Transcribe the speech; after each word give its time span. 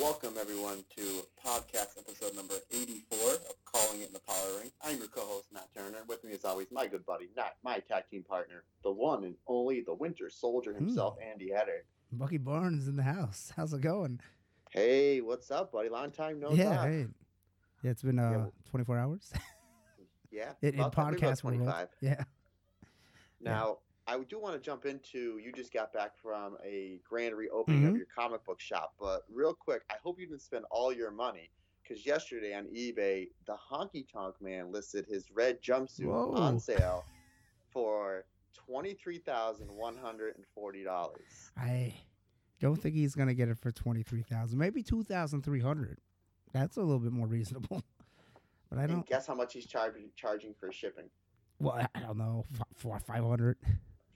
Welcome 0.00 0.34
everyone 0.40 0.84
to 0.96 1.02
podcast 1.44 1.98
episode 1.98 2.34
number 2.34 2.54
84 2.72 3.18
of 3.34 3.54
Calling 3.64 4.00
It 4.00 4.08
in 4.08 4.12
the 4.12 4.20
Power 4.20 4.58
Ring. 4.60 4.70
I'm 4.82 4.98
your 4.98 5.06
co-host 5.06 5.48
Matt 5.52 5.68
Turner. 5.74 5.98
With 6.08 6.24
me 6.24 6.32
as 6.32 6.44
always, 6.44 6.66
my 6.72 6.86
good 6.86 7.06
buddy, 7.06 7.28
not 7.36 7.54
my 7.62 7.78
tag 7.78 8.04
team 8.10 8.22
partner, 8.24 8.64
the 8.82 8.90
one 8.90 9.24
and 9.24 9.34
only, 9.46 9.82
the 9.82 9.94
Winter 9.94 10.28
Soldier 10.30 10.72
himself, 10.74 11.16
Andy 11.24 11.50
Header. 11.50 11.84
Bucky 12.12 12.38
Barnes 12.38 12.88
in 12.88 12.96
the 12.96 13.02
house. 13.02 13.52
How's 13.54 13.72
it 13.72 13.82
going? 13.82 14.20
Hey, 14.70 15.20
what's 15.20 15.50
up, 15.50 15.72
buddy? 15.72 15.88
Long 15.88 16.10
time 16.10 16.40
no 16.40 16.50
yeah, 16.52 16.76
talk. 16.76 16.86
hey. 16.88 17.06
Yeah, 17.82 17.90
it's 17.90 18.02
been 18.02 18.18
uh, 18.18 18.30
well- 18.32 18.52
24 18.70 18.98
hours 18.98 19.32
Yeah, 20.30 20.52
in, 20.62 20.74
in 20.74 20.84
podcast 20.90 21.44
world. 21.44 21.58
25. 21.58 21.88
Yeah. 22.00 22.24
Now, 23.40 23.78
I 24.06 24.18
do 24.18 24.38
want 24.38 24.54
to 24.54 24.60
jump 24.60 24.84
into. 24.86 25.38
You 25.38 25.52
just 25.52 25.72
got 25.72 25.92
back 25.92 26.16
from 26.20 26.56
a 26.64 27.00
grand 27.08 27.34
reopening 27.34 27.86
of 27.86 27.94
Mhm. 27.94 27.96
your 27.96 28.06
comic 28.06 28.44
book 28.44 28.60
shop, 28.60 28.94
but 29.00 29.22
real 29.30 29.54
quick, 29.54 29.82
I 29.90 29.94
hope 30.02 30.20
you 30.20 30.26
didn't 30.26 30.42
spend 30.42 30.64
all 30.70 30.92
your 30.92 31.10
money 31.10 31.50
because 31.82 32.04
yesterday 32.04 32.54
on 32.54 32.66
eBay, 32.66 33.30
the 33.46 33.56
Honky 33.56 34.06
Tonk 34.10 34.40
Man 34.42 34.70
listed 34.72 35.06
his 35.06 35.30
red 35.30 35.62
jumpsuit 35.62 36.06
Whoa. 36.06 36.32
on 36.34 36.60
sale 36.60 37.04
for 37.70 38.24
twenty 38.52 38.94
three 38.94 39.18
thousand 39.18 39.68
one 39.68 39.96
hundred 39.96 40.36
and 40.36 40.44
forty 40.54 40.84
dollars. 40.84 41.50
I 41.56 41.94
don't 42.60 42.76
think 42.76 42.94
he's 42.94 43.14
going 43.14 43.28
to 43.28 43.34
get 43.34 43.48
it 43.48 43.58
for 43.58 43.70
23000 43.72 44.56
Maybe 44.58 44.82
2300 44.82 45.98
That's 46.52 46.76
a 46.76 46.80
little 46.80 47.00
bit 47.00 47.12
more 47.12 47.26
reasonable. 47.26 47.82
But 48.70 48.78
I 48.78 48.86
don't. 48.88 49.06
guess 49.06 49.26
how 49.26 49.34
much 49.34 49.52
he's 49.52 49.66
charging 49.66 50.10
charging 50.16 50.52
for 50.54 50.72
shipping? 50.72 51.08
Well, 51.60 51.74
I- 51.94 52.00
don't 52.00 52.16
know. 52.18 52.44
Four, 52.74 52.98
500 52.98 53.56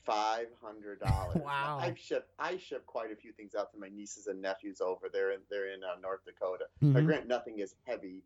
Five 0.09 0.47
hundred 0.63 1.01
dollars. 1.01 1.37
Wow. 1.45 1.79
I've 1.81 1.99
shipped 1.99 2.31
I 2.39 2.57
ship 2.57 2.87
quite 2.87 3.13
a 3.13 3.17
few 3.17 3.33
things 3.33 3.55
out 3.55 3.71
to 3.73 3.79
my 3.79 3.89
nieces 3.89 4.27
and 4.27 4.41
nephews 4.41 4.81
over 4.81 5.09
there, 5.13 5.33
and 5.33 5.43
they're 5.51 5.73
in 5.73 5.85
uh, 5.85 6.01
North 6.03 6.25
Dakota. 6.25 6.65
Now, 6.81 7.01
Mhm. 7.01 7.05
grant 7.07 7.27
nothing 7.29 7.61
as 7.61 7.75
heavy 7.85 8.23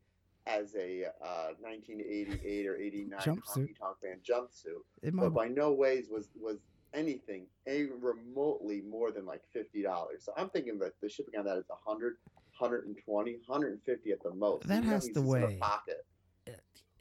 as 0.46 0.74
a 0.76 1.06
uh, 1.22 1.52
1988 1.60 2.66
or 2.66 2.76
89 2.76 3.18
Jumpsuit. 3.20 3.42
Honky 3.44 3.78
Tonk 3.78 3.96
Man 4.02 4.18
jumpsuit, 4.24 4.82
It 5.02 5.14
but 5.16 5.30
by 5.30 5.48
no 5.48 5.72
ways 5.72 6.08
was 6.10 6.28
was 6.40 6.58
anything 6.94 7.46
even 7.66 8.00
remotely 8.00 8.80
more 8.82 9.10
than 9.10 9.24
like 9.26 9.42
fifty 9.52 9.82
dollars. 9.82 10.22
So 10.24 10.32
I'm 10.36 10.50
thinking 10.50 10.78
that 10.80 10.92
the 11.00 11.08
shipping 11.08 11.38
on 11.38 11.44
that 11.46 11.58
is 11.58 11.68
100, 11.68 12.16
120, 12.58 13.32
150 13.46 14.12
at 14.12 14.22
the 14.22 14.34
most. 14.34 14.68
That 14.68 14.78
Even 14.78 14.88
has 14.90 15.04
to 15.08 15.14
just 15.14 15.18
a 15.24 15.28
weigh. 15.28 15.56
pocket. 15.60 16.04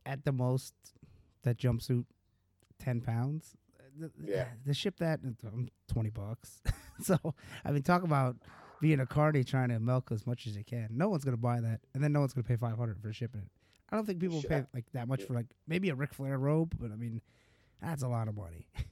at 0.08 0.26
the 0.26 0.32
most, 0.32 0.74
that 1.44 1.58
jumpsuit, 1.58 2.06
10 2.80 3.02
pounds. 3.02 3.56
The- 3.98 4.12
Yeah. 4.24 4.48
To 4.66 4.74
ship 4.74 4.98
that, 5.00 5.20
um, 5.46 5.70
20 5.88 6.10
bucks. 6.10 6.62
so, 7.02 7.18
I 7.66 7.72
mean, 7.72 7.84
talk 7.84 8.04
about 8.04 8.38
being 8.80 9.00
a 9.00 9.06
carny 9.06 9.44
trying 9.44 9.70
to 9.70 9.80
milk 9.80 10.12
as 10.12 10.26
much 10.26 10.48
as 10.48 10.56
you 10.58 10.64
can. 10.64 10.88
No 10.92 11.10
one's 11.10 11.24
going 11.24 11.36
to 11.38 11.42
buy 11.42 11.60
that. 11.62 11.82
And 11.94 12.04
then 12.04 12.12
no 12.14 12.20
one's 12.22 12.34
going 12.34 12.44
to 12.44 12.48
pay 12.48 12.56
500 12.56 13.00
for 13.02 13.14
shipping 13.14 13.42
it. 13.42 13.52
I 13.90 13.96
don't 13.96 14.06
think 14.06 14.20
people 14.20 14.42
Sure. 14.42 14.50
pay 14.50 14.66
like 14.74 14.86
that 14.94 15.08
much 15.08 15.22
Yeah. 15.22 15.26
for 15.28 15.34
like 15.34 15.48
maybe 15.68 15.90
a 15.90 15.96
Ric 15.96 16.14
Flair 16.14 16.38
robe, 16.40 16.76
but 16.80 16.92
I 16.92 16.96
mean, 16.96 17.22
that's 17.82 18.04
a 18.04 18.08
lot 18.08 18.28
of 18.28 18.36
money. 18.36 18.68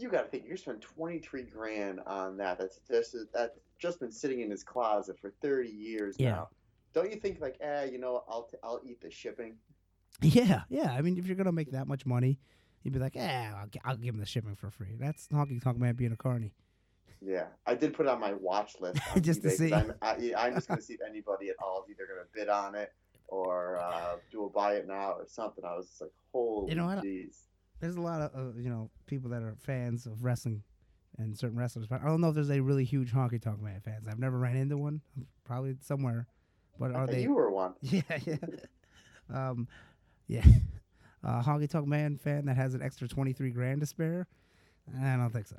You 0.00 0.08
got 0.08 0.22
to 0.22 0.28
think 0.28 0.44
you're 0.46 0.56
spending 0.56 0.80
23 0.80 1.42
grand 1.42 1.98
on 2.06 2.36
that. 2.36 2.56
That's 2.56 2.78
just 2.88 3.16
that's 3.34 3.58
just 3.80 3.98
been 3.98 4.12
sitting 4.12 4.42
in 4.42 4.48
his 4.48 4.62
closet 4.62 5.18
for 5.18 5.32
30 5.42 5.70
years 5.70 6.14
Yeah. 6.20 6.30
now. 6.30 6.48
Don't 6.94 7.10
you 7.10 7.16
think 7.18 7.40
like, 7.40 7.56
eh, 7.60 7.86
you 7.86 7.98
know, 7.98 8.22
I'll 8.28 8.44
t- 8.44 8.58
I'll 8.62 8.78
eat 8.84 9.00
the 9.00 9.10
shipping. 9.10 9.56
yeah, 10.22 10.62
yeah. 10.68 10.92
I 10.92 11.00
mean, 11.02 11.18
if 11.18 11.26
you're 11.26 11.34
going 11.34 11.46
to 11.46 11.52
make 11.52 11.72
that 11.72 11.88
much 11.88 12.06
money, 12.06 12.38
you'd 12.88 12.94
be 12.94 13.00
like, 13.00 13.14
yeah, 13.14 13.52
I'll, 13.56 13.68
I'll 13.84 13.96
give 13.96 14.14
him 14.14 14.20
the 14.20 14.26
shipping 14.26 14.56
for 14.56 14.70
free. 14.70 14.96
That's 14.98 15.28
honky 15.28 15.62
tonk 15.62 15.78
man 15.78 15.94
being 15.94 16.12
a 16.12 16.16
carny. 16.16 16.52
Yeah, 17.20 17.46
I 17.66 17.74
did 17.74 17.94
put 17.94 18.06
it 18.06 18.08
on 18.08 18.20
my 18.20 18.32
watch 18.32 18.76
list 18.80 19.00
Just 19.20 19.42
to 19.42 19.50
see. 19.50 19.72
I'm, 19.72 19.92
I, 20.00 20.16
yeah, 20.18 20.40
I'm 20.40 20.54
just 20.54 20.68
going 20.68 20.78
to 20.78 20.84
see 20.84 20.94
if 20.94 21.00
anybody 21.08 21.48
at 21.50 21.56
all 21.62 21.84
is 21.84 21.90
either 21.90 22.06
going 22.06 22.20
to 22.20 22.28
bid 22.32 22.48
on 22.48 22.74
it 22.74 22.92
or 23.26 23.76
uh, 23.78 24.16
do 24.30 24.44
a 24.44 24.48
buy 24.48 24.74
it 24.74 24.86
now 24.86 25.12
or 25.12 25.26
something. 25.26 25.64
I 25.64 25.76
was 25.76 25.88
just 25.88 26.00
like, 26.00 26.12
holy 26.32 26.70
You 26.70 26.76
know 26.76 26.86
what? 26.86 27.02
jeez. 27.04 27.42
there's 27.80 27.96
a 27.96 28.00
lot 28.00 28.22
of 28.22 28.34
uh, 28.34 28.58
you 28.58 28.70
know 28.70 28.90
people 29.06 29.30
that 29.30 29.42
are 29.42 29.56
fans 29.58 30.06
of 30.06 30.24
wrestling 30.24 30.62
and 31.18 31.36
certain 31.36 31.58
wrestlers, 31.58 31.86
but 31.86 32.00
I 32.02 32.06
don't 32.06 32.20
know 32.20 32.28
if 32.28 32.34
there's 32.36 32.50
a 32.50 32.60
really 32.60 32.84
huge 32.84 33.12
honky 33.12 33.42
tonk 33.42 33.60
man 33.60 33.80
fans. 33.84 34.06
I've 34.08 34.20
never 34.20 34.38
ran 34.38 34.56
into 34.56 34.78
one. 34.78 35.00
Probably 35.44 35.74
somewhere, 35.82 36.28
but 36.78 36.94
are 36.94 37.06
they? 37.06 37.22
you 37.22 37.34
were 37.34 37.50
one. 37.50 37.74
Yeah, 37.82 38.02
yeah, 38.24 38.36
um, 39.34 39.66
yeah. 40.28 40.44
Uh, 41.24 41.42
honky 41.42 41.68
tonk 41.68 41.86
man 41.86 42.16
fan 42.16 42.44
that 42.46 42.56
has 42.56 42.74
an 42.74 42.82
extra 42.82 43.08
twenty 43.08 43.32
three 43.32 43.50
grand 43.50 43.80
to 43.80 43.86
spare. 43.86 44.26
I 45.02 45.16
don't 45.16 45.30
think 45.32 45.46
so. 45.46 45.56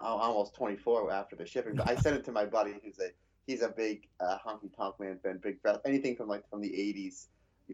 Almost 0.00 0.54
24 0.54 1.12
after 1.12 1.36
the 1.36 1.46
shipping, 1.46 1.74
but 1.76 1.88
I 1.88 1.94
sent 1.94 2.16
it 2.16 2.24
to 2.24 2.32
my 2.32 2.44
buddy 2.44 2.74
who's 2.84 2.98
a 2.98 3.10
he's 3.46 3.62
a 3.62 3.68
big 3.68 4.08
uh, 4.20 4.36
honky 4.44 4.74
tonk 4.76 4.98
man 5.00 5.18
fan, 5.22 5.38
big 5.42 5.60
fan, 5.62 5.76
anything 5.84 6.16
from 6.16 6.28
like 6.28 6.48
from 6.50 6.60
the 6.60 6.68
80s, 6.68 7.26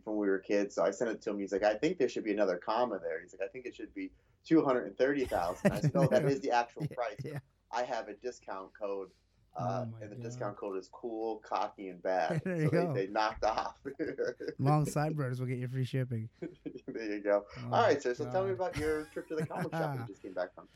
from 0.05 0.15
when 0.15 0.21
we 0.23 0.29
were 0.29 0.39
kids. 0.39 0.75
So 0.75 0.85
I 0.85 0.91
sent 0.91 1.11
it 1.11 1.23
to 1.23 1.31
him. 1.31 1.39
He's 1.39 1.53
like, 1.53 1.63
I 1.63 1.75
think 1.75 1.99
there 1.99 2.09
should 2.11 2.25
be 2.25 2.33
another 2.33 2.57
comma 2.59 2.99
there. 3.03 3.21
He's 3.23 3.33
like, 3.39 3.47
I 3.47 3.51
think 3.51 3.65
it 3.67 3.75
should 3.75 3.95
be 3.95 4.11
230,000. 4.47 5.73
I 5.73 5.81
said, 5.81 5.95
no, 5.95 6.07
that 6.09 6.25
is 6.27 6.41
the 6.41 6.51
actual 6.51 6.87
Yeah, 6.91 6.95
price. 6.95 7.17
yeah. 7.25 7.39
I 7.73 7.83
have 7.85 8.09
a 8.09 8.15
discount 8.15 8.71
code. 8.79 9.09
Uh, 9.55 9.85
Oh 9.87 9.95
and 10.01 10.11
the 10.11 10.17
God. 10.17 10.23
discount 10.23 10.57
code 10.57 10.79
is 10.79 10.89
cool, 10.91 11.43
cocky, 11.47 11.89
and 11.89 12.03
bad. 12.03 12.41
There 12.45 12.57
so 12.57 12.63
you 12.63 12.71
they, 12.71 12.77
go. 12.85 12.95
they 12.95 13.07
knocked 13.09 13.45
off. 13.45 13.75
Long 14.59 14.87
sideburns 14.87 15.41
will 15.41 15.47
get 15.47 15.59
you 15.59 15.69
free 15.69 15.85
shipping. 15.85 16.29
there 16.89 17.13
you 17.17 17.23
go. 17.23 17.45
Oh 17.71 17.75
All 17.75 17.83
right, 17.83 18.03
sir. 18.03 18.15
So 18.15 18.25
tell 18.31 18.45
me 18.47 18.53
about 18.53 18.77
your 18.79 19.05
trip 19.13 19.29
to 19.29 19.35
the 19.37 19.47
comic 19.47 19.71
shop 19.73 19.95
you 19.99 20.07
just 20.07 20.23
came 20.23 20.33
back 20.33 20.49
from. 20.55 20.69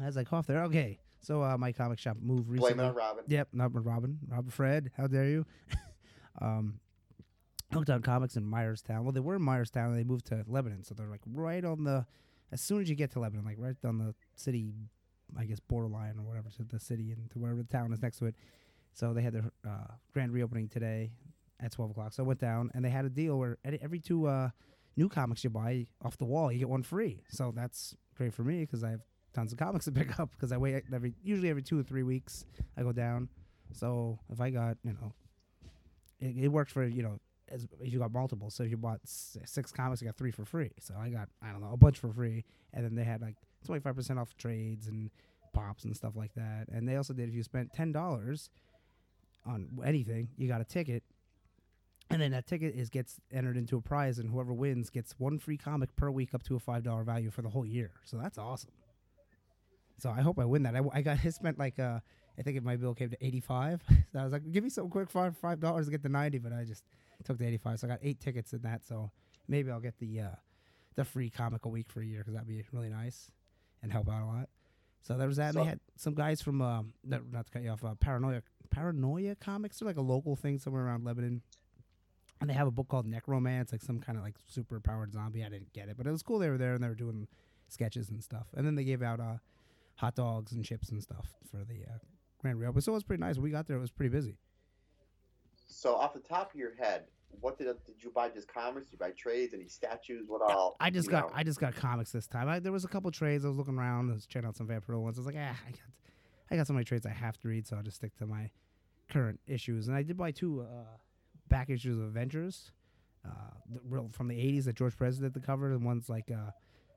As 0.04 0.16
I 0.16 0.24
cough 0.24 0.46
there. 0.46 0.62
Okay, 0.64 0.98
so 1.20 1.42
uh, 1.42 1.58
my 1.58 1.72
comic 1.72 1.98
shop 1.98 2.16
moved 2.20 2.48
recently. 2.48 2.74
Blame 2.74 2.86
it 2.86 2.88
on 2.90 2.94
Robin. 2.94 3.24
Yep, 3.26 3.48
not 3.52 3.84
Robin. 3.84 4.18
Robin 4.28 4.50
Fred, 4.50 4.90
how 4.96 5.06
dare 5.08 5.26
you? 5.28 5.46
um, 6.40 6.78
Hooked 7.72 7.90
on 7.90 8.00
Comics 8.00 8.36
in 8.36 8.44
Myerstown. 8.44 9.02
Well, 9.02 9.12
they 9.12 9.20
were 9.20 9.36
in 9.36 9.42
Myerstown 9.42 9.88
and 9.88 9.98
they 9.98 10.04
moved 10.04 10.26
to 10.28 10.42
Lebanon, 10.46 10.84
so 10.84 10.94
they're 10.94 11.08
like 11.08 11.20
right 11.26 11.64
on 11.64 11.84
the. 11.84 12.06
As 12.50 12.62
soon 12.62 12.80
as 12.80 12.88
you 12.88 12.94
get 12.94 13.10
to 13.10 13.20
Lebanon, 13.20 13.44
like 13.44 13.56
right 13.58 13.76
on 13.84 13.98
the 13.98 14.14
city, 14.36 14.72
I 15.36 15.44
guess 15.44 15.60
borderline 15.60 16.14
or 16.18 16.22
whatever 16.22 16.48
to 16.56 16.64
the 16.64 16.80
city 16.80 17.12
and 17.12 17.30
to 17.30 17.38
wherever 17.38 17.62
the 17.62 17.68
town 17.68 17.92
is 17.92 18.00
next 18.02 18.18
to 18.18 18.26
it. 18.26 18.34
So 18.92 19.12
they 19.12 19.22
had 19.22 19.32
their 19.32 19.50
uh, 19.66 19.92
grand 20.12 20.32
reopening 20.32 20.68
today 20.68 21.12
at 21.60 21.72
twelve 21.72 21.90
o'clock. 21.90 22.12
So 22.12 22.22
I 22.22 22.26
went 22.26 22.40
down 22.40 22.70
and 22.74 22.84
they 22.84 22.90
had 22.90 23.04
a 23.04 23.10
deal 23.10 23.38
where 23.38 23.58
every 23.64 24.00
two 24.00 24.26
uh, 24.26 24.50
new 24.96 25.08
comics 25.08 25.44
you 25.44 25.50
buy 25.50 25.86
off 26.02 26.16
the 26.18 26.24
wall, 26.24 26.50
you 26.50 26.58
get 26.58 26.68
one 26.68 26.82
free. 26.82 27.22
So 27.28 27.52
that's 27.54 27.94
great 28.16 28.34
for 28.34 28.42
me 28.42 28.60
because 28.60 28.82
I 28.82 28.90
have 28.90 29.00
tons 29.34 29.52
of 29.52 29.58
comics 29.58 29.84
to 29.86 29.92
pick 30.00 30.18
up 30.18 30.30
because 30.32 30.52
I 30.52 30.56
wait 30.56 30.84
every 30.92 31.14
usually 31.22 31.50
every 31.50 31.62
two 31.62 31.78
or 31.78 31.82
three 31.82 32.02
weeks 32.02 32.44
I 32.76 32.82
go 32.82 32.92
down. 32.92 33.28
So 33.72 34.18
if 34.30 34.40
I 34.40 34.50
got 34.50 34.76
you 34.84 34.92
know, 34.92 35.12
it, 36.20 36.44
it 36.44 36.48
works 36.48 36.72
for 36.72 36.84
you 36.84 37.02
know 37.02 37.18
as 37.50 37.66
if 37.80 37.92
you 37.92 37.98
got 37.98 38.12
multiple. 38.12 38.50
So 38.50 38.62
if 38.64 38.70
you 38.70 38.76
bought 38.76 39.00
six 39.04 39.72
comics, 39.72 40.02
you 40.02 40.08
got 40.08 40.16
three 40.16 40.30
for 40.30 40.44
free. 40.44 40.72
So 40.80 40.94
I 41.00 41.08
got 41.08 41.28
I 41.42 41.52
don't 41.52 41.60
know 41.60 41.72
a 41.72 41.76
bunch 41.76 41.98
for 41.98 42.12
free, 42.12 42.44
and 42.72 42.84
then 42.84 42.94
they 42.94 43.04
had 43.04 43.20
like 43.20 43.36
twenty 43.68 43.80
five 43.80 43.94
percent 43.94 44.18
off 44.18 44.34
trades 44.38 44.88
and 44.88 45.10
pops 45.52 45.84
and 45.84 45.94
stuff 45.94 46.16
like 46.16 46.32
that. 46.34 46.68
And 46.72 46.88
they 46.88 46.96
also 46.96 47.12
did 47.12 47.28
if 47.28 47.34
you 47.34 47.42
spent 47.42 47.74
ten 47.74 47.92
dollars 47.92 48.48
on 49.44 49.68
anything, 49.84 50.30
you 50.38 50.48
got 50.48 50.62
a 50.62 50.64
ticket. 50.64 51.02
And 52.10 52.22
then 52.22 52.30
that 52.30 52.46
ticket 52.46 52.74
is 52.74 52.88
gets 52.88 53.20
entered 53.30 53.58
into 53.58 53.76
a 53.76 53.82
prize, 53.82 54.18
and 54.18 54.30
whoever 54.30 54.54
wins 54.54 54.88
gets 54.88 55.14
one 55.18 55.38
free 55.38 55.58
comic 55.58 55.94
per 55.96 56.10
week, 56.10 56.34
up 56.34 56.42
to 56.44 56.56
a 56.56 56.58
five 56.58 56.82
dollar 56.82 57.04
value 57.04 57.30
for 57.30 57.42
the 57.42 57.50
whole 57.50 57.66
year. 57.66 57.90
So 58.04 58.16
that's 58.16 58.38
awesome. 58.38 58.70
So 59.98 60.08
I 60.08 60.22
hope 60.22 60.38
I 60.38 60.46
win 60.46 60.62
that. 60.62 60.74
I, 60.74 60.80
I 60.94 61.02
got 61.02 61.18
I 61.24 61.28
spent 61.28 61.58
like 61.58 61.78
uh 61.78 62.00
I 62.38 62.42
think 62.42 62.56
if 62.56 62.64
my 62.64 62.76
bill 62.76 62.94
came 62.94 63.10
to 63.10 63.24
eighty 63.24 63.40
five, 63.40 63.82
so 64.12 64.18
I 64.18 64.24
was 64.24 64.32
like, 64.32 64.50
give 64.50 64.64
me 64.64 64.70
some 64.70 64.88
quick 64.88 65.10
five 65.10 65.36
five 65.36 65.60
dollars 65.60 65.84
to 65.84 65.90
get 65.90 66.02
the 66.02 66.08
ninety, 66.08 66.38
but 66.38 66.54
I 66.54 66.64
just 66.64 66.84
took 67.22 67.36
the 67.36 67.46
eighty 67.46 67.58
five. 67.58 67.78
So 67.78 67.86
I 67.86 67.90
got 67.90 68.00
eight 68.02 68.18
tickets 68.18 68.54
in 68.54 68.62
that. 68.62 68.86
So 68.86 69.10
maybe 69.46 69.70
I'll 69.70 69.80
get 69.80 69.98
the 69.98 70.20
uh 70.20 70.36
the 70.94 71.04
free 71.04 71.28
comic 71.28 71.66
a 71.66 71.68
week 71.68 71.90
for 71.90 72.00
a 72.00 72.06
year 72.06 72.20
because 72.20 72.32
that'd 72.32 72.48
be 72.48 72.64
really 72.72 72.88
nice 72.88 73.30
and 73.82 73.92
help 73.92 74.08
out 74.08 74.22
a 74.22 74.26
lot. 74.26 74.48
So 75.02 75.16
there 75.16 75.28
was 75.28 75.36
that. 75.38 75.54
and 75.54 75.64
they 75.64 75.68
had 75.68 75.80
some 75.96 76.14
guys 76.14 76.42
from 76.42 76.60
um 76.60 76.92
not, 77.04 77.22
not 77.32 77.46
to 77.46 77.52
cut 77.52 77.62
you 77.62 77.70
off, 77.70 77.84
uh, 77.84 77.94
Paranoia 77.94 78.42
Paranoia 78.70 79.34
Comics. 79.36 79.78
They're 79.78 79.86
like 79.88 79.96
a 79.96 80.02
local 80.02 80.36
thing 80.36 80.58
somewhere 80.58 80.84
around 80.84 81.04
Lebanon. 81.04 81.42
And 82.40 82.48
they 82.48 82.54
have 82.54 82.68
a 82.68 82.70
book 82.70 82.86
called 82.88 83.06
Necromance, 83.06 83.72
like 83.72 83.82
some 83.82 83.98
kind 83.98 84.16
of 84.16 84.22
like 84.22 84.36
super 84.46 84.78
powered 84.78 85.12
zombie. 85.12 85.44
I 85.44 85.48
didn't 85.48 85.72
get 85.72 85.88
it, 85.88 85.96
but 85.96 86.06
it 86.06 86.12
was 86.12 86.22
cool. 86.22 86.38
They 86.38 86.48
were 86.48 86.58
there 86.58 86.74
and 86.74 86.82
they 86.82 86.88
were 86.88 86.94
doing 86.94 87.26
sketches 87.68 88.10
and 88.10 88.22
stuff. 88.22 88.46
And 88.56 88.64
then 88.64 88.76
they 88.76 88.84
gave 88.84 89.02
out 89.02 89.18
uh, 89.18 89.38
hot 89.96 90.14
dogs 90.14 90.52
and 90.52 90.64
chips 90.64 90.90
and 90.90 91.02
stuff 91.02 91.26
for 91.50 91.58
the 91.58 91.82
uh, 91.84 91.98
grand 92.40 92.60
reopening. 92.60 92.82
So 92.82 92.92
it 92.92 92.94
was 92.94 93.02
pretty 93.02 93.20
nice. 93.20 93.36
When 93.36 93.42
we 93.42 93.50
got 93.50 93.66
there, 93.66 93.76
it 93.76 93.80
was 93.80 93.90
pretty 93.90 94.10
busy. 94.10 94.36
So 95.66 95.96
off 95.96 96.14
the 96.14 96.20
top 96.20 96.54
of 96.54 96.60
your 96.60 96.74
head, 96.76 97.04
what 97.40 97.58
did 97.58 97.66
did 97.86 98.02
you 98.02 98.10
buy? 98.10 98.28
Just 98.28 98.48
comics? 98.48 98.86
Did 98.86 98.92
you 98.92 98.98
buy 98.98 99.10
trades? 99.10 99.54
Any 99.54 99.68
statues? 99.68 100.24
What 100.28 100.42
all? 100.42 100.76
I 100.80 100.90
just 100.90 101.10
got 101.10 101.28
know? 101.28 101.32
I 101.34 101.42
just 101.42 101.60
got 101.60 101.74
comics 101.74 102.10
this 102.12 102.26
time. 102.26 102.48
I, 102.48 102.58
there 102.58 102.72
was 102.72 102.84
a 102.84 102.88
couple 102.88 103.10
trades. 103.10 103.44
I 103.44 103.48
was 103.48 103.56
looking 103.56 103.78
around. 103.78 104.10
I 104.10 104.14
was 104.14 104.26
checking 104.26 104.48
out 104.48 104.56
some 104.56 104.66
Vampiro 104.66 105.00
ones. 105.00 105.18
I 105.18 105.20
was 105.20 105.26
like, 105.26 105.36
ah, 105.38 105.56
I 105.66 105.70
got 105.70 105.80
I 106.50 106.56
got 106.56 106.66
so 106.66 106.72
many 106.72 106.84
trades 106.84 107.06
I 107.06 107.10
have 107.10 107.38
to 107.40 107.48
read, 107.48 107.66
so 107.66 107.76
I'll 107.76 107.82
just 107.82 107.96
stick 107.96 108.16
to 108.18 108.26
my 108.26 108.50
current 109.10 109.40
issues. 109.46 109.88
And 109.88 109.96
I 109.96 110.02
did 110.02 110.16
buy 110.16 110.30
two 110.30 110.62
uh, 110.62 110.96
back 111.48 111.70
issues 111.70 111.98
of 111.98 112.04
Avengers, 112.04 112.72
uh, 113.24 113.30
the 113.70 113.80
real 113.88 114.08
from 114.12 114.28
the 114.28 114.36
'80s 114.36 114.64
that 114.64 114.76
George 114.76 114.96
Perez 114.96 115.18
did 115.18 115.34
the 115.34 115.40
cover, 115.40 115.72
and 115.72 115.84
one's 115.84 116.08
like, 116.08 116.30
uh, 116.30 116.50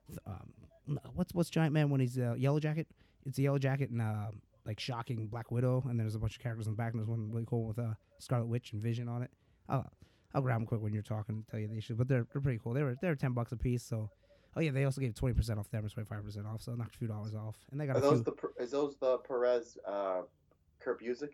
th- 0.08 0.18
um, 0.26 0.98
what's 1.14 1.34
what's 1.34 1.50
Giant 1.50 1.72
Man 1.72 1.90
when 1.90 2.00
he's 2.00 2.18
uh, 2.18 2.34
Yellow 2.36 2.60
Jacket? 2.60 2.88
It's 3.26 3.38
a 3.38 3.42
Yellow 3.42 3.58
Jacket 3.58 3.90
and 3.90 4.00
uh, 4.00 4.30
like 4.64 4.80
shocking 4.80 5.26
Black 5.26 5.50
Widow, 5.50 5.84
and 5.88 5.98
there's 5.98 6.14
a 6.14 6.18
bunch 6.18 6.36
of 6.36 6.42
characters 6.42 6.66
in 6.66 6.72
the 6.72 6.76
back, 6.76 6.92
and 6.92 7.00
there's 7.00 7.08
one 7.08 7.30
really 7.30 7.46
cool 7.46 7.66
with 7.66 7.78
uh, 7.78 7.94
Scarlet 8.18 8.46
Witch 8.46 8.72
and 8.72 8.82
Vision 8.82 9.08
on 9.08 9.22
it. 9.22 9.30
I'll 9.68 9.90
I'll 10.34 10.42
grab 10.42 10.58
them 10.58 10.66
quick 10.66 10.80
when 10.80 10.92
you're 10.92 11.02
talking 11.02 11.36
and 11.36 11.48
tell 11.48 11.60
you 11.60 11.68
the 11.68 11.76
issue, 11.76 11.94
but 11.94 12.08
they're 12.08 12.26
they're 12.32 12.42
pretty 12.42 12.60
cool. 12.62 12.72
They 12.72 12.82
were 12.82 12.96
they're 13.00 13.14
ten 13.14 13.32
bucks 13.32 13.52
a 13.52 13.56
piece, 13.56 13.82
so. 13.82 14.10
Oh 14.54 14.60
yeah, 14.60 14.70
they 14.70 14.84
also 14.84 15.00
gave 15.00 15.14
twenty 15.14 15.34
percent 15.34 15.58
off 15.58 15.70
them 15.70 15.82
or 15.84 15.88
twenty 15.88 16.06
five 16.06 16.22
percent 16.22 16.46
off, 16.46 16.60
so 16.60 16.74
knocked 16.74 16.94
a 16.94 16.98
few 16.98 17.08
dollars 17.08 17.34
off. 17.34 17.56
And 17.70 17.80
they 17.80 17.86
got 17.86 17.96
Are 17.96 18.00
a 18.00 18.02
those 18.02 18.22
few. 18.22 18.36
the 18.56 18.62
is 18.62 18.70
those 18.70 18.96
the 18.96 19.16
Perez 19.18 19.78
uh, 19.86 20.22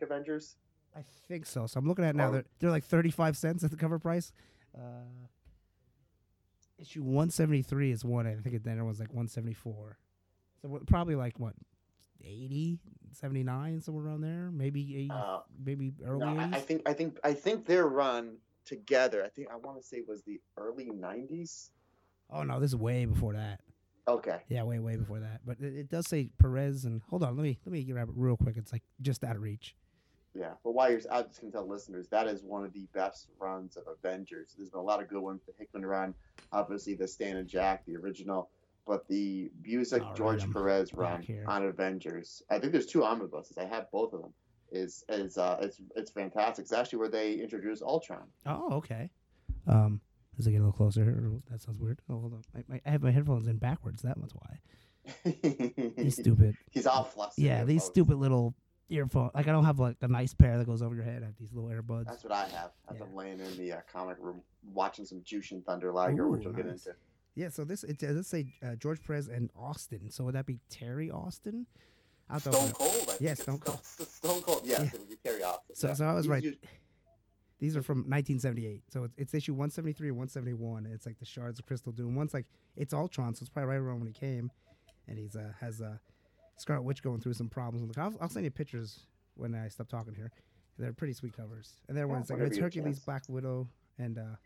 Avengers? 0.02 0.54
I 0.96 1.00
think 1.26 1.44
so. 1.44 1.66
So 1.66 1.78
I'm 1.78 1.86
looking 1.86 2.04
at 2.04 2.10
it 2.10 2.16
now. 2.16 2.28
Oh. 2.28 2.32
They're 2.32 2.44
they're 2.60 2.70
like 2.70 2.84
thirty 2.84 3.10
five 3.10 3.36
cents 3.36 3.64
at 3.64 3.72
the 3.72 3.76
cover 3.76 3.98
price. 3.98 4.32
Uh, 4.72 5.26
issue 6.78 7.02
one 7.02 7.30
seventy 7.30 7.62
three 7.62 7.90
is 7.90 8.04
one. 8.04 8.26
I 8.26 8.36
think 8.36 8.62
the 8.62 8.70
other 8.70 8.84
was 8.84 9.00
like 9.00 9.12
one 9.12 9.26
seventy 9.26 9.54
four. 9.54 9.98
So 10.62 10.80
probably 10.86 11.14
like 11.14 11.38
what 11.38 11.54
80, 12.24 12.78
79, 13.12 13.80
somewhere 13.80 14.06
around 14.06 14.22
there. 14.22 14.50
Maybe 14.52 14.96
80, 14.96 15.10
Uh, 15.10 15.38
maybe 15.64 15.92
early 16.04 16.20
no, 16.20 16.36
I, 16.36 16.56
I 16.56 16.60
think 16.60 16.82
I 16.86 16.92
think 16.92 17.18
I 17.22 17.32
think 17.32 17.66
their 17.66 17.86
run 17.86 18.38
together. 18.68 19.24
I 19.24 19.28
think 19.28 19.48
I 19.50 19.56
want 19.56 19.80
to 19.80 19.86
say 19.86 19.98
it 19.98 20.08
was 20.08 20.22
the 20.22 20.40
early 20.56 20.90
'90s. 20.90 21.70
oh 22.30 22.42
no, 22.42 22.60
this 22.60 22.70
is 22.70 22.76
way 22.76 23.04
before 23.06 23.32
that. 23.32 23.60
Okay. 24.06 24.38
Yeah, 24.48 24.62
way 24.62 24.78
way 24.78 24.96
before 24.96 25.20
that. 25.20 25.40
But 25.44 25.58
it, 25.60 25.74
it 25.76 25.88
does 25.90 26.06
say 26.06 26.30
Perez 26.38 26.84
and 26.84 27.02
hold 27.10 27.22
on, 27.22 27.36
let 27.36 27.42
me 27.42 27.58
let 27.64 27.72
me 27.72 27.82
grab 27.84 28.08
it 28.08 28.14
real 28.16 28.36
quick. 28.36 28.56
It's 28.56 28.72
like 28.72 28.82
just 29.00 29.24
out 29.24 29.36
of 29.36 29.42
reach. 29.42 29.74
Yeah, 30.34 30.52
but 30.62 30.72
while 30.72 30.90
you're, 30.90 31.00
I 31.10 31.22
just 31.22 31.40
can 31.40 31.50
tell 31.50 31.66
listeners 31.66 32.06
that 32.08 32.28
is 32.28 32.42
one 32.42 32.64
of 32.64 32.72
the 32.72 32.86
best 32.94 33.28
runs 33.40 33.76
of 33.76 33.84
Avengers. 33.88 34.54
There's 34.56 34.70
been 34.70 34.80
a 34.80 34.84
lot 34.84 35.02
of 35.02 35.08
good 35.08 35.20
ones. 35.20 35.42
The 35.46 35.52
Hickman 35.58 35.84
run, 35.84 36.14
obviously 36.52 36.94
the 36.94 37.08
Stan 37.08 37.36
and 37.38 37.48
Jack, 37.48 37.84
the 37.86 37.96
original, 37.96 38.50
but 38.86 39.08
the 39.08 39.50
Busiek 39.62 40.00
All 40.00 40.08
right, 40.08 40.16
George 40.16 40.42
I'm 40.44 40.52
Perez 40.52 40.94
run 40.94 41.26
on 41.46 41.64
Avengers. 41.66 42.42
I 42.50 42.58
think 42.58 42.72
there's 42.72 42.86
two 42.86 43.04
omnibuses. 43.04 43.58
I 43.58 43.64
have 43.64 43.90
both 43.90 44.12
of 44.12 44.20
them. 44.22 44.32
Is 44.70 45.04
is 45.08 45.38
uh 45.38 45.58
it's 45.62 45.80
it's 45.96 46.10
fantastic. 46.10 46.64
It's 46.64 46.72
actually 46.72 46.98
where 46.98 47.08
they 47.08 47.34
introduce 47.34 47.80
Ultron. 47.82 48.24
Oh, 48.46 48.74
okay. 48.74 49.10
Um, 49.66 50.00
as 50.38 50.46
I 50.46 50.50
get 50.50 50.58
a 50.58 50.60
little 50.60 50.72
closer, 50.72 51.04
that 51.50 51.60
sounds 51.62 51.78
weird. 51.78 52.00
Oh, 52.10 52.18
hold 52.20 52.34
on. 52.34 52.42
I, 52.54 52.74
I- 52.76 52.80
I 52.86 52.90
have 52.90 53.02
my 53.02 53.10
headphones 53.10 53.46
in 53.48 53.56
backwards. 53.56 54.02
That 54.02 54.18
was 54.20 54.32
why. 54.34 54.58
These 55.96 56.16
stupid. 56.16 56.54
He's 56.70 56.86
all 56.86 57.04
flustered. 57.04 57.42
Yeah, 57.44 57.64
these 57.64 57.82
folks. 57.82 57.92
stupid 57.94 58.16
little 58.18 58.54
earphones. 58.90 59.30
Like 59.34 59.48
I 59.48 59.52
don't 59.52 59.64
have 59.64 59.78
like 59.78 59.96
a 60.02 60.08
nice 60.08 60.34
pair 60.34 60.58
that 60.58 60.66
goes 60.66 60.82
over 60.82 60.94
your 60.94 61.04
head. 61.04 61.22
I 61.22 61.26
have 61.26 61.36
these 61.40 61.52
little 61.52 61.70
earbuds. 61.70 62.06
That's 62.06 62.24
what 62.24 62.32
I 62.32 62.46
have. 62.48 62.70
As 62.90 62.96
Yeah. 62.98 63.04
I'm 63.04 63.14
laying 63.14 63.40
in 63.40 63.56
the 63.56 63.72
uh, 63.72 63.76
comic 63.90 64.16
room 64.20 64.42
watching 64.74 65.04
some 65.06 65.20
Jushin 65.20 65.64
Thunder 65.64 65.92
Liger, 65.92 66.28
which 66.28 66.44
we'll 66.44 66.52
get 66.54 66.66
into. 66.66 66.94
Yeah, 67.34 67.48
so 67.50 67.64
this 67.64 67.84
it 67.84 67.98
does 67.98 68.26
say 68.26 68.54
uh, 68.62 68.74
George 68.74 69.02
Perez 69.02 69.28
and 69.28 69.50
Austin. 69.56 70.10
So 70.10 70.24
would 70.24 70.34
that 70.34 70.44
be 70.46 70.58
Terry 70.68 71.10
Austin? 71.10 71.66
I 72.28 72.38
thought. 72.38 72.54
Stone 72.54 72.72
Cold. 72.72 73.07
I 73.20 73.24
think 73.24 73.26
Yeah, 73.26 73.32
it's 73.32 73.42
Stone 73.42 73.58
Cold. 73.58 73.84
Stone 73.84 74.42
Cold. 74.42 74.60
Yes, 74.64 74.80
Yeah. 74.80 75.00
it 75.00 75.08
be 75.08 75.16
Terry 75.16 75.42
Austin. 75.42 75.74
So, 75.76 75.88
yeah. 75.88 75.94
so 75.94 76.04
I 76.06 76.14
was 76.14 76.28
right. 76.28 76.44
These 77.60 77.76
are 77.76 77.82
from 77.82 77.98
1978. 77.98 78.82
So 78.88 79.04
it's, 79.04 79.14
it's 79.18 79.34
issue 79.34 79.52
173 79.52 80.08
and 80.08 80.16
171. 80.16 80.84
And 80.86 80.94
it's 80.94 81.06
like 81.06 81.18
the 81.18 81.24
shards 81.24 81.58
of 81.58 81.66
crystal 81.66 81.90
doom. 81.92 82.14
One's 82.14 82.32
like 82.32 82.46
it's 82.76 82.94
Ultron, 82.94 83.34
so 83.34 83.42
it's 83.42 83.50
probably 83.50 83.70
right 83.70 83.76
around 83.80 83.98
when 83.98 84.06
he 84.06 84.12
came, 84.12 84.50
and 85.08 85.18
he's 85.18 85.34
uh 85.34 85.52
has 85.60 85.80
uh 85.80 85.96
Scarlet 86.56 86.82
Witch 86.82 87.02
going 87.02 87.20
through 87.20 87.34
some 87.34 87.48
problems. 87.48 87.98
I'll, 87.98 88.14
I'll 88.20 88.28
send 88.28 88.44
you 88.44 88.50
pictures 88.52 89.06
when 89.36 89.54
I 89.54 89.68
stop 89.68 89.88
talking 89.88 90.14
here. 90.14 90.30
They're 90.78 90.92
pretty 90.92 91.14
sweet 91.14 91.36
covers. 91.36 91.72
And 91.88 91.96
then 91.96 92.06
Yeah, 92.06 92.12
one's 92.14 92.30
like 92.30 92.38
whenever 92.38 92.46
it's 92.48 92.56
you 92.58 92.62
have 92.62 92.72
a 92.72 92.78
Hercules. 92.78 93.00
Black 93.00 93.22
Widow, 93.28 93.68
and 93.98 94.18
uh 94.18 94.36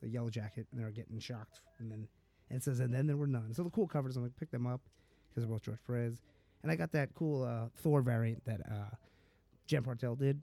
the 0.00 0.08
Yellow 0.08 0.30
Jacket, 0.30 0.68
and 0.70 0.80
they're 0.80 0.90
getting 0.92 1.18
shocked. 1.18 1.60
And 1.80 1.90
then 1.90 2.06
and 2.50 2.58
it 2.58 2.62
says 2.62 2.78
and 2.78 2.94
then 2.94 3.08
there 3.08 3.16
were 3.16 3.26
none. 3.26 3.52
So 3.54 3.64
the 3.64 3.70
cool 3.70 3.88
covers, 3.88 4.16
I'm 4.16 4.22
like 4.22 4.36
pick 4.36 4.52
them 4.52 4.68
up 4.68 4.82
because 5.28 5.42
they're 5.42 5.50
both 5.52 5.62
George 5.62 5.80
Perez. 5.84 6.22
And 6.62 6.72
I 6.72 6.76
got 6.76 6.92
that 6.92 7.14
cool 7.14 7.44
uh, 7.44 7.68
Thor 7.76 8.02
variant 8.02 8.44
that 8.44 8.60
uh, 8.70 8.94
Jen 9.66 9.82
Bartel 9.82 10.16
did. 10.16 10.40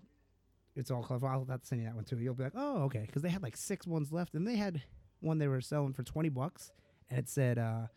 It's 0.76 0.90
all 0.90 1.04
colorful. 1.04 1.28
I'll 1.28 1.46
have 1.50 1.62
to 1.62 1.68
send 1.68 1.82
you 1.82 1.88
that 1.88 1.96
one 1.96 2.06
too. 2.06 2.18
You'll 2.18 2.34
be 2.34 2.44
like, 2.44 2.54
oh, 2.56 2.84
okay, 2.84 3.04
because 3.06 3.22
they 3.22 3.30
had 3.30 3.44
like 3.44 3.58
six 3.58 3.86
ones 3.86 4.12
left, 4.12 4.34
and 4.34 4.48
they 4.48 4.56
had 4.56 4.82
one 5.20 5.38
they 5.38 5.48
were 5.48 5.62
selling 5.62 5.94
for 5.94 6.04
twenty 6.04 6.30
bucks, 6.30 6.72
and 7.10 7.20
it 7.20 7.30
said 7.30 7.58
uh, 7.58 7.88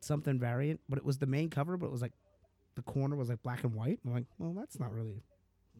something 0.00 0.38
variant, 0.38 0.80
but 0.88 0.98
it 0.98 1.04
was 1.04 1.18
the 1.18 1.26
main 1.26 1.50
cover, 1.50 1.76
but 1.76 1.86
it 1.86 1.92
was 1.92 2.02
like 2.02 2.12
the 2.76 2.82
corner 2.82 3.16
was 3.16 3.28
like 3.28 3.42
black 3.42 3.64
and 3.64 3.74
white. 3.74 3.98
I'm 4.04 4.12
like, 4.12 4.26
well, 4.38 4.52
that's 4.52 4.78
not 4.78 4.92
really 4.92 5.22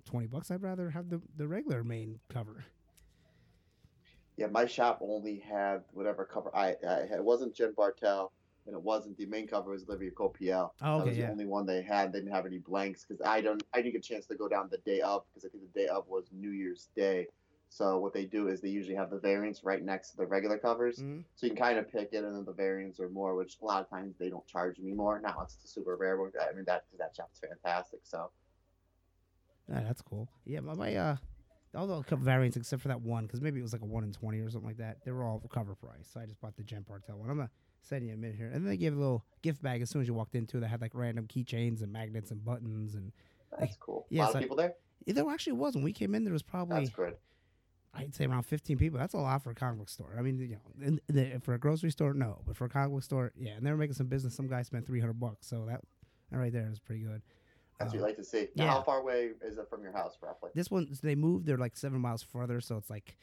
twenty 0.04 0.26
bucks. 0.26 0.50
I'd 0.50 0.62
rather 0.62 0.90
have 0.90 1.08
the 1.08 1.20
the 1.37 1.46
regular 1.46 1.84
main 1.84 2.19
cover. 2.28 2.64
Yeah, 4.37 4.46
my 4.46 4.66
shop 4.66 5.00
only 5.02 5.38
had 5.38 5.82
whatever 5.93 6.25
cover 6.25 6.54
I, 6.54 6.76
I 6.88 7.06
had. 7.08 7.19
It 7.19 7.25
wasn't 7.25 7.54
Jen 7.54 7.75
Bartel, 7.76 8.32
and 8.69 8.76
it 8.76 8.82
wasn't 8.82 9.17
the 9.17 9.26
main 9.26 9.49
cover 9.49 9.70
was 9.70 9.85
Olivier 9.88 10.11
Coipel. 10.11 10.70
Oh, 10.82 10.99
that 10.99 11.06
was 11.06 11.17
yeah. 11.17 11.26
the 11.26 11.32
only 11.32 11.47
one 11.47 11.65
they 11.67 11.82
had. 11.82 12.12
They 12.12 12.20
didn't 12.20 12.35
have 12.35 12.47
any 12.47 12.59
blanks 12.59 13.05
because 13.09 13.20
I 13.26 13.41
don't. 13.41 13.62
I 13.75 13.79
didn't 13.81 13.94
get 13.94 14.05
a 14.05 14.09
chance 14.09 14.26
to 14.26 14.35
go 14.37 14.47
down 14.47 14.69
the 14.70 14.79
day 14.79 15.00
of 15.00 15.25
because 15.29 15.47
I 15.47 15.49
think 15.49 15.65
the 15.73 15.81
day 15.81 15.88
of 15.88 16.06
was 16.06 16.26
New 16.32 16.50
Year's 16.50 16.91
Day. 16.94 17.26
So 17.70 17.99
what 17.99 18.12
they 18.15 18.25
do 18.25 18.49
is 18.49 18.61
they 18.61 18.69
usually 18.69 18.94
have 18.94 19.11
the 19.11 19.19
variants 19.19 19.65
right 19.65 19.82
next 19.82 20.11
to 20.11 20.17
the 20.19 20.26
regular 20.26 20.59
covers, 20.59 21.00
Mhm. 21.00 21.25
so 21.35 21.47
you 21.47 21.50
can 21.53 21.62
kind 21.62 21.79
of 21.79 21.88
pick 21.91 22.11
it, 22.12 22.25
and 22.25 22.35
then 22.35 22.44
the 22.44 22.53
variants 22.53 22.99
are 23.00 23.11
more, 23.11 23.35
which 23.35 23.59
a 23.61 23.65
lot 23.65 23.82
of 23.82 23.91
times 23.91 24.17
they 24.19 24.31
don't 24.31 24.47
charge 24.47 24.79
me 24.79 24.93
more. 24.93 25.21
Now 25.21 25.41
it's 25.43 25.56
the 25.56 25.69
super 25.69 25.97
rare 25.97 26.19
one. 26.19 26.31
I 26.41 26.55
mean 26.55 26.64
that 26.67 26.85
that 26.99 27.17
shop's 27.17 27.41
fantastic. 27.41 28.00
So 28.05 28.31
Yeah, 29.69 29.81
that's 29.81 30.03
cool. 30.03 30.29
Yeah, 30.44 30.61
my, 30.61 30.75
my 30.75 30.94
uh, 30.94 31.17
all 31.75 31.87
the 31.87 32.03
cover 32.03 32.25
variants 32.25 32.56
except 32.56 32.82
for 32.82 32.88
that 32.88 33.00
one, 33.03 33.26
because 33.26 33.41
maybe 33.43 33.61
it 33.61 33.62
was 33.62 33.73
like 33.73 33.82
a 33.82 33.87
one 33.87 34.05
in 34.05 34.12
twenty 34.12 34.41
or 34.41 34.50
something 34.50 34.69
like 34.69 34.79
that. 34.79 35.05
They 35.05 35.11
were 35.12 35.25
all 35.25 35.41
cover 35.50 35.75
price. 35.75 36.09
So 36.12 36.21
I 36.21 36.26
just 36.26 36.41
bought 36.41 36.56
the 36.56 36.62
Jen 36.62 36.82
Bartel 36.82 37.19
one. 37.19 37.31
I'm 37.31 37.38
send 37.82 38.06
you 38.06 38.12
a 38.12 38.16
minute 38.16 38.36
here, 38.36 38.46
and 38.46 38.56
then 38.56 38.64
they 38.70 38.76
gave 38.76 38.92
a 38.94 38.98
little 38.98 39.25
gift 39.42 39.62
bag 39.62 39.82
as 39.82 39.90
soon 39.90 40.02
as 40.02 40.08
you 40.08 40.14
walked 40.14 40.34
into. 40.34 40.60
That 40.60 40.69
had 40.69 40.80
like 40.80 40.92
random 40.94 41.26
keychains 41.26 41.82
and 41.82 41.92
magnets 41.92 42.30
and 42.30 42.44
buttons, 42.44 42.94
and 42.94 43.12
that's 43.58 43.76
cool. 43.76 44.06
yeah, 44.10 44.22
a 44.22 44.25
lot 44.25 44.28
of 44.30 44.34
like- 44.34 44.44
people 44.44 44.56
there. 44.56 44.75
Yeah, 45.06 45.14
there 45.14 45.30
actually 45.30 45.54
was 45.54 45.75
when 45.75 45.84
we 45.84 45.92
came 45.92 46.14
in. 46.14 46.25
There 46.25 46.32
was 46.32 46.42
probably 46.42 46.80
That's 46.80 46.90
good. 46.90 47.16
I'd 47.94 48.14
say 48.14 48.26
around 48.26 48.42
15 48.42 48.76
people. 48.76 48.98
That's 48.98 49.14
a 49.14 49.19
lot 49.19 49.42
for 49.42 49.50
a 49.50 49.54
comic 49.54 49.78
book 49.78 49.88
store. 49.88 50.14
I 50.19 50.20
mean, 50.22 50.38
you 50.38 50.48
know, 50.56 50.86
in, 50.86 51.00
the, 51.08 51.40
for 51.42 51.54
a 51.54 51.58
grocery 51.58 51.90
store, 51.90 52.12
no, 52.12 52.42
but 52.46 52.56
for 52.56 52.66
a 52.66 52.69
comic 52.69 52.90
book 52.92 53.02
store, 53.02 53.32
yeah. 53.34 53.52
And 53.52 53.64
they 53.64 53.70
were 53.70 53.78
making 53.78 53.94
some 53.94 54.06
business. 54.08 54.34
Some 54.34 54.46
guy 54.48 54.60
spent 54.62 54.86
300 54.86 55.14
bucks, 55.19 55.46
so 55.46 55.64
that, 55.66 55.80
that 56.30 56.36
right 56.38 56.52
there 56.52 56.69
is 56.70 56.78
pretty 56.78 57.02
good. 57.02 57.22
That's 57.78 57.92
what 57.92 57.98
you 57.98 58.04
Uh, 58.04 58.06
like 58.08 58.16
to 58.16 58.25
see. 58.25 58.48
Now, 58.54 58.64
yeah. 58.64 58.70
how 58.72 58.82
far 58.82 58.98
away 59.00 59.30
is 59.42 59.56
it 59.56 59.66
from 59.70 59.82
your 59.82 59.92
house, 59.92 60.19
roughly? 60.20 60.50
This 60.54 60.70
one, 60.70 60.86
they 61.02 61.14
moved. 61.14 61.46
They're 61.46 61.56
like 61.56 61.76
seven 61.76 62.00
miles 62.00 62.22
further, 62.22 62.60
so 62.60 62.76
it's 62.76 62.90
like, 62.90 63.16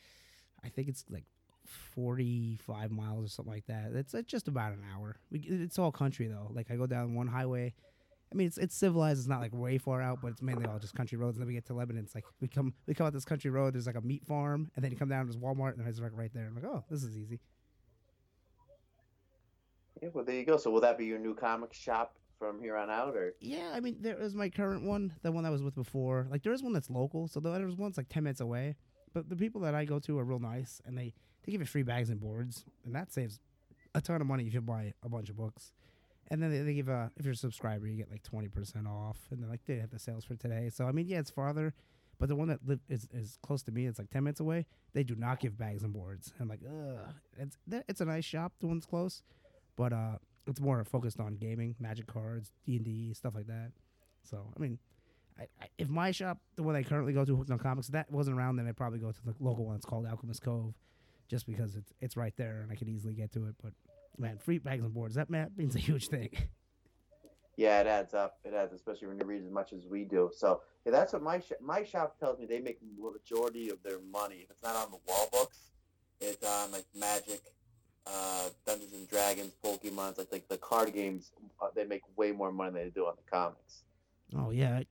I 0.63 0.69
think 0.69 0.87
it's 0.87 1.05
like 1.09 1.25
45 1.67 2.91
miles 2.91 3.25
or 3.25 3.29
something 3.29 3.53
like 3.53 3.65
that. 3.67 3.91
It's, 3.94 4.13
it's 4.13 4.29
just 4.29 4.47
about 4.47 4.73
an 4.73 4.83
hour. 4.94 5.17
We, 5.31 5.39
it's 5.39 5.79
all 5.79 5.91
country 5.91 6.27
though. 6.27 6.51
Like 6.53 6.71
I 6.71 6.75
go 6.75 6.88
down 6.88 7.15
one 7.15 7.27
highway. 7.27 7.73
I 8.31 8.35
mean, 8.35 8.47
it's 8.47 8.57
it's 8.57 8.75
civilized. 8.75 9.19
It's 9.19 9.27
not 9.27 9.39
like 9.39 9.53
way 9.53 9.77
far 9.77 10.01
out, 10.01 10.19
but 10.21 10.29
it's 10.29 10.41
mainly 10.41 10.65
all 10.65 10.79
just 10.79 10.95
country 10.95 11.17
roads. 11.17 11.38
And 11.38 11.41
then 11.44 11.47
we 11.47 11.53
get 11.53 11.67
to 11.67 11.73
Lebanon. 11.73 12.03
It's 12.03 12.15
like 12.15 12.25
we 12.41 12.47
come 12.47 12.73
we 12.88 12.94
come 12.94 13.07
out 13.07 13.13
this 13.13 13.23
country 13.23 13.51
road. 13.51 13.75
There's 13.75 13.86
like 13.86 13.95
a 13.95 14.01
meat 14.01 14.25
farm, 14.25 14.72
and 14.75 14.84
then 14.84 14.91
you 14.91 14.98
come 14.98 15.10
down. 15.10 15.27
There's 15.27 15.38
Walmart, 15.38 15.77
and 15.77 15.88
it's 15.88 16.00
like 16.00 16.12
right 16.13 16.31
there. 16.34 16.48
I'm 16.48 16.55
like, 16.55 16.65
oh, 16.65 16.84
this 16.89 17.03
is 17.03 17.15
easy. 17.15 17.39
Yeah, 20.01 20.10
well, 20.13 20.25
there 20.25 20.36
you 20.36 20.45
go. 20.45 20.57
So, 20.57 20.72
will 20.72 20.81
that 20.81 20.98
be 20.98 21.05
your 21.05 21.19
new 21.19 21.36
comic 21.36 21.74
shop 21.74 22.15
from 22.38 22.60
here 22.60 22.75
on 22.75 22.89
out, 22.89 23.15
or 23.15 23.34
Yeah, 23.39 23.72
I 23.74 23.79
mean, 23.79 23.98
there 24.01 24.19
is 24.19 24.36
my 24.36 24.50
current 24.50 24.84
one, 24.84 25.13
the 25.24 25.31
one 25.31 25.45
I 25.45 25.50
was 25.50 25.63
with 25.63 25.75
before. 25.75 26.27
Like, 26.29 26.43
there 26.43 26.53
is 26.53 26.62
one 26.62 26.74
that's 26.74 26.89
local, 26.89 27.27
so 27.27 27.39
there's 27.39 27.75
one 27.75 27.89
that's 27.89 27.98
like 27.98 28.10
10 28.10 28.24
minutes 28.24 28.41
away. 28.41 28.75
But 29.13 29.29
the 29.29 29.36
people 29.36 29.62
that 29.62 29.74
I 29.74 29.86
go 29.86 30.00
to 30.00 30.19
are 30.19 30.25
real 30.25 30.39
nice, 30.39 30.81
and 30.86 30.98
they, 30.98 31.13
they 31.45 31.51
give 31.51 31.61
you 31.61 31.67
free 31.67 31.83
bags 31.83 32.09
and 32.09 32.19
boards, 32.19 32.65
and 32.85 32.95
that 32.95 33.13
saves 33.13 33.39
a 33.93 34.01
ton 34.01 34.21
of 34.21 34.27
money 34.27 34.45
if 34.47 34.53
you 34.53 34.61
buy 34.61 34.93
a 35.03 35.09
bunch 35.09 35.29
of 35.29 35.37
books. 35.37 35.71
And 36.29 36.41
then 36.41 36.51
they, 36.51 36.59
they 36.61 36.73
give 36.73 36.89
a, 36.89 37.11
if 37.17 37.25
you're 37.25 37.33
a 37.33 37.37
subscriber, 37.37 37.87
you 37.87 37.95
get 37.95 38.09
like 38.09 38.23
20% 38.23 38.87
off, 38.87 39.19
and 39.31 39.41
then 39.41 39.49
like 39.49 39.65
they 39.65 39.77
have 39.77 39.91
the 39.91 39.99
sales 39.99 40.25
for 40.25 40.35
today. 40.35 40.69
So, 40.73 40.85
I 40.85 40.91
mean, 40.91 41.07
yeah, 41.07 41.19
it's 41.19 41.29
farther, 41.29 41.73
but 42.19 42.29
the 42.29 42.35
one 42.35 42.47
that 42.47 42.59
is, 42.89 43.07
is 43.13 43.37
close 43.43 43.61
to 43.63 43.71
me, 43.71 43.85
it's 43.85 43.99
like 43.99 44.09
10 44.09 44.23
minutes 44.23 44.39
away, 44.39 44.65
they 44.93 45.03
do 45.03 45.15
not 45.15 45.39
give 45.39 45.57
bags 45.57 45.83
and 45.83 45.93
boards. 45.93 46.33
I'm 46.39 46.47
like, 46.47 46.61
ugh. 46.65 47.13
It's, 47.37 47.57
it's 47.87 48.01
a 48.01 48.05
nice 48.05 48.25
shop, 48.25 48.53
the 48.59 48.67
one's 48.67 48.85
close, 48.85 49.21
but 49.75 49.93
uh, 49.93 50.17
it's 50.47 50.59
more 50.59 50.83
focused 50.83 51.19
on 51.19 51.35
gaming, 51.35 51.75
magic 51.79 52.07
cards, 52.07 52.51
D 52.65 52.77
and 52.77 52.85
D, 52.85 53.13
stuff 53.13 53.35
like 53.35 53.47
that. 53.47 53.71
So 54.23 54.51
I 54.55 54.59
mean, 54.59 54.79
I, 55.39 55.43
I, 55.61 55.67
if 55.77 55.89
my 55.89 56.11
shop, 56.11 56.39
the 56.55 56.63
one 56.63 56.75
I 56.75 56.83
currently 56.83 57.13
go 57.13 57.25
to, 57.25 57.35
Hooked 57.35 57.51
on 57.51 57.59
Comics, 57.59 57.87
that 57.89 58.11
wasn't 58.11 58.37
around, 58.37 58.55
then 58.55 58.67
I'd 58.67 58.77
probably 58.77 58.99
go 58.99 59.11
to 59.11 59.25
the 59.25 59.35
local 59.39 59.65
one. 59.65 59.75
It's 59.75 59.85
called 59.85 60.05
Alchemist 60.05 60.41
Cove, 60.41 60.73
just 61.27 61.46
because 61.48 61.75
it's 61.75 61.91
it's 62.01 62.17
right 62.17 62.34
there 62.38 62.62
and 62.62 62.72
I 62.72 62.75
could 62.75 62.89
easily 62.89 63.13
get 63.13 63.32
to 63.34 63.46
it. 63.48 63.55
But 63.62 63.74
man, 64.17 64.38
free 64.38 64.60
bags 64.60 64.84
and 64.84 64.94
boards 64.94 65.15
that 65.15 65.29
man, 65.29 65.51
means 65.58 65.75
a 65.75 65.79
huge 65.79 66.08
thing. 66.08 66.29
yeah, 67.58 67.82
it 67.82 67.88
adds 67.88 68.13
up. 68.13 68.38
It 68.44 68.53
adds, 68.53 68.74
especially 68.74 69.08
when 69.08 69.17
you 69.20 69.25
read 69.25 69.44
as 69.44 69.51
much 69.51 69.74
as 69.74 69.86
we 69.88 70.03
do. 70.03 70.29
So, 70.36 70.62
yeah, 70.86 70.91
that's 70.91 71.13
what 71.13 71.22
my 71.22 71.39
sh- 71.39 71.62
my 71.62 71.84
shop 71.84 72.20
tells 72.20 72.39
me. 72.39 72.46
They 72.46 72.60
make 72.60 72.79
majority 73.00 73.70
of 73.70 73.82
their 73.84 74.00
money. 74.12 74.38
If 74.44 74.51
it's 74.51 74.63
not 74.63 74.75
on 74.75 74.91
the 74.91 74.98
wall 75.08 75.29
books, 75.32 75.72
it's 76.22 76.46
on 76.46 76.72
like 76.72 76.86
Magic, 76.98 77.41
uh, 78.08 78.50
Dungeons 78.65 78.94
and 78.94 79.10
Dragons, 79.10 79.53
Pokemon's, 79.63 80.17
like 80.17 80.32
like 80.32 80.48
the 80.48 80.58
card 80.58 80.94
games. 80.94 81.32
Uh, 81.62 81.67
they 81.75 81.86
make 81.86 82.01
way 82.15 82.32
more 82.32 82.51
money 82.51 82.72
than 82.74 82.84
they 82.84 82.89
do 82.89 83.05
on 83.05 83.13
the 83.15 83.32
comics. 83.32 83.84
oh 84.38 84.51
yeah. 84.51 84.82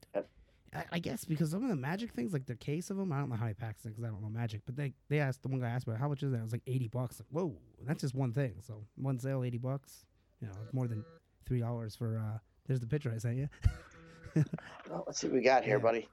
I, 0.74 0.84
I 0.92 0.98
guess 0.98 1.24
because 1.24 1.50
some 1.52 1.62
of 1.62 1.68
the 1.68 1.76
magic 1.76 2.12
things, 2.12 2.32
like 2.32 2.46
the 2.46 2.56
case 2.56 2.90
of 2.90 2.96
them, 2.96 3.12
I 3.12 3.18
don't 3.18 3.28
know 3.30 3.36
how 3.36 3.46
he 3.46 3.54
packs 3.54 3.84
it 3.84 3.90
because 3.90 4.04
I 4.04 4.08
don't 4.08 4.22
know 4.22 4.28
magic. 4.28 4.62
But 4.66 4.76
they 4.76 4.92
they 5.08 5.20
asked 5.20 5.42
the 5.42 5.48
one 5.48 5.60
guy 5.60 5.68
asked 5.68 5.86
about 5.86 5.98
how 6.00 6.08
much 6.08 6.22
is 6.22 6.32
that? 6.32 6.38
It 6.38 6.42
was 6.42 6.52
like 6.52 6.62
eighty 6.66 6.88
bucks. 6.88 7.20
Like 7.20 7.28
whoa, 7.30 7.54
that's 7.86 8.00
just 8.00 8.14
one 8.14 8.32
thing. 8.32 8.54
So 8.60 8.84
one 8.96 9.18
sale, 9.18 9.44
eighty 9.44 9.58
bucks. 9.58 10.04
You 10.40 10.48
know, 10.48 10.54
it's 10.64 10.72
more 10.74 10.86
than 10.88 11.04
three 11.46 11.60
dollars 11.60 11.94
for. 11.96 12.18
uh 12.18 12.38
There's 12.66 12.80
the 12.80 12.86
picture 12.86 13.12
I 13.14 13.18
sent 13.18 13.36
you. 13.36 13.48
Well, 14.90 15.04
let's 15.06 15.20
see 15.20 15.28
what 15.28 15.34
we 15.36 15.42
got 15.42 15.62
here, 15.64 15.76
Yeah. 15.76 15.82
buddy. 15.82 16.08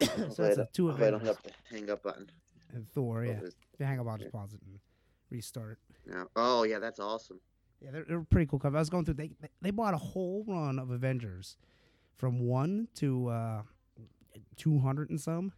so 0.32 0.42
that's 0.42 0.58
a 0.58 0.68
two 0.72 0.88
of 0.88 1.02
I 1.02 1.10
don't 1.10 1.24
have 1.26 1.36
the 1.42 1.50
hang 1.70 1.90
up 1.90 2.02
button. 2.04 2.30
and 2.72 2.88
Thor. 2.88 3.24
Yeah, 3.24 3.34
What 3.34 3.44
is- 3.44 3.56
if 3.74 3.80
you 3.80 3.86
hang 3.86 4.00
up, 4.00 4.06
I'll 4.08 4.16
just 4.18 4.32
pause 4.32 4.54
it 4.54 4.60
and 4.64 4.78
restart. 5.30 5.78
no. 6.06 6.26
Oh 6.36 6.62
yeah, 6.62 6.78
that's 6.78 7.00
awesome. 7.00 7.40
Yeah, 7.80 7.90
they're, 7.92 8.04
they're 8.04 8.20
pretty 8.20 8.46
cool 8.46 8.58
cover. 8.58 8.76
I 8.76 8.80
was 8.80 8.90
going 8.90 9.04
through. 9.04 9.14
They 9.14 9.30
they 9.62 9.70
bought 9.70 9.94
a 9.94 9.98
whole 9.98 10.44
run 10.48 10.78
of 10.78 10.90
Avengers, 10.90 11.56
from 12.18 12.40
one 12.40 12.88
to 12.96 13.28
uh, 13.28 13.62
two 14.56 14.78
hundred 14.78 15.10
and 15.10 15.20
some, 15.20 15.52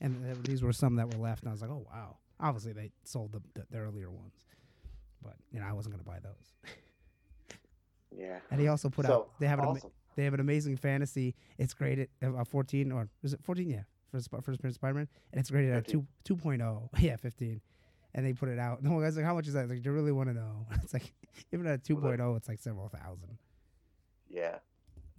and 0.00 0.24
th- 0.24 0.38
these 0.42 0.62
were 0.62 0.72
some 0.72 0.96
that 0.96 1.12
were 1.12 1.22
left. 1.22 1.42
And 1.42 1.50
I 1.50 1.52
was 1.52 1.62
like, 1.62 1.70
oh 1.70 1.86
wow. 1.92 2.16
Obviously, 2.40 2.72
they 2.72 2.90
sold 3.04 3.30
the, 3.30 3.40
the, 3.54 3.64
the 3.70 3.78
earlier 3.78 4.10
ones, 4.10 4.34
but 5.22 5.34
you 5.52 5.60
know 5.60 5.66
I 5.66 5.72
wasn't 5.72 5.94
gonna 5.94 6.02
buy 6.02 6.18
those. 6.20 6.76
Yeah. 8.10 8.38
And 8.50 8.60
he 8.60 8.68
also 8.68 8.88
put 8.88 9.06
so 9.06 9.12
out. 9.12 9.30
They 9.38 9.46
have 9.46 9.60
an 9.60 9.68
ama- 9.68 9.80
they 10.16 10.24
have 10.24 10.34
an 10.34 10.40
amazing 10.40 10.76
fantasy. 10.76 11.34
It's 11.58 11.72
graded 11.72 12.08
uh, 12.22 12.44
fourteen 12.44 12.90
or 12.90 13.08
is 13.22 13.32
it 13.32 13.40
fourteen? 13.44 13.70
Yeah, 13.70 13.82
for 14.10 14.20
Sp- 14.20 14.42
first 14.42 14.74
Spider 14.74 14.94
Man, 14.94 15.08
and 15.32 15.40
it's 15.40 15.50
graded 15.50 15.72
at 15.72 15.84
15. 15.84 16.06
two 16.24 16.36
two 16.36 16.62
oh. 16.62 16.90
Yeah, 16.98 17.16
fifteen. 17.16 17.60
And 18.14 18.26
they 18.26 18.34
put 18.34 18.50
it 18.50 18.58
out. 18.58 18.78
And 18.78 18.86
the 18.86 18.92
one 18.92 19.02
guy's 19.02 19.16
like, 19.16 19.24
"How 19.24 19.34
much 19.34 19.46
is 19.46 19.54
that?" 19.54 19.68
Like, 19.68 19.82
do 19.82 19.88
you 19.88 19.94
really 19.94 20.12
want 20.12 20.28
to 20.28 20.34
know? 20.34 20.66
It's 20.82 20.92
like 20.92 21.12
even 21.52 21.66
at 21.66 21.74
a 21.74 21.78
two 21.78 21.96
Well, 21.96 22.36
it's 22.36 22.48
like 22.48 22.58
several 22.58 22.88
thousand. 22.88 23.38
Yeah. 24.28 24.56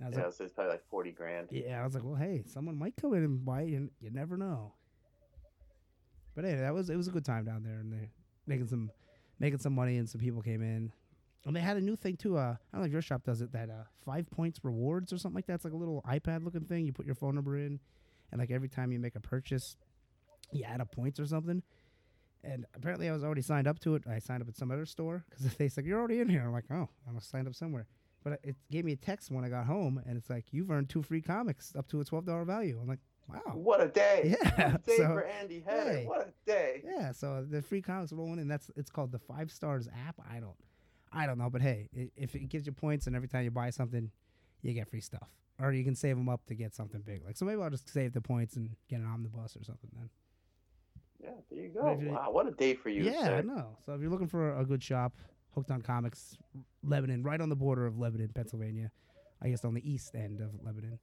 I 0.03 0.07
was 0.07 0.17
Yeah. 0.17 0.24
like, 0.25 0.33
So 0.33 0.43
it's 0.43 0.53
probably 0.53 0.72
like 0.74 0.86
forty 0.89 1.12
grand. 1.12 1.48
yeah, 1.51 1.81
I 1.81 1.86
was 1.86 1.93
like, 1.95 2.03
well, 2.03 2.15
hey, 2.15 2.43
someone 2.45 2.77
might 2.77 2.95
come 2.98 3.13
in 3.13 3.24
and 3.24 3.45
buy 3.45 3.62
it. 3.63 3.69
You, 3.69 3.89
you 4.01 4.12
never 4.12 4.36
know. 4.38 4.74
But 6.36 6.45
hey, 6.45 6.55
that 6.55 6.74
was 6.74 6.89
it 6.89 6.95
was 6.95 7.07
a 7.07 7.12
good 7.12 7.25
time 7.25 7.45
down 7.45 7.63
there, 7.63 7.79
and 7.79 7.91
they're 7.91 8.10
making 8.48 8.67
some 8.67 8.91
making 9.39 9.60
some 9.60 9.74
money, 9.74 9.98
and 9.98 10.10
some 10.10 10.19
people 10.19 10.41
came 10.41 10.62
in, 10.62 10.91
and 11.45 11.55
they 11.55 11.60
had 11.62 11.77
a 11.77 11.81
new 11.81 11.95
thing 11.95 12.17
too. 12.17 12.38
Uh, 12.38 12.55
I 12.55 12.57
don't 12.72 12.81
know 12.81 12.86
if 12.88 12.91
your 12.91 13.01
shop 13.01 13.24
does 13.24 13.41
it. 13.41 13.51
That 13.53 13.69
uh, 13.69 13.83
five 14.05 14.29
points 14.31 14.60
rewards 14.63 15.13
or 15.13 15.17
something 15.17 15.36
like 15.36 15.45
that. 15.48 15.55
It's 15.55 15.63
like 15.65 15.74
a 15.74 15.77
little 15.77 16.03
iPad 16.07 16.43
looking 16.43 16.65
thing. 16.65 16.86
You 16.86 16.93
put 16.93 17.05
your 17.05 17.15
phone 17.15 17.36
number 17.36 17.57
in, 17.57 17.79
and 18.31 18.39
like 18.39 18.50
every 18.51 18.69
time 18.69 18.91
you 18.91 19.00
make 19.00 19.15
a 19.15 19.19
purchase, 19.19 19.77
you 20.51 20.63
add 20.63 20.81
a 20.81 20.86
points 20.86 21.19
or 21.19 21.25
something. 21.25 21.62
And 22.45 22.65
apparently, 22.75 23.07
I 23.07 23.13
was 23.13 23.24
already 23.24 23.41
signed 23.41 23.67
up 23.67 23.79
to 23.81 23.95
it. 23.95 24.03
I 24.10 24.19
signed 24.19 24.41
up 24.41 24.50
at 24.50 24.57
some 24.57 24.69
other 24.72 24.86
store 24.86 25.24
because 25.29 25.53
they 25.57 25.69
said 25.69 25.86
you're 25.86 26.00
already 26.00 26.19
in 26.19 26.27
here. 26.29 26.41
I'm 26.45 26.51
like, 26.51 26.65
oh, 26.72 26.89
I'm 27.07 27.19
signed 27.22 27.48
up 27.48 27.55
somewhere. 27.55 27.86
But 28.24 28.39
it 28.44 28.56
gave 28.72 28.86
me 28.86 28.94
a 28.94 28.96
text 28.96 29.32
when 29.32 29.44
I 29.44 29.50
got 29.50 29.65
home, 29.65 30.01
and 30.06 30.18
it's 30.18 30.30
like 30.30 30.46
you've 30.51 30.72
earned 30.72 30.89
two 30.89 31.01
free 31.03 31.22
comics 31.22 31.74
up 31.75 31.88
to 31.89 32.00
a 32.01 32.06
twelve 32.06 32.25
dollar 32.25 32.46
value. 32.46 32.80
I'm 32.82 32.88
like, 32.88 33.00
wow, 33.27 33.42
What 33.53 33.82
a 33.82 33.88
day! 33.89 34.36
Yeah, 34.42 34.72
What 34.72 34.75
a 34.75 34.77
day 34.86 34.98
so, 34.98 35.03
for 35.08 35.25
Andy 35.25 35.63
hey. 35.68 36.03
What 36.08 36.22
a 36.30 36.50
day! 36.50 36.82
yeah. 36.86 37.12
So 37.12 37.46
the 37.50 37.62
free 37.62 37.82
comics 37.82 38.13
rolling 38.13 38.39
in. 38.39 38.48
That's 38.48 38.72
it's 38.75 38.89
called 38.89 39.12
the 39.12 39.20
Five 39.20 39.51
Stars 39.51 39.88
app. 40.08 40.15
I 40.32 40.39
don't, 40.39 40.56
I 41.12 41.25
don't 41.25 41.38
know, 41.38 41.50
but 41.50 41.62
hey, 41.62 41.89
if 42.15 42.34
it 42.36 42.48
gives 42.50 42.65
you 42.65 42.72
points, 42.72 43.08
and 43.08 43.15
every 43.15 43.27
time 43.27 43.44
you 43.44 43.51
buy 43.51 43.70
something, 43.70 44.10
you 44.62 44.74
get 44.74 44.88
free 44.88 45.01
stuff, 45.01 45.27
or 45.60 45.74
you 45.74 45.84
can 45.84 45.96
save 45.96 46.15
them 46.15 46.30
up 46.30 46.46
to 46.48 46.56
get 46.56 46.74
something 46.74 47.01
big. 47.01 47.24
Like 47.25 47.36
so, 47.38 47.46
maybe 47.46 47.62
I'll 47.62 47.70
just 47.70 47.89
save 47.92 48.13
the 48.13 48.22
points 48.22 48.56
and 48.56 48.70
get 48.89 49.00
an 49.01 49.06
omnibus 49.06 49.56
or 49.58 49.63
something 49.63 49.89
then. 49.98 50.10
Yeah, 51.22 51.30
there 51.51 51.60
you 51.62 51.70
go. 51.70 51.98
Wow, 52.12 52.32
what 52.32 52.48
a 52.48 52.51
day 52.51 52.74
for 52.74 52.89
you. 52.89 53.03
yeah, 53.03 53.24
sir. 53.25 53.36
I 53.38 53.42
know. 53.42 53.77
So 53.86 53.94
if 53.94 54.01
you're 54.01 54.10
looking 54.10 54.27
for 54.27 54.58
a 54.58 54.65
good 54.65 54.84
shop, 54.84 55.13
Hooked 55.55 55.72
on 55.72 55.81
Comics, 55.81 56.38
Lebanon, 56.83 57.24
right 57.24 57.39
on 57.39 57.50
the 57.50 57.55
border 57.55 57.86
of 57.86 57.98
Lebanon, 58.00 58.29
Pennsylvania. 58.33 58.91
I 59.41 59.50
guess 59.50 59.65
on 59.65 59.74
the 59.74 59.89
east 59.91 60.15
end 60.15 60.39
of 60.39 60.51
Lebanon. 60.63 61.00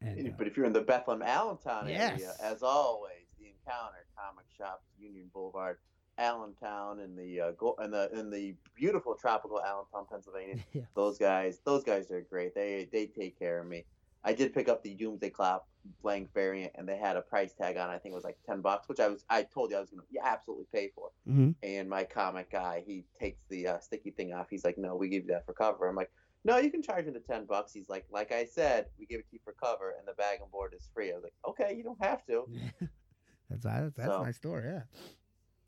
And 0.00 0.28
uh, 0.28 0.30
But 0.38 0.46
if 0.46 0.56
you're 0.56 0.66
in 0.66 0.72
the 0.72 0.80
Bethlehem 0.80 1.22
Allentown 1.22 1.88
area, 1.88 2.32
as 2.42 2.62
always, 2.62 3.26
the 3.38 3.46
Encounter 3.46 4.06
Comic 4.16 4.46
Shops, 4.56 4.84
Union 4.98 5.30
Boulevard, 5.34 5.78
Allentown, 6.16 7.00
in 7.00 7.16
the 7.16 7.40
uh, 7.40 7.50
go- 7.52 7.76
in 7.82 7.90
the 7.90 8.10
in 8.18 8.30
the 8.30 8.54
beautiful 8.74 9.14
tropical 9.14 9.60
Allentown, 9.60 10.06
Pennsylvania. 10.10 10.56
yeah, 10.72 10.82
Those 10.94 11.18
guys, 11.18 11.60
those 11.64 11.82
guys 11.82 12.10
are 12.10 12.20
great. 12.20 12.54
They 12.54 12.88
they 12.92 13.06
take 13.06 13.38
care 13.38 13.60
of 13.60 13.66
me. 13.66 13.84
I 14.24 14.32
did 14.34 14.52
pick 14.54 14.68
up 14.68 14.82
the 14.82 14.94
Doomsday 14.94 15.30
Cloud 15.30 15.62
blank 16.02 16.32
variant, 16.34 16.72
and 16.74 16.86
they 16.86 16.98
had 16.98 17.16
a 17.16 17.22
price 17.22 17.54
tag 17.54 17.76
on. 17.78 17.88
it. 17.90 17.94
I 17.94 17.98
think 17.98 18.12
it 18.12 18.16
was 18.16 18.24
like 18.24 18.38
ten 18.46 18.60
bucks, 18.60 18.88
which 18.88 19.00
I 19.00 19.08
was 19.08 19.24
I 19.30 19.42
told 19.44 19.70
you 19.70 19.76
I 19.76 19.80
was 19.80 19.90
gonna 19.90 20.02
yeah, 20.10 20.22
absolutely 20.24 20.66
pay 20.72 20.90
for. 20.94 21.10
hmm 21.26 21.52
And 21.62 21.88
my 21.88 22.04
comic 22.04 22.50
guy, 22.50 22.82
he 22.86 23.04
takes 23.18 23.40
the 23.48 23.66
uh, 23.66 23.78
sticky 23.80 24.10
thing 24.10 24.32
off. 24.34 24.48
He's 24.50 24.64
like, 24.64 24.76
"No, 24.76 24.94
we 24.96 25.08
give 25.08 25.24
you 25.24 25.30
that 25.30 25.46
for 25.46 25.54
cover." 25.54 25.88
I'm 25.88 25.96
like, 25.96 26.10
"No, 26.44 26.58
you 26.58 26.70
can 26.70 26.82
charge 26.82 27.06
me 27.06 27.12
the 27.12 27.20
ten 27.20 27.46
bucks." 27.46 27.72
He's 27.72 27.88
like, 27.88 28.04
"Like 28.10 28.30
I 28.30 28.44
said, 28.44 28.86
we 28.98 29.06
give 29.06 29.20
it 29.20 29.28
to 29.30 29.34
you 29.34 29.40
for 29.42 29.54
cover, 29.54 29.94
and 29.98 30.06
the 30.06 30.12
bag 30.14 30.40
and 30.42 30.50
board 30.50 30.74
is 30.76 30.88
free." 30.92 31.12
I 31.12 31.14
was 31.14 31.24
like, 31.24 31.34
"Okay, 31.48 31.74
you 31.74 31.82
don't 31.82 32.02
have 32.04 32.26
to." 32.26 32.46
that's 33.48 33.64
that's, 33.64 33.94
that's 33.96 34.08
So- 34.08 34.22
nice 34.22 34.36
store. 34.36 34.62
Yeah. 34.66 34.82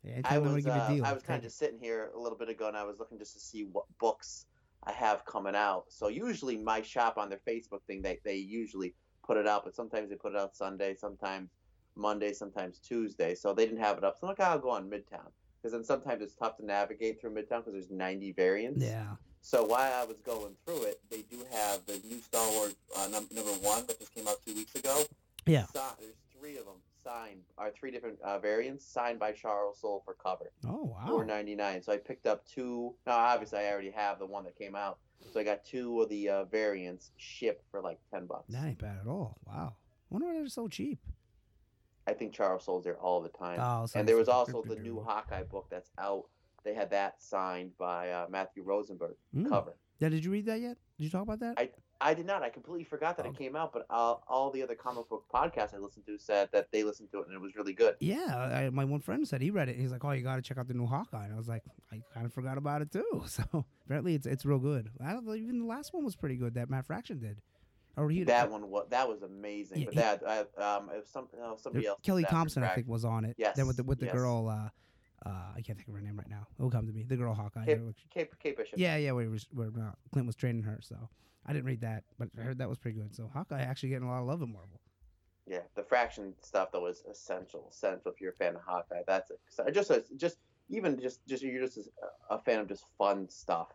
Yeah, 0.03 0.11
I 0.11 0.13
anytime 0.15 0.33
they 0.33 0.39
wanna 0.39 0.53
was 0.55 0.65
give 0.65 0.75
you 0.75 1.03
a 1.03 1.05
uh, 1.07 1.09
I 1.09 1.13
was 1.13 1.23
kind 1.23 1.37
of 1.37 1.43
just 1.43 1.57
sitting 1.57 1.79
here 1.79 2.11
a 2.13 2.19
little 2.19 2.37
bit 2.37 2.49
ago, 2.49 2.67
and 2.67 2.75
I 2.75 2.83
was 2.83 2.99
looking 2.99 3.17
just 3.17 3.33
to 3.35 3.39
see 3.39 3.63
what 3.63 3.85
books 3.99 4.45
I 4.85 4.91
have 4.91 5.25
coming 5.25 5.55
out. 5.55 5.85
So 5.89 6.07
usually 6.07 6.57
my 6.57 6.81
shop 6.81 7.17
on 7.17 7.29
their 7.29 7.39
Facebook 7.47 7.81
thing, 7.87 8.01
they 8.01 8.19
they 8.23 8.35
usually 8.35 8.93
put 9.25 9.37
it 9.37 9.47
out, 9.47 9.63
but 9.63 9.75
sometimes 9.75 10.09
they 10.09 10.15
put 10.15 10.33
it 10.33 10.37
out 10.39 10.55
Sunday, 10.55 10.95
sometimes 10.95 11.49
Monday, 11.95 12.33
sometimes 12.33 12.79
Tuesday. 12.79 13.35
So 13.35 13.53
they 13.53 13.65
didn't 13.65 13.79
have 13.81 13.97
it 13.97 14.03
up. 14.03 14.15
So 14.19 14.27
I'm 14.27 14.29
like, 14.29 14.39
"Oh, 14.39 14.43
I'll 14.51 14.59
go 14.59 14.69
on 14.71 14.89
Midtown 14.89 15.31
because 15.61 15.71
then 15.71 15.83
sometimes 15.83 16.21
it's 16.21 16.35
tough 16.35 16.57
to 16.57 16.65
navigate 16.65 17.21
through 17.21 17.31
Midtown 17.31 17.59
because 17.59 17.73
there's 17.73 17.91
90 17.91 18.33
variants. 18.33 18.83
Yeah. 18.83 19.15
So 19.41 19.63
while 19.63 19.93
I 19.93 20.05
was 20.05 20.19
going 20.19 20.55
through 20.65 20.83
it, 20.83 20.99
they 21.09 21.21
do 21.23 21.37
have 21.51 21.85
the 21.85 21.99
new 22.07 22.19
Star 22.21 22.49
Wars 22.51 22.75
uh, 22.97 23.07
num- 23.09 23.27
number 23.33 23.51
one 23.61 23.85
that 23.87 23.99
just 23.99 24.13
came 24.13 24.27
out 24.27 24.37
two 24.45 24.53
weeks 24.53 24.75
ago. 24.75 25.03
Yeah. 25.45 25.65
Si- 25.67 25.79
there's 25.99 26.15
three 26.37 26.57
of 26.57 26.65
them 26.65 26.75
signed, 27.03 27.41
are 27.57 27.71
three 27.71 27.91
different 27.91 28.19
uh, 28.21 28.39
variants 28.39 28.85
signed 28.85 29.19
by 29.19 29.31
Charles 29.31 29.79
Soule 29.81 30.01
for 30.05 30.13
cover. 30.15 30.51
Oh 30.67 30.83
wow. 30.85 31.05
Four 31.07 31.25
ninety 31.25 31.55
nine. 31.55 31.81
So 31.81 31.91
I 31.91 31.97
picked 31.97 32.25
up 32.27 32.45
two. 32.45 32.93
Now 33.05 33.17
obviously 33.17 33.59
I 33.59 33.71
already 33.71 33.91
have 33.91 34.19
the 34.19 34.25
one 34.25 34.43
that 34.45 34.55
came 34.57 34.75
out, 34.75 34.99
so 35.31 35.39
I 35.39 35.43
got 35.43 35.63
two 35.65 36.01
of 36.01 36.09
the 36.09 36.29
uh, 36.29 36.45
variants 36.45 37.11
shipped 37.17 37.65
for 37.71 37.81
like 37.81 37.99
ten 38.11 38.25
bucks. 38.25 38.51
That 38.53 38.65
ain't 38.65 38.79
bad 38.79 38.97
at 39.01 39.07
all. 39.07 39.37
Wow. 39.45 39.75
Wonder 40.09 40.27
why 40.27 40.33
they're 40.33 40.47
so 40.47 40.67
cheap. 40.67 40.99
I 42.05 42.13
think 42.13 42.33
Charles 42.33 42.65
Soule's 42.65 42.83
there 42.83 42.97
all 42.97 43.21
the 43.21 43.29
time. 43.29 43.59
Oh, 43.61 43.87
and 43.95 44.07
there 44.07 44.17
was 44.17 44.27
also 44.27 44.61
the 44.61 44.75
new 44.75 45.01
Hawkeye 45.01 45.43
book 45.43 45.67
that's 45.69 45.89
out. 45.97 46.25
They 46.65 46.73
had 46.73 46.91
that 46.91 47.21
signed 47.21 47.71
by 47.77 48.11
uh, 48.11 48.27
Matthew 48.29 48.63
Rosenberg 48.63 49.15
Mm. 49.35 49.49
cover. 49.49 49.75
Yeah, 49.99 50.09
did 50.09 50.23
you 50.25 50.31
read 50.31 50.45
that 50.47 50.59
yet? 50.59 50.77
Did 50.97 51.05
you 51.05 51.09
talk 51.09 51.21
about 51.23 51.39
that? 51.39 51.53
I 51.57 51.69
did 52.13 52.25
not. 52.25 52.43
I 52.43 52.49
completely 52.49 52.83
forgot 52.83 53.17
that 53.17 53.25
it 53.25 53.37
came 53.37 53.55
out, 53.55 53.71
but 53.71 53.85
uh, 53.89 54.15
all 54.27 54.51
the 54.51 54.63
other 54.63 54.75
comic 54.75 55.07
book 55.07 55.25
podcasts 55.33 55.73
I 55.73 55.77
listened 55.77 56.05
to 56.07 56.17
said 56.17 56.49
that 56.51 56.71
they 56.71 56.83
listened 56.83 57.11
to 57.11 57.19
it 57.19 57.27
and 57.27 57.35
it 57.35 57.39
was 57.41 57.55
really 57.55 57.73
good. 57.73 57.95
yeah, 57.99 58.35
I, 58.35 58.69
my 58.71 58.83
one 58.83 58.99
friend 58.99 59.25
said 59.27 59.41
he 59.41 59.51
read 59.51 59.69
it. 59.69 59.77
He's 59.77 59.91
like, 59.91 60.03
"Oh, 60.03 60.11
you 60.11 60.23
got 60.23 60.35
to 60.35 60.41
check 60.41 60.57
out 60.57 60.67
the 60.67 60.73
new 60.73 60.87
Hawkeye." 60.87 61.25
And 61.25 61.33
I 61.33 61.37
was 61.37 61.47
like, 61.47 61.63
"I 61.91 62.01
kind 62.13 62.25
of 62.25 62.33
forgot 62.33 62.57
about 62.57 62.81
it 62.81 62.91
too." 62.91 63.23
So 63.27 63.65
apparently, 63.85 64.15
it's 64.15 64.27
it's 64.27 64.43
real 64.45 64.59
good. 64.59 64.89
I 65.03 65.13
don't. 65.13 65.27
Even 65.35 65.59
the 65.59 65.65
last 65.65 65.93
one 65.93 66.03
was 66.03 66.15
pretty 66.15 66.35
good. 66.35 66.55
That 66.55 66.69
Matt 66.69 66.85
Fraction 66.85 67.19
did. 67.19 67.39
Or 67.95 68.09
he 68.09 68.23
That 68.23 68.49
one 68.49 68.69
was 68.69 68.87
that 68.89 69.07
was 69.07 69.21
amazing. 69.21 69.79
Yeah, 69.79 69.85
but 69.85 69.93
he- 69.93 69.99
that 69.99 70.23
uh, 70.57 70.77
um, 70.77 70.87
was 70.87 71.07
some 71.07 71.27
oh, 71.41 71.57
somebody 71.61 71.85
else. 71.85 71.99
Kelly 72.03 72.23
did 72.23 72.25
that 72.25 72.29
for 72.29 72.35
Thompson, 72.35 72.63
I 72.63 72.69
think, 72.69 72.87
was 72.87 73.05
on 73.05 73.23
it. 73.23 73.35
Yes, 73.37 73.55
Then 73.55 73.67
with 73.67 73.77
the 73.77 73.83
with 73.83 73.99
the 73.99 74.07
yes. 74.07 74.15
girl, 74.15 74.47
uh, 74.49 74.69
uh, 75.25 75.53
I 75.55 75.61
can't 75.61 75.77
think 75.77 75.87
of 75.87 75.95
her 75.95 76.01
name 76.01 76.17
right 76.17 76.29
now. 76.29 76.47
It'll 76.57 76.71
come 76.71 76.87
to 76.87 76.93
me. 76.93 77.03
The 77.03 77.15
girl 77.15 77.33
Hawkeye. 77.33 77.65
Kate, 77.65 77.79
Kate, 78.13 78.29
Kate 78.39 78.57
Bishop. 78.57 78.77
yeah, 78.77 78.97
yeah. 78.97 79.11
Where, 79.11 79.29
was, 79.29 79.47
where 79.51 79.67
uh, 79.67 79.91
Clint 80.11 80.27
was 80.27 80.35
training 80.35 80.63
her. 80.63 80.79
So 80.81 80.95
I 81.45 81.53
didn't 81.53 81.65
read 81.65 81.81
that, 81.81 82.03
but 82.17 82.29
I 82.37 82.41
heard 82.41 82.57
that 82.59 82.69
was 82.69 82.77
pretty 82.77 82.99
good. 82.99 83.15
So 83.15 83.29
Hawkeye 83.33 83.61
actually 83.61 83.89
getting 83.89 84.07
a 84.07 84.11
lot 84.11 84.21
of 84.21 84.27
love 84.27 84.41
in 84.41 84.51
Marvel. 84.51 84.79
Yeah, 85.45 85.59
the 85.75 85.83
fraction 85.83 86.33
stuff 86.41 86.71
that 86.71 86.81
was 86.81 87.03
essential, 87.09 87.67
essential 87.69 88.11
if 88.11 88.21
you're 88.21 88.31
a 88.31 88.35
fan 88.35 88.55
of 88.55 88.61
Hawkeye. 88.65 89.01
That's 89.05 89.29
it. 89.31 89.39
So 89.49 89.65
just 89.69 89.91
just 90.17 90.37
even 90.69 90.99
just 90.99 91.25
just 91.27 91.43
you're 91.43 91.61
just 91.61 91.79
a 92.29 92.39
fan 92.39 92.59
of 92.59 92.67
just 92.67 92.85
fun 92.97 93.29
stuff. 93.29 93.67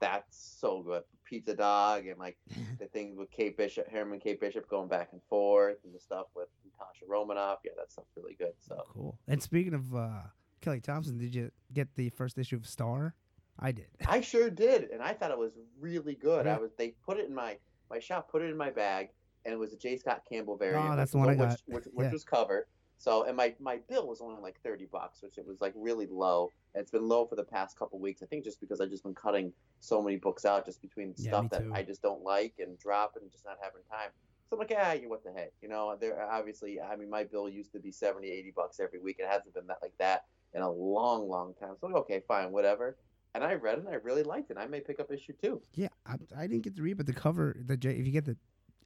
That's 0.00 0.56
so 0.60 0.82
good. 0.82 1.02
Pizza 1.24 1.54
Dog 1.54 2.06
and 2.06 2.18
like 2.18 2.38
the 2.78 2.86
things 2.86 3.18
with 3.18 3.30
Kate 3.32 3.56
Bishop, 3.56 3.90
Herman 3.90 4.20
Kate 4.20 4.40
Bishop 4.40 4.68
going 4.68 4.88
back 4.88 5.08
and 5.12 5.20
forth, 5.28 5.78
and 5.84 5.92
the 5.92 5.98
stuff 5.98 6.26
with 6.36 6.48
Natasha 6.64 7.04
Romanoff. 7.08 7.58
Yeah, 7.64 7.72
that 7.76 7.90
stuff's 7.90 8.12
really 8.16 8.36
good. 8.38 8.52
So 8.60 8.80
Cool. 8.92 9.18
And 9.26 9.42
speaking 9.42 9.74
of 9.74 9.94
uh, 9.94 10.22
Kelly 10.60 10.80
Thompson, 10.80 11.18
did 11.18 11.34
you 11.34 11.50
get 11.72 11.88
the 11.94 12.10
first 12.10 12.38
issue 12.38 12.56
of 12.56 12.66
Star? 12.66 13.14
I 13.58 13.72
did. 13.72 13.86
I 14.06 14.20
sure 14.20 14.50
did, 14.50 14.90
and 14.90 15.02
I 15.02 15.12
thought 15.14 15.30
it 15.30 15.38
was 15.38 15.52
really 15.80 16.14
good. 16.14 16.46
Yeah. 16.46 16.56
I 16.56 16.58
was 16.58 16.70
they 16.76 16.94
put 17.04 17.18
it 17.18 17.26
in 17.26 17.34
my 17.34 17.56
my 17.90 17.98
shop, 17.98 18.30
put 18.30 18.42
it 18.42 18.50
in 18.50 18.56
my 18.56 18.70
bag, 18.70 19.08
and 19.44 19.52
it 19.52 19.56
was 19.58 19.72
a 19.72 19.76
J. 19.76 19.96
Scott 19.96 20.22
Campbell 20.30 20.56
variant. 20.56 20.92
Oh, 20.92 20.96
that's 20.96 21.12
the 21.12 21.18
one 21.18 21.28
I 21.30 21.34
got. 21.34 21.50
Which, 21.50 21.60
which, 21.66 21.84
which 21.92 22.04
Yeah. 22.06 22.12
was 22.12 22.24
covered. 22.24 22.66
So, 22.98 23.24
and 23.24 23.36
my 23.36 23.54
my 23.60 23.78
bill 23.88 24.06
was 24.08 24.20
only 24.20 24.40
like 24.40 24.60
thirty 24.62 24.86
bucks, 24.86 25.22
which 25.22 25.38
it 25.38 25.46
was 25.46 25.60
like 25.60 25.72
really 25.76 26.06
low. 26.06 26.50
And 26.74 26.82
it's 26.82 26.90
been 26.90 27.06
low 27.08 27.26
for 27.26 27.34
the 27.36 27.44
past 27.44 27.78
couple 27.78 27.98
weeks. 27.98 28.22
I 28.22 28.26
think 28.26 28.44
just 28.44 28.60
because 28.60 28.80
I've 28.80 28.90
just 28.90 29.02
been 29.04 29.14
cutting 29.14 29.52
so 29.80 30.02
many 30.02 30.16
books 30.16 30.44
out, 30.44 30.64
just 30.64 30.80
between 30.82 31.14
Yeah, 31.16 31.30
stuff 31.30 31.50
that. 31.50 31.64
I 31.72 31.82
just 31.82 32.02
don't 32.02 32.22
like 32.22 32.54
and 32.58 32.78
dropping 32.78 33.22
and 33.22 33.32
just 33.32 33.44
not 33.44 33.56
having 33.60 33.82
time. 33.90 34.10
So 34.50 34.56
I'm 34.56 34.60
like, 34.60 34.72
ah, 34.76 34.92
you 34.92 35.08
what 35.10 35.22
the 35.24 35.32
heck, 35.32 35.52
you 35.60 35.68
know? 35.68 35.94
There 36.00 36.20
obviously, 36.30 36.80
I 36.80 36.96
mean, 36.96 37.10
my 37.10 37.22
bill 37.24 37.48
used 37.48 37.72
to 37.72 37.78
be 37.80 37.92
70, 37.92 38.28
80 38.30 38.52
bucks 38.56 38.80
every 38.80 38.98
week. 38.98 39.16
It 39.18 39.26
hasn't 39.28 39.52
been 39.54 39.66
that 39.66 39.78
like 39.82 39.92
that 39.98 40.24
in 40.54 40.62
a 40.62 40.70
long, 40.70 41.28
long 41.28 41.54
time. 41.60 41.74
So 41.80 41.86
I'm 41.86 41.92
like, 41.92 42.02
okay, 42.02 42.22
fine, 42.26 42.52
whatever. 42.52 42.96
And 43.34 43.44
I 43.44 43.54
read 43.54 43.78
it 43.78 43.84
and 43.84 43.88
I 43.88 43.94
really 43.94 44.22
liked 44.22 44.50
it. 44.50 44.56
I 44.58 44.66
may 44.66 44.80
pick 44.80 45.00
up 45.00 45.12
issue 45.12 45.34
two. 45.42 45.60
Yeah, 45.74 45.88
I, 46.06 46.14
I 46.36 46.46
didn't 46.46 46.62
get 46.62 46.76
to 46.76 46.82
read, 46.82 46.96
but 46.96 47.06
the 47.06 47.12
cover, 47.12 47.56
the 47.64 47.76
J, 47.76 47.90
if 47.90 48.06
you 48.06 48.12
get 48.12 48.24
the, 48.24 48.36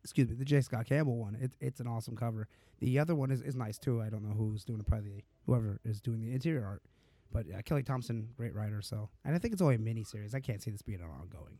excuse 0.02 0.28
me, 0.28 0.34
the 0.34 0.44
J. 0.44 0.60
Scott 0.60 0.86
Campbell 0.86 1.16
one, 1.16 1.36
it, 1.40 1.52
it's 1.60 1.80
an 1.80 1.86
awesome 1.86 2.16
cover. 2.16 2.48
The 2.80 2.98
other 2.98 3.14
one 3.14 3.30
is, 3.30 3.40
is 3.40 3.54
nice 3.54 3.78
too. 3.78 4.02
I 4.02 4.08
don't 4.08 4.22
know 4.22 4.34
who's 4.34 4.64
doing 4.64 4.80
it, 4.80 4.86
probably 4.86 5.24
whoever 5.46 5.80
is 5.84 6.00
doing 6.00 6.20
the 6.20 6.32
interior 6.32 6.64
art. 6.64 6.82
But 7.32 7.46
uh, 7.46 7.62
Kelly 7.62 7.82
Thompson, 7.82 8.28
great 8.36 8.54
writer. 8.54 8.82
So, 8.82 9.08
and 9.24 9.34
I 9.34 9.38
think 9.38 9.52
it's 9.52 9.62
only 9.62 9.76
a 9.76 9.78
mini 9.78 10.04
series. 10.04 10.34
I 10.34 10.40
can't 10.40 10.60
see 10.60 10.70
this 10.70 10.82
being 10.82 11.00
an 11.00 11.06
ongoing. 11.06 11.58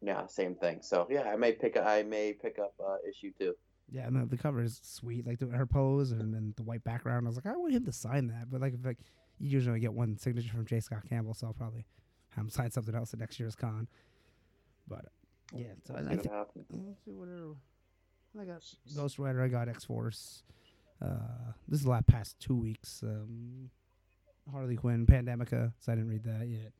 Yeah, 0.00 0.26
same 0.26 0.54
thing. 0.54 0.80
So 0.82 1.08
yeah, 1.10 1.22
I 1.22 1.36
may 1.36 1.52
pick. 1.52 1.76
I 1.76 2.02
may 2.02 2.34
pick 2.34 2.58
up 2.58 2.74
uh, 2.78 2.96
issue 3.08 3.32
two. 3.38 3.54
Yeah, 3.90 4.06
and 4.06 4.16
the, 4.16 4.26
the 4.26 4.36
cover 4.36 4.62
is 4.62 4.80
sweet, 4.82 5.26
like 5.26 5.38
the, 5.38 5.46
her 5.48 5.66
pose 5.66 6.10
and 6.12 6.32
then 6.32 6.54
the 6.56 6.62
white 6.62 6.82
background. 6.84 7.26
I 7.26 7.28
was 7.28 7.36
like, 7.36 7.46
I 7.46 7.56
want 7.56 7.72
him 7.72 7.84
to 7.84 7.92
sign 7.92 8.28
that, 8.28 8.50
but 8.50 8.60
like, 8.60 8.74
if, 8.74 8.84
like 8.84 8.98
you 9.38 9.48
usually 9.50 9.78
get 9.80 9.92
one 9.92 10.16
signature 10.16 10.50
from 10.52 10.66
J. 10.66 10.80
Scott 10.80 11.02
Campbell, 11.08 11.34
so 11.34 11.46
I'll 11.46 11.52
probably 11.52 11.84
have 12.30 12.44
him 12.44 12.50
sign 12.50 12.70
something 12.70 12.94
else 12.94 13.12
at 13.12 13.20
next 13.20 13.38
year's 13.38 13.54
con. 13.54 13.88
But 14.88 15.06
uh, 15.54 15.58
yeah, 15.58 15.66
so 15.86 15.94
I, 15.94 15.98
I 16.00 16.16
think 16.16 16.26
let's 16.70 17.04
see 17.04 17.12
whatever. 17.12 17.54
I 18.40 18.44
got 18.44 18.62
Ghost 18.96 19.18
Rider. 19.18 19.42
I 19.42 19.48
got 19.48 19.68
X 19.68 19.84
Force. 19.84 20.42
Uh, 21.00 21.52
this 21.68 21.78
is 21.80 21.84
the 21.84 21.90
last 21.90 22.06
past 22.06 22.38
two 22.40 22.56
weeks. 22.56 23.02
Um, 23.02 23.70
Harley 24.50 24.76
Quinn, 24.76 25.06
Pandemica. 25.06 25.72
So 25.80 25.92
I 25.92 25.94
didn't 25.94 26.10
read 26.10 26.24
that 26.24 26.48
yet. 26.48 26.72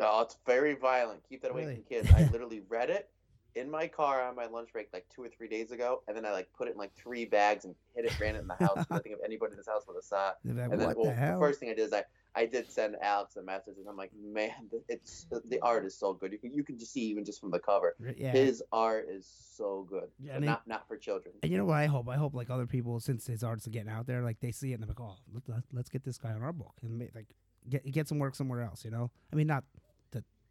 Oh, 0.00 0.22
it's 0.22 0.36
very 0.46 0.74
violent. 0.74 1.22
Keep 1.28 1.42
that 1.42 1.50
away 1.50 1.62
Really? 1.62 1.74
from 1.76 1.84
kids. 1.84 2.10
I 2.16 2.28
literally 2.30 2.62
read 2.68 2.90
it 2.90 3.08
in 3.54 3.70
my 3.70 3.86
car 3.86 4.22
on 4.22 4.36
my 4.36 4.46
lunch 4.46 4.70
break 4.72 4.88
like 4.92 5.06
two 5.14 5.22
or 5.22 5.28
three 5.28 5.48
days 5.48 5.70
ago, 5.72 6.02
and 6.06 6.16
then 6.16 6.24
I 6.24 6.32
like 6.32 6.48
put 6.56 6.68
it 6.68 6.72
in 6.72 6.76
like 6.78 6.94
three 6.94 7.24
bags 7.24 7.64
and 7.64 7.74
hid 7.94 8.04
it, 8.06 8.18
ran 8.20 8.36
it 8.36 8.40
in 8.40 8.46
the 8.48 8.54
house. 8.54 8.86
I 8.90 8.98
think 8.98 9.16
if 9.16 9.24
anybody 9.24 9.52
in 9.52 9.56
this 9.56 9.66
house 9.66 9.82
would 9.86 9.94
have 9.94 10.04
saw 10.04 10.30
it. 10.30 10.34
Like, 10.44 10.70
And 10.70 10.80
then 10.80 10.94
well, 10.96 11.04
the 11.04 11.12
hell? 11.12 11.40
first 11.40 11.60
thing 11.60 11.70
I 11.70 11.74
did 11.74 11.82
is 11.86 11.92
I, 11.92 12.04
I 12.34 12.46
did 12.46 12.70
send 12.70 12.96
Alex 13.02 13.36
a 13.36 13.42
message, 13.42 13.74
and 13.78 13.88
I'm 13.88 13.96
like, 13.96 14.12
man, 14.22 14.50
it's 14.88 15.26
the, 15.30 15.42
the 15.48 15.58
art 15.60 15.84
is 15.84 15.96
so 15.98 16.12
good. 16.12 16.32
You 16.32 16.38
can 16.38 16.54
you 16.54 16.62
can 16.62 16.78
just 16.78 16.92
see 16.92 17.02
even 17.02 17.24
just 17.24 17.40
from 17.40 17.50
the 17.50 17.58
cover, 17.58 17.96
yeah. 18.16 18.30
his 18.30 18.62
art 18.72 19.06
is 19.10 19.28
so 19.56 19.86
good. 19.88 20.08
Yeah, 20.18 20.32
but 20.32 20.36
and 20.36 20.44
he- 20.44 20.50
not 20.50 20.66
not 20.68 20.88
for 20.88 20.96
children. 20.96 21.34
And 21.42 21.50
you 21.50 21.58
know 21.58 21.64
what 21.64 21.76
I 21.76 21.86
hope? 21.86 22.08
I 22.08 22.16
hope 22.16 22.34
like 22.34 22.50
other 22.50 22.66
people, 22.66 23.00
since 23.00 23.26
his 23.26 23.42
art's 23.42 23.66
getting 23.66 23.90
out 23.90 24.06
there, 24.06 24.22
like 24.22 24.38
they 24.40 24.52
see 24.52 24.70
it 24.70 24.74
and 24.74 24.82
they're 24.82 24.88
like, 24.88 25.00
oh, 25.00 25.16
let, 25.48 25.64
let's 25.72 25.88
get 25.88 26.04
this 26.04 26.18
guy 26.18 26.30
on 26.32 26.42
our 26.42 26.52
book 26.52 26.74
and 26.82 26.98
make, 26.98 27.14
like 27.14 27.34
get 27.68 27.90
get 27.90 28.06
some 28.06 28.18
work 28.20 28.34
somewhere 28.36 28.62
else. 28.62 28.84
You 28.84 28.90
know, 28.92 29.10
I 29.32 29.36
mean, 29.36 29.48
not 29.48 29.64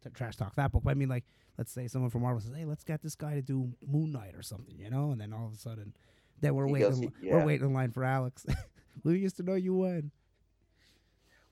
trash 0.08 0.36
talk 0.36 0.54
that 0.56 0.72
book, 0.72 0.82
but 0.84 0.92
I 0.92 0.94
mean, 0.94 1.10
like, 1.10 1.24
let's 1.58 1.70
say 1.72 1.86
someone 1.88 2.10
from 2.10 2.22
Marvel 2.22 2.40
says, 2.40 2.52
hey, 2.56 2.64
let's 2.64 2.84
get 2.84 3.02
this 3.02 3.14
guy 3.14 3.34
to 3.34 3.42
do 3.42 3.70
Moon 3.86 4.12
Knight 4.12 4.34
or 4.34 4.40
something, 4.42 4.78
you 4.78 4.88
know, 4.88 5.10
and 5.10 5.20
then 5.20 5.34
all 5.34 5.46
of 5.46 5.52
a 5.52 5.56
sudden, 5.58 5.92
then 6.40 6.54
we're 6.54 6.66
He 6.68 6.72
waiting, 6.72 6.88
goes, 6.88 7.00
in- 7.00 7.12
yeah. 7.20 7.34
we're 7.34 7.44
waiting 7.44 7.66
in 7.66 7.74
line 7.74 7.90
for 7.90 8.02
Alex. 8.04 8.46
we 9.04 9.18
used 9.18 9.36
to 9.36 9.42
know 9.42 9.54
you 9.54 9.74
would. 9.74 10.10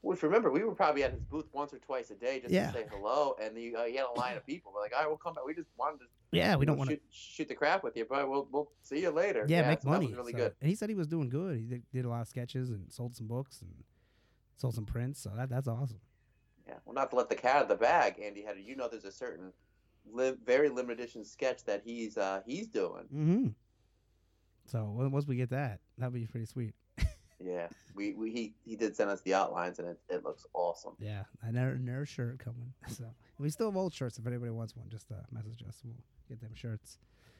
You 0.04 0.16
remember, 0.22 0.50
we 0.50 0.62
were 0.64 0.74
probably 0.74 1.02
at 1.02 1.10
his 1.10 1.20
booth 1.20 1.46
once 1.52 1.74
or 1.74 1.78
twice 1.80 2.10
a 2.10 2.14
day 2.14 2.40
just 2.40 2.54
Yeah. 2.54 2.68
to 2.68 2.72
say 2.78 2.86
hello, 2.90 3.34
and 3.42 3.54
the, 3.54 3.74
uh, 3.76 3.84
he 3.84 3.96
had 3.96 4.06
a 4.14 4.18
line 4.18 4.36
of 4.38 4.46
people. 4.46 4.72
We're 4.74 4.80
like, 4.80 4.92
all 4.94 5.00
right, 5.00 5.08
we'll 5.08 5.18
come 5.18 5.34
back. 5.34 5.44
We 5.44 5.52
just 5.54 5.68
wanted 5.76 5.98
to 5.98 6.04
Yeah, 6.32 6.56
we 6.56 6.64
don't 6.64 6.78
want 6.78 6.88
to. 6.90 6.96
shoot, 6.96 7.02
shoot 7.10 7.48
the 7.48 7.54
crap 7.54 7.82
with 7.84 7.96
you, 7.96 8.06
but 8.08 8.28
we'll 8.30 8.48
we'll 8.50 8.70
see 8.82 9.00
you 9.02 9.10
later. 9.10 9.44
Yeah, 9.48 9.68
make 9.68 9.82
so 9.82 9.90
money. 9.90 10.06
That 10.06 10.10
was 10.12 10.18
really 10.18 10.32
so- 10.32 10.38
good. 10.38 10.54
And 10.62 10.70
he 10.70 10.76
said 10.76 10.88
he 10.88 10.94
was 10.94 11.08
doing 11.08 11.28
good. 11.28 11.58
He 11.58 11.66
did, 11.66 11.82
did 11.92 12.04
a 12.04 12.08
lot 12.08 12.22
of 12.22 12.28
sketches 12.28 12.70
and 12.70 12.90
sold 12.90 13.16
some 13.16 13.26
books 13.26 13.60
and 13.60 13.70
sold 14.56 14.74
some 14.74 14.86
prints. 14.86 15.20
So 15.20 15.30
that 15.36 15.50
that's 15.50 15.68
awesome. 15.68 16.00
Yeah, 16.68 16.74
well, 16.84 16.94
not 16.94 17.10
to 17.10 17.16
let 17.16 17.28
the 17.30 17.34
cat 17.34 17.56
out 17.56 17.62
of 17.62 17.68
the 17.68 17.76
bag, 17.76 18.20
Andy 18.22 18.42
had. 18.42 18.56
You 18.62 18.76
know, 18.76 18.88
there's 18.88 19.04
a 19.04 19.12
certain 19.12 19.52
li- 20.10 20.36
very 20.44 20.68
limited 20.68 21.00
edition 21.00 21.24
sketch 21.24 21.64
that 21.64 21.82
he's 21.84 22.16
uh 22.18 22.42
he's 22.46 22.68
doing. 22.68 23.04
Mm-hmm. 23.14 23.46
So 24.66 24.84
once 25.10 25.26
we 25.26 25.36
get 25.36 25.50
that, 25.50 25.80
that'd 25.96 26.12
be 26.12 26.26
pretty 26.26 26.46
sweet. 26.46 26.74
Yeah, 27.40 27.68
we, 27.94 28.14
we 28.14 28.32
he 28.32 28.54
he 28.64 28.74
did 28.74 28.96
send 28.96 29.10
us 29.10 29.20
the 29.20 29.32
outlines, 29.32 29.78
and 29.78 29.86
it, 29.86 30.00
it 30.10 30.24
looks 30.24 30.44
awesome. 30.54 30.94
Yeah, 30.98 31.22
I 31.40 31.52
never 31.52 31.76
never 31.78 32.04
shirt 32.04 32.40
coming. 32.40 32.72
So 32.88 33.04
we 33.38 33.48
still 33.48 33.68
have 33.70 33.76
old 33.76 33.94
shirts. 33.94 34.18
If 34.18 34.26
anybody 34.26 34.50
wants 34.50 34.74
one, 34.74 34.88
just 34.88 35.12
uh, 35.12 35.14
message 35.30 35.62
us. 35.68 35.80
We'll 35.84 35.94
get 36.28 36.40
them 36.40 36.50
shirts. 36.56 36.98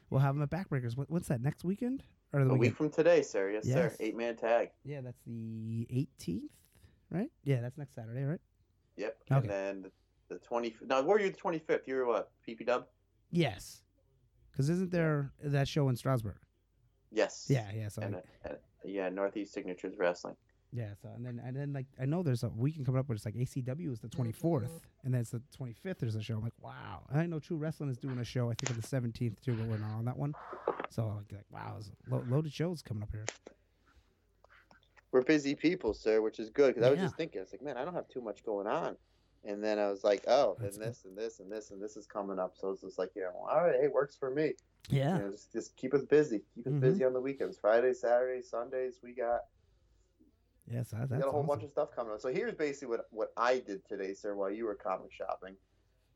We'll 0.09 0.21
have 0.21 0.35
them 0.35 0.41
at 0.41 0.49
Backbreakers. 0.49 0.95
What, 0.95 1.09
what's 1.11 1.27
that? 1.27 1.41
Next 1.41 1.65
weekend 1.65 2.03
or 2.31 2.39
the 2.39 2.45
A 2.45 2.53
weekend? 2.53 2.59
week 2.61 2.75
from 2.77 2.89
today, 2.91 3.21
sir. 3.21 3.51
Yes, 3.51 3.65
Yes. 3.65 3.75
sir. 3.75 3.95
Eight 3.99 4.15
man 4.15 4.37
tag. 4.37 4.69
Yeah, 4.85 5.01
that's 5.01 5.19
the 5.27 5.85
18th, 5.93 6.43
right? 7.11 7.29
Yeah, 7.43 7.59
that's 7.59 7.77
next 7.77 7.93
Saturday, 7.93 8.23
right? 8.23 8.39
Yep. 8.99 9.17
Okay. 9.31 9.39
And 9.41 9.49
then 9.49 9.81
the, 10.29 10.35
the 10.35 10.39
twenty. 10.39 10.75
Now, 10.85 11.01
were 11.01 11.19
you? 11.19 11.29
The 11.31 11.37
twenty 11.37 11.59
fifth. 11.59 11.87
You're 11.87 12.05
what? 12.05 12.31
PP 12.47 12.65
Dub. 12.65 12.85
Yes. 13.31 13.81
Because 14.51 14.69
isn't 14.69 14.91
there 14.91 15.31
that 15.43 15.67
show 15.67 15.87
in 15.89 15.95
Strasburg? 15.95 16.37
Yes. 17.11 17.47
Yeah, 17.49 17.67
yeah. 17.73 17.87
So 17.87 18.01
And, 18.01 18.15
uh, 18.15 18.19
and 18.43 18.57
yeah, 18.83 19.07
Northeast 19.09 19.53
Signatures 19.53 19.95
Wrestling. 19.97 20.35
yeah, 20.73 20.89
so 21.01 21.09
and 21.15 21.25
then 21.25 21.41
and 21.43 21.55
then 21.55 21.71
like 21.73 21.85
I 21.99 22.05
know 22.05 22.21
there's 22.23 22.43
a 22.43 22.49
weekend 22.49 22.85
coming 22.85 22.99
up 22.99 23.07
where 23.07 23.15
it's 23.15 23.25
like 23.25 23.35
ACW 23.35 23.91
is 23.91 23.99
the 23.99 24.09
24th, 24.09 24.81
and 25.03 25.13
then 25.13 25.21
it's 25.21 25.29
the 25.31 25.41
25th. 25.57 25.99
There's 25.99 26.15
a 26.15 26.21
show. 26.21 26.35
I'm 26.35 26.43
like, 26.43 26.53
wow. 26.61 27.03
And 27.09 27.19
I 27.21 27.25
know 27.25 27.39
True 27.39 27.57
Wrestling 27.57 27.89
is 27.89 27.97
doing 27.97 28.17
a 28.19 28.23
show. 28.25 28.49
I 28.51 28.53
think 28.55 28.71
on 28.71 28.75
the 28.81 28.85
17th 29.11 29.39
too, 29.41 29.53
but 29.53 29.65
we're 29.67 29.77
not 29.77 29.91
on 29.97 30.05
that 30.05 30.17
one. 30.17 30.33
So 30.89 31.07
like, 31.07 31.31
like 31.31 31.45
wow, 31.51 31.73
there's 31.75 31.91
lo- 32.09 32.25
loaded 32.29 32.51
shows 32.51 32.81
coming 32.81 33.03
up 33.03 33.09
here. 33.11 33.25
We're 35.11 35.21
busy 35.23 35.55
people, 35.55 35.93
sir, 35.93 36.21
which 36.21 36.39
is 36.39 36.49
good 36.49 36.75
because 36.75 36.87
I 36.87 36.89
was 36.91 36.99
Yeah. 36.99 37.05
just 37.05 37.17
thinking, 37.17 37.39
I 37.39 37.43
was 37.43 37.51
like, 37.51 37.61
man, 37.61 37.77
I 37.77 37.85
don't 37.85 37.95
have 37.95 38.07
too 38.09 38.21
much 38.21 38.43
going 38.43 38.67
on. 38.67 38.95
And 39.43 39.63
then 39.63 39.79
I 39.79 39.89
was 39.89 40.03
like, 40.03 40.23
oh, 40.27 40.57
That's 40.59 40.75
and 40.75 40.83
good. 40.83 40.91
this 40.93 41.05
and 41.05 41.17
this 41.17 41.39
and 41.39 41.51
this 41.51 41.71
and 41.71 41.81
this 41.81 41.95
is 41.97 42.05
coming 42.05 42.39
up. 42.39 42.55
So 42.57 42.71
it's 42.71 42.81
just 42.81 42.99
like, 42.99 43.11
you 43.15 43.21
know, 43.23 43.47
all 43.49 43.63
right, 43.65 43.79
hey, 43.81 43.87
works 43.87 44.17
for 44.17 44.29
me. 44.29 44.53
Yeah. 44.89 45.17
You 45.17 45.23
know, 45.23 45.31
just, 45.31 45.51
just 45.51 45.75
keep 45.77 45.93
us 45.93 46.03
busy. 46.03 46.43
Keep 46.53 46.67
us 46.67 46.73
Mhm. 46.73 46.81
busy 46.81 47.05
on 47.05 47.13
the 47.13 47.21
weekends. 47.21 47.57
Friday, 47.57 47.93
Saturday, 47.93 48.41
Sundays. 48.41 48.99
We 49.01 49.13
got 49.13 49.41
Yes, 50.67 50.93
we 50.93 50.99
got 50.99 51.11
a 51.27 51.31
whole 51.31 51.39
awesome. 51.39 51.47
bunch 51.47 51.63
of 51.63 51.71
stuff 51.71 51.89
coming 51.95 52.13
up. 52.13 52.19
So 52.21 52.31
here's 52.31 52.53
basically 52.53 52.89
what 52.89 53.07
what 53.11 53.33
I 53.35 53.59
did 53.59 53.83
today, 53.85 54.13
sir, 54.13 54.35
while 54.35 54.51
you 54.51 54.65
were 54.65 54.75
comic 54.75 55.11
shopping. 55.11 55.55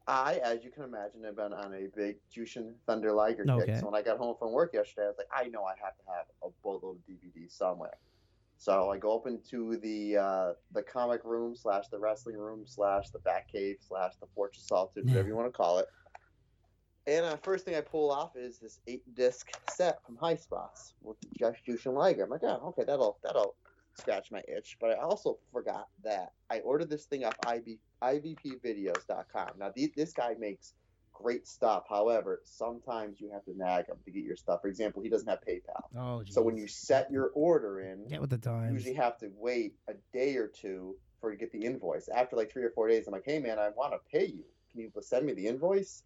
I, 0.06 0.36
as 0.44 0.64
you 0.66 0.70
can 0.70 0.84
imagine, 0.84 1.24
have 1.24 1.38
been 1.38 1.54
on 1.54 1.74
a 1.74 1.88
big 1.96 2.18
Jushin 2.30 2.76
Thunder 2.86 3.14
Liger 3.14 3.46
Okay. 3.50 3.66
kick. 3.68 3.78
So 3.78 3.86
when 3.86 3.96
I 3.96 4.02
got 4.04 4.18
home 4.18 4.36
from 4.38 4.52
work 4.52 4.74
yesterday, 4.74 5.06
I 5.06 5.08
was 5.08 5.18
like, 5.18 5.30
I 5.34 5.48
know 5.48 5.64
I 5.64 5.76
have 5.82 5.96
to 5.98 6.04
have 6.12 6.26
a 6.44 6.50
boatload 6.62 6.98
of 6.98 7.04
DVDs 7.08 7.54
somewhere. 7.54 7.98
So 8.58 8.92
I 8.92 8.98
go 8.98 9.18
up 9.18 9.28
into 9.28 9.78
the 9.78 10.18
uh, 10.18 10.54
the 10.72 10.84
comic 10.84 11.22
room 11.26 11.56
slash 11.56 11.88
the 11.90 12.00
wrestling 12.00 12.38
room 12.38 12.64
slash 12.66 13.10
the 13.10 13.20
back 13.20 13.52
cave 13.52 13.78
slash 13.86 14.14
the 14.22 14.28
Fortress 14.34 14.68
Solitude, 14.68 15.06
whatever 15.08 15.28
you 15.28 15.36
want 15.36 15.48
to 15.48 15.58
call 15.58 15.80
it. 15.80 15.88
And 17.06 17.26
uh, 17.26 17.36
first 17.44 17.66
thing 17.66 17.76
I 17.76 17.82
pull 17.82 18.12
off 18.12 18.38
is 18.38 18.60
this 18.60 18.80
eight 18.88 19.04
disc 19.16 19.50
set 19.70 19.98
from 20.06 20.16
High 20.16 20.36
Spots 20.38 20.94
with 21.02 21.18
Jeff 21.38 21.56
Jushin 21.68 21.94
Liger. 21.94 22.24
I'm 22.24 22.30
like, 22.30 22.44
oh, 22.44 22.62
okay, 22.70 22.86
that'll 22.86 23.18
that'll 23.24 23.56
scratch 23.96 24.32
my 24.32 24.42
itch. 24.48 24.78
But 24.80 24.92
I 24.92 24.96
also 24.96 25.38
forgot 25.52 25.90
that 26.04 26.32
I 26.50 26.60
ordered 26.60 26.90
this 26.90 27.06
thing 27.06 27.26
off 27.26 27.36
IB, 27.46 27.80
IVPvideos.com. 28.02 29.50
Now 29.60 29.72
the, 29.76 29.92
this 29.96 30.14
guy 30.14 30.36
makes 30.40 30.74
great 31.14 31.48
stuff. 31.48 31.84
However, 31.90 32.42
sometimes 32.44 33.22
you 33.22 33.32
have 33.32 33.44
to 33.46 33.56
nag 33.56 33.88
him 33.88 33.98
to 34.04 34.12
get 34.12 34.24
your 34.24 34.36
stuff. 34.36 34.62
For 34.62 34.68
example, 34.68 35.02
he 35.02 35.10
doesn't 35.10 35.28
have 35.28 35.40
PayPal. 35.48 35.84
Oh, 35.98 36.24
So 36.28 36.42
when 36.42 36.58
you 36.58 36.68
set 36.68 37.12
your 37.12 37.32
order 37.34 37.80
in, 37.82 38.08
get 38.08 38.22
with 38.22 38.30
the 38.30 38.36
you 38.38 38.42
times. 38.42 38.74
usually 38.74 38.96
have 38.96 39.18
to 39.20 39.32
wait 39.38 39.76
a 39.88 39.94
day 40.12 40.36
or 40.38 40.48
two 40.48 40.96
for 41.22 41.32
to 41.32 41.38
get 41.38 41.52
the 41.52 41.64
invoice. 41.64 42.10
After 42.10 42.36
like 42.36 42.52
three 42.52 42.64
or 42.64 42.72
four 42.72 42.88
days, 42.90 43.08
I'm 43.08 43.14
like, 43.14 43.24
hey 43.26 43.40
man, 43.40 43.60
I 43.60 43.70
want 43.70 43.94
to 43.94 44.00
pay 44.12 44.26
you. 44.26 44.44
Can 44.72 44.82
you 44.82 44.92
send 45.02 45.26
me 45.26 45.34
the 45.34 45.48
invoice? 45.48 46.04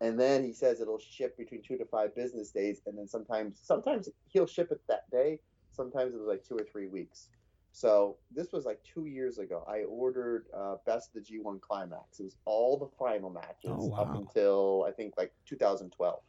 And 0.00 0.18
then 0.18 0.44
he 0.44 0.52
says 0.52 0.80
it'll 0.80 0.98
ship 0.98 1.36
between 1.36 1.62
two 1.62 1.76
to 1.78 1.84
five 1.84 2.14
business 2.14 2.50
days, 2.50 2.80
and 2.86 2.96
then 2.98 3.06
sometimes 3.06 3.60
sometimes 3.62 4.08
he'll 4.28 4.46
ship 4.46 4.70
it 4.70 4.80
that 4.88 5.08
day. 5.10 5.38
Sometimes 5.72 6.14
it 6.14 6.18
was 6.18 6.28
like 6.28 6.44
two 6.44 6.56
or 6.56 6.64
three 6.70 6.86
weeks. 6.86 7.28
So 7.78 8.18
this 8.30 8.52
was 8.52 8.64
like 8.64 8.78
two 8.84 9.06
years 9.06 9.38
ago. 9.38 9.64
I 9.68 9.82
ordered 9.82 10.46
uh, 10.56 10.76
Best 10.86 11.10
of 11.16 11.24
the 11.26 11.38
G1 11.38 11.60
Climax. 11.60 12.20
It 12.20 12.22
was 12.22 12.36
all 12.44 12.78
the 12.78 12.86
final 12.96 13.30
matches 13.30 13.66
Oh, 13.66 13.92
up 13.94 14.14
until 14.14 14.84
I 14.88 14.92
think 14.92 15.14
like 15.18 15.32
2012. 15.46 16.20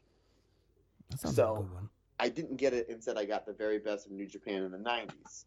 that 1.12 1.20
sounds 1.20 1.36
so- 1.36 1.54
like 1.54 1.60
a 1.60 1.64
good 1.64 1.74
one. 1.74 1.90
I 2.18 2.30
didn't 2.30 2.56
get 2.56 2.74
it. 2.74 2.88
Instead, 2.90 3.18
I 3.18 3.26
got 3.26 3.46
the 3.46 3.54
very 3.54 3.78
best 3.78 4.06
of 4.08 4.14
New 4.14 4.26
Japan 4.26 4.64
in 4.64 4.72
the 4.72 4.78
'90s, 4.78 5.44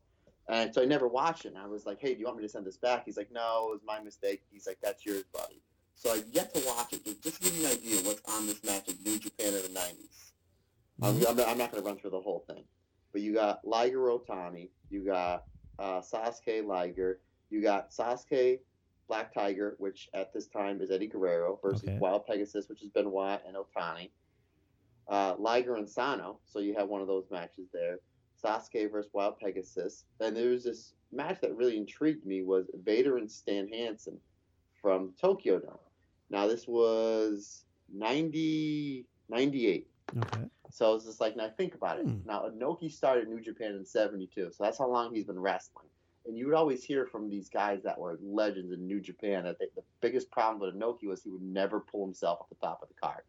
and 0.50 0.72
so 0.72 0.82
I 0.82 0.84
never 0.84 1.08
watched 1.08 1.46
it. 1.46 1.48
And 1.48 1.56
I 1.58 1.66
was 1.66 1.86
like, 1.86 1.98
"Hey, 1.98 2.12
do 2.12 2.20
you 2.20 2.26
want 2.26 2.36
me 2.36 2.42
to 2.44 2.48
send 2.48 2.66
this 2.66 2.76
back?" 2.76 3.06
He's 3.06 3.16
like, 3.16 3.32
"No, 3.32 3.70
it 3.70 3.72
was 3.72 3.80
my 3.86 4.00
mistake." 4.00 4.42
He's 4.52 4.66
like, 4.66 4.76
"That's 4.82 5.04
yours, 5.06 5.24
buddy." 5.32 5.62
So 5.94 6.10
I 6.12 6.22
yet 6.30 6.52
to 6.54 6.64
watch 6.66 6.92
it. 6.92 7.00
But 7.06 7.22
just 7.22 7.38
to 7.42 7.44
give 7.44 7.56
you 7.58 7.64
an 7.64 7.72
idea 7.72 7.96
what's 8.02 8.20
on 8.30 8.46
this 8.46 8.62
match 8.64 8.86
of 8.88 9.02
New 9.02 9.18
Japan 9.18 9.54
in 9.54 9.62
the 9.62 9.80
'90s. 9.80 10.32
I'm, 11.00 11.14
Mhm. 11.14 11.30
I'm 11.30 11.36
not, 11.36 11.48
I'm 11.48 11.56
not 11.58 11.72
going 11.72 11.82
to 11.82 11.88
run 11.88 11.98
through 11.98 12.10
the 12.10 12.20
whole 12.20 12.44
thing, 12.46 12.64
but 13.12 13.22
you 13.22 13.32
got 13.32 13.66
Liger 13.66 14.00
Otani, 14.10 14.68
you 14.90 15.06
got 15.06 15.44
uh, 15.78 16.00
Sasuke 16.00 16.64
Liger, 16.66 17.20
you 17.50 17.62
got 17.62 17.90
Sasuke 17.90 18.58
Black 19.08 19.32
Tiger, 19.32 19.74
which 19.78 20.08
at 20.14 20.32
this 20.32 20.46
time 20.48 20.80
is 20.82 20.90
Eddie 20.90 21.06
Guerrero 21.06 21.58
versus 21.62 21.88
Okay. 21.88 21.98
Wild 21.98 22.26
Pegasus, 22.26 22.68
which 22.68 22.82
is 22.82 22.88
Benoit 22.90 23.40
and 23.46 23.56
Otani. 23.56 24.10
Uh, 25.08 25.34
Liger 25.38 25.76
and 25.76 25.88
Sano, 25.88 26.38
so 26.44 26.58
you 26.58 26.74
have 26.74 26.88
one 26.88 27.00
of 27.00 27.06
those 27.06 27.24
matches 27.30 27.68
there. 27.72 27.98
Sasuke 28.44 28.90
versus 28.90 29.10
Wild 29.14 29.38
Pegasus, 29.40 30.04
and 30.20 30.36
there 30.36 30.50
was 30.50 30.64
this 30.64 30.92
match 31.10 31.40
that 31.40 31.56
really 31.56 31.76
intrigued 31.78 32.26
me 32.26 32.42
was 32.42 32.66
Vader 32.84 33.16
and 33.16 33.30
Stan 33.30 33.66
Hansen 33.68 34.18
from 34.80 35.12
Tokyo 35.20 35.58
Dome. 35.58 35.78
Now 36.30 36.46
this 36.46 36.68
was 36.68 37.64
90, 37.92 39.06
98. 39.30 39.86
Okay. 40.18 40.44
So 40.70 40.94
it's 40.94 41.04
just 41.04 41.20
like, 41.20 41.36
now 41.36 41.48
think 41.56 41.74
about 41.74 41.98
it. 41.98 42.06
Hmm. 42.06 42.18
Now, 42.26 42.48
Inoki 42.48 42.90
started 42.90 43.28
New 43.28 43.40
Japan 43.40 43.72
in 43.72 43.84
72, 43.84 44.52
so 44.52 44.64
that's 44.64 44.78
how 44.78 44.88
long 44.88 45.14
he's 45.14 45.24
been 45.24 45.38
wrestling. 45.38 45.86
And 46.26 46.36
you 46.36 46.46
would 46.46 46.54
always 46.54 46.84
hear 46.84 47.06
from 47.06 47.30
these 47.30 47.48
guys 47.48 47.82
that 47.84 47.98
were 47.98 48.18
legends 48.22 48.72
in 48.72 48.86
New 48.86 49.00
Japan 49.00 49.44
that 49.44 49.58
they, 49.58 49.66
the 49.74 49.82
biggest 50.00 50.30
problem 50.30 50.60
with 50.60 50.78
Inoki 50.78 51.08
was 51.08 51.22
he 51.22 51.30
would 51.30 51.42
never 51.42 51.80
pull 51.80 52.04
himself 52.04 52.40
at 52.42 52.48
the 52.50 52.66
top 52.66 52.82
of 52.82 52.88
the 52.88 52.94
card. 52.94 53.22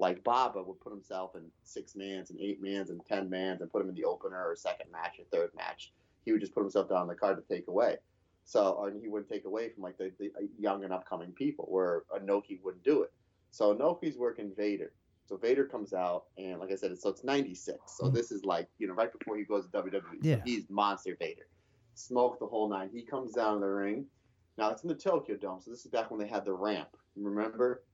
Like 0.00 0.24
Baba 0.24 0.62
would 0.62 0.80
put 0.80 0.92
himself 0.92 1.36
in 1.36 1.42
six 1.62 1.94
mans 1.94 2.30
and 2.30 2.40
eight 2.40 2.60
mans 2.60 2.90
and 2.90 3.00
ten 3.06 3.28
mans 3.28 3.60
and 3.60 3.70
put 3.70 3.82
him 3.82 3.88
in 3.90 3.94
the 3.94 4.04
opener 4.04 4.42
or 4.48 4.56
second 4.56 4.90
match 4.90 5.18
or 5.18 5.24
third 5.30 5.50
match. 5.54 5.92
He 6.24 6.32
would 6.32 6.40
just 6.40 6.54
put 6.54 6.62
himself 6.62 6.88
down 6.88 7.02
on 7.02 7.06
the 7.06 7.14
card 7.14 7.36
to 7.36 7.54
take 7.54 7.68
away. 7.68 7.98
So, 8.44 8.70
or 8.70 8.90
he 8.90 9.08
wouldn't 9.08 9.30
take 9.30 9.44
away 9.44 9.68
from 9.68 9.84
like 9.84 9.98
the, 9.98 10.10
the 10.18 10.30
young 10.58 10.82
and 10.84 10.92
upcoming 10.92 11.32
people, 11.32 11.66
where 11.68 12.02
Inoki 12.16 12.60
wouldn't 12.62 12.82
do 12.82 13.02
it. 13.02 13.12
So 13.50 13.74
Inoki's 13.74 14.16
working 14.16 14.52
Vader. 14.56 14.92
So 15.30 15.36
Vader 15.36 15.64
comes 15.64 15.92
out, 15.94 16.24
and 16.38 16.58
like 16.58 16.72
I 16.72 16.74
said, 16.74 16.98
so 16.98 17.08
it's 17.08 17.22
'96. 17.22 17.78
So 17.96 18.06
Mhm. 18.06 18.14
this 18.14 18.32
is 18.32 18.44
like 18.44 18.68
you 18.78 18.88
know 18.88 18.94
right 18.94 19.16
before 19.16 19.36
he 19.36 19.44
goes 19.44 19.64
to 19.64 19.70
WWE. 19.70 20.18
Yeah. 20.22 20.36
So 20.38 20.42
he's 20.44 20.68
Monster 20.68 21.14
Vader, 21.20 21.46
smoke 21.94 22.40
the 22.40 22.48
whole 22.48 22.68
nine. 22.68 22.90
He 22.92 23.02
comes 23.02 23.32
down 23.32 23.60
the 23.60 23.68
ring. 23.68 24.10
Now 24.58 24.70
it's 24.70 24.82
in 24.82 24.88
the 24.88 24.94
Tokyo 24.96 25.36
Dome, 25.36 25.60
so 25.60 25.70
this 25.70 25.84
is 25.84 25.90
back 25.92 26.10
when 26.10 26.18
they 26.18 26.26
had 26.26 26.44
the 26.44 26.52
ramp. 26.52 26.96
Remember? 27.14 27.84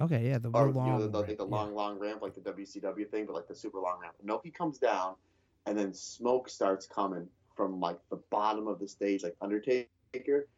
Okay, 0.00 0.28
yeah, 0.28 0.38
the 0.38 0.48
or 0.50 0.70
long. 0.70 0.86
you 0.86 0.92
know, 0.92 1.00
the, 1.00 1.08
the, 1.08 1.18
like 1.18 1.38
the 1.38 1.44
yeah. 1.44 1.50
long, 1.50 1.74
long 1.74 1.98
ramp, 1.98 2.22
like 2.22 2.34
the 2.34 2.40
WCW 2.40 3.10
thing, 3.10 3.26
but 3.26 3.34
like 3.34 3.48
the 3.48 3.54
super 3.54 3.80
long 3.80 3.98
ramp. 4.00 4.14
Inoki 4.24 4.54
comes 4.54 4.78
down, 4.78 5.16
and 5.66 5.76
then 5.76 5.92
smoke 5.92 6.48
starts 6.48 6.86
coming 6.86 7.28
from 7.56 7.80
like 7.80 7.98
the 8.10 8.22
bottom 8.30 8.68
of 8.68 8.78
the 8.78 8.86
stage, 8.86 9.24
like 9.24 9.34
Undertaker. 9.40 10.48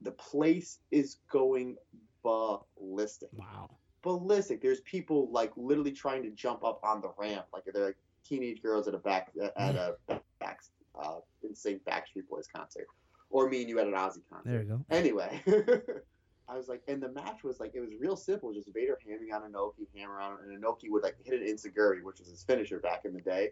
The 0.00 0.12
place 0.12 0.78
is 0.90 1.18
going 1.30 1.76
ballistic, 2.22 3.28
Wow. 3.34 3.70
Ballistic. 4.06 4.62
There's 4.62 4.82
people 4.82 5.28
like 5.32 5.50
literally 5.56 5.90
trying 5.90 6.22
to 6.22 6.30
jump 6.30 6.62
up 6.62 6.78
on 6.84 7.00
the 7.00 7.10
ramp, 7.18 7.46
like 7.52 7.64
they're 7.74 7.86
like 7.86 7.96
teenage 8.22 8.62
girls 8.62 8.86
at 8.86 8.94
a 8.94 8.98
back 8.98 9.32
at 9.56 9.74
a 9.74 9.96
back 10.38 10.62
uh, 10.96 11.16
insane 11.42 11.80
Backstreet 11.88 12.28
Boys 12.30 12.46
concert, 12.46 12.86
or 13.30 13.48
me 13.48 13.62
and 13.62 13.68
you 13.68 13.80
at 13.80 13.88
an 13.88 13.94
Ozzy 13.94 14.22
concert. 14.30 14.44
There 14.44 14.62
you 14.62 14.68
go. 14.68 14.84
Anyway, 14.90 15.42
I 16.48 16.56
was 16.56 16.68
like, 16.68 16.82
and 16.86 17.02
the 17.02 17.08
match 17.08 17.42
was 17.42 17.58
like, 17.58 17.72
it 17.74 17.80
was 17.80 17.90
real 17.98 18.14
simple. 18.14 18.54
Just 18.54 18.72
Vader 18.72 18.96
hammering 19.04 19.32
on 19.32 19.42
Inoki, 19.50 19.88
hammer 19.98 20.20
on, 20.20 20.38
and 20.44 20.62
Inoki 20.62 20.88
would 20.88 21.02
like 21.02 21.16
hit 21.24 21.42
an 21.42 21.48
enzuigiri, 21.48 22.04
which 22.04 22.20
was 22.20 22.28
his 22.28 22.44
finisher 22.44 22.78
back 22.78 23.06
in 23.06 23.12
the 23.12 23.20
day, 23.20 23.50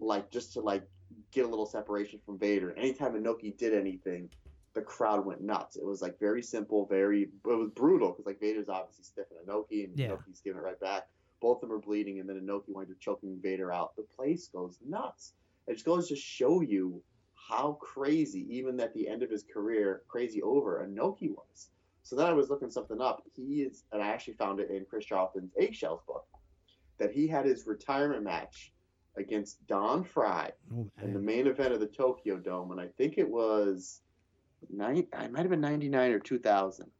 like 0.00 0.28
just 0.28 0.52
to 0.54 0.60
like 0.60 0.82
get 1.30 1.44
a 1.44 1.48
little 1.48 1.66
separation 1.66 2.18
from 2.26 2.36
Vader. 2.36 2.74
Anytime 2.76 3.12
Inoki 3.12 3.56
did 3.56 3.72
anything, 3.72 4.28
the 4.74 4.82
crowd 4.82 5.24
went 5.24 5.40
nuts. 5.42 5.76
It 5.76 5.84
was 5.84 6.02
like 6.02 6.18
very 6.18 6.42
simple, 6.42 6.86
very 6.86 7.22
it 7.22 7.30
was 7.44 7.70
brutal 7.70 8.10
because 8.10 8.26
like 8.26 8.40
Vader's 8.40 8.68
obviously 8.68 9.04
stiffing 9.04 9.38
Inoki, 9.46 9.84
and 9.84 9.98
Yeah. 9.98 10.08
Inoki's 10.10 10.40
giving 10.40 10.58
it 10.60 10.64
right 10.64 10.80
back. 10.80 11.08
Both 11.40 11.62
of 11.62 11.68
them 11.68 11.76
are 11.78 11.80
bleeding, 11.80 12.20
and 12.20 12.28
then 12.28 12.40
Inoki 12.40 12.68
winds 12.74 12.90
up 12.90 12.98
choking 13.00 13.38
Vader 13.42 13.72
out. 13.72 13.96
The 13.96 14.02
place 14.02 14.48
goes 14.48 14.78
nuts. 14.86 15.34
It 15.66 15.74
just 15.74 15.84
goes 15.86 16.08
to 16.08 16.16
show 16.16 16.60
you 16.60 17.02
how 17.34 17.72
crazy, 17.80 18.46
even 18.56 18.78
at 18.80 18.94
the 18.94 19.06
end 19.08 19.22
of 19.22 19.30
his 19.30 19.44
career, 19.44 20.02
crazy 20.08 20.42
over 20.42 20.86
Inoki 20.86 21.30
was. 21.30 21.70
So 22.02 22.16
then 22.16 22.26
I 22.26 22.32
was 22.32 22.50
looking 22.50 22.70
something 22.70 23.00
up. 23.00 23.22
He 23.34 23.62
is, 23.62 23.84
and 23.92 24.02
I 24.02 24.08
actually 24.08 24.34
found 24.34 24.60
it 24.60 24.70
in 24.70 24.84
Chris 24.84 25.04
Charlton's 25.04 25.52
Eggshells 25.58 26.02
book, 26.06 26.26
that 26.98 27.12
he 27.12 27.26
had 27.26 27.44
his 27.46 27.66
retirement 27.66 28.22
match 28.22 28.72
against 29.16 29.64
Don 29.66 30.02
Frye 30.04 30.52
Oh, 30.74 30.90
in 31.02 31.12
the 31.12 31.20
main 31.20 31.46
event 31.46 31.72
of 31.72 31.80
the 31.80 31.86
Tokyo 31.86 32.36
Dome, 32.38 32.72
and 32.72 32.80
I 32.80 32.88
think 32.88 33.16
it 33.18 33.28
was 33.28 34.00
nine. 34.70 35.06
I 35.16 35.28
might 35.28 35.40
have 35.40 35.50
been 35.50 35.60
ninety 35.60 35.88
nine 35.88 36.12
or 36.12 36.18
two 36.20 36.38
thousand. 36.38 36.90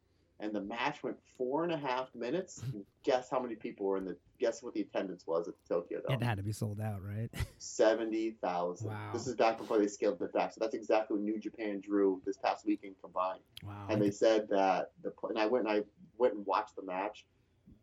And 0.41 0.53
the 0.53 0.61
match 0.61 1.03
went 1.03 1.17
four 1.39 1.63
and 1.63 1.73
a 1.73 1.77
half 1.77 2.13
minutes. 2.15 2.61
Guess 3.05 3.31
how 3.31 3.41
many 3.41 3.55
people 3.55 3.87
were 3.87 3.97
in 3.97 4.05
the? 4.05 4.17
Guess 4.41 4.63
what 4.63 4.75
the 4.75 4.81
attendance 4.81 5.27
was 5.27 5.47
at 5.47 5.55
the 5.55 5.75
Tokyo 5.75 6.01
Dome? 6.07 6.21
It 6.21 6.25
had 6.25 6.39
to 6.39 6.43
be 6.43 6.53
sold 6.53 6.81
out, 6.81 7.01
right? 7.03 7.31
Seventy 7.59 8.33
thousand. 8.43 8.89
Wow. 8.89 9.11
This 9.13 9.27
is 9.27 9.37
back 9.37 9.59
before 9.59 9.79
they 9.79 9.87
scaled 9.87 10.21
it 10.21 10.33
back. 10.33 10.53
So 10.53 10.59
that's 10.61 10.75
exactly 10.75 11.17
what 11.17 11.25
New 11.25 11.39
Japan 11.39 11.81
drew 11.81 12.21
this 12.27 12.37
past 12.37 12.67
weekend 12.67 12.97
combined. 13.01 13.41
wow. 13.65 13.87
And 13.89 14.03
they 14.03 14.11
said 14.11 14.49
that 14.51 14.91
the 15.03 15.13
and 15.29 15.39
I 15.39 15.47
went 15.47 15.69
and 15.69 15.77
I 15.79 15.83
went 16.19 16.35
and 16.35 16.45
watched 16.47 16.77
the 16.77 16.83
match. 16.83 17.25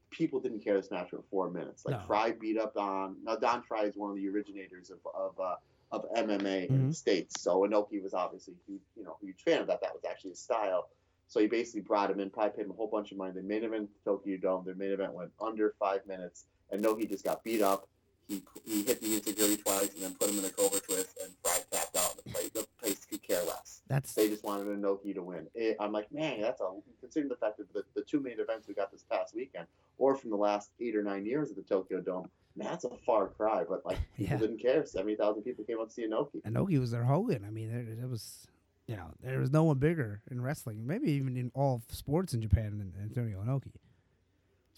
People 0.10 0.42
didn't 0.42 0.60
care 0.60 0.76
this 0.76 0.92
match 0.92 1.10
for 1.10 1.22
four 1.32 1.50
minutes. 1.50 1.86
Like 1.86 2.02
No. 2.02 2.06
Frye 2.06 2.34
beat 2.34 2.60
up 2.60 2.74
Don. 2.74 3.16
Now 3.24 3.38
Don 3.38 3.64
Frye 3.64 3.86
is 3.86 3.96
one 3.96 4.10
of 4.12 4.18
the 4.18 4.28
originators 4.28 4.92
of 4.92 5.00
of 5.16 5.40
uh, 5.40 5.56
of 5.92 6.06
MMA 6.16 6.68
in 6.70 6.80
Mhm. 6.86 6.88
the 6.90 6.94
states. 6.96 7.42
So 7.42 7.62
Inoki 7.62 8.02
was 8.02 8.14
obviously 8.14 8.56
huge, 8.66 8.82
you 8.96 9.04
know 9.04 9.18
huge 9.22 9.42
fan 9.44 9.62
of 9.62 9.68
that. 9.68 9.82
That 9.82 9.94
was 9.94 10.04
actually 10.06 10.32
his 10.32 10.40
style. 10.40 10.90
So 11.28 11.40
he 11.40 11.48
basically 11.48 11.82
brought 11.82 12.12
him 12.12 12.20
in, 12.20 12.30
probably 12.30 12.52
paid 12.58 12.66
him 12.66 12.72
a 12.72 12.74
whole 12.74 12.88
bunch 12.88 13.12
of 13.12 13.18
money. 13.18 13.32
The 13.34 13.42
main 13.42 13.64
event 13.64 13.84
in 13.84 13.90
the 14.04 14.12
Tokyo 14.12 14.38
Dome, 14.38 14.66
their 14.66 14.76
main 14.76 14.92
event 14.92 15.14
went 15.14 15.32
under 15.40 15.74
five 15.80 16.06
minutes, 16.06 16.46
and 16.72 16.84
Noki 16.84 17.08
just 17.08 17.24
got 17.24 17.44
beat 17.44 17.62
up. 17.62 17.88
He, 18.28 18.42
he 18.66 18.84
hit 18.84 19.02
the 19.02 19.20
enzuigiri 19.20 19.62
twice 19.62 19.94
and 19.94 20.04
then 20.04 20.14
put 20.16 20.30
him 20.30 20.40
in 20.40 20.46
a 20.46 20.50
Cobra 20.50 20.80
twist, 20.80 21.18
and 21.22 21.34
Frye 21.44 21.60
tapped 21.72 21.98
out. 21.98 22.16
The 22.18 22.30
place, 22.30 22.50
the 22.52 22.66
place 22.80 23.06
could 23.06 23.22
care 23.24 23.44
less. 23.44 23.82
That's 23.88 24.14
They 24.14 24.30
just 24.30 24.44
wanted 24.44 24.68
Inoki 24.68 25.14
to 25.16 25.22
win. 25.22 25.48
It, 25.54 25.76
I'm 25.80 25.92
like, 25.92 26.10
man, 26.14 26.40
that's 26.42 26.62
a 26.62 26.70
considering 27.02 27.28
the 27.30 27.36
fact 27.36 27.58
that 27.58 27.72
the, 27.74 27.84
the 27.94 28.04
two 28.04 28.22
main 28.22 28.40
events 28.40 28.68
we 28.70 28.74
got 28.74 28.92
this 28.92 29.04
past 29.04 29.36
weekend, 29.36 29.68
or 29.98 30.16
from 30.16 30.30
the 30.30 30.38
last 30.38 30.72
eight 30.80 30.96
or 30.96 31.04
nine 31.04 31.26
years 31.26 31.50
of 31.50 31.58
the 31.58 31.62
Tokyo 31.64 32.00
Dome, 32.00 32.30
that's 32.56 32.84
a 32.86 32.90
far 33.06 33.28
cry. 33.28 33.64
But 33.68 33.86
like, 33.86 33.98
people 34.18 34.34
Yeah. 34.34 34.38
didn't 34.40 34.60
care. 34.62 34.86
Seventy 34.86 35.16
thousand 35.16 35.44
people 35.44 35.64
came 35.64 35.80
out 35.80 35.90
to 35.90 35.94
see 35.94 36.08
Inoki. 36.08 36.42
Inoki 36.44 36.80
was 36.80 36.92
their 36.92 37.04
Hogan. 37.04 37.44
I 37.46 37.50
mean, 37.52 37.72
there, 37.72 37.96
there 37.96 38.08
was, 38.08 38.48
you 38.88 38.96
know, 38.96 39.08
there 39.22 39.40
was 39.40 39.52
no 39.52 39.64
one 39.64 39.78
bigger 39.80 40.22
in 40.32 40.42
wrestling, 40.42 40.86
maybe 40.86 41.12
even 41.12 41.38
in 41.38 41.52
all 41.56 41.82
sports 41.90 42.34
in 42.34 42.42
Japan 42.42 42.78
than 42.78 42.94
Antonio 43.02 43.42
Inoki. 43.42 43.72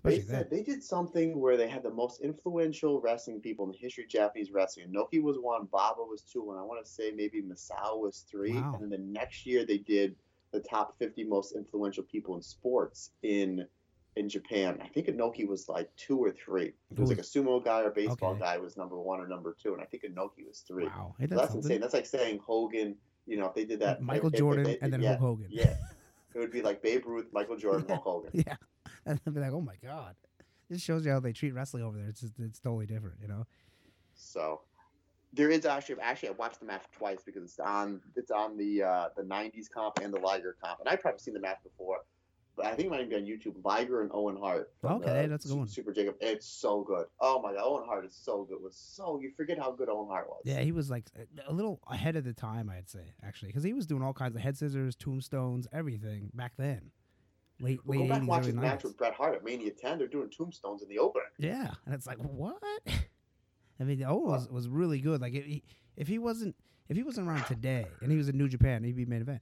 They 0.04 0.18
then. 0.20 0.28
said 0.28 0.50
they 0.50 0.62
did 0.64 0.84
something 0.84 1.40
where 1.40 1.56
they 1.56 1.70
had 1.70 1.82
the 1.82 1.90
most 1.90 2.20
influential 2.22 3.00
wrestling 3.00 3.40
people 3.40 3.64
in 3.66 3.72
the 3.72 3.78
history 3.78 4.04
of 4.04 4.10
Japanese 4.10 4.52
wrestling. 4.52 4.88
Noki 4.94 5.22
was 5.24 5.38
one, 5.40 5.66
Baba 5.72 6.02
was 6.04 6.24
two, 6.24 6.52
and 6.52 6.60
I 6.60 6.64
want 6.64 6.84
to 6.86 6.92
say 6.92 7.12
maybe 7.16 7.42
Masao 7.42 7.98
was 8.02 8.26
three. 8.30 8.54
Wow. 8.54 8.74
And 8.74 8.84
then 8.84 8.90
the 8.90 8.98
next 8.98 9.46
year 9.46 9.66
they 9.66 9.78
did 9.78 10.16
the 10.52 10.60
top 10.60 10.98
50 11.00 11.24
most 11.24 11.56
influential 11.56 12.04
people 12.04 12.36
in 12.36 12.42
sports 12.42 13.12
in 13.24 13.66
in 14.16 14.30
Japan. 14.30 14.80
I 14.84 14.88
think 14.88 15.08
Inoki 15.08 15.48
was 15.48 15.68
like 15.68 15.90
two 15.98 16.18
or 16.20 16.32
three. 16.32 16.74
It 16.92 17.00
was 17.00 17.10
like 17.10 17.18
a 17.20 17.22
sumo 17.24 17.64
guy 17.64 17.82
or 17.82 17.90
baseball 17.90 18.32
Okay. 18.32 18.40
guy 18.42 18.58
was 18.58 18.78
number 18.78 19.00
one 19.00 19.20
or 19.20 19.28
number 19.28 19.56
two, 19.62 19.74
and 19.74 19.82
I 19.82 19.86
think 19.86 20.04
Inoki 20.04 20.46
was 20.48 20.60
three. 20.68 20.86
Wow, 20.86 21.16
So 21.20 21.28
that's 21.28 21.42
something? 21.42 21.58
insane. 21.60 21.82
That's 21.82 21.94
like 21.94 22.06
saying 22.06 22.40
Hogan. 22.46 22.96
You 23.26 23.38
know, 23.38 23.46
if 23.48 23.56
they 23.56 23.66
did 23.66 23.80
that, 23.80 24.02
Michael 24.02 24.28
if- 24.28 24.34
if 24.34 24.40
Jordan 24.40 24.64
they- 24.66 24.80
and 24.82 24.92
then 24.92 25.02
yeah, 25.02 25.18
Hulk 25.18 25.40
Hogan. 25.40 25.48
Yeah, 25.50 25.76
it 26.36 26.40
would 26.40 26.52
be 26.52 26.62
like 26.62 26.82
Babe 26.82 27.06
Ruth, 27.06 27.28
Michael 27.32 27.58
Jordan, 27.58 27.86
Yeah. 27.90 27.96
Hulk 27.96 28.04
Hogan. 28.26 28.44
yeah, 28.48 28.56
and 29.06 29.20
they'd 29.26 29.34
be 29.34 29.40
like, 29.40 29.54
"Oh 29.54 29.62
my 29.62 29.76
god." 29.82 30.16
This 30.70 30.82
shows 30.82 31.06
you 31.06 31.12
how 31.12 31.20
they 31.20 31.34
treat 31.34 31.54
wrestling 31.54 31.84
over 31.84 31.98
there. 31.98 32.08
It's 32.08 32.22
just, 32.22 32.34
it's 32.40 32.60
totally 32.60 32.86
different, 32.86 33.18
you 33.22 33.28
know. 33.28 33.46
So 34.16 34.62
there 35.34 35.50
is 35.50 35.66
actually 35.66 36.00
actually 36.02 36.30
I 36.30 36.32
watched 36.34 36.60
the 36.60 36.66
match 36.66 36.84
twice 36.92 37.20
because 37.26 37.44
it's 37.44 37.60
on 37.60 38.02
it's 38.16 38.32
on 38.32 38.58
the 38.58 38.84
uh, 38.84 39.10
the 39.16 39.24
'90s 39.24 39.70
comp 39.74 40.00
and 40.02 40.14
the 40.14 40.20
Liger 40.20 40.56
comp, 40.64 40.80
and 40.80 40.90
I've 40.90 41.02
probably 41.02 41.20
seen 41.20 41.34
the 41.34 41.40
match 41.40 41.58
before, 41.64 41.98
I 42.62 42.76
think 42.76 42.88
it 42.88 42.90
might 42.90 43.02
even 43.02 43.10
be 43.10 43.16
on 43.16 43.22
YouTube. 43.24 43.56
Liger 43.64 44.02
and 44.02 44.12
Owen 44.14 44.38
Hart. 44.38 44.72
Okay, 44.84 45.26
uh, 45.26 45.28
that's 45.28 45.46
a 45.46 45.48
good 45.48 45.58
one. 45.58 45.68
Super 45.68 45.92
Jacob. 45.92 46.16
It's 46.22 46.46
so 46.48 46.84
good. 46.84 47.06
Oh 47.20 47.42
my 47.42 47.54
god, 47.54 47.62
Owen 47.64 47.84
Hart 47.86 48.06
is 48.06 48.16
so 48.16 48.44
good. 48.44 48.62
Was 48.62 48.76
so 48.76 49.20
you 49.20 49.32
forget 49.36 49.58
how 49.58 49.72
good 49.72 49.90
Owen 49.90 50.08
Hart 50.08 50.28
was. 50.28 50.42
Yeah, 50.46 50.60
he 50.60 50.72
was 50.72 50.90
like 50.90 51.06
a 51.48 51.54
little 51.54 51.80
ahead 51.90 52.16
of 52.16 52.24
the 52.24 52.34
time, 52.34 52.70
I'd 52.70 52.90
say, 52.90 53.14
actually, 53.24 53.50
because 53.50 53.64
he 53.64 53.74
was 53.74 53.88
doing 53.88 54.04
all 54.04 54.14
kinds 54.14 54.36
of 54.36 54.42
head 54.42 54.58
scissors, 54.58 54.96
tombstones, 54.96 55.68
everything 55.74 56.30
back 56.34 56.54
then. 56.58 56.92
Late 57.60 57.80
Well, 57.86 58.00
late 58.00 58.08
go 58.08 58.10
back 58.10 58.18
and 58.18 58.24
eighties, 58.24 58.30
watch 58.30 58.46
his 58.46 58.56
match 58.56 58.84
with 58.84 58.98
Bret 58.98 59.14
Hart 59.14 59.36
at 59.36 59.44
Mania 59.44 59.72
10. 59.72 59.98
They're 59.98 60.08
doing 60.08 60.30
tombstones 60.30 60.82
in 60.82 60.90
the 60.90 61.00
opener. 61.00 61.26
Yeah, 61.38 61.72
and 61.86 61.94
it's 61.96 62.08
like 62.08 62.18
what? 62.18 62.62
I 63.80 63.84
mean, 63.84 64.04
Owen 64.04 64.24
was, 64.24 64.50
was 64.50 64.68
really 64.68 65.00
good. 65.00 65.22
Like 65.22 65.34
if 65.34 65.46
he, 65.46 65.64
if 65.96 66.08
he 66.08 66.20
wasn't 66.20 66.56
if 66.90 66.98
he 66.98 67.04
wasn't 67.04 67.28
around 67.28 67.46
today 67.46 67.88
and 68.02 68.12
he 68.12 68.18
was 68.18 68.30
in 68.30 68.38
New 68.38 68.50
Japan, 68.50 68.84
he'd 68.84 68.96
be 68.96 69.06
main 69.06 69.22
event. 69.22 69.42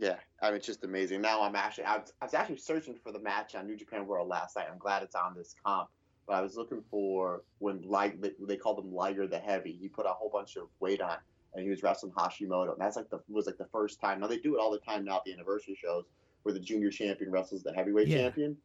Yeah, 0.00 0.16
I 0.40 0.48
mean, 0.48 0.56
it's 0.58 0.66
just 0.66 0.84
amazing. 0.84 1.20
Now 1.20 1.42
I'm 1.42 1.56
actually, 1.56 1.84
I 1.84 1.98
was, 1.98 2.12
I 2.20 2.26
was 2.26 2.34
actually 2.34 2.58
searching 2.58 2.94
for 3.02 3.10
the 3.12 3.18
match 3.18 3.54
on 3.54 3.66
New 3.66 3.76
Japan 3.76 4.06
World 4.06 4.28
last 4.28 4.56
night. 4.56 4.66
I'm 4.70 4.78
glad 4.78 5.02
it's 5.02 5.16
on 5.16 5.34
this 5.34 5.54
comp, 5.64 5.88
but 6.26 6.34
I 6.34 6.40
was 6.40 6.56
looking 6.56 6.82
for 6.90 7.42
when 7.58 7.82
like 7.82 8.20
they, 8.20 8.56
called 8.56 8.78
him 8.78 8.94
Liger 8.94 9.26
the 9.26 9.38
Heavy. 9.38 9.76
He 9.80 9.88
put 9.88 10.06
a 10.06 10.10
whole 10.10 10.30
bunch 10.30 10.56
of 10.56 10.68
weight 10.78 11.00
on, 11.00 11.16
and 11.54 11.64
he 11.64 11.70
was 11.70 11.82
wrestling 11.82 12.12
Hashimoto. 12.12 12.72
And 12.72 12.80
that's 12.80 12.96
like 12.96 13.10
the 13.10 13.20
was 13.28 13.46
like 13.46 13.58
the 13.58 13.68
first 13.72 14.00
time. 14.00 14.20
Now 14.20 14.28
they 14.28 14.38
do 14.38 14.54
it 14.54 14.60
all 14.60 14.70
the 14.70 14.78
time 14.78 15.04
now 15.04 15.16
at 15.16 15.24
the 15.24 15.32
anniversary 15.32 15.76
shows 15.82 16.04
where 16.44 16.52
the 16.52 16.60
junior 16.60 16.90
champion 16.90 17.32
wrestles 17.32 17.64
the 17.64 17.72
heavyweight 17.72 18.08
Yeah. 18.08 18.18
champion. 18.18 18.56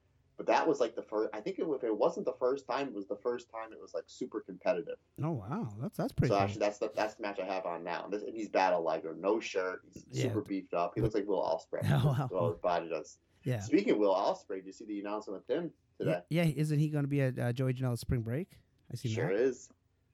But 0.46 0.54
that 0.54 0.68
was 0.68 0.80
like 0.80 0.96
the 0.96 1.02
first. 1.02 1.30
I 1.34 1.40
think 1.40 1.60
it, 1.60 1.66
if 1.68 1.84
it 1.84 1.98
wasn't 1.98 2.26
the 2.26 2.34
first 2.40 2.68
time, 2.68 2.88
it 2.88 2.94
was 2.94 3.08
the 3.08 3.16
first 3.16 3.50
time 3.50 3.72
it 3.72 3.80
was 3.82 3.94
like 3.94 4.04
super 4.08 4.42
competitive. 4.42 4.96
Oh 5.24 5.32
wow, 5.32 5.74
that's 5.82 5.98
that's 5.98 6.12
pretty. 6.14 6.30
So 6.32 6.36
cool. 6.38 6.44
actually, 6.44 6.60
that's 6.60 6.80
the 6.80 6.92
that's 6.96 7.16
the 7.16 7.22
match 7.22 7.40
I 7.42 7.46
have 7.46 7.66
on 7.66 7.84
now. 7.84 8.04
And, 8.06 8.14
this, 8.14 8.24
and 8.24 8.36
he's 8.36 8.50
battle 8.50 8.82
Liger, 8.84 9.16
no 9.18 9.40
shirt, 9.40 9.82
he's 9.94 10.06
Yeah. 10.12 10.24
super 10.24 10.42
beefed 10.42 10.74
up. 10.74 10.94
He 10.96 11.02
looks 11.02 11.16
like 11.16 11.28
Will 11.28 11.42
Ospreay. 11.42 11.82
Oh, 11.90 12.08
wow. 12.08 12.30
Well, 12.32 12.50
his 12.52 12.60
body 12.60 12.90
does. 12.90 13.18
yeah. 13.44 13.60
Speaking 13.62 13.94
of 13.94 14.00
Will 14.00 14.14
Ospreay, 14.14 14.56
did 14.58 14.66
you 14.66 14.74
see 14.74 14.86
the 14.86 15.00
announcement 15.00 15.42
with 15.48 15.58
him 15.58 15.72
today? 16.00 16.20
Yeah, 16.30 16.44
yeah, 16.44 16.54
isn't 16.56 16.80
he 16.80 16.90
going 16.90 17.04
to 17.06 17.10
be 17.10 17.22
at 17.22 17.40
uh, 17.40 17.54
Joey 17.54 17.74
Janela's 17.74 18.02
spring 18.02 18.22
break? 18.22 18.50
I 18.92 18.96
see 18.96 19.10
Sure 19.14 19.28
that. 19.30 19.36
is. 19.42 19.70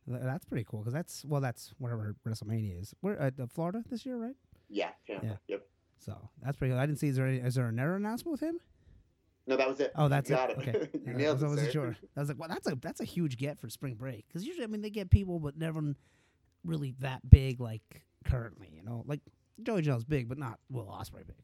Th- 0.08 0.22
That's 0.22 0.46
pretty 0.46 0.66
cool 0.70 0.80
because 0.82 0.94
that's 0.94 1.26
well, 1.26 1.42
that's 1.42 1.74
whatever 1.80 2.16
WrestleMania 2.28 2.80
is. 2.82 2.94
We're 3.02 3.16
at 3.18 3.40
uh, 3.40 3.48
Florida 3.48 3.84
this 3.90 4.06
year, 4.06 4.18
right? 4.18 4.36
Yeah, 4.70 4.90
Tampa. 5.08 5.26
Yeah. 5.26 5.34
Yep. 5.48 5.66
So 6.00 6.30
that's 6.42 6.56
pretty. 6.58 6.72
cool. 6.74 6.80
I 6.80 6.86
didn't 6.86 7.00
see. 7.00 7.08
Is 7.08 7.16
there 7.18 7.28
any, 7.28 7.38
is 7.40 7.56
there 7.56 7.68
another 7.68 7.96
announcement 7.96 8.32
with 8.32 8.42
him? 8.42 8.60
No, 9.50 9.58
that 9.58 9.68
was 9.68 9.80
it. 9.80 9.92
Oh, 9.96 10.08
that's 10.08 10.30
you 10.30 10.36
it. 10.36 10.38
got 10.38 10.50
it. 10.52 10.58
Okay, 10.60 10.90
you 11.06 11.14
nailed 11.14 11.42
I 11.44 11.48
it, 11.48 11.50
wasn't 11.50 11.68
sir. 11.68 11.72
sure. 11.72 11.96
I 12.16 12.20
was 12.20 12.30
like, 12.30 12.38
well, 12.38 12.50
that's 12.50 12.68
a 12.68 12.76
that's 12.76 13.02
a 13.02 13.04
huge 13.04 13.36
get 13.36 13.58
for 13.60 13.68
spring 13.68 13.96
break 13.96 14.28
because 14.28 14.46
usually, 14.46 14.64
I 14.64 14.68
mean, 14.68 14.82
they 14.82 14.92
get 14.92 15.10
people, 15.10 15.40
but 15.40 15.58
never 15.58 15.82
really 16.64 16.94
that 17.00 17.28
big 17.28 17.60
like 17.60 18.04
currently. 18.26 18.72
You 18.72 18.84
know, 18.84 19.04
like 19.08 19.22
Joey 19.64 19.82
Janela's 19.82 20.06
big, 20.06 20.30
but 20.30 20.38
not 20.38 20.60
Will 20.70 20.86
Ospreay 20.86 21.26
big. 21.26 21.36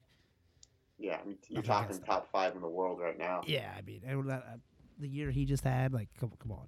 Yeah, 1.00 1.18
I 1.20 1.28
mean, 1.28 1.38
you're 1.50 1.64
talking 1.64 1.98
top 2.00 2.30
five 2.32 2.56
in 2.56 2.62
the 2.62 2.70
world 2.70 3.00
right 3.02 3.18
now. 3.18 3.42
Yeah, 3.48 3.72
I 3.76 3.82
mean, 3.82 4.02
and 4.06 4.30
that, 4.30 4.46
uh, 4.48 4.58
the 5.00 5.10
year 5.10 5.30
he 5.30 5.44
just 5.44 5.64
had, 5.66 5.92
like, 5.94 6.08
come, 6.18 6.32
come 6.40 6.54
on. 6.54 6.68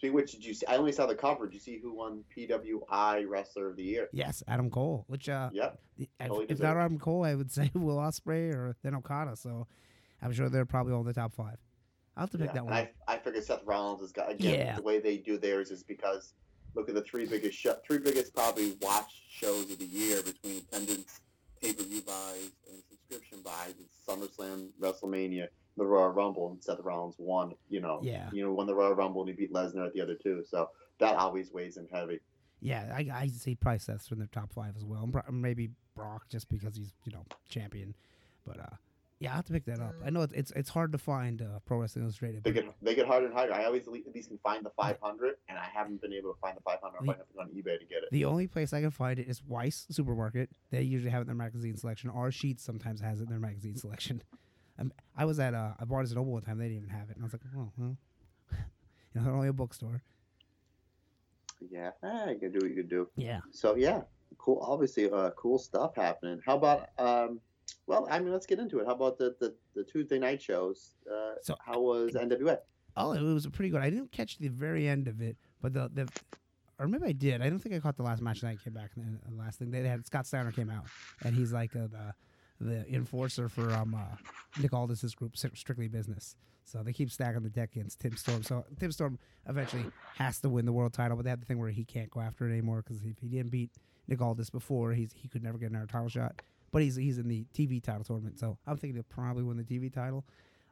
See, 0.00 0.08
which 0.10 0.32
did 0.32 0.44
you 0.44 0.54
see? 0.54 0.66
I 0.66 0.76
only 0.76 0.92
saw 0.92 1.06
the 1.06 1.14
cover. 1.14 1.46
Did 1.46 1.54
you 1.54 1.60
see 1.60 1.78
who 1.78 1.92
won 1.94 2.24
PWI 2.34 3.28
Wrestler 3.28 3.68
of 3.68 3.76
the 3.76 3.82
Year? 3.82 4.08
Yes, 4.12 4.42
Adam 4.48 4.70
Cole, 4.70 5.04
which 5.08 5.28
uh, 5.28 5.50
Yep. 5.52 5.78
the- 5.98 6.08
if, 6.20 6.50
if 6.52 6.60
not 6.60 6.76
Adam 6.78 6.98
Cole, 6.98 7.24
I 7.24 7.34
would 7.34 7.50
say 7.52 7.70
Will 7.74 7.96
Ospreay 7.98 8.54
or 8.54 8.76
then 8.82 8.94
Okada. 8.94 9.36
So, 9.36 9.66
I'm 10.22 10.32
sure 10.32 10.48
they're 10.48 10.64
probably 10.64 10.94
all 10.94 11.00
in 11.00 11.06
the 11.06 11.12
top 11.12 11.34
five. 11.34 11.56
I'll 12.16 12.22
have 12.22 12.30
to 12.30 12.38
pick 12.38 12.48
Yeah, 12.48 12.52
that 12.54 12.64
one. 12.64 12.72
I, 12.72 12.90
I 13.08 13.18
figure 13.18 13.40
Seth 13.42 13.62
Rollins 13.64 14.00
has 14.00 14.12
got 14.12 14.30
again 14.30 14.58
Yeah. 14.58 14.76
the 14.76 14.82
way 14.82 15.00
they 15.00 15.18
do 15.18 15.36
theirs 15.38 15.70
is 15.70 15.82
because 15.82 16.32
look 16.74 16.88
at 16.88 16.94
the 16.94 17.02
three 17.02 17.26
biggest 17.26 17.58
show, 17.58 17.76
three 17.86 17.98
biggest 17.98 18.34
probably 18.34 18.76
watched 18.80 19.20
shows 19.28 19.70
of 19.70 19.78
the 19.78 19.84
year 19.84 20.22
between 20.22 20.58
attendance, 20.58 21.20
pay 21.62 21.72
per 21.74 21.82
view 21.84 22.00
buys, 22.02 22.50
and 22.70 22.82
subscription 22.88 23.38
buys. 23.44 23.74
It's 23.78 23.96
SummerSlam, 24.06 24.68
WrestleMania, 24.80 25.48
the 25.80 25.86
Royal 25.86 26.10
Rumble, 26.10 26.50
and 26.50 26.62
Seth 26.62 26.78
Rollins 26.84 27.16
won. 27.18 27.54
You 27.68 27.80
know, 27.80 27.98
Yeah. 28.02 28.28
you 28.32 28.44
know, 28.44 28.52
won 28.52 28.66
the 28.66 28.74
Royal 28.74 28.94
Rumble 28.94 29.22
and 29.22 29.30
he 29.30 29.34
beat 29.34 29.52
Lesnar 29.52 29.86
at 29.86 29.94
the 29.94 30.00
other 30.02 30.14
two. 30.14 30.44
So 30.48 30.70
that 30.98 31.16
always 31.16 31.50
weighs 31.52 31.76
in 31.78 31.88
heavy. 31.92 32.20
Yeah, 32.60 32.92
I, 32.94 33.08
I 33.12 33.26
see 33.28 33.54
probably 33.54 33.78
Seth's 33.78 34.10
in 34.12 34.18
the 34.18 34.26
top 34.26 34.52
five 34.52 34.76
as 34.76 34.84
well. 34.84 35.08
and 35.26 35.42
Maybe 35.42 35.70
Brock 35.96 36.28
just 36.28 36.48
because 36.50 36.76
he's 36.76 36.92
you 37.04 37.12
know 37.12 37.24
champion. 37.48 37.94
But 38.46 38.60
uh, 38.60 38.76
yeah, 39.18 39.32
I 39.32 39.36
have 39.36 39.46
to 39.46 39.52
pick 39.54 39.64
that 39.64 39.80
up. 39.80 39.94
I 40.04 40.10
know 40.10 40.20
it's 40.22 40.32
it's, 40.34 40.52
it's 40.54 40.68
hard 40.68 40.92
to 40.92 40.98
find 40.98 41.40
uh, 41.40 41.58
Pro 41.64 41.78
Wrestling 41.78 42.04
Illustrated. 42.04 42.44
They 42.44 42.52
get 42.52 42.66
they 42.82 42.94
get 42.94 43.06
harder 43.06 43.26
and 43.26 43.34
harder. 43.34 43.54
I 43.54 43.64
always 43.64 43.86
at 43.86 43.92
least 43.94 44.28
can 44.28 44.38
find 44.42 44.62
the 44.64 44.70
500, 44.76 45.34
and 45.48 45.58
I 45.58 45.64
haven't 45.72 46.02
been 46.02 46.12
able 46.12 46.34
to 46.34 46.38
find 46.40 46.54
the 46.56 46.60
500. 46.60 46.96
I 46.96 47.00
The- 47.00 47.06
might 47.06 47.16
have 47.16 47.26
to 47.28 47.34
go 47.34 47.40
on 47.40 47.48
eBay 47.48 47.78
to 47.78 47.86
get 47.86 48.02
it. 48.02 48.10
The 48.12 48.26
only 48.26 48.46
place 48.46 48.74
I 48.74 48.82
can 48.82 48.90
find 48.90 49.18
it 49.18 49.26
is 49.26 49.40
Weis 49.40 49.86
Supermarket. 49.90 50.50
They 50.70 50.82
usually 50.82 51.10
have 51.10 51.20
it 51.20 51.22
in 51.22 51.26
their 51.28 51.36
magazine 51.36 51.76
selection. 51.78 52.10
Our 52.10 52.30
Sheetz 52.30 52.60
sometimes 52.60 53.00
has 53.00 53.20
it 53.20 53.24
in 53.24 53.30
their 53.30 53.40
magazine 53.40 53.76
selection. 53.76 54.22
Um, 54.80 54.92
I 55.16 55.24
was 55.24 55.38
at 55.38 55.54
uh, 55.54 55.72
I 55.78 55.84
Barnes 55.84 56.10
and 56.10 56.16
Noble 56.18 56.32
one 56.32 56.42
time. 56.42 56.58
They 56.58 56.64
didn't 56.68 56.78
even 56.78 56.88
have 56.90 57.10
it, 57.10 57.16
and 57.16 57.22
I 57.22 57.26
was 57.26 57.32
like, 57.34 57.42
oh 57.56 57.70
well, 57.76 57.96
you 58.52 58.56
know, 59.14 59.24
they're 59.24 59.34
only 59.34 59.48
a 59.48 59.52
bookstore. 59.52 60.02
Yeah, 61.70 61.90
eh, 62.02 62.30
you 62.32 62.38
can 62.38 62.52
do 62.52 62.58
what 62.60 62.70
you 62.70 62.76
can 62.76 62.88
do. 62.88 63.08
Yeah. 63.16 63.40
So 63.50 63.76
yeah, 63.76 64.02
cool. 64.38 64.58
Obviously, 64.66 65.10
uh, 65.10 65.30
cool 65.36 65.58
stuff 65.58 65.94
happening. 65.94 66.40
How 66.44 66.56
about 66.56 66.88
um? 66.98 67.40
Well, 67.86 68.08
I 68.10 68.18
mean, 68.18 68.32
let's 68.32 68.46
get 68.46 68.58
into 68.58 68.78
it. 68.78 68.86
How 68.86 68.94
about 68.94 69.18
the 69.18 69.36
the, 69.40 69.54
the 69.74 69.84
Tuesday 69.84 70.18
night 70.18 70.40
shows? 70.40 70.92
Uh, 71.10 71.34
So- 71.42 71.56
how 71.64 71.80
was 71.80 72.12
NWA? 72.14 72.58
Oh, 72.96 73.12
it 73.12 73.22
was 73.22 73.46
pretty 73.46 73.70
good. 73.70 73.80
I 73.80 73.88
didn't 73.90 74.10
catch 74.10 74.38
the 74.38 74.48
very 74.48 74.88
end 74.88 75.06
of 75.06 75.20
it, 75.20 75.36
but 75.60 75.72
the 75.74 75.90
the 75.92 76.08
or 76.78 76.88
maybe 76.88 77.04
I 77.04 77.12
did. 77.12 77.42
I 77.42 77.50
don't 77.50 77.58
think 77.58 77.74
I 77.74 77.78
caught 77.78 77.96
the 77.96 78.02
last 78.02 78.22
match 78.22 78.40
that 78.40 78.48
I 78.48 78.56
came 78.56 78.72
back. 78.72 78.90
And 78.96 79.18
the 79.28 79.36
last 79.36 79.58
thing 79.58 79.70
they 79.70 79.82
had 79.86 80.04
Scott 80.06 80.26
Steiner 80.26 80.50
came 80.50 80.70
out, 80.70 80.86
and 81.22 81.34
he's 81.34 81.52
like 81.52 81.76
uh, 81.76 81.86
the 81.88 82.14
the 82.60 82.86
enforcer 82.92 83.48
for 83.48 83.72
um 83.72 83.94
uh, 83.94 84.16
Nick 84.60 84.72
Aldis's 84.72 85.14
group, 85.14 85.36
Strictly 85.36 85.88
Business. 85.88 86.36
So 86.64 86.82
they 86.84 86.92
keep 86.92 87.10
stacking 87.10 87.42
the 87.42 87.48
deck 87.48 87.70
against 87.74 87.98
Tim 87.98 88.16
Storm. 88.16 88.44
So 88.44 88.64
Tim 88.78 88.92
Storm 88.92 89.18
eventually 89.48 89.86
has 90.16 90.38
to 90.40 90.48
win 90.48 90.66
the 90.66 90.72
world 90.72 90.92
title, 90.92 91.16
but 91.16 91.24
they 91.24 91.30
have 91.30 91.40
the 91.40 91.46
thing 91.46 91.58
where 91.58 91.70
he 91.70 91.84
can't 91.84 92.10
go 92.10 92.20
after 92.20 92.46
it 92.48 92.52
anymore 92.52 92.82
because 92.82 93.02
if 93.02 93.18
he 93.18 93.28
didn't 93.28 93.50
beat 93.50 93.70
Nick 94.06 94.20
Aldis 94.20 94.50
before, 94.50 94.92
he's 94.92 95.12
he 95.12 95.28
could 95.28 95.42
never 95.42 95.58
get 95.58 95.70
another 95.70 95.86
title 95.86 96.08
shot. 96.08 96.42
But 96.70 96.82
he's 96.82 96.94
he's 96.96 97.18
in 97.18 97.28
the 97.28 97.44
TV 97.52 97.82
title 97.82 98.04
tournament, 98.04 98.38
so 98.38 98.56
I'm 98.66 98.76
thinking 98.76 98.94
he'll 98.94 99.02
probably 99.04 99.42
win 99.42 99.56
the 99.56 99.64
TV 99.64 99.92
title. 99.92 100.24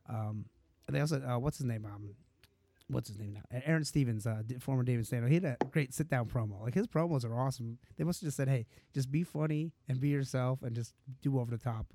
Um, 0.08 0.44
and 0.86 0.94
they 0.96 1.00
also 1.00 1.20
uh, 1.20 1.38
what's 1.38 1.58
his 1.58 1.66
name 1.66 1.84
um 1.84 2.14
what's 2.88 3.08
his 3.08 3.18
name 3.18 3.34
now? 3.34 3.60
Aaron 3.64 3.84
Stevens, 3.84 4.26
uh, 4.26 4.42
former 4.60 4.82
Damien 4.82 5.04
Sandow. 5.04 5.28
He 5.28 5.34
had 5.34 5.44
a 5.44 5.56
great 5.70 5.94
sit 5.94 6.08
down 6.08 6.26
promo. 6.26 6.62
Like 6.62 6.74
his 6.74 6.86
promos 6.86 7.24
are 7.24 7.38
awesome. 7.38 7.78
They 7.96 8.04
must 8.04 8.20
have 8.20 8.28
just 8.28 8.36
said, 8.36 8.48
"Hey, 8.48 8.66
just 8.94 9.10
be 9.10 9.22
funny 9.22 9.72
and 9.88 10.00
be 10.00 10.08
yourself 10.08 10.62
and 10.62 10.74
just 10.74 10.94
do 11.22 11.38
over 11.38 11.50
the 11.50 11.62
top." 11.62 11.86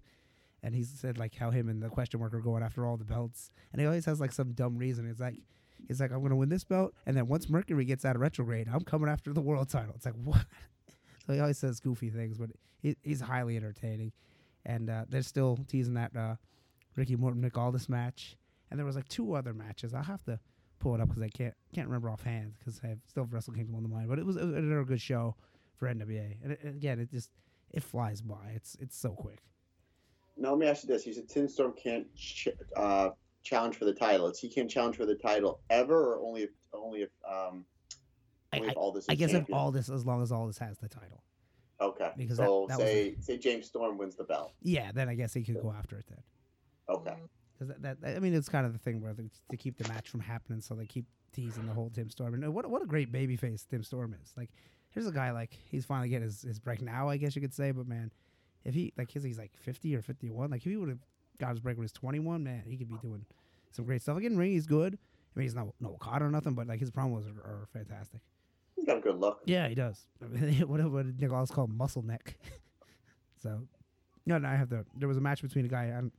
And 0.61 0.73
he 0.73 0.83
said 0.83 1.17
like 1.17 1.35
how 1.35 1.51
him 1.51 1.67
and 1.67 1.81
the 1.81 1.89
question 1.89 2.19
mark 2.19 2.33
are 2.33 2.39
going 2.39 2.63
after 2.63 2.85
all 2.85 2.97
the 2.97 3.03
belts, 3.05 3.51
and 3.71 3.81
he 3.81 3.87
always 3.87 4.05
has 4.05 4.19
like 4.19 4.31
some 4.31 4.53
dumb 4.53 4.77
reason. 4.77 5.09
It's 5.09 5.19
like 5.19 5.35
he's 5.87 5.99
like, 5.99 6.11
"I'm 6.11 6.21
gonna 6.21 6.35
win 6.35 6.49
this 6.49 6.63
belt," 6.63 6.93
and 7.05 7.17
then 7.17 7.27
once 7.27 7.49
Mercury 7.49 7.85
gets 7.85 8.05
out 8.05 8.15
of 8.15 8.21
retrograde, 8.21 8.67
I'm 8.71 8.83
coming 8.83 9.09
after 9.09 9.33
the 9.33 9.41
world 9.41 9.69
title. 9.69 9.93
It's 9.95 10.05
like 10.05 10.15
what? 10.23 10.45
So 11.25 11.33
he 11.33 11.39
always 11.39 11.57
says 11.57 11.79
goofy 11.79 12.09
things, 12.09 12.37
but 12.37 12.49
he, 12.81 12.95
he's 13.01 13.21
highly 13.21 13.55
entertaining. 13.55 14.11
And 14.65 14.89
uh, 14.89 15.05
they're 15.09 15.23
still 15.23 15.59
teasing 15.67 15.93
that 15.95 16.15
uh, 16.15 16.35
Ricky 16.95 17.15
Morton 17.15 17.41
Nick 17.41 17.57
Aldis 17.57 17.89
match, 17.89 18.37
and 18.69 18.79
there 18.79 18.85
was 18.85 18.95
like 18.95 19.07
two 19.09 19.33
other 19.33 19.53
matches. 19.53 19.93
I'll 19.93 20.03
have 20.03 20.23
to 20.25 20.39
pull 20.83 20.93
it 20.95 21.01
up 21.01 21.07
because 21.07 21.23
I 21.23 21.29
can't 21.29 21.53
can't 21.73 21.87
remember 21.87 22.09
offhand 22.09 22.53
because 22.59 22.79
I 22.83 22.87
have 22.87 22.99
still 23.07 23.23
have 23.23 23.33
Wrestle 23.33 23.53
Kingdom 23.53 23.75
on 23.75 23.83
the 23.83 23.89
mind. 23.89 24.09
But 24.09 24.19
it 24.19 24.25
was, 24.25 24.35
it 24.35 24.43
was 24.45 24.53
another 24.53 24.83
good 24.83 25.01
show 25.01 25.35
for 25.77 25.87
NWA, 25.87 26.35
and, 26.43 26.51
it, 26.51 26.59
and 26.63 26.75
again, 26.75 26.99
it 26.99 27.09
just 27.09 27.29
it 27.71 27.81
flies 27.81 28.21
by. 28.21 28.51
It's 28.55 28.75
it's 28.79 28.97
so 28.97 29.11
quick. 29.11 29.39
Now 30.37 30.49
let 30.51 30.59
me 30.59 30.67
ask 30.67 30.83
you 30.83 30.89
this: 30.89 31.07
You 31.07 31.13
said 31.13 31.29
Tim 31.29 31.47
Storm 31.47 31.73
can't 31.81 32.13
ch- 32.15 32.49
uh, 32.75 33.09
challenge 33.43 33.77
for 33.77 33.85
the 33.85 33.93
title. 33.93 34.27
It's 34.27 34.39
he 34.39 34.49
can't 34.49 34.69
challenge 34.69 34.97
for 34.97 35.05
the 35.05 35.15
title 35.15 35.61
ever, 35.69 36.13
or 36.15 36.19
only 36.19 36.43
if 36.43 36.49
only 36.73 37.01
if 37.03 37.09
um 37.27 37.65
I, 38.51 38.57
only 38.57 38.67
I, 38.69 38.71
if 38.71 38.77
all 38.77 38.91
this. 38.91 39.05
I 39.09 39.15
guess 39.15 39.33
if 39.33 39.51
Aldis, 39.51 39.89
as 39.89 40.05
long 40.05 40.21
as 40.21 40.31
Aldis 40.31 40.57
has 40.57 40.77
the 40.77 40.89
title, 40.89 41.23
Okay. 41.79 42.11
because 42.17 42.37
so 42.37 42.65
that 42.69 42.77
was 42.77 42.87
say 42.87 43.15
say 43.19 43.37
James 43.37 43.67
Storm 43.67 43.97
wins 43.97 44.15
the 44.15 44.25
belt. 44.25 44.53
yeah, 44.61 44.91
then 44.91 45.07
I 45.07 45.15
guess 45.15 45.33
he 45.33 45.43
could 45.43 45.61
go 45.61 45.71
after 45.71 45.97
it 45.97 46.05
then. 46.09 46.23
Okay. 46.89 47.15
Because 47.53 47.75
that, 47.81 48.01
that, 48.01 48.15
I 48.15 48.19
mean, 48.19 48.33
it's 48.33 48.49
kind 48.49 48.65
of 48.65 48.73
the 48.73 48.79
thing 48.79 49.01
where 49.01 49.13
they, 49.13 49.29
to 49.51 49.57
keep 49.57 49.77
the 49.77 49.87
match 49.87 50.09
from 50.09 50.19
happening, 50.19 50.61
so 50.61 50.73
they 50.73 50.85
keep 50.85 51.05
teasing 51.33 51.67
the 51.67 51.73
whole 51.73 51.89
Tim 51.89 52.09
Storm. 52.09 52.33
And 52.33 52.53
what 52.53 52.69
what 52.69 52.81
a 52.81 52.85
great 52.85 53.11
babyface 53.11 53.67
Tim 53.67 53.83
Storm 53.83 54.15
is. 54.21 54.33
Like, 54.37 54.49
here's 54.89 55.07
a 55.07 55.11
guy 55.11 55.31
like 55.31 55.57
he's 55.69 55.85
finally 55.85 56.09
getting 56.09 56.23
his, 56.23 56.41
his 56.41 56.59
break 56.59 56.81
now, 56.81 57.09
I 57.09 57.17
guess 57.17 57.35
you 57.35 57.41
could 57.41 57.53
say. 57.53 57.71
But 57.71 57.87
man, 57.87 58.11
if 58.63 58.73
he 58.73 58.93
like 58.97 59.11
he's, 59.11 59.23
he's 59.23 59.37
like 59.37 59.51
50 59.57 59.95
or 59.95 60.01
51, 60.01 60.49
like 60.51 60.65
if 60.65 60.71
he 60.71 60.77
would 60.77 60.89
have 60.89 60.99
got 61.39 61.51
his 61.51 61.59
break 61.59 61.77
when 61.77 61.83
he 61.83 61.85
was 61.85 61.91
21, 61.93 62.43
man, 62.43 62.63
he 62.67 62.77
could 62.77 62.89
be 62.89 62.97
doing 63.01 63.25
some 63.71 63.85
great 63.85 64.01
stuff. 64.01 64.17
Again, 64.17 64.37
ring 64.37 64.51
he's 64.51 64.67
good. 64.67 64.97
I 65.35 65.39
mean, 65.39 65.43
he's 65.43 65.55
not 65.55 65.67
no 65.79 65.89
Okada 65.89 66.25
or 66.25 66.29
nothing, 66.29 66.53
but 66.53 66.67
like 66.67 66.79
his 66.79 66.91
promos 66.91 67.25
are, 67.25 67.41
are 67.41 67.67
fantastic. 67.73 68.21
He's 68.75 68.85
got 68.85 68.97
a 68.97 69.01
good 69.01 69.19
look. 69.19 69.41
Yeah, 69.45 69.67
he 69.67 69.75
does. 69.75 70.07
what 70.65 70.83
what 70.89 71.05
Nicholas 71.19 71.51
call 71.51 71.65
him? 71.65 71.77
muscle 71.77 72.01
neck? 72.01 72.37
so, 73.41 73.61
no, 74.25 74.37
no, 74.37 74.47
I 74.47 74.55
have 74.55 74.69
the. 74.69 74.85
There 74.97 75.07
was 75.07 75.17
a 75.17 75.21
match 75.21 75.41
between 75.41 75.65
a 75.65 75.67
guy. 75.67 75.85
I'm, 75.85 76.11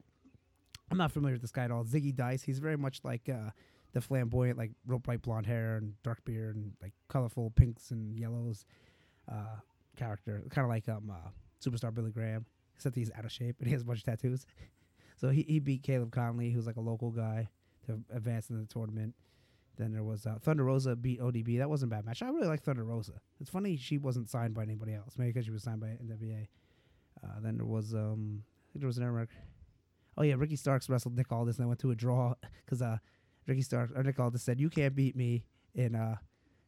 I'm 0.95 0.99
not 0.99 1.11
familiar 1.11 1.35
with 1.35 1.43
this 1.43 1.51
guy 1.51 1.65
at 1.65 1.73
all. 1.73 1.83
Zicky 1.83 2.15
Dice. 2.15 2.45
He's 2.45 2.61
very 2.61 2.77
much 2.77 3.01
like 3.03 3.29
uh, 3.29 3.51
the 3.95 4.01
flamboyant, 4.01 4.57
like 4.57 4.71
real 4.87 5.01
bright 5.01 5.23
blonde 5.23 5.45
hair 5.45 5.77
and 5.79 6.01
dark 6.05 6.25
beard 6.25 6.55
and 6.55 6.71
like 6.81 6.93
colorful 7.09 7.51
pinks 7.51 7.91
and 7.91 8.17
yellows 8.17 8.65
uh, 9.29 9.57
character. 9.97 10.45
Kind 10.51 10.65
of 10.65 10.69
like 10.69 10.89
um 10.89 11.11
uh, 11.11 11.31
superstar 11.61 11.93
Billy 11.93 12.13
Graham, 12.13 12.47
except 12.77 12.95
he's 12.95 13.11
out 13.19 13.25
of 13.25 13.33
shape 13.33 13.57
and 13.59 13.67
he 13.67 13.73
has 13.73 13.83
a 13.83 13.85
bunch 13.85 13.99
of 13.99 14.05
tattoos. 14.05 14.47
so 15.17 15.31
he 15.31 15.43
he 15.49 15.59
beat 15.59 15.83
Caleb 15.83 16.13
Konley, 16.13 16.55
who's 16.55 16.65
like 16.69 16.77
a 16.77 16.81
local 16.81 17.11
guy, 17.11 17.49
to 17.87 17.99
advance 18.15 18.49
in 18.49 18.61
the 18.61 18.67
tournament. 18.67 19.17
Then 19.77 19.91
there 19.91 20.05
was 20.05 20.27
uh, 20.27 20.37
Thunder 20.41 20.63
Rosa 20.63 20.95
beat 20.95 21.21
ODB. 21.21 21.59
That 21.59 21.69
wasn't 21.69 21.91
a 21.93 21.97
bad 21.97 22.05
match. 22.05 22.23
I 22.23 22.29
really 22.29 22.47
like 22.47 22.63
Thunder 22.63 22.85
Rosa. 22.85 23.15
It's 23.41 23.51
funny 23.51 23.77
she 23.77 23.99
wasn't 23.99 24.31
signed 24.31 24.55
by 24.55 24.63
anybody 24.63 24.95
else. 24.95 25.15
Maybe 25.19 25.33
because 25.33 25.47
she 25.47 25.51
was 25.51 25.65
signed 25.65 25.81
by 25.81 25.89
NWA. 25.89 26.47
Uh, 27.21 27.41
then 27.41 27.57
there 27.57 27.67
was 27.67 27.95
um, 27.95 28.45
there 28.77 28.87
was 28.87 28.99
an 28.99 29.03
Eric. 29.03 29.31
Oh 30.17 30.23
yeah, 30.23 30.35
Ricky 30.37 30.57
Starks 30.57 30.89
wrestled 30.89 31.17
Nick 31.17 31.31
Aldis 31.33 31.57
and 31.57 31.65
they 31.65 31.69
went 31.69 31.81
to 31.81 31.91
a 31.91 31.95
draw 31.95 32.35
because 32.65 32.83
uh, 32.83 32.99
Ricky 33.47 33.63
Starks 33.63 33.93
or 33.95 34.03
Nick 34.03 34.19
Aldis 34.19 34.43
said 34.43 34.61
you 34.61 34.71
can't 34.71 34.95
beat 34.95 35.17
me 35.17 35.45
in 35.75 35.95
uh, 35.95 36.17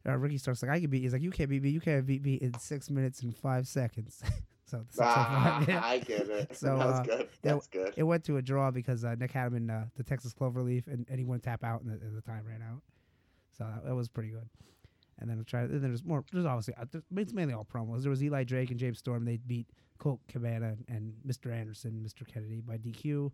uh 0.07 0.17
Ricky 0.17 0.39
Starks 0.39 0.63
like 0.63 0.71
I 0.71 0.81
can 0.81 0.91
beat. 0.91 1.03
He's 1.03 1.13
like 1.13 1.23
you 1.23 1.31
can't 1.31 1.51
beat 1.51 1.63
me. 1.63 1.71
You 1.71 1.81
can't 1.81 2.07
beat 2.07 2.23
me 2.23 2.35
in 2.35 2.59
six 2.59 2.91
minutes 2.91 3.23
and 3.23 3.37
five 3.37 3.67
seconds. 3.67 4.23
so 4.67 4.85
Ah, 5.01 5.59
five, 5.61 5.69
yeah. 5.69 5.81
I 5.85 5.99
get 5.99 6.29
it. 6.29 6.57
So, 6.57 6.79
that 6.79 6.87
was 6.87 7.01
uh, 7.01 7.03
good. 7.03 7.29
That's 7.43 7.67
good. 7.67 7.95
It 7.97 8.03
went 8.03 8.25
to 8.25 8.37
a 8.37 8.43
draw 8.43 8.71
because 8.71 9.05
uh, 9.05 9.15
Nick 9.15 9.33
had 9.33 9.49
him 9.49 9.55
in 9.55 9.71
uh, 9.71 9.87
the 9.97 10.03
Texas 10.03 10.35
Cloverleaf, 10.35 10.87
and, 10.87 11.07
and 11.09 11.19
he 11.19 11.25
wouldn't 11.25 11.45
tap 11.45 11.63
out, 11.65 11.83
and 11.83 11.91
the, 11.91 12.05
and 12.05 12.17
the 12.17 12.23
time 12.23 12.45
ran 12.47 12.63
out. 12.63 12.83
So 13.57 13.65
that, 13.65 13.85
that 13.87 13.95
was 13.95 14.09
pretty 14.09 14.31
good. 14.31 14.49
And 15.19 15.31
then 15.31 15.39
I 15.41 15.43
tried. 15.43 15.71
And 15.71 15.83
there's 15.83 16.05
more. 16.05 16.25
There's 16.33 16.45
obviously 16.45 16.75
uh, 16.75 17.01
it's 17.17 17.33
mainly 17.33 17.55
all 17.55 17.65
promos. 17.65 18.03
There 18.03 18.11
was 18.11 18.23
Eli 18.23 18.45
Drake 18.45 18.71
and 18.71 18.79
James 18.79 18.99
Storm. 18.99 19.25
They 19.25 19.39
beat 19.39 19.67
Colt 19.99 20.21
Cabana 20.29 20.77
and 20.89 21.15
Mr. 21.27 21.53
Anderson, 21.53 22.05
Mr. 22.07 22.27
Kennedy 22.27 22.61
by 22.61 22.77
DQ. 22.77 23.31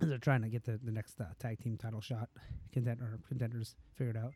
And 0.00 0.10
they're 0.10 0.18
trying 0.18 0.40
to 0.42 0.48
get 0.48 0.64
the, 0.64 0.80
the 0.82 0.90
next 0.90 1.20
uh, 1.20 1.24
tag 1.38 1.60
team 1.60 1.76
title 1.76 2.00
shot 2.00 2.30
contender 2.72 3.18
contenders 3.28 3.76
figured 3.94 4.16
out. 4.16 4.32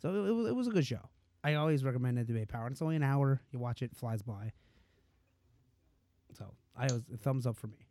So 0.00 0.10
it, 0.10 0.28
it, 0.28 0.32
was, 0.32 0.46
it 0.46 0.54
was 0.54 0.68
a 0.68 0.70
good 0.70 0.86
show. 0.86 1.08
I 1.42 1.54
always 1.54 1.84
recommend 1.84 2.18
NWA 2.18 2.46
Power. 2.48 2.68
It's 2.68 2.82
only 2.82 2.96
an 2.96 3.02
hour. 3.02 3.40
You 3.50 3.58
watch 3.58 3.82
it, 3.82 3.96
flies 3.96 4.22
by. 4.22 4.52
So 6.32 6.54
I 6.76 6.84
was 6.84 7.02
thumbs 7.22 7.46
up 7.46 7.56
for 7.56 7.66
me. 7.66 7.86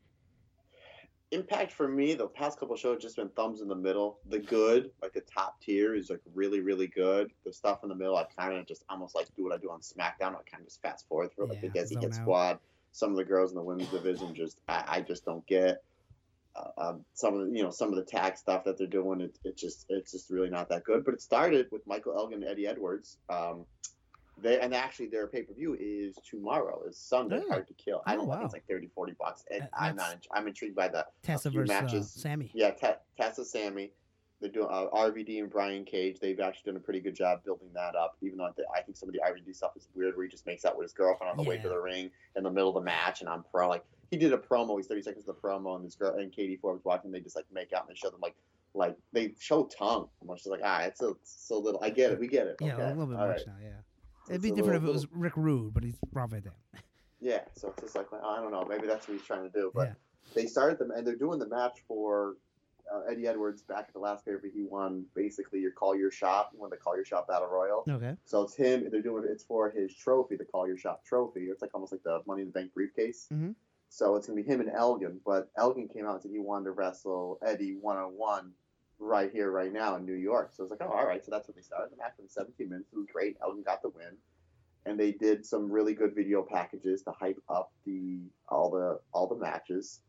Impact 1.31 1.71
for 1.71 1.87
me, 1.87 2.15
the 2.15 2.27
past 2.27 2.59
couple 2.59 2.75
shows 2.75 3.01
just 3.01 3.15
been 3.15 3.29
thumbs 3.29 3.61
in 3.61 3.67
the 3.67 3.75
middle. 3.75 4.17
The 4.29 4.39
good, 4.39 4.89
like 5.01 5.13
the 5.13 5.21
top 5.21 5.61
tier, 5.61 5.93
is 5.93 6.09
like 6.09 6.21
really, 6.33 6.59
really 6.59 6.87
good. 6.87 7.31
The 7.45 7.53
stuff 7.53 7.83
in 7.83 7.89
the 7.89 7.95
middle, 7.95 8.15
I 8.17 8.25
kind 8.37 8.57
of 8.57 8.65
just 8.65 8.83
almost 8.89 9.13
like 9.13 9.27
do 9.35 9.43
what 9.43 9.53
I 9.53 9.57
do 9.57 9.69
on 9.69 9.81
SmackDown. 9.81 10.33
I 10.35 10.41
kind 10.49 10.61
of 10.61 10.65
just 10.65 10.81
fast 10.81 11.07
forward 11.07 11.31
through, 11.33 11.49
like 11.49 11.59
Yeah, 11.61 11.69
the 11.71 11.79
Desi 11.79 12.01
Hit. 12.01 12.15
Squad. 12.15 12.59
Some 12.91 13.11
of 13.11 13.17
the 13.17 13.23
girls 13.23 13.51
in 13.51 13.55
the 13.55 13.63
women's 13.63 13.89
division, 13.89 14.33
just 14.33 14.59
I, 14.67 14.83
I 14.87 15.01
just 15.01 15.23
don't 15.23 15.45
get. 15.45 15.83
Uh, 16.55 16.69
um, 16.79 17.05
some 17.13 17.35
of 17.35 17.47
the 17.47 17.55
you 17.55 17.63
know 17.63 17.69
some 17.69 17.89
of 17.89 17.95
the 17.95 18.03
tag 18.03 18.35
stuff 18.35 18.63
that 18.63 18.79
they're 18.79 18.87
doing, 18.87 19.21
it, 19.21 19.37
it 19.43 19.55
just 19.55 19.85
it's 19.89 20.11
just 20.11 20.31
really 20.31 20.49
not 20.49 20.67
that 20.69 20.83
good. 20.83 21.05
But 21.05 21.13
it 21.13 21.21
started 21.21 21.67
with 21.71 21.85
Michael 21.85 22.15
Elgin 22.17 22.41
and 22.41 22.51
Eddie 22.51 22.65
Edwards. 22.65 23.17
Um, 23.29 23.65
they 24.41 24.59
and 24.59 24.73
actually 24.73 25.07
their 25.07 25.27
pay 25.27 25.43
per 25.43 25.53
view 25.53 25.75
is 25.79 26.17
tomorrow. 26.29 26.81
It's 26.87 26.97
Sunday. 26.99 27.41
Oh. 27.45 27.49
Hard 27.49 27.67
to 27.67 27.73
kill. 27.73 28.01
I 28.05 28.13
Oh, 28.13 28.17
don't 28.17 28.27
wow. 28.27 28.35
think 28.35 28.45
it's 28.45 28.53
like 28.53 28.67
30, 28.67 28.87
40 28.93 29.13
bucks. 29.19 29.45
And 29.51 29.63
That- 29.63 29.69
I'm 29.77 29.95
not. 29.95 30.17
I'm 30.31 30.47
intrigued 30.47 30.75
by 30.75 30.87
the 30.87 31.05
Tessa 31.23 31.49
versus 31.49 31.69
uh, 31.75 31.81
matches. 31.81 32.11
Sami. 32.11 32.51
yeah, 32.53 32.71
Ta- 32.71 32.97
Tessa 33.17 33.43
Sami. 33.45 33.91
they're 34.41 34.49
doing 34.51 34.67
uh, 34.71 34.87
RVD 34.93 35.39
and 35.41 35.49
Brian 35.49 35.83
Cage. 35.85 36.19
They've 36.19 36.39
actually 36.39 36.71
done 36.71 36.77
a 36.77 36.83
pretty 36.83 37.01
good 37.01 37.15
job 37.15 37.43
building 37.43 37.69
that 37.73 37.95
up. 37.95 38.17
Even 38.21 38.37
though 38.37 38.49
I 38.75 38.81
think 38.81 38.95
some 38.97 39.09
of 39.09 39.13
the 39.13 39.19
RVD 39.19 39.53
stuff 39.55 39.71
is 39.75 39.89
weird, 39.95 40.15
where 40.15 40.25
he 40.25 40.31
just 40.31 40.45
makes 40.45 40.63
out 40.65 40.77
with 40.77 40.85
his 40.85 40.93
girlfriend 40.93 41.31
on 41.31 41.37
the 41.37 41.43
way 41.49 41.57
to 41.57 41.67
the 41.69 41.77
ring 41.79 42.09
in 42.35 42.43
the 42.43 42.51
middle 42.51 42.69
of 42.69 42.75
the 42.75 42.81
match, 42.85 43.19
and 43.21 43.29
I'm 43.29 43.43
pro. 43.51 43.67
Like 43.69 43.83
he 44.11 44.17
did 44.17 44.31
a 44.33 44.37
promo. 44.37 44.77
He's 44.77 44.87
30 44.87 45.01
seconds 45.01 45.27
of 45.27 45.35
the 45.35 45.41
promo, 45.41 45.75
and 45.75 45.85
this 45.85 45.95
girl 45.95 46.15
and 46.15 46.31
Katie 46.31 46.55
Forbes 46.55 46.83
watching. 46.85 47.11
They 47.11 47.19
just 47.19 47.35
like 47.35 47.45
make 47.53 47.73
out 47.73 47.81
and 47.87 47.89
they 47.95 47.99
show 47.99 48.09
them 48.09 48.21
like 48.21 48.35
like 48.75 48.95
they 49.11 49.33
show 49.39 49.65
tongue. 49.65 50.07
I'm 50.21 50.33
just 50.35 50.47
like 50.47 50.61
ah, 50.63 50.81
it's 50.83 50.99
so 51.01 51.17
so 51.23 51.59
little. 51.59 51.83
I 51.83 51.89
get 51.89 52.11
it. 52.13 52.19
We 52.19 52.27
get 52.27 52.47
it. 52.47 52.55
Yeah, 52.61 52.75
okay. 52.75 52.83
a 52.83 52.87
little 52.89 53.07
bit 53.07 53.17
all 53.17 53.27
much 53.27 53.37
right. 53.39 53.47
now. 53.47 53.53
Yeah, 53.61 53.69
it'd 54.29 54.41
be 54.41 54.51
different 54.51 54.77
if 54.77 54.83
it 54.83 54.85
little- 54.87 54.93
was 54.93 55.11
Rick 55.11 55.35
Rude, 55.37 55.73
but 55.73 55.83
he's 55.83 55.97
Rob 56.13 56.31
Van 56.31 56.41
Dam. 56.41 56.53
Yeah, 57.19 57.41
so 57.53 57.69
it's 57.69 57.81
just 57.81 57.95
like 57.95 58.07
I 58.13 58.37
don't 58.41 58.51
know. 58.51 58.65
Maybe 58.65 58.87
that's 58.87 59.07
what 59.07 59.17
he's 59.17 59.25
trying 59.25 59.43
to 59.43 59.49
do. 59.49 59.71
But 59.73 59.89
Yeah. 59.89 59.93
they 60.35 60.45
started 60.45 60.79
them, 60.79 60.91
and 60.91 61.05
they're 61.05 61.15
doing 61.15 61.39
the 61.39 61.47
match 61.47 61.81
for 61.87 62.37
uh, 62.91 63.01
Eddie 63.01 63.27
Edwards 63.27 63.61
back 63.61 63.85
at 63.89 63.93
the 63.93 63.99
last 63.99 64.25
paper. 64.25 64.47
He 64.51 64.63
won 64.63 65.05
basically 65.13 65.59
your 65.59 65.69
call 65.71 65.95
your 65.95 66.09
shot. 66.09 66.49
He 66.51 66.57
won 66.57 66.71
the 66.71 66.77
call 66.77 66.95
your 66.95 67.05
shot 67.05 67.27
battle 67.27 67.47
royal. 67.47 67.83
Okay. 67.87 68.15
So 68.25 68.41
it's 68.41 68.55
him. 68.55 68.89
They're 68.89 69.01
doing 69.03 69.25
it's 69.29 69.43
for 69.43 69.69
his 69.69 69.93
trophy, 69.93 70.37
the 70.37 70.45
call 70.45 70.65
your 70.67 70.77
shot 70.77 71.03
trophy. 71.05 71.41
It's 71.51 71.61
like 71.61 71.69
almost 71.75 71.91
like 71.91 72.01
the 72.01 72.23
Money 72.25 72.41
in 72.41 72.47
the 72.47 72.51
Bank 72.53 72.73
briefcase. 72.73 73.27
Mhm. 73.31 73.53
So 73.89 74.15
it's 74.15 74.25
gonna 74.25 74.41
be 74.41 74.47
him 74.47 74.59
and 74.61 74.71
Elgin. 74.71 75.19
But 75.23 75.51
Elgin 75.55 75.87
came 75.87 76.07
out 76.07 76.13
and 76.13 76.21
said 76.23 76.31
he 76.31 76.39
wanted 76.39 76.65
to 76.65 76.71
wrestle 76.71 77.37
Eddie 77.43 77.75
one 77.75 77.97
on 77.97 78.17
one 78.17 78.53
right 78.99 79.31
here, 79.31 79.51
right 79.51 79.71
now 79.71 79.95
in 79.95 80.05
New 80.05 80.13
York. 80.13 80.51
So 80.53 80.63
it's 80.63 80.71
like, 80.71 80.81
oh, 80.83 80.91
all 80.91 81.05
right. 81.07 81.23
So 81.23 81.31
that's 81.31 81.47
what 81.47 81.55
they 81.55 81.61
started. 81.61 81.91
The 81.91 81.97
match 81.97 82.13
was 82.19 82.33
17 82.33 82.69
minutes. 82.69 82.89
It 82.91 82.97
was 82.97 83.07
great. 83.11 83.37
Elgin 83.41 83.63
got 83.63 83.81
the 83.81 83.89
win 83.89 84.17
and 84.85 84.99
they 84.99 85.11
did 85.11 85.45
some 85.45 85.71
really 85.71 85.93
good 85.93 86.15
video 86.15 86.41
packages 86.43 87.03
to 87.03 87.11
hype 87.11 87.39
up 87.49 87.71
the 87.85 88.19
all 88.47 88.69
the 88.71 88.99
all 89.13 89.27
the 89.27 89.35
matches. 89.37 90.01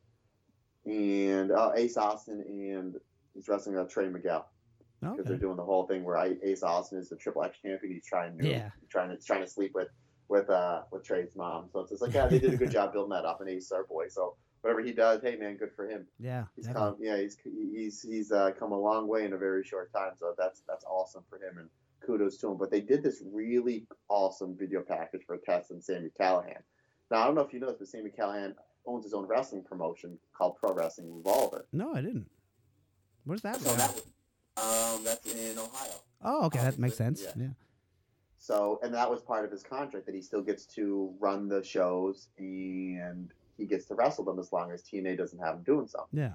And 0.87 1.50
uh, 1.50 1.72
Ace 1.76 1.96
Austin 1.96 2.42
and 2.46 2.94
he's 3.35 3.48
wrestling 3.48 3.76
uh, 3.76 3.85
Trey 3.85 4.09
Miguel 4.09 4.46
because 5.00 5.20
Okay. 5.20 5.29
they're 5.29 5.38
doing 5.38 5.57
the 5.57 5.64
whole 5.64 5.87
thing 5.87 6.05
where 6.05 6.16
I, 6.16 6.35
Ace 6.44 6.62
Austin 6.62 6.98
is 6.98 7.09
the 7.09 7.16
Triple 7.16 7.42
X 7.42 7.59
champion. 7.61 7.92
He's 7.94 8.07
trying 8.07 8.38
to 8.38 8.48
Yeah. 8.48 8.68
trying 8.90 9.11
to 9.11 9.22
trying 9.22 9.42
to 9.42 9.48
sleep 9.50 9.72
with 9.74 9.88
with 10.29 10.48
uh 10.48 10.83
with 10.92 11.05
Trey's 11.05 11.37
mom. 11.37 11.68
So 11.72 11.81
it's 11.81 11.90
just 11.90 12.03
like 12.03 12.14
yeah, 12.14 12.29
they 12.29 12.38
did 12.38 12.55
a 12.55 12.57
good 12.57 12.70
job 12.79 12.92
building 12.92 13.11
that 13.11 13.24
up. 13.24 13.40
And 13.40 13.50
Ace 13.50 13.72
our 13.72 13.85
boy. 13.85 14.07
So 14.09 14.37
whatever 14.62 14.83
he 14.83 14.92
does, 14.92 15.23
hey 15.23 15.37
man, 15.37 15.57
good 15.57 15.73
for 15.75 15.88
him. 15.88 16.07
Yeah. 16.18 16.44
He's 16.57 16.66
definitely. 16.66 16.90
come, 16.90 16.99
yeah, 17.01 17.20
he's 17.20 17.37
he's 17.44 18.03
he's 18.03 18.33
uh, 18.33 18.51
come 18.59 18.73
a 18.73 18.79
long 18.79 19.09
way 19.09 19.25
in 19.25 19.33
a 19.33 19.38
very 19.38 19.64
short 19.64 19.92
time. 19.92 20.12
So 20.18 20.35
that's 20.37 20.62
that's 20.68 20.85
awesome 20.85 21.25
for 21.29 21.37
him 21.37 21.59
and 21.59 21.68
kudos 22.05 22.37
to 22.38 22.51
him. 22.51 22.57
But 22.59 22.70
they 22.70 22.81
did 22.81 23.03
this 23.03 23.23
really 23.33 23.87
awesome 24.09 24.57
video 24.59 24.83
package 24.83 25.23
for 25.27 25.37
Tess 25.38 25.70
and 25.70 25.83
Sami 25.83 26.11
Callihan. 26.18 26.62
Now 27.11 27.23
I 27.23 27.25
don't 27.27 27.35
know 27.35 27.42
if 27.42 27.53
you 27.53 27.61
know 27.61 27.68
this, 27.68 27.79
but 27.79 27.88
Sami 27.88 28.11
Callihan 28.11 28.55
owns 28.87 29.05
his 29.05 29.14
own 29.14 29.27
wrestling 29.27 29.62
promotion 29.62 30.18
called 30.33 30.57
Pro 30.57 30.73
Wrestling 30.73 31.14
Revolver. 31.14 31.66
No, 31.73 31.92
I 31.94 32.01
didn't. 32.01 32.29
Where's 33.25 33.42
that? 33.42 33.61
So 33.61 33.75
that 33.75 34.03
um 34.57 35.05
that's 35.05 35.27
in 35.33 35.59
Ohio. 35.59 35.92
oh, 36.25 36.46
okay, 36.46 36.61
that 36.61 36.79
makes 36.79 36.96
sense. 36.96 37.23
yeah. 37.23 37.33
Yeah. 37.37 37.49
So, 38.42 38.81
and 38.83 38.94
that 38.94 39.11
was 39.11 39.20
part 39.20 39.44
of 39.44 39.51
his 39.51 39.62
contract 39.62 40.07
that 40.07 40.14
he 40.14 40.23
still 40.23 40.40
gets 40.40 40.64
to 40.75 41.12
run 41.20 41.46
the 41.46 41.62
shows 41.62 42.29
and 42.38 43.31
he 43.61 43.66
gets 43.66 43.85
to 43.87 43.94
wrestle 43.94 44.25
them 44.25 44.38
as 44.38 44.53
long 44.53 44.73
as 44.73 44.83
TNA 44.83 45.16
doesn't 45.18 45.38
have 45.38 45.57
him 45.57 45.62
doing 45.62 45.87
so. 45.87 46.07
Yeah. 46.12 46.33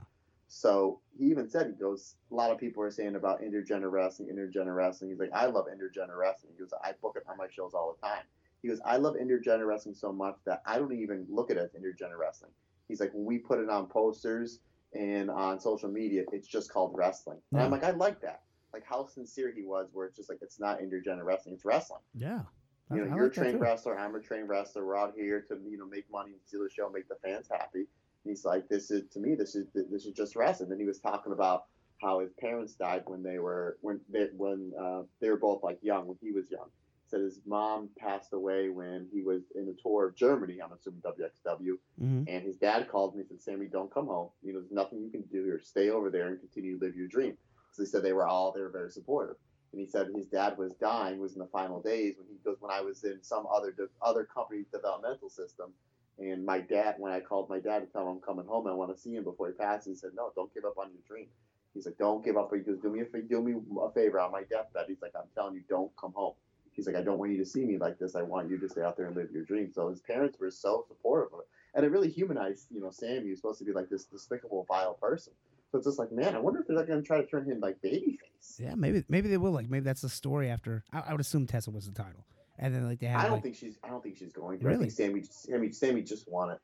So 0.47 0.99
he 1.17 1.25
even 1.25 1.49
said, 1.49 1.67
he 1.67 1.73
goes, 1.73 2.15
a 2.31 2.35
lot 2.35 2.51
of 2.51 2.59
people 2.59 2.83
are 2.83 2.91
saying 2.91 3.15
about 3.15 3.41
intergender 3.41 3.91
wrestling, 3.91 4.29
intergender 4.29 4.75
wrestling. 4.75 5.09
He's 5.09 5.19
like, 5.19 5.33
I 5.33 5.47
love 5.47 5.65
intergender 5.65 6.17
wrestling. 6.17 6.53
He 6.55 6.59
goes, 6.59 6.71
I 6.83 6.93
book 7.01 7.15
it 7.17 7.23
on 7.29 7.37
my 7.37 7.47
shows 7.49 7.73
all 7.73 7.95
the 7.99 8.07
time. 8.07 8.23
He 8.61 8.67
goes, 8.69 8.79
I 8.85 8.97
love 8.97 9.15
intergender 9.15 9.65
wrestling 9.65 9.95
so 9.95 10.11
much 10.11 10.37
that 10.45 10.61
I 10.65 10.77
don't 10.77 10.93
even 10.93 11.25
look 11.29 11.51
at 11.51 11.57
it 11.57 11.63
as 11.63 11.71
intergender 11.71 12.17
wrestling. 12.17 12.51
He's 12.87 12.99
like, 12.99 13.11
when 13.13 13.25
we 13.25 13.39
put 13.39 13.59
it 13.59 13.69
on 13.69 13.87
posters 13.87 14.59
and 14.93 15.29
on 15.31 15.59
social 15.59 15.89
media, 15.89 16.23
it's 16.31 16.47
just 16.47 16.71
called 16.71 16.93
wrestling. 16.95 17.39
And 17.51 17.61
I'm 17.61 17.71
like, 17.71 17.83
I 17.83 17.91
like 17.91 18.21
that. 18.21 18.43
Like 18.71 18.83
how 18.85 19.05
sincere 19.07 19.51
he 19.55 19.63
was, 19.63 19.89
where 19.93 20.05
it's 20.05 20.15
just 20.15 20.29
like, 20.29 20.39
it's 20.41 20.59
not 20.59 20.79
intergender 20.79 21.23
wrestling, 21.23 21.55
it's 21.55 21.65
wrestling. 21.65 22.01
Yeah. 22.13 22.41
You 22.91 22.97
know, 22.97 23.11
I 23.11 23.15
you're 23.15 23.23
like 23.25 23.31
a 23.31 23.35
trained 23.35 23.61
wrestler. 23.61 23.97
I'm 23.97 24.15
a 24.15 24.19
trained 24.19 24.47
wrestler. 24.49 24.85
We're 24.85 24.97
out 24.97 25.13
here 25.15 25.41
to 25.49 25.57
you 25.69 25.77
know 25.77 25.87
make 25.87 26.09
money, 26.11 26.33
steal 26.45 26.63
the 26.63 26.69
show, 26.69 26.89
make 26.89 27.07
the 27.07 27.15
fans 27.23 27.47
happy. 27.49 27.79
And 27.79 28.31
he's 28.31 28.45
like, 28.45 28.67
this 28.69 28.91
is 28.91 29.03
to 29.13 29.19
me, 29.19 29.35
this 29.35 29.55
is 29.55 29.67
this 29.73 30.05
is 30.05 30.13
just 30.13 30.35
wrestling. 30.35 30.65
And 30.65 30.71
then 30.73 30.79
he 30.79 30.85
was 30.85 30.99
talking 30.99 31.33
about 31.33 31.65
how 32.01 32.19
his 32.19 32.31
parents 32.39 32.73
died 32.73 33.03
when 33.05 33.23
they 33.23 33.39
were 33.39 33.77
when 33.81 33.99
they 34.09 34.27
when 34.35 34.73
uh, 34.79 35.03
they 35.19 35.29
were 35.29 35.37
both 35.37 35.63
like 35.63 35.79
young 35.81 36.07
when 36.07 36.17
he 36.21 36.31
was 36.31 36.45
young. 36.51 36.69
Said 37.07 37.21
his 37.21 37.39
mom 37.45 37.89
passed 37.99 38.33
away 38.33 38.69
when 38.69 39.07
he 39.13 39.21
was 39.21 39.43
in 39.55 39.67
a 39.69 39.81
tour 39.81 40.07
of 40.07 40.15
Germany. 40.15 40.57
I'm 40.63 40.71
assuming 40.71 41.01
WXW. 41.01 41.77
hmm 41.99 42.23
And 42.27 42.43
his 42.43 42.57
dad 42.57 42.89
called 42.89 43.15
me 43.15 43.21
and 43.21 43.29
said, 43.29 43.53
Sami, 43.53 43.67
don't 43.67 43.93
come 43.93 44.07
home. 44.07 44.29
You 44.41 44.53
know, 44.53 44.59
there's 44.59 44.71
nothing 44.71 45.03
you 45.03 45.11
can 45.11 45.21
do 45.31 45.43
here. 45.43 45.61
Stay 45.63 45.89
over 45.89 46.09
there 46.09 46.29
and 46.29 46.39
continue 46.39 46.79
to 46.79 46.85
live 46.85 46.95
your 46.95 47.07
dream. 47.07 47.37
So 47.73 47.83
he 47.83 47.87
said 47.87 48.01
they 48.01 48.13
were 48.13 48.25
all, 48.27 48.53
they 48.53 48.61
were 48.61 48.69
very 48.69 48.89
supportive. 48.89 49.35
And 49.75 49.81
he 49.81 49.91
said 49.91 50.07
his 50.15 50.27
dad 50.27 50.57
was 50.57 50.73
dying, 50.75 51.19
was 51.19 51.33
in 51.33 51.39
the 51.39 51.47
final 51.47 51.81
days 51.81 52.15
when 52.17 52.27
he 52.29 52.37
goes, 52.45 52.55
when 52.61 52.71
I 52.71 52.79
was 52.81 53.03
in 53.03 53.21
some 53.21 53.45
other, 53.53 53.73
de- 53.73 53.89
other 54.01 54.23
company's 54.23 54.67
developmental 54.71 55.29
system. 55.29 55.73
And 56.17 56.45
my 56.45 56.61
dad, 56.61 56.95
when 56.97 57.11
I 57.11 57.19
called 57.19 57.49
my 57.49 57.59
dad 57.59 57.79
to 57.81 57.85
tell 57.87 58.03
him 58.03 58.07
I'm 58.15 58.21
coming 58.21 58.45
home, 58.47 58.67
I 58.67 58.73
want 58.73 58.95
to 58.95 59.01
see 59.01 59.15
him 59.15 59.25
before 59.25 59.49
he 59.49 59.53
passes, 59.53 59.87
he 59.87 59.95
said, 59.95 60.11
no, 60.15 60.31
don't 60.33 60.53
give 60.53 60.63
up 60.63 60.77
on 60.79 60.91
your 60.93 61.03
dream. 61.05 61.27
He's 61.73 61.85
like, 61.85 61.97
don't 61.97 62.23
give 62.23 62.37
up. 62.37 62.51
He 62.53 62.61
goes, 62.61 62.79
do 62.79 62.89
me 62.89 63.01
a, 63.01 63.21
do 63.21 63.43
me 63.43 63.55
a 63.83 63.91
favor 63.91 64.21
on 64.21 64.31
my 64.31 64.43
deathbed. 64.43 64.85
He's 64.87 65.01
like, 65.01 65.11
I'm 65.17 65.27
telling 65.35 65.55
you, 65.55 65.63
don't 65.67 65.91
come 65.99 66.13
home. 66.15 66.35
He's 66.71 66.87
like, 66.87 66.95
I 66.95 67.03
don't 67.03 67.19
want 67.19 67.33
you 67.33 67.37
to 67.39 67.45
see 67.45 67.65
me 67.65 67.77
like 67.77 67.99
this. 67.99 68.15
I 68.15 68.23
want 68.23 68.49
you 68.49 68.57
to 68.59 68.69
stay 68.69 68.81
out 68.81 68.95
there 68.95 69.07
and 69.07 69.15
live 69.17 69.31
your 69.33 69.43
dream. 69.43 69.73
So 69.73 69.89
his 69.89 69.99
parents 69.99 70.39
were 70.39 70.51
so 70.51 70.85
supportive 70.87 71.33
of 71.33 71.41
it 71.41 71.47
and 71.75 71.85
it 71.85 71.91
really 71.91 72.09
humanized, 72.09 72.67
you 72.71 72.81
know, 72.81 72.91
Sam. 72.91 73.23
He 73.25 73.31
was 73.31 73.39
supposed 73.39 73.59
to 73.59 73.65
be 73.65 73.73
like 73.73 73.89
this 73.89 74.05
despicable, 74.05 74.65
vile 74.67 74.93
person. 74.95 75.33
So 75.75 75.79
it's 75.79 75.87
just 75.87 75.99
like, 75.99 76.11
man, 76.13 76.35
I 76.35 76.39
wonder 76.39 76.61
if 76.61 76.67
they're 76.67 76.75
not 76.77 76.87
going 76.87 77.01
to 77.01 77.05
try 77.05 77.17
to 77.19 77.27
turn 77.27 77.43
him 77.43 77.59
like 77.59 77.75
babyface. 77.83 78.59
Yeah, 78.59 78.75
maybe 78.75 79.03
maybe 79.09 79.27
they 79.27 79.35
will. 79.37 79.51
Like 79.51 79.69
maybe 79.69 79.83
that's 79.83 79.99
the 79.99 80.07
story 80.07 80.49
after. 80.49 80.85
I, 80.93 80.99
I 81.07 81.11
would 81.11 81.19
assume 81.19 81.45
Tessa 81.47 81.69
was 81.69 81.85
the 81.85 81.91
title, 81.93 82.25
and 82.57 82.73
then 82.73 82.87
like 82.87 82.99
they 82.99 83.07
have 83.07 83.19
I 83.19 83.23
don't 83.23 83.33
like, 83.33 83.43
think 83.43 83.55
she's. 83.57 83.77
I 83.83 83.89
don't 83.89 84.01
think 84.01 84.15
she's 84.15 84.31
going 84.31 84.59
to. 84.59 84.65
I 84.65 84.69
Really? 84.69 84.89
think 84.89 84.93
Sami. 84.93 85.23
Sami. 85.29 85.71
Sami 85.73 86.01
just 86.01 86.29
won 86.31 86.51
it. 86.51 86.59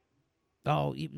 oh, 0.65 0.93
you, 0.93 1.09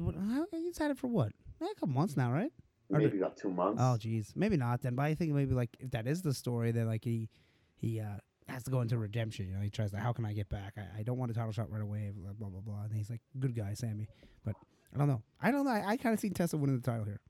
he's 0.52 0.80
had 0.80 0.90
it 0.90 0.98
for 0.98 1.08
what? 1.08 1.34
A 1.62 1.66
couple 1.76 1.90
months 1.90 2.18
now, 2.18 2.32
right? 2.32 2.52
Maybe 2.90 3.20
about 3.20 3.38
two 3.38 3.52
months. 3.52 3.80
Oh, 3.84 3.96
geez, 3.98 4.34
maybe 4.36 4.58
not 4.58 4.82
then. 4.82 4.96
But 4.96 5.04
I 5.04 5.14
think 5.14 5.34
maybe 5.34 5.54
like 5.54 5.70
if 5.80 5.92
that 5.92 6.08
is 6.08 6.24
the 6.24 6.34
story, 6.34 6.72
then 6.72 6.88
like 6.88 7.04
he 7.04 7.30
he 7.76 8.00
uh 8.00 8.18
has 8.48 8.64
to 8.64 8.72
go 8.72 8.82
into 8.82 8.98
redemption. 8.98 9.48
You 9.50 9.54
know, 9.56 9.62
he 9.62 9.70
tries 9.70 9.92
to 9.92 9.98
how 9.98 10.14
can 10.14 10.26
I 10.26 10.34
get 10.34 10.50
back? 10.50 10.74
I, 10.78 11.02
I 11.02 11.04
don't 11.04 11.20
want 11.20 11.30
a 11.30 11.36
title 11.36 11.52
shot 11.52 11.70
right 11.72 11.82
away. 11.84 12.12
Blah 12.16 12.34
blah 12.34 12.50
blah 12.50 12.62
blah. 12.62 12.84
And 12.86 12.94
he's 12.94 13.12
like, 13.12 13.22
good 13.40 13.56
guy, 13.56 13.76
Sami. 13.76 14.08
But 14.44 14.56
I 14.94 14.98
don't 14.98 15.08
know. 15.08 15.22
I 15.40 15.52
don't 15.52 15.66
know. 15.66 15.72
I, 15.72 15.84
I 15.90 15.98
kind 15.98 16.14
of 16.14 16.20
see 16.20 16.32
Tessa 16.32 16.58
winning 16.58 16.78
the 16.78 16.82
title 16.82 17.06
here. 17.06 17.22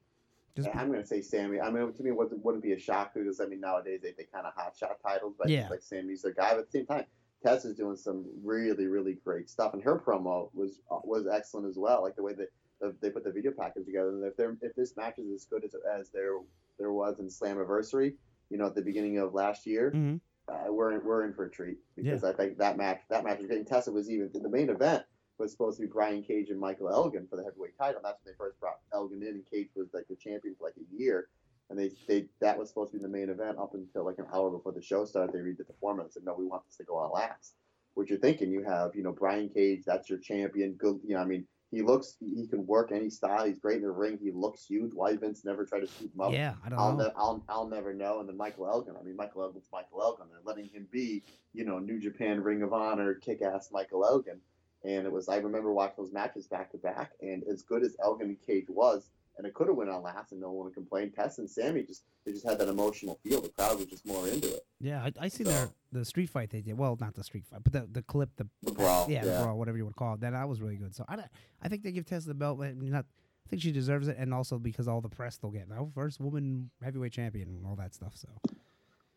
Just 0.55 0.67
Yeah, 0.67 0.79
I'm 0.79 0.89
going 0.89 1.01
to 1.01 1.07
say 1.07 1.21
Sami. 1.21 1.59
I 1.59 1.71
mean, 1.71 1.91
to 1.93 2.03
me, 2.03 2.11
it 2.11 2.15
wasn't, 2.15 2.43
wouldn't 2.45 2.63
be 2.63 2.73
a 2.73 2.79
shock 2.79 3.13
because 3.13 3.39
I 3.39 3.45
mean 3.47 3.59
nowadays 3.59 4.01
they, 4.03 4.11
they 4.17 4.25
kind 4.25 4.45
of 4.45 4.53
hot 4.53 4.75
shot 4.77 4.97
titles, 5.01 5.33
but 5.37 5.49
Yeah. 5.49 5.67
like 5.69 5.81
Sami's 5.81 6.21
the 6.21 6.31
guy. 6.31 6.51
But 6.51 6.59
at 6.59 6.71
the 6.71 6.79
same 6.79 6.85
time, 6.85 7.05
Tess 7.43 7.65
is 7.65 7.75
doing 7.75 7.97
some 7.97 8.25
really 8.43 8.85
really 8.87 9.15
great 9.25 9.49
stuff, 9.49 9.73
and 9.73 9.83
her 9.83 9.99
promo 9.99 10.49
was 10.53 10.79
uh, 10.91 10.99
was 11.03 11.27
excellent 11.27 11.67
as 11.67 11.77
well. 11.77 12.01
Like 12.03 12.15
the 12.15 12.23
way 12.23 12.33
that 12.33 12.49
the, 12.79 12.95
they 13.01 13.09
put 13.09 13.23
the 13.23 13.31
video 13.31 13.51
package 13.51 13.85
together. 13.85 14.09
And 14.09 14.23
if 14.23 14.37
they're 14.37 14.55
if 14.61 14.75
this 14.75 14.95
match 14.95 15.17
is 15.19 15.29
as 15.33 15.45
good 15.45 15.65
as 15.65 15.75
as 15.91 16.09
there 16.11 16.37
there 16.77 16.93
was 16.93 17.19
in 17.19 17.25
Slammiversary, 17.27 18.13
you 18.49 18.57
know, 18.57 18.67
at 18.67 18.75
the 18.75 18.81
beginning 18.81 19.17
of 19.17 19.33
last 19.33 19.65
year, 19.65 19.91
Mhm. 19.91 20.19
uh, 20.47 20.71
we're 20.71 20.91
in, 20.93 21.03
we're 21.03 21.25
in 21.25 21.33
for 21.33 21.45
a 21.45 21.49
treat 21.51 21.79
because 21.95 22.23
I 22.23 22.31
think 22.31 22.57
that 22.59 22.77
match 22.77 23.01
that 23.09 23.23
match 23.23 23.39
was. 23.39 23.49
And 23.49 23.65
Tessa 23.67 23.91
was 23.91 24.09
even 24.09 24.29
the 24.33 24.49
main 24.49 24.69
event 24.69 25.03
was 25.37 25.51
supposed 25.51 25.77
to 25.77 25.85
be 25.85 25.91
Brian 25.91 26.23
Cage 26.23 26.49
and 26.49 26.59
Michael 26.59 26.89
Elgin 26.89 27.27
for 27.29 27.37
the 27.37 27.43
heavyweight 27.43 27.77
title. 27.77 28.01
That's 28.03 28.19
when 28.23 28.33
they 28.33 28.37
first 28.37 28.59
brought 28.59 28.79
Elgin 28.93 29.21
in, 29.21 29.29
and 29.29 29.43
Cage 29.51 29.69
was 29.75 29.87
like 29.93 30.07
the 30.09 30.15
champion 30.15 30.55
for 30.57 30.65
like 30.65 30.75
a 30.77 30.95
year. 30.95 31.27
And 31.69 31.79
they, 31.79 31.91
they 32.07 32.27
that 32.41 32.57
was 32.57 32.69
supposed 32.69 32.91
to 32.91 32.97
be 32.97 33.03
the 33.03 33.09
main 33.09 33.29
event 33.29 33.57
up 33.57 33.73
until 33.73 34.05
like 34.05 34.19
an 34.19 34.27
hour 34.33 34.51
before 34.51 34.73
the 34.73 34.81
show 34.81 35.05
started. 35.05 35.33
They 35.33 35.39
redid 35.39 35.67
the 35.67 35.73
format 35.79 36.05
and 36.05 36.13
said, 36.13 36.23
no, 36.25 36.35
we 36.37 36.45
want 36.45 36.65
this 36.65 36.77
to 36.77 36.83
go 36.83 36.97
on 36.97 37.11
last. 37.11 37.55
What 37.95 38.09
you're 38.09 38.19
thinking, 38.19 38.51
you 38.51 38.63
have 38.63 38.95
you 38.95 39.03
know 39.03 39.11
Brian 39.11 39.49
Cage, 39.49 39.83
that's 39.85 40.09
your 40.09 40.19
champion. 40.19 40.73
Good, 40.73 40.99
you 41.05 41.15
know, 41.15 41.21
I 41.21 41.25
mean, 41.25 41.45
he 41.71 41.81
looks 41.81 42.17
he 42.19 42.45
can 42.47 42.67
work 42.67 42.91
any 42.91 43.09
style. 43.09 43.45
He's 43.45 43.57
great 43.57 43.77
in 43.77 43.83
the 43.83 43.91
ring. 43.91 44.19
He 44.21 44.31
looks 44.31 44.65
huge. 44.65 44.91
Why 44.93 45.15
Vince 45.15 45.43
never 45.43 45.65
tried 45.65 45.79
to 45.81 45.87
scoop 45.87 46.13
him 46.13 46.21
up? 46.21 46.31
yeah, 46.31 46.53
I 46.63 46.69
don't 46.69 46.79
I'll, 46.79 46.95
know. 46.95 47.05
ne- 47.05 47.13
I'll, 47.15 47.43
I'll 47.49 47.67
never 47.67 47.93
know. 47.93 48.19
And 48.19 48.29
then 48.29 48.37
Michael 48.37 48.67
Elgin. 48.67 48.93
I 48.99 49.03
mean, 49.03 49.15
Michael 49.15 49.41
Elgin's 49.41 49.69
Michael 49.71 50.03
Elgin. 50.03 50.27
They're 50.29 50.41
letting 50.45 50.69
him 50.69 50.87
be, 50.91 51.23
you 51.53 51.65
know, 51.65 51.79
New 51.79 51.99
Japan 51.99 52.43
Ring 52.43 52.61
of 52.61 52.73
Honor 52.73 53.15
kick 53.15 53.41
ass 53.41 53.69
Michael 53.71 54.05
Elgin. 54.05 54.39
And 54.83 55.05
it 55.05 55.11
was, 55.11 55.29
I 55.29 55.37
remember 55.37 55.71
watching 55.73 55.95
those 55.97 56.11
matches 56.11 56.47
back 56.47 56.71
to 56.71 56.77
back. 56.77 57.11
And 57.21 57.43
as 57.51 57.61
good 57.61 57.83
as 57.83 57.95
Elgin 58.03 58.27
and 58.29 58.37
Cage 58.45 58.65
was, 58.67 59.09
and 59.37 59.47
it 59.47 59.53
could 59.53 59.67
have 59.67 59.75
went 59.77 59.89
on 59.89 60.03
last 60.03 60.31
and 60.31 60.41
no 60.41 60.51
one 60.51 60.65
would 60.65 60.73
complain, 60.75 61.11
Tess 61.11 61.37
and 61.39 61.49
Sami 61.49 61.83
just, 61.83 62.03
they 62.25 62.33
just 62.33 62.45
had 62.47 62.59
that 62.59 62.67
emotional 62.67 63.17
feel. 63.23 63.41
The 63.41 63.49
crowd 63.49 63.77
was 63.77 63.87
just 63.87 64.05
more 64.05 64.27
into 64.27 64.53
it. 64.55 64.65
Yeah, 64.79 65.01
I, 65.03 65.11
I 65.21 65.27
see 65.29 65.43
So- 65.43 65.49
their 65.51 65.69
the 65.91 66.03
street 66.05 66.29
fight 66.29 66.49
they 66.49 66.61
did. 66.61 66.77
Well, 66.77 66.97
not 66.99 67.13
the 67.15 67.23
street 67.23 67.45
fight, 67.45 67.61
but 67.63 67.71
the 67.71 67.87
the 67.91 68.01
clip, 68.01 68.29
the 68.35 68.47
The 68.63 68.71
brawl. 68.71 69.09
yeah, 69.09 69.23
Yeah. 69.25 69.37
the 69.37 69.43
brawl, 69.43 69.57
whatever 69.57 69.77
you 69.77 69.85
want 69.85 69.95
to 69.95 69.99
call 69.99 70.13
it. 70.15 70.19
That 70.21 70.47
was 70.49 70.59
really 70.61 70.75
good. 70.75 70.93
So 70.95 71.05
I, 71.07 71.15
don't- 71.15 71.27
I 71.61 71.67
think 71.69 71.83
they 71.83 71.91
give 71.91 72.05
Tessa 72.05 72.27
the 72.27 72.33
belt. 72.33 72.57
but 72.59 72.75
Not, 72.75 73.05
I 73.45 73.49
think 73.49 73.61
she 73.61 73.71
deserves 73.71 74.07
it, 74.07 74.17
and 74.19 74.33
also 74.33 74.57
because 74.59 74.87
all 74.87 75.01
the 75.01 75.09
press 75.09 75.37
they'll 75.37 75.51
get 75.51 75.69
now, 75.69 75.89
first 75.95 76.19
woman 76.19 76.69
heavyweight 76.83 77.13
champion 77.13 77.47
and 77.49 77.65
all 77.65 77.75
that 77.77 77.93
stuff. 77.93 78.13
So 78.15 78.27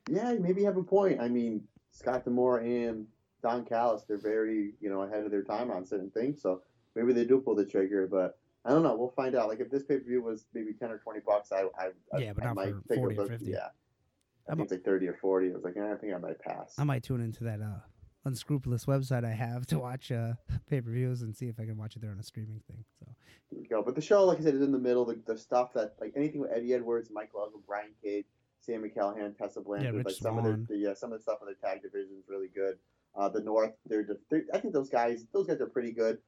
Yeah, 0.08 0.34
maybe 0.34 0.60
you 0.60 0.66
have 0.66 0.76
a 0.76 0.82
point. 0.82 1.20
I 1.20 1.28
mean, 1.28 1.62
Scott 1.90 2.24
D'Amore 2.24 2.58
and 2.60 3.06
Don 3.46 3.64
Callis, 3.64 4.02
they're 4.08 4.18
very, 4.18 4.72
you 4.80 4.90
know, 4.90 5.02
ahead 5.02 5.24
of 5.24 5.30
their 5.30 5.44
time 5.44 5.70
on 5.70 5.86
certain 5.86 6.10
things. 6.10 6.42
So 6.42 6.62
maybe 6.96 7.12
they 7.12 7.24
do 7.24 7.40
pull 7.40 7.54
the 7.54 7.64
trigger. 7.64 8.08
But 8.10 8.38
I 8.64 8.70
don't 8.70 8.82
know. 8.82 8.96
We'll 8.96 9.10
find 9.10 9.36
out. 9.36 9.48
Like 9.48 9.60
if 9.60 9.70
this 9.70 9.84
pay 9.84 9.98
per 9.98 10.04
view 10.04 10.22
was 10.22 10.46
maybe 10.52 10.72
ten 10.72 10.90
or 10.90 10.98
twenty 10.98 11.20
bucks, 11.24 11.52
I 11.52 11.66
I 11.78 12.18
Yeah, 12.18 12.32
but 12.32 12.42
I 12.42 12.46
not 12.48 12.56
might 12.56 12.74
for 12.88 12.96
40 12.96 13.18
or. 13.18 13.26
50. 13.28 13.46
Yeah, 13.46 13.68
I 14.48 14.54
think 14.54 14.64
it's 14.64 14.72
like 14.72 14.84
thirty 14.84 15.06
or 15.06 15.14
forty. 15.14 15.50
I 15.50 15.54
was 15.54 15.62
like, 15.62 15.76
eh, 15.76 15.92
I 15.92 15.96
think 15.96 16.12
I 16.12 16.18
might 16.18 16.40
pass. 16.40 16.74
I 16.76 16.82
might 16.82 17.04
tune 17.04 17.20
into 17.20 17.44
that 17.44 17.60
uh, 17.62 17.78
unscrupulous 18.24 18.86
website 18.86 19.24
I 19.24 19.30
have 19.30 19.64
to 19.66 19.78
watch 19.78 20.10
uh, 20.10 20.32
pay 20.68 20.80
per 20.80 20.90
views 20.90 21.22
and 21.22 21.36
see 21.36 21.46
if 21.46 21.60
I 21.60 21.66
can 21.66 21.76
watch 21.76 21.94
it 21.94 22.02
there 22.02 22.10
on 22.10 22.18
a 22.18 22.24
streaming 22.24 22.60
thing. 22.66 22.84
So 22.98 23.06
There 23.52 23.60
you 23.60 23.68
go. 23.68 23.80
But 23.80 23.94
the 23.94 24.00
show, 24.00 24.24
like 24.24 24.40
I 24.40 24.42
said, 24.42 24.56
is 24.56 24.62
in 24.62 24.72
the 24.72 24.78
middle. 24.78 25.04
The, 25.04 25.20
the 25.24 25.38
stuff 25.38 25.72
that 25.74 25.94
like 26.00 26.14
anything 26.16 26.40
with 26.40 26.50
Eddie 26.52 26.74
Edwards, 26.74 27.10
Michael 27.12 27.42
Elgin, 27.42 27.60
Brian 27.64 27.92
Cage, 28.02 28.26
Sami 28.58 28.88
Callihan, 28.88 29.38
Tessa 29.38 29.60
Blanchard, 29.60 29.94
Rich 29.94 30.06
like 30.06 30.14
some 30.16 30.38
of 30.38 30.44
the, 30.44 30.66
the 30.68 30.76
yeah 30.76 30.94
some 30.94 31.12
of 31.12 31.20
the 31.20 31.22
stuff 31.22 31.38
in 31.40 31.46
the 31.46 31.54
tag 31.54 31.82
division 31.82 32.16
is 32.18 32.24
really 32.28 32.48
good. 32.52 32.78
Uh, 33.16 33.28
the 33.28 33.40
North, 33.40 33.72
they're, 33.86 34.02
just- 34.02 34.20
they're 34.30 34.44
I 34.52 34.58
think 34.58 34.74
those 34.74 34.90
guys 34.90 35.26
those 35.32 35.46
guys 35.46 35.60
are 35.60 35.66
pretty 35.66 35.92
good. 35.92 36.18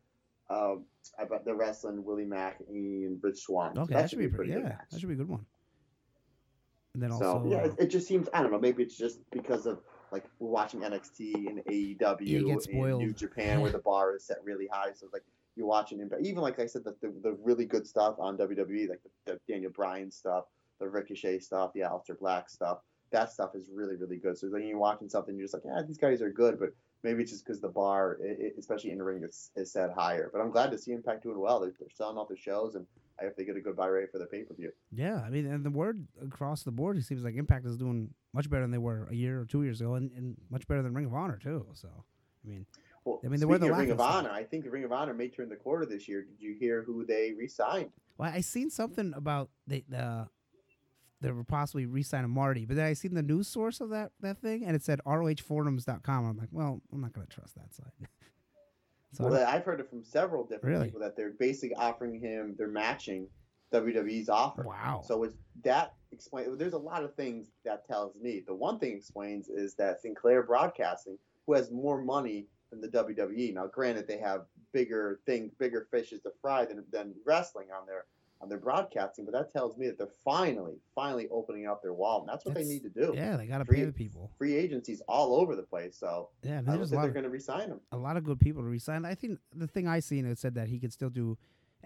Um, 0.51 0.85
I 1.19 1.25
bet 1.25 1.45
they're 1.45 1.55
wrestling 1.55 2.03
Willie 2.05 2.25
Mack 2.25 2.61
and 2.69 3.23
Rich 3.23 3.41
Swann. 3.41 3.75
So 3.75 3.83
okay, 3.83 3.95
that, 3.95 4.01
that 4.03 4.11
should 4.11 4.19
be 4.19 4.25
a 4.25 4.31
pretty. 4.31 4.53
Yeah, 4.53 4.61
match. 4.61 4.87
that 4.91 5.01
should 5.01 5.09
be 5.09 5.15
a 5.15 5.19
good 5.19 5.29
one. 5.29 5.45
And 6.95 7.03
then 7.03 7.13
So 7.13 7.35
also, 7.39 7.51
yeah, 7.51 7.59
uh, 7.59 7.65
it, 7.67 7.75
it 7.79 7.87
just 7.89 8.09
seems 8.09 8.29
I 8.33 8.43
don't 8.43 8.51
know. 8.51 8.59
Maybe 8.59 8.83
it's 8.83 8.97
just 8.97 9.21
because 9.31 9.67
of 9.67 9.81
like 10.11 10.25
we're 10.39 10.49
watching 10.49 10.81
NXT 10.81 11.35
and 11.35 11.59
AEW 11.67 11.99
Yeah, 12.21 12.39
you 12.39 12.47
get 12.47 12.67
and. 12.69 12.99
New 12.99 13.13
Japan 13.13 13.61
where 13.61 13.71
the 13.71 13.79
bar 13.79 14.17
is 14.17 14.25
set 14.25 14.39
really 14.43 14.67
high. 14.73 14.93
So 14.95 15.05
it's 15.05 15.13
like 15.13 15.25
you're 15.55 15.67
watching 15.67 16.01
Impact. 16.01 16.23
Even 16.25 16.41
like 16.43 16.59
I 16.59 16.67
said, 16.67 16.85
the, 16.85 16.95
the, 17.03 17.13
the 17.23 17.37
really 17.43 17.67
good 17.67 17.87
stuff 17.87 18.15
on 18.19 18.39
WWE, 18.39 18.89
like 18.89 19.01
the, 19.27 19.33
the 19.33 19.41
Daniel 19.53 19.71
Bryan 19.73 20.11
stuff, 20.11 20.45
the 20.81 20.89
Ricochet 20.89 21.41
stuff, 21.41 21.73
the 21.75 21.81
Aleister 21.81 22.19
Black 22.19 22.49
stuff. 22.49 22.79
That 23.11 23.33
stuff 23.33 23.55
is 23.55 23.69
really 23.73 23.97
really 23.97 24.17
good. 24.17 24.39
So 24.39 24.49
when 24.49 24.67
you're 24.67 24.79
watching 24.79 25.09
something, 25.09 25.37
you're 25.37 25.45
just 25.45 25.55
like, 25.55 25.65
yeah, 25.65 25.83
these 25.87 25.99
guys 25.99 26.23
are 26.23 26.31
good, 26.31 26.59
but 26.59 26.71
maybe 27.03 27.23
it's 27.23 27.33
just 27.33 27.45
because 27.45 27.61
the 27.61 27.69
bar, 27.69 28.19
i 28.23 28.29
i 28.29 28.51
especially 28.59 28.91
in 28.91 28.99
the 28.99 29.05
ring, 29.05 29.23
is, 29.23 29.51
is 29.57 29.73
set 29.73 29.91
higher. 29.93 30.31
But 30.33 30.41
I'm 30.41 30.51
glad 30.51 30.71
to 30.73 30.79
see 30.79 30.93
Impact 30.93 31.23
doing 31.23 31.39
well. 31.39 31.61
They're, 31.61 31.73
they're 31.79 31.89
selling 31.91 32.17
off 32.17 32.29
their 32.29 32.37
shows, 32.37 32.75
and 32.75 32.87
I 33.21 33.25
hope 33.25 33.37
they 33.37 33.45
get 33.45 33.57
a 33.57 33.61
good 33.61 33.77
buy 33.77 33.87
rate 33.87 34.11
for 34.13 34.19
the 34.19 34.27
pay 34.27 34.43
per 34.43 34.55
view. 34.55 34.73
yeah, 34.93 35.23
I 35.25 35.31
mean, 35.31 35.47
and 35.47 35.65
the 35.65 35.71
word 35.71 36.07
across 36.23 36.63
the 36.63 36.71
board, 36.73 36.97
it 36.97 37.05
seems 37.05 37.25
like 37.25 37.35
Impact 37.35 37.67
is 37.67 37.77
doing 37.77 38.11
much 38.33 38.51
better 38.51 38.63
than 38.63 38.71
they 38.71 38.79
were 38.79 39.09
a 39.11 39.15
year 39.15 39.41
or 39.41 39.45
two 39.45 39.63
years 39.63 39.81
ago, 39.81 39.95
and, 39.95 40.11
and 40.13 40.37
much 40.51 40.67
better 40.69 40.83
than 40.83 40.95
Ring 40.95 41.07
of 41.07 41.15
Honor 41.15 41.39
too. 41.43 41.67
So, 41.75 41.89
I 42.45 42.49
mean, 42.49 42.67
Well, 43.05 43.21
I 43.25 43.29
mean, 43.29 43.41
they 43.41 43.47
were 43.47 43.59
the 43.59 43.73
Ring 43.73 43.91
of. 43.91 44.01
Honor, 44.01 44.31
I 44.31 44.45
think 44.45 44.65
the 44.65 44.71
Ring 44.71 44.85
of 44.85 44.93
Honor 44.93 45.15
may 45.15 45.29
turn 45.29 45.49
the 45.49 45.57
quarter 45.57 45.87
this 45.87 46.09
year. 46.09 46.23
Did 46.23 46.41
you 46.41 46.55
hear 46.59 46.83
who 46.83 47.05
they 47.05 47.33
re-signed? 47.37 47.91
well, 48.19 48.31
I 48.35 48.41
seen 48.41 48.71
something 48.71 49.13
about 49.15 49.51
they 49.67 49.85
the 49.89 50.29
they 51.21 51.31
were 51.31 51.45
possibly 51.45 51.87
re-signing 51.87 52.31
Marty, 52.31 52.65
but 52.65 52.77
then 52.77 52.87
I 52.87 52.93
seen 52.93 53.15
the 53.15 53.23
news 53.23 53.49
source 53.49 53.81
of 53.81 53.91
that 53.91 54.13
that 54.21 54.39
thing, 54.41 54.65
and 54.65 54.77
it 54.77 54.83
said 54.83 55.01
ROHforums.com. 55.07 56.25
I'm 56.27 56.37
like, 56.37 56.49
well, 56.53 56.81
I'm 56.93 57.01
not 57.01 57.13
gonna 57.13 57.27
trust 57.27 57.55
that 57.57 57.75
site. 57.75 57.87
so 59.13 59.29
well, 59.29 59.47
I've 59.47 59.65
heard 59.65 59.81
it 59.81 59.89
from 59.91 60.05
several 60.05 60.45
different 60.45 60.65
Really? 60.75 60.85
people 60.87 61.01
that 61.01 61.17
they're 61.17 61.33
basically 61.39 61.75
offering 61.77 62.21
him, 62.21 62.55
they're 62.57 62.69
matching 62.69 63.27
WWE's 63.73 64.29
offer. 64.29 64.63
wow. 64.63 65.03
So 65.05 65.25
it's 65.25 65.35
that 65.65 65.95
explains. 66.13 66.57
There's 66.59 66.73
a 66.75 66.79
lot 66.79 67.03
of 67.05 67.15
things 67.15 67.49
that 67.65 67.87
tells 67.87 68.15
me. 68.17 68.43
The 68.47 68.55
one 68.55 68.79
thing 68.79 68.97
explains 68.97 69.49
is 69.49 69.75
that 69.75 70.01
Sinclair 70.01 70.43
Broadcasting, 70.43 71.19
who 71.47 71.55
has 71.55 71.71
more 71.71 72.01
money 72.01 72.47
than 72.71 72.81
the 72.81 72.89
WWE. 72.89 73.55
Now, 73.55 73.67
granted, 73.67 74.07
they 74.07 74.19
have 74.19 74.43
bigger 74.73 75.21
things, 75.27 75.53
bigger 75.59 75.89
fishes 75.91 76.21
to 76.21 76.31
fry 76.43 76.65
than, 76.67 76.85
than 76.93 77.15
wrestling 77.25 77.69
on 77.79 77.87
their 77.87 78.05
on 78.41 78.49
their 78.49 78.59
broadcasting. 78.59 79.25
But 79.25 79.33
that 79.35 79.53
tells 79.53 79.77
me 79.77 79.87
that 79.87 79.99
they're 79.99 80.09
finally, 80.25 80.77
finally 80.95 81.29
opening 81.31 81.67
up 81.67 81.83
their 81.83 81.93
wallet. 81.93 82.23
And 82.23 82.29
that's 82.33 82.45
what 82.45 82.55
That's- 82.55 82.69
they 82.69 82.73
need 82.75 82.83
to 82.85 82.89
do. 82.91 83.13
yeah, 83.15 83.37
they 83.37 83.47
gotta 83.47 83.65
free- 83.65 83.79
pay 83.79 83.85
the 83.85 83.93
people. 83.93 84.31
Free 84.39 84.55
agencies 84.55 85.01
all 85.09 85.35
over 85.35 85.57
the 85.57 85.63
place. 85.63 85.97
So 85.97 86.31
Yeah, 86.43 86.59
I 86.59 86.63
don't 86.63 86.79
think 86.79 86.91
they're 87.03 87.11
going 87.11 87.25
to 87.25 87.31
resign 87.31 87.69
him. 87.71 87.81
a 87.93 87.97
lot 87.97 88.17
of 88.17 88.25
good 88.25 88.39
people 88.41 88.63
to 88.63 88.69
resign. 88.69 89.05
I 89.05 89.15
think 89.15 89.41
the 89.55 89.67
thing 89.67 89.89
I 89.89 90.01
seen 90.01 90.25
it 90.25 90.39
said 90.39 90.55
that 90.55 90.69
he 90.69 90.79
could 90.79 90.93
still 90.93 91.11
do 91.11 91.37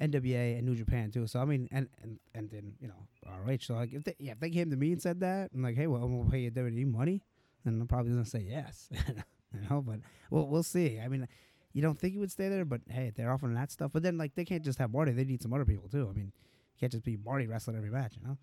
NWA 0.00 0.56
and 0.58 0.66
New 0.66 0.74
Japan 0.74 1.10
too. 1.10 1.26
So 1.26 1.40
I 1.40 1.44
mean, 1.44 1.68
and 1.70 1.88
and 2.02 2.18
and 2.34 2.50
then 2.50 2.74
you 2.80 2.88
know 2.88 3.06
ROH. 3.26 3.58
So 3.60 3.74
like 3.74 3.92
if 3.92 4.04
they 4.04 4.14
yeah, 4.18 4.32
if 4.32 4.40
they 4.40 4.50
came 4.50 4.70
to 4.70 4.76
me 4.76 4.92
and 4.92 5.00
said 5.02 5.20
that, 5.20 5.52
and 5.52 5.62
like, 5.62 5.76
hey, 5.76 5.86
well, 5.86 6.08
we'll 6.08 6.28
pay 6.30 6.40
you 6.40 6.50
WWE 6.50 6.86
money, 6.90 7.22
then 7.64 7.78
I'm 7.80 7.86
probably 7.88 8.12
gonna 8.12 8.24
say 8.24 8.40
yes. 8.48 8.88
you 9.54 9.60
know, 9.68 9.82
but 9.82 10.00
we'll 10.30 10.48
we'll 10.48 10.62
see. 10.62 10.98
I 10.98 11.08
mean, 11.08 11.28
you 11.72 11.82
don't 11.82 11.98
think 11.98 12.12
he 12.12 12.18
would 12.18 12.30
stay 12.30 12.48
there, 12.48 12.64
but 12.64 12.80
hey, 12.88 13.12
they're 13.16 13.32
offering 13.32 13.54
that 13.54 13.70
stuff. 13.70 13.90
But 13.92 14.02
then 14.02 14.18
like 14.18 14.34
they 14.34 14.44
can't 14.44 14.64
just 14.64 14.78
have 14.78 14.92
Marty; 14.92 15.12
they 15.12 15.24
need 15.24 15.42
some 15.42 15.52
other 15.52 15.64
people 15.64 15.88
too. 15.88 16.08
I 16.10 16.14
mean, 16.16 16.26
you 16.74 16.80
can't 16.80 16.92
just 16.92 17.04
be 17.04 17.16
Marty 17.24 17.46
wrestling 17.46 17.76
every 17.76 17.90
match, 17.90 18.16
you 18.20 18.26
know? 18.26 18.36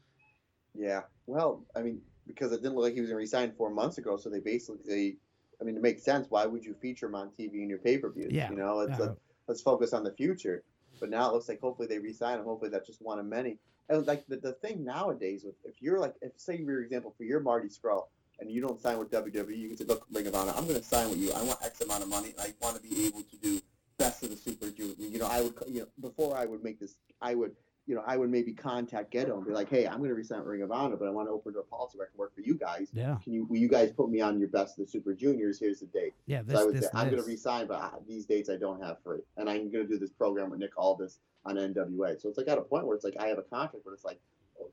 Yeah. 0.75 1.01
Well, 1.27 1.63
I 1.75 1.81
mean, 1.81 2.01
because 2.27 2.51
it 2.51 2.61
didn't 2.61 2.75
look 2.75 2.83
like 2.83 2.93
he 2.93 3.01
was 3.01 3.09
going 3.09 3.17
to 3.17 3.21
resign 3.21 3.53
four 3.57 3.69
months 3.69 3.97
ago, 3.97 4.17
so 4.17 4.29
they 4.29 4.39
basically, 4.39 4.79
they, 4.87 5.15
I 5.59 5.63
mean, 5.63 5.75
it 5.75 5.81
makes 5.81 6.03
sense. 6.03 6.27
Why 6.29 6.45
would 6.45 6.63
you 6.63 6.73
feature 6.75 7.07
him 7.07 7.15
on 7.15 7.29
TV 7.39 7.55
in 7.63 7.69
your 7.69 7.79
pay 7.79 7.97
per 7.97 8.09
views? 8.09 8.31
Yeah. 8.31 8.49
You 8.49 8.55
know, 8.55 8.81
it's 8.81 8.97
Yeah. 8.97 9.05
like, 9.07 9.15
let's 9.47 9.61
focus 9.61 9.93
on 9.93 10.03
the 10.03 10.13
future. 10.13 10.63
But 10.99 11.09
now 11.09 11.29
it 11.29 11.33
looks 11.33 11.49
like 11.49 11.59
hopefully 11.59 11.87
they 11.87 11.99
resign 11.99 12.39
him. 12.39 12.45
Hopefully 12.45 12.69
that's 12.71 12.87
just 12.87 13.01
one 13.01 13.19
of 13.19 13.25
many. 13.25 13.57
And 13.89 14.05
like 14.05 14.25
the, 14.27 14.37
the 14.37 14.53
thing 14.53 14.83
nowadays, 14.83 15.43
with 15.43 15.55
if 15.65 15.81
you're 15.81 15.99
like, 15.99 16.13
if 16.21 16.31
say 16.37 16.63
for 16.63 16.79
example, 16.81 17.13
for 17.17 17.23
your 17.23 17.39
Marty 17.39 17.69
Scurll, 17.69 18.07
and 18.39 18.51
you 18.51 18.61
don't 18.61 18.79
sign 18.79 18.97
with 18.99 19.09
WWE, 19.11 19.57
you 19.57 19.67
can 19.69 19.77
say, 19.77 19.85
look, 19.85 20.05
Ring 20.11 20.27
of 20.27 20.35
Honor, 20.35 20.53
I'm 20.55 20.65
going 20.65 20.79
to 20.79 20.83
sign 20.83 21.09
with 21.09 21.17
you. 21.19 21.31
I 21.33 21.43
want 21.43 21.59
X 21.63 21.81
amount 21.81 22.03
of 22.03 22.09
money, 22.09 22.29
and 22.29 22.39
I 22.39 22.53
want 22.61 22.75
to 22.75 22.81
be 22.81 23.05
able 23.07 23.21
to 23.21 23.37
do 23.37 23.61
best 23.97 24.23
of 24.23 24.29
the 24.29 24.37
Super 24.37 24.69
Junior. 24.69 24.95
You 24.97 25.19
know, 25.19 25.27
I 25.27 25.41
would, 25.41 25.53
you 25.67 25.81
know, 25.81 25.87
before 26.01 26.37
I 26.37 26.45
would 26.45 26.63
make 26.63 26.79
this, 26.79 26.95
I 27.21 27.35
would, 27.35 27.51
you 27.85 27.95
know, 27.95 28.03
I 28.05 28.17
would 28.17 28.29
maybe 28.29 28.53
contact 28.53 29.11
Gedo 29.13 29.35
and 29.37 29.45
be 29.45 29.51
like, 29.51 29.69
hey, 29.69 29.87
I'm 29.87 29.97
going 29.97 30.09
to 30.09 30.15
resign 30.15 30.39
with 30.39 30.47
Ring 30.47 30.61
of 30.61 30.71
Honor, 30.71 30.95
but 30.95 31.07
I 31.07 31.11
want 31.11 31.27
to 31.27 31.31
open 31.31 31.53
door 31.53 31.63
policy 31.63 31.97
where 31.97 32.07
I 32.07 32.09
can 32.11 32.17
work 32.17 32.33
for 32.35 32.41
you 32.41 32.53
guys. 32.55 32.89
Yeah, 32.93 33.17
Can 33.23 33.33
you, 33.33 33.45
will 33.45 33.57
you 33.57 33.67
guys 33.67 33.91
put 33.91 34.09
me 34.09 34.21
on 34.21 34.39
your 34.39 34.47
best 34.49 34.79
of 34.79 34.85
the 34.85 34.91
Super 34.91 35.13
Juniors? 35.13 35.59
Here's 35.59 35.79
the 35.79 35.87
date. 35.87 36.13
yeah. 36.27 36.39
So 36.41 36.45
This 36.45 36.59
I 36.59 36.63
would 36.65 36.75
this 36.75 36.83
say, 36.85 36.89
I'm 36.93 37.09
going 37.09 37.21
to 37.21 37.27
resign, 37.27 37.67
but 37.67 37.79
ah, 37.81 37.95
these 38.07 38.25
dates 38.25 38.49
I 38.49 38.57
don't 38.57 38.81
have 38.81 38.97
free, 39.03 39.19
and 39.37 39.49
I'm 39.49 39.71
going 39.71 39.85
to 39.85 39.87
do 39.87 39.97
this 39.97 40.11
program 40.11 40.51
with 40.51 40.59
Nick 40.59 40.77
Aldis 40.77 41.19
on 41.45 41.55
NWA. 41.55 42.21
So 42.21 42.29
it's 42.29 42.37
like 42.37 42.47
at 42.47 42.57
a 42.57 42.61
point 42.61 42.85
where 42.85 42.95
it's 42.95 43.03
like 43.03 43.17
I 43.19 43.27
have 43.27 43.37
a 43.39 43.43
contract, 43.43 43.83
but 43.83 43.91
it's 43.93 44.05
like 44.05 44.19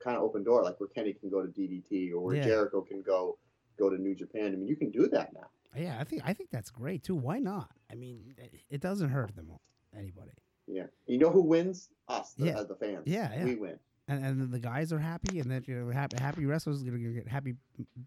kind 0.03 0.17
of 0.17 0.23
open 0.23 0.45
door, 0.45 0.63
like 0.63 0.79
where 0.79 0.89
Kenny 0.89 1.13
can 1.15 1.31
go 1.31 1.43
to 1.43 1.49
DDT 1.49 2.13
or 2.13 2.21
where 2.21 2.37
Yeah. 2.37 2.45
Jericho 2.45 2.83
can 2.83 3.03
go 3.03 3.39
go 3.79 3.91
to 3.91 3.97
New 3.99 4.15
Japan. 4.15 4.47
I 4.47 4.57
mean, 4.57 4.67
you 4.67 4.77
can 4.77 4.91
do 4.91 5.09
that 5.09 5.33
now. 5.33 5.47
Yeah, 5.77 5.97
I 6.01 6.05
think 6.05 6.23
I 6.25 6.33
think 6.33 6.51
that's 6.51 6.71
great 6.71 7.03
too. 7.03 7.15
Why 7.15 7.39
not? 7.39 7.71
I 7.91 7.95
mean, 7.95 8.35
it- 8.71 8.81
doesn't 8.81 9.11
hurt 9.11 9.35
them 9.37 9.51
anybody. 9.97 10.31
Yeah. 10.67 10.87
You 11.07 11.19
know 11.19 11.31
who 11.31 11.43
wins? 11.43 11.89
Us, 12.09 12.33
the, 12.35 12.47
Yeah. 12.47 12.59
as 12.61 12.67
the 12.67 12.75
fans. 12.77 13.03
Yeah, 13.07 13.31
yeah. 13.37 13.45
We 13.45 13.55
win. 13.57 13.79
and 14.09 14.25
and 14.25 14.41
then 14.41 14.51
the 14.51 14.59
guys 14.59 14.93
are 14.93 14.99
happy, 14.99 15.41
and 15.41 15.51
then 15.51 15.65
you 15.67 15.75
know, 15.75 15.91
happy, 15.93 16.17
happy 16.21 16.47
wrestlers 16.47 16.83
gonna 16.83 16.99
get 16.99 17.29
happy, 17.29 17.55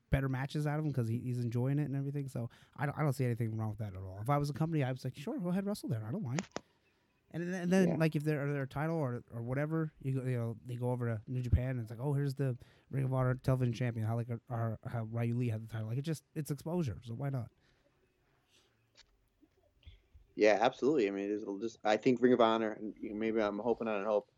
better 0.09 0.29
matches 0.29 0.65
out 0.65 0.79
of 0.79 0.85
him 0.85 0.91
because 0.91 1.07
he, 1.07 1.19
he's 1.19 1.39
enjoying 1.39 1.77
it 1.79 1.83
and 1.87 1.95
everything. 1.95 2.27
So 2.27 2.49
I 2.77 2.85
don't, 2.85 2.97
I 2.97 3.01
don't 3.03 3.13
see 3.13 3.25
anything 3.25 3.55
wrong 3.57 3.69
with 3.69 3.79
that 3.79 3.93
at 3.93 3.99
all. 4.01 4.17
If 4.21 4.29
I 4.29 4.37
was 4.37 4.49
a 4.49 4.53
company, 4.53 4.83
I 4.83 4.91
was 4.91 5.03
like, 5.03 5.15
sure, 5.15 5.37
go 5.39 5.49
ahead, 5.49 5.65
wrestle 5.65 5.89
there. 5.89 6.03
I 6.07 6.11
don't 6.11 6.23
mind. 6.23 6.41
And 7.31 7.43
then, 7.53 7.61
and 7.61 7.71
then 7.71 7.89
Yeah. 7.89 7.97
like 7.99 8.15
if 8.15 8.23
they're 8.23 8.51
their 8.51 8.65
title 8.65 8.95
or 8.97 9.23
or 9.33 9.41
whatever, 9.43 9.91
you 10.01 10.13
go, 10.19 10.27
you 10.27 10.37
know, 10.37 10.57
they 10.65 10.75
go 10.75 10.91
over 10.91 11.07
to 11.07 11.21
New 11.27 11.41
Japan 11.41 11.71
and 11.71 11.81
it's 11.81 11.89
like, 11.91 11.99
oh, 12.01 12.13
here's 12.13 12.35
the 12.35 12.57
Ring 12.89 13.05
of 13.05 13.13
Honor 13.13 13.35
television 13.35 13.73
champion, 13.73 14.05
how 14.07 14.15
like 14.15 14.27
our, 14.49 14.79
how 14.87 15.03
Ryu 15.11 15.37
Lee 15.37 15.49
had 15.49 15.63
the 15.63 15.67
title. 15.67 15.87
Like 15.89 15.99
it 15.99 16.03
just 16.05 16.23
it's 16.35 16.51
exposure, 16.51 16.99
so 17.03 17.13
why 17.13 17.29
not? 17.29 17.49
Yeah, 20.35 20.57
absolutely. 20.61 21.07
I 21.07 21.11
mean, 21.11 21.31
it's 21.31 21.45
just 21.61 21.79
I 21.83 21.97
think 21.97 22.21
Ring 22.21 22.33
of 22.33 22.41
Honor, 22.41 22.71
and 22.71 22.93
maybe 23.19 23.41
I'm 23.41 23.59
hoping 23.59 23.87
on 23.87 24.01
a 24.01 24.05
hope. 24.05 24.29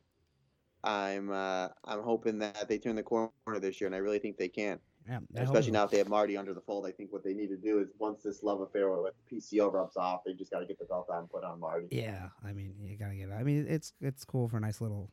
I'm 0.84 1.32
uh, 1.32 1.70
I'm 1.86 2.02
hoping 2.04 2.40
that 2.40 2.68
they 2.68 2.80
turn 2.80 2.96
the 2.96 3.04
corner 3.04 3.32
this 3.60 3.80
year, 3.82 3.88
and 3.88 3.96
I 3.96 4.00
really 4.00 4.20
think 4.20 4.38
they 4.38 4.50
can. 4.50 4.80
Yeah, 5.08 5.20
especially 5.36 5.72
now 5.72 5.84
if 5.86 5.92
they 5.92 5.98
have 5.98 6.10
Marty 6.10 6.38
under 6.38 6.54
the 6.54 6.62
fold. 6.62 6.86
I 6.86 6.92
think 6.92 7.12
what 7.12 7.24
they 7.24 7.34
need 7.34 7.48
to 7.48 7.58
do 7.58 7.80
is 7.80 7.90
once 7.98 8.22
this 8.24 8.44
love 8.44 8.62
affair 8.62 8.90
with 8.92 9.14
PCO 9.32 9.72
rubs 9.74 9.98
off, 9.98 10.22
they 10.26 10.34
just 10.34 10.52
got 10.52 10.60
to 10.60 10.66
get 10.66 10.80
the 10.80 10.86
belt 10.86 11.08
on 11.10 11.20
and 11.20 11.30
put 11.30 11.44
on 11.44 11.60
Marty. 11.60 11.88
Yeah, 11.92 12.30
I 12.46 12.54
mean, 12.54 12.76
you 12.84 12.98
gotta 12.98 13.16
get. 13.16 13.30
it. 13.30 13.34
I 13.34 13.44
mean, 13.44 13.66
it's 13.68 13.94
it's 14.00 14.24
cool 14.24 14.48
for 14.48 14.58
a 14.58 14.60
nice 14.60 14.80
little, 14.80 15.10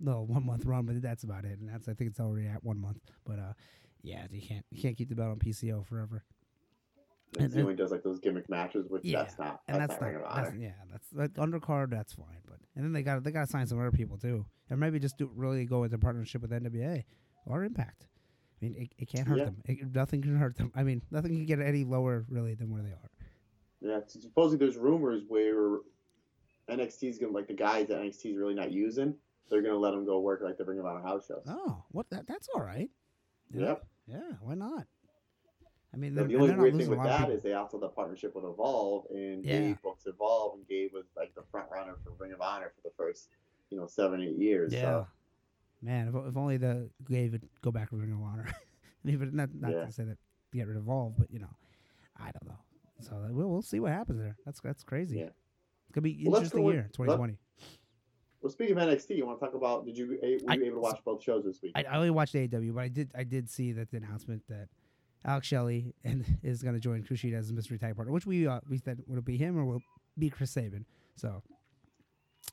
little 0.00 0.26
one 0.26 0.44
month 0.44 0.64
run, 0.66 0.84
but 0.84 1.00
that's 1.00 1.24
about 1.24 1.44
it. 1.44 1.58
And 1.58 1.68
that's 1.68 1.88
I 1.88 1.94
think 1.94 2.10
it's 2.10 2.20
already 2.20 2.46
at 2.46 2.62
one 2.62 2.80
month. 2.80 3.00
But 3.24 3.38
uh, 3.38 3.52
yeah, 4.02 4.26
you 4.30 4.42
can't 4.42 4.64
you 4.70 4.82
can't 4.82 4.96
keep 4.96 5.08
the 5.08 5.14
belt 5.14 5.30
on 5.30 5.38
PCO 5.38 5.84
forever. 5.86 6.24
And 7.36 7.46
And- 7.46 7.54
he 7.54 7.60
only 7.62 7.74
does 7.74 7.90
like 7.90 8.02
those 8.02 8.20
gimmick 8.20 8.48
matches, 8.48 8.86
which 8.88 9.04
Yeah, 9.04 9.22
that's 9.22 9.38
not 9.38 9.60
And 9.66 9.80
that's, 9.80 9.94
that's, 9.94 10.00
not 10.00 10.12
Ring 10.12 10.22
that's 10.34 10.54
yeah, 10.56 10.72
that's 10.90 11.12
like 11.12 11.32
undercard. 11.34 11.90
That's 11.90 12.12
fine. 12.12 12.42
But 12.46 12.58
and 12.74 12.84
then 12.84 12.92
they 12.92 13.02
got 13.02 13.24
they 13.24 13.30
got 13.30 13.46
to 13.46 13.50
sign 13.50 13.66
some 13.66 13.78
other 13.80 13.90
people 13.90 14.18
too, 14.18 14.46
and 14.70 14.78
maybe 14.78 14.98
just 14.98 15.18
do 15.18 15.30
really 15.34 15.64
go 15.64 15.84
into 15.84 15.98
partnership 15.98 16.42
with 16.42 16.50
NWA 16.50 17.04
or 17.46 17.64
Impact. 17.64 18.06
Mean, 18.68 18.82
it, 18.82 19.02
it 19.02 19.08
can't 19.08 19.26
hurt 19.28 19.38
Yeah. 19.38 19.44
them. 19.46 19.56
It, 19.66 19.94
nothing 19.94 20.22
can 20.22 20.36
hurt 20.36 20.56
them. 20.56 20.72
I 20.74 20.82
mean, 20.82 21.02
nothing 21.10 21.32
can 21.32 21.46
get 21.46 21.60
any 21.60 21.84
lower 21.84 22.24
really 22.28 22.54
than 22.54 22.70
where 22.70 22.82
they 22.82 22.90
are. 22.90 23.10
Yeah, 23.80 24.00
supposedly 24.06 24.64
there's 24.64 24.76
rumors 24.76 25.22
where 25.28 25.78
NXT's 26.68 27.18
gonna 27.18 27.32
like 27.32 27.46
the 27.46 27.54
guys 27.54 27.88
that 27.88 27.98
NXT's 27.98 28.36
really 28.36 28.54
not 28.54 28.72
using. 28.72 29.14
They're 29.48 29.62
gonna 29.62 29.76
let 29.76 29.92
them 29.92 30.04
go 30.04 30.18
work 30.20 30.40
like 30.42 30.58
the 30.58 30.64
Ring 30.64 30.78
of 30.80 30.86
Honor 30.86 31.02
house 31.02 31.26
shows. 31.28 31.44
Oh, 31.46 31.84
what? 31.92 32.08
That, 32.10 32.26
that's 32.26 32.48
all 32.54 32.62
right. 32.62 32.90
Know? 33.52 33.66
Yep. 33.68 33.86
Yeah. 34.08 34.20
Why 34.40 34.54
not? 34.54 34.86
I 35.94 35.98
mean, 35.98 36.14
the 36.14 36.22
only 36.22 36.54
weird 36.54 36.76
thing 36.76 36.90
with 36.90 37.02
that 37.04 37.30
is 37.30 37.42
they 37.42 37.52
also 37.54 37.78
the 37.78 37.88
partnership 37.88 38.34
with 38.34 38.44
Evolve, 38.44 39.06
and 39.10 39.44
Yeah. 39.44 39.60
Gabe 39.60 39.76
books 39.82 40.06
Evolve, 40.06 40.54
and 40.58 40.68
Gabe 40.68 40.92
was 40.92 41.04
like 41.16 41.34
the 41.34 41.42
front 41.50 41.70
runner 41.70 41.94
for 42.02 42.10
Ring 42.18 42.32
of 42.32 42.40
Honor 42.40 42.72
for 42.74 42.88
the 42.88 42.94
first, 42.96 43.28
you 43.70 43.78
know, 43.78 43.86
seven 43.86 44.20
eight 44.20 44.36
years. 44.36 44.72
Yeah. 44.72 44.80
So 44.82 45.06
Man, 45.86 46.08
if, 46.08 46.14
if 46.14 46.36
only 46.36 46.56
the 46.56 46.90
Gabe 47.08 47.32
would 47.32 47.48
go 47.62 47.70
back 47.70 47.90
to 47.90 47.96
Ring 47.96 48.12
of 48.12 48.20
Honor. 48.20 48.46
I 48.48 48.54
mean, 49.08 49.18
but 49.18 49.32
not 49.32 49.48
not 49.54 49.70
Yeah. 49.72 49.84
to 49.86 49.92
say 49.92 50.04
that 50.04 50.18
get 50.52 50.66
rid 50.66 50.76
of 50.76 50.82
Evolve, 50.82 51.14
but 51.16 51.30
you 51.30 51.38
know, 51.38 51.54
I 52.18 52.24
don't 52.32 52.46
know. 52.46 52.58
So 53.00 53.12
uh, 53.16 53.28
we'll 53.32 53.48
we'll 53.48 53.62
see 53.62 53.78
what 53.80 53.92
happens 53.92 54.18
there. 54.18 54.36
That's 54.44 54.60
that's 54.60 54.82
crazy. 54.82 55.18
Yeah. 55.18 55.24
It's 55.26 55.92
gonna 55.94 56.02
be 56.02 56.24
Well, 56.26 56.36
interesting 56.36 56.66
year, 56.66 56.90
2020. 56.92 57.38
Well, 58.42 58.50
speaking 58.52 58.76
of 58.78 58.82
NXT, 58.88 59.16
you 59.16 59.26
want 59.26 59.38
to 59.40 59.46
talk 59.46 59.54
about? 59.54 59.86
Did 59.86 59.96
you 59.96 60.08
were 60.08 60.14
you 60.26 60.40
I- 60.48 60.54
able 60.54 60.76
to 60.76 60.80
watch 60.80 60.98
both 61.04 61.22
shows 61.22 61.44
this 61.44 61.60
week? 61.62 61.72
I, 61.74 61.84
I 61.84 61.96
only 61.96 62.10
watched 62.10 62.34
AEW, 62.34 62.74
but 62.74 62.80
I 62.80 62.88
did 62.88 63.10
I 63.14 63.22
did 63.24 63.48
see 63.48 63.72
that 63.72 63.90
the 63.90 63.96
announcement 63.98 64.42
that 64.48 64.68
Alex 65.24 65.46
Shelley 65.46 65.94
and 66.04 66.24
is 66.42 66.62
going 66.62 66.74
to 66.74 66.80
join 66.80 67.02
Kushida 67.04 67.34
as 67.38 67.50
a 67.50 67.54
mystery 67.54 67.78
tag 67.78 67.94
partner, 67.96 68.12
which 68.12 68.26
we 68.26 68.46
uh, 68.46 68.60
we 68.68 68.78
said 68.78 69.02
would 69.06 69.18
it 69.18 69.24
be 69.24 69.36
him 69.36 69.56
or 69.56 69.64
will 69.64 69.76
it 69.76 69.82
be 70.18 70.30
Chris 70.30 70.50
Sabin? 70.50 70.84
So 71.16 71.42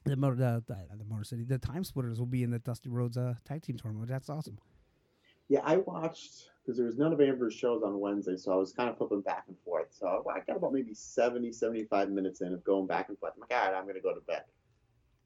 the 0.05 0.15
motor 0.15 0.35
the, 0.35 0.63
the, 0.67 0.97
the 0.97 1.05
Motor 1.05 1.23
City 1.23 1.43
the 1.43 1.57
Time 1.57 1.83
Splitters 1.83 2.19
will 2.19 2.25
be 2.25 2.43
in 2.43 2.51
the 2.51 2.59
Dusty 2.59 2.89
Rhodes 2.89 3.17
uh, 3.17 3.35
tag 3.45 3.61
team 3.61 3.77
tournament. 3.77 4.09
That's 4.09 4.29
awesome. 4.29 4.57
Yeah, 5.49 5.61
I 5.63 5.77
watched 5.77 6.49
because 6.63 6.77
there 6.77 6.85
was 6.85 6.97
none 6.97 7.11
of 7.11 7.19
Amber's 7.19 7.53
shows 7.53 7.83
on 7.83 7.99
Wednesday, 7.99 8.37
so 8.37 8.53
I 8.53 8.55
was 8.55 8.71
kind 8.71 8.89
of 8.89 8.97
flipping 8.97 9.21
back 9.21 9.45
and 9.47 9.57
forth. 9.65 9.87
So 9.91 10.25
I 10.33 10.39
got 10.39 10.57
about 10.57 10.73
maybe 10.73 10.93
70, 10.93 11.51
75 11.51 12.09
minutes 12.09 12.41
in 12.41 12.53
of 12.53 12.63
going 12.63 12.87
back 12.87 13.09
and 13.09 13.17
forth. 13.19 13.33
I'm 13.35 13.41
like, 13.41 13.53
all 13.53 13.69
right, 13.69 13.77
I'm 13.77 13.85
gonna 13.85 13.99
go 13.99 14.13
to 14.13 14.21
bed. 14.21 14.43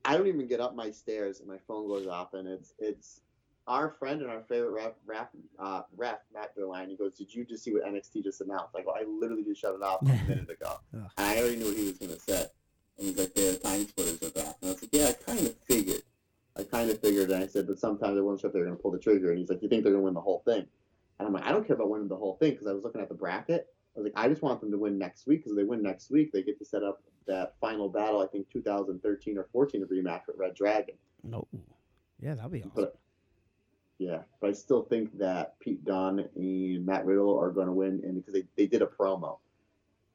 I 0.06 0.18
don't 0.18 0.28
even 0.28 0.48
get 0.48 0.60
up 0.60 0.76
my 0.76 0.92
stairs, 0.92 1.40
and 1.40 1.48
my 1.48 1.58
phone 1.68 1.88
goes 1.88 2.08
off, 2.08 2.34
and 2.34 2.48
it's 2.48 2.74
it's 2.80 3.22
our 3.68 3.92
friend 3.92 4.22
and 4.22 4.32
our 4.32 4.42
favorite 4.42 4.72
ref, 4.72 4.94
ref, 5.06 5.28
uh, 5.60 5.82
ref 5.96 6.20
Matt 6.34 6.56
Derline. 6.56 6.90
He 6.90 6.96
goes, 6.96 7.14
"Did 7.14 7.34
you 7.34 7.46
just 7.46 7.64
see 7.64 7.74
what 7.74 7.84
NXT 7.84 8.24
just 8.24 8.42
announced?" 8.42 8.76
I 8.76 8.82
go, 8.82 8.92
"I 8.92 9.04
literally 9.08 9.44
just 9.44 9.62
shut 9.62 9.76
it 9.76 9.84
off 9.84 10.02
a 10.02 10.06
minute 10.28 10.50
ago." 10.50 10.80
And 10.94 11.08
I 11.18 11.40
already 11.40 11.58
knew 11.58 11.66
what 11.66 11.78
he 11.78 11.86
was 11.86 11.98
gonna 11.98 12.20
say. 12.20 12.48
And 12.98 13.08
he's 13.08 13.18
like, 13.18 13.34
"They're 13.34 13.56
time 13.56 13.88
splitters 13.88 14.20
with 14.20 14.34
that." 14.36 14.58
And 14.62 14.70
I 14.70 14.74
was 14.74 14.82
like, 14.82 14.94
"Yeah, 14.94 15.08
I 15.08 15.14
kind 15.14 15.48
of 15.48 15.56
figured." 15.58 16.04
I 16.56 16.64
kind 16.64 16.90
of 16.90 17.00
figured, 17.00 17.30
and 17.30 17.44
I 17.44 17.48
said, 17.48 17.68
"But 17.68 17.80
sometimes 17.80 18.18
I 18.18 18.22
wasn't 18.22 18.42
sure 18.42 18.48
if 18.50 18.54
they 18.54 18.60
were 18.60 18.66
gonna 18.66 18.78
pull 18.78 18.92
the 18.92 19.00
trigger." 19.00 19.30
And 19.30 19.40
he's 19.40 19.50
like, 19.50 19.62
"You 19.62 19.70
think 19.70 19.84
they're 19.84 19.94
gonna 19.94 20.04
win 20.04 20.14
the 20.14 20.22
whole 20.22 20.40
thing?" 20.40 20.68
And 21.20 21.28
I'm 21.28 21.34
like, 21.34 21.44
"I 21.44 21.52
don't 21.52 21.66
care 21.66 21.76
about 21.76 21.90
winning 21.90 22.08
the 22.08 22.16
whole 22.16 22.36
thing 22.36 22.52
because 22.52 22.68
I 22.68 22.74
was 22.74 22.84
looking 22.84 23.02
at 23.02 23.10
the 23.10 23.16
bracket. 23.16 23.68
I 23.96 24.00
was 24.00 24.06
like, 24.06 24.14
I 24.16 24.30
just 24.30 24.44
want 24.44 24.62
them 24.62 24.70
to 24.72 24.78
win 24.78 24.98
next 24.98 25.26
week 25.26 25.40
because 25.40 25.54
if 25.54 25.58
they 25.58 25.64
win 25.64 25.82
next 25.82 26.12
week, 26.12 26.32
they 26.32 26.44
get 26.44 26.60
to 26.60 26.66
set 26.66 26.84
up 26.84 27.02
that 27.26 27.56
final 27.60 27.90
battle. 27.90 28.22
I 28.22 28.28
think 28.28 28.48
2013 28.52 29.38
or 29.38 29.48
14 29.52 29.86
rematch 29.86 30.28
with 30.28 30.38
Red 30.38 30.54
Dragon." 30.56 30.96
No, 31.24 31.48
yeah, 32.20 32.36
that'll 32.36 32.50
be 32.50 32.60
awesome. 32.60 32.72
But 32.76 32.98
yeah, 33.98 34.22
but 34.40 34.52
I 34.52 34.54
still 34.54 34.84
think 34.84 35.18
that 35.18 35.60
Pete 35.60 35.84
Dunne 35.84 36.28
and 36.36 36.86
Matt 36.86 37.06
Riddle 37.06 37.40
are 37.40 37.52
going 37.52 37.68
to 37.68 37.74
win, 37.74 38.02
and 38.04 38.16
because 38.16 38.34
they, 38.34 38.44
they 38.56 38.68
did 38.68 38.82
a 38.82 38.86
promo, 38.86 39.40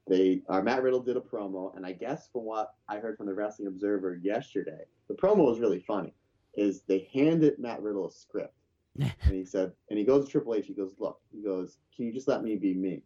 they 0.08 0.42
uh, 0.48 0.60
Matt 0.60 0.82
Riddle 0.82 1.00
did 1.00 1.16
a 1.16 1.20
promo, 1.20 1.76
and 1.76 1.86
I 1.86 1.92
guess 1.92 2.28
from 2.32 2.44
what 2.44 2.74
I 2.88 2.98
heard 2.98 3.16
from 3.16 3.26
the 3.26 3.34
Wrestling 3.34 3.68
Observer 3.68 4.20
yesterday, 4.22 4.80
the 5.08 5.14
promo 5.14 5.46
was 5.46 5.60
really 5.60 5.80
funny. 5.80 6.14
Is 6.54 6.82
they 6.82 7.08
handed 7.12 7.58
Matt 7.58 7.82
Riddle 7.82 8.08
a 8.08 8.10
script, 8.10 8.54
and 9.00 9.12
he 9.30 9.44
said, 9.44 9.72
and 9.90 9.98
he 9.98 10.04
goes 10.04 10.26
to 10.26 10.30
Triple 10.30 10.54
H, 10.54 10.66
he 10.66 10.74
goes, 10.74 10.94
look, 10.98 11.20
he 11.32 11.42
goes, 11.42 11.78
can 11.94 12.06
you 12.06 12.12
just 12.12 12.28
let 12.28 12.42
me 12.42 12.56
be 12.56 12.74
me? 12.74 13.02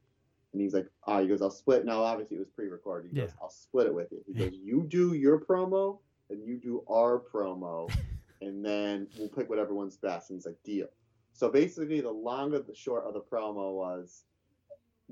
And 0.52 0.62
he's 0.62 0.72
like, 0.74 0.88
oh, 1.06 1.20
he 1.20 1.28
goes, 1.28 1.42
I'll 1.42 1.50
split. 1.50 1.84
Now, 1.84 2.02
obviously, 2.02 2.36
it 2.36 2.40
was 2.40 2.48
pre-recorded. 2.48 3.10
He 3.12 3.20
goes, 3.20 3.34
I'll 3.42 3.50
split 3.50 3.86
it 3.86 3.94
with 3.94 4.10
you. 4.10 4.22
He 4.26 4.32
goes, 4.32 4.52
you 4.64 4.86
do 4.88 5.12
your 5.12 5.38
promo, 5.38 5.98
and 6.30 6.42
you 6.42 6.56
do 6.56 6.82
our 6.90 7.20
promo, 7.20 7.94
and 8.40 8.64
then 8.64 9.06
we'll 9.18 9.28
pick 9.28 9.50
whatever 9.50 9.74
one's 9.74 9.96
best. 9.96 10.30
And 10.30 10.38
he's 10.38 10.46
like, 10.46 10.56
deal. 10.64 10.88
So 11.34 11.50
basically, 11.50 12.00
the 12.00 12.10
long 12.10 12.54
of 12.54 12.66
the 12.66 12.74
short 12.74 13.04
of 13.04 13.12
the 13.12 13.20
promo 13.20 13.74
was 13.74 14.24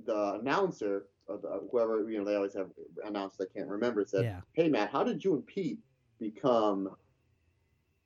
the 0.07 0.39
announcer, 0.41 1.07
whoever 1.71 2.09
you 2.09 2.19
know, 2.19 2.25
they 2.25 2.37
always 2.37 2.55
have 2.55 2.71
announced 3.05 3.41
I 3.41 3.47
can't 3.53 3.69
remember. 3.69 4.05
Said, 4.05 4.25
yeah, 4.25 4.41
"Hey 4.53 4.69
Matt, 4.69 4.91
how 4.91 5.05
did 5.05 5.25
you 5.25 5.35
and 5.35 5.47
Pete 5.47 5.79
become 6.19 6.95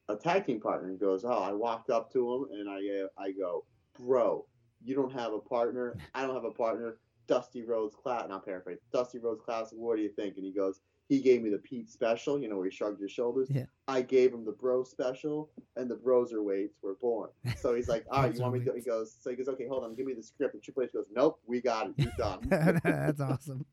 a 0.09 0.17
tag 0.17 0.47
team 0.47 0.61
partner?" 0.61 0.89
And 0.89 0.99
he 0.99 0.99
goes, 0.99 1.25
"Oh, 1.25 1.43
I 1.43 1.53
walked 1.53 1.91
up 1.91 2.13
to 2.13 2.35
him 2.35 2.47
and 2.53 2.69
I 2.69 3.05
uh, 3.05 3.09
I 3.19 3.33
go, 3.33 3.65
bro, 3.99 4.47
you 4.85 4.95
don't 4.95 5.13
have 5.13 5.33
a 5.33 5.41
partner. 5.41 5.97
I 6.15 6.23
don't 6.27 6.35
have 6.35 6.45
a 6.45 6.51
partner. 6.51 6.99
Dusty 7.27 7.63
Rhodes 7.63 7.95
Class, 7.95 8.25
and 8.25 8.33
I'll 8.33 8.41
paraphrase. 8.41 8.79
Dusty 8.93 9.19
Rhodes 9.19 9.43
Classic. 9.43 9.77
What 9.79 9.97
do 9.97 10.03
you 10.03 10.11
think?" 10.11 10.37
And 10.37 10.45
he 10.45 10.53
goes, 10.53 10.81
"He 11.09 11.21
gave 11.21 11.43
me 11.43 11.51
the 11.51 11.59
Pete 11.59 11.91
special. 11.91 12.39
You 12.41 12.49
know, 12.49 12.57
where 12.57 12.67
he 12.67 12.71
shrugged 12.71 13.01
his 13.01 13.11
shoulders. 13.11 13.49
Yeah. 13.51 13.65
I 13.87 14.03
gave 14.03 14.33
him 14.33 14.45
the 14.45 14.53
Bro 14.53 14.85
special, 14.85 15.51
and 15.77 15.91
the 15.91 15.97
Broserweights 15.97 16.83
were 16.83 16.95
born. 17.01 17.31
So 17.57 17.75
he's 17.75 17.89
like, 17.89 18.05
all 18.11 18.23
right, 18.23 18.35
you 18.35 18.41
want 18.41 18.55
me 18.55 18.65
to? 18.65 18.73
He 18.75 18.83
goes, 18.83 19.17
so 19.19 19.31
he 19.31 19.37
goes, 19.37 19.49
okay, 19.49 19.67
hold 19.67 19.85
on, 19.85 19.95
give 19.95 20.07
me 20.07 20.15
the 20.15 20.23
script. 20.23 20.55
And 20.55 20.63
Triple 20.63 20.83
H 20.83 20.93
goes, 20.93 21.07
nope, 21.11 21.41
we 21.47 21.61
got 21.61 21.89
it. 21.89 21.95
You're 21.97 22.13
done. 22.19 22.41
that's 22.85 23.21
awesome. 23.21 23.65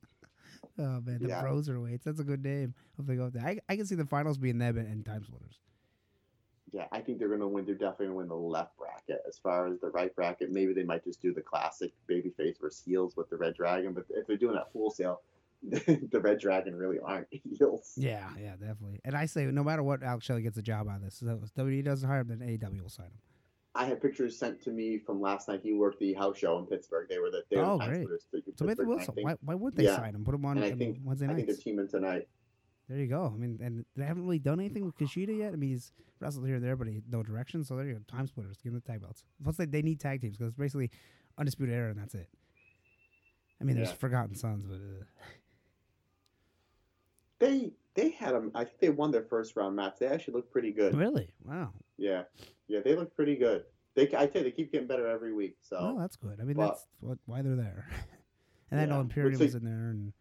Oh 0.77 1.01
man, 1.01 1.19
the 1.21 1.29
Yeah. 1.29 1.43
Broserweights. 1.43 2.03
That's 2.03 2.19
a 2.19 2.23
good 2.23 2.43
name. 2.43 2.73
Hope 2.97 3.07
they 3.07 3.15
go 3.15 3.29
there. 3.29 3.45
I, 3.45 3.59
I 3.69 3.75
can 3.75 3.85
see 3.85 3.95
the 3.95 4.05
finals 4.05 4.37
being 4.37 4.57
them 4.57 4.77
and, 4.77 4.87
and 4.87 5.05
Time 5.05 5.23
Splitters. 5.23 5.59
Yeah, 6.71 6.87
I 6.91 6.99
think 6.99 7.19
they're 7.19 7.29
going 7.29 7.39
to 7.39 7.47
win. 7.47 7.65
They're 7.65 7.75
definitely 7.75 8.07
going 8.07 8.15
to 8.15 8.17
win 8.17 8.27
the 8.27 8.35
left 8.35 8.77
bracket. 8.77 9.21
As 9.27 9.37
far 9.37 9.67
as 9.67 9.79
the 9.79 9.91
right 9.91 10.13
bracket, 10.13 10.51
maybe 10.51 10.73
they 10.73 10.83
might 10.83 11.05
just 11.05 11.21
do 11.21 11.33
the 11.33 11.41
classic 11.41 11.93
babyface 12.09 12.59
versus 12.59 12.81
heels 12.85 13.15
with 13.15 13.29
the 13.29 13.37
Red 13.37 13.53
Dragon. 13.55 13.93
But 13.93 14.05
if 14.09 14.27
they're 14.27 14.35
doing 14.35 14.55
that 14.55 14.73
full 14.73 14.91
sale, 14.91 15.21
the 16.11 16.19
Red 16.21 16.39
Dragon 16.39 16.75
really 16.75 16.99
aren't 16.99 17.27
heels. 17.31 17.93
Yeah, 17.97 18.29
yeah, 18.39 18.51
definitely. 18.51 18.99
And 19.03 19.15
I 19.15 19.25
say, 19.25 19.45
no 19.45 19.63
matter 19.63 19.83
what, 19.83 20.03
Alex 20.03 20.25
Shelley 20.25 20.41
gets 20.41 20.57
a 20.57 20.61
job 20.61 20.87
out 20.87 20.97
of 20.97 21.03
this. 21.03 21.15
So 21.15 21.39
if 21.43 21.53
WWE 21.55 21.83
doesn't 21.83 22.07
hire 22.07 22.21
him, 22.21 22.27
then 22.27 22.39
AEW 22.39 22.81
will 22.81 22.89
sign 22.89 23.07
him. 23.07 23.19
I 23.77 23.85
had 23.85 24.01
pictures 24.01 24.37
sent 24.39 24.61
to 24.63 24.71
me 24.71 24.97
from 24.97 25.19
last 25.19 25.49
night. 25.49 25.59
He 25.61 25.73
worked 25.73 25.99
the 25.99 26.13
house 26.13 26.37
show 26.37 26.57
in 26.59 26.65
Pittsburgh. 26.65 27.07
They 27.09 27.19
were 27.19 27.29
the 27.29 27.43
they 27.51 27.57
Oh, 27.57 27.77
great. 27.77 28.07
So 28.55 28.65
Pittsburgh. 28.65 29.03
So 29.03 29.13
why, 29.21 29.35
why 29.41 29.55
would 29.55 29.75
they 29.75 29.83
yeah. 29.83 29.97
sign 29.97 30.15
him? 30.15 30.23
Put 30.23 30.33
him 30.35 30.45
on 30.45 30.57
and 30.57 30.65
I 30.65 30.71
think 30.71 30.99
Wednesday 31.03 31.27
I 31.27 31.33
think 31.33 31.47
they're 31.47 31.57
teaming 31.57 31.89
tonight. 31.89 32.27
There 32.87 32.99
you 32.99 33.07
go. 33.07 33.33
I 33.33 33.37
mean, 33.37 33.59
and 33.61 33.83
they 33.97 34.05
haven't 34.05 34.23
really 34.23 34.39
done 34.39 34.59
anything 34.59 34.85
with 34.85 34.95
Kushida 34.95 35.35
yet. 35.37 35.51
I 35.53 35.55
mean, 35.55 35.71
he's 35.71 35.91
wrestled 36.19 36.45
here 36.45 36.55
and 36.55 36.63
there, 36.63 36.75
but 36.75 36.87
he 36.87 37.01
no 37.09 37.23
direction. 37.23 37.63
So 37.63 37.75
there 37.75 37.85
you 37.85 37.95
go. 37.95 37.99
Time 38.07 38.27
splitters. 38.27 38.57
Give 38.63 38.71
him 38.71 38.79
the 38.79 38.91
tag 38.91 39.01
belts. 39.01 39.23
Plus, 39.43 39.57
they, 39.57 39.65
they 39.65 39.81
need 39.81 39.99
tag 39.99 40.21
teams 40.21 40.37
because 40.37 40.49
it's 40.49 40.57
basically 40.57 40.91
undisputed 41.37 41.73
era, 41.75 41.89
and 41.89 41.99
that's 41.99 42.13
it. 42.13 42.29
I 43.59 43.63
mean, 43.63 43.75
there's 43.75 43.89
Yeah. 43.89 43.95
Forgotten 43.95 44.35
Sons, 44.35 44.65
but 44.65 44.75
uh, 44.75 45.03
They 47.39 47.71
they 47.95 48.09
had 48.11 48.33
them. 48.33 48.51
I 48.55 48.63
think 48.63 48.79
they 48.79 48.89
won 48.89 49.11
their 49.11 49.23
first 49.23 49.55
round 49.55 49.75
match. 49.75 49.95
They 49.99 50.07
actually 50.07 50.35
looked 50.35 50.51
pretty 50.51 50.71
good. 50.71 50.95
really, 50.95 51.29
wow. 51.43 51.71
Yeah, 51.97 52.23
yeah, 52.67 52.79
they 52.83 52.95
look 52.95 53.15
pretty 53.15 53.35
good. 53.35 53.63
They 53.95 54.03
I 54.03 54.27
tell 54.27 54.41
you, 54.41 54.43
they 54.43 54.51
keep 54.51 54.71
getting 54.71 54.87
better 54.87 55.07
every 55.07 55.33
week. 55.33 55.57
So 55.61 55.77
Well, 55.81 55.97
that's 55.97 56.15
good. 56.17 56.39
I 56.41 56.43
mean, 56.43 56.57
but- 56.57 56.67
that's 56.67 56.85
what, 56.99 57.17
why 57.25 57.41
they're 57.41 57.55
there. 57.55 57.87
and 58.71 58.79
I 58.79 58.85
know 58.85 58.99
Imperium 59.01 59.39
was 59.39 59.55
in 59.55 59.63
there, 59.63 59.89
and 59.89 60.13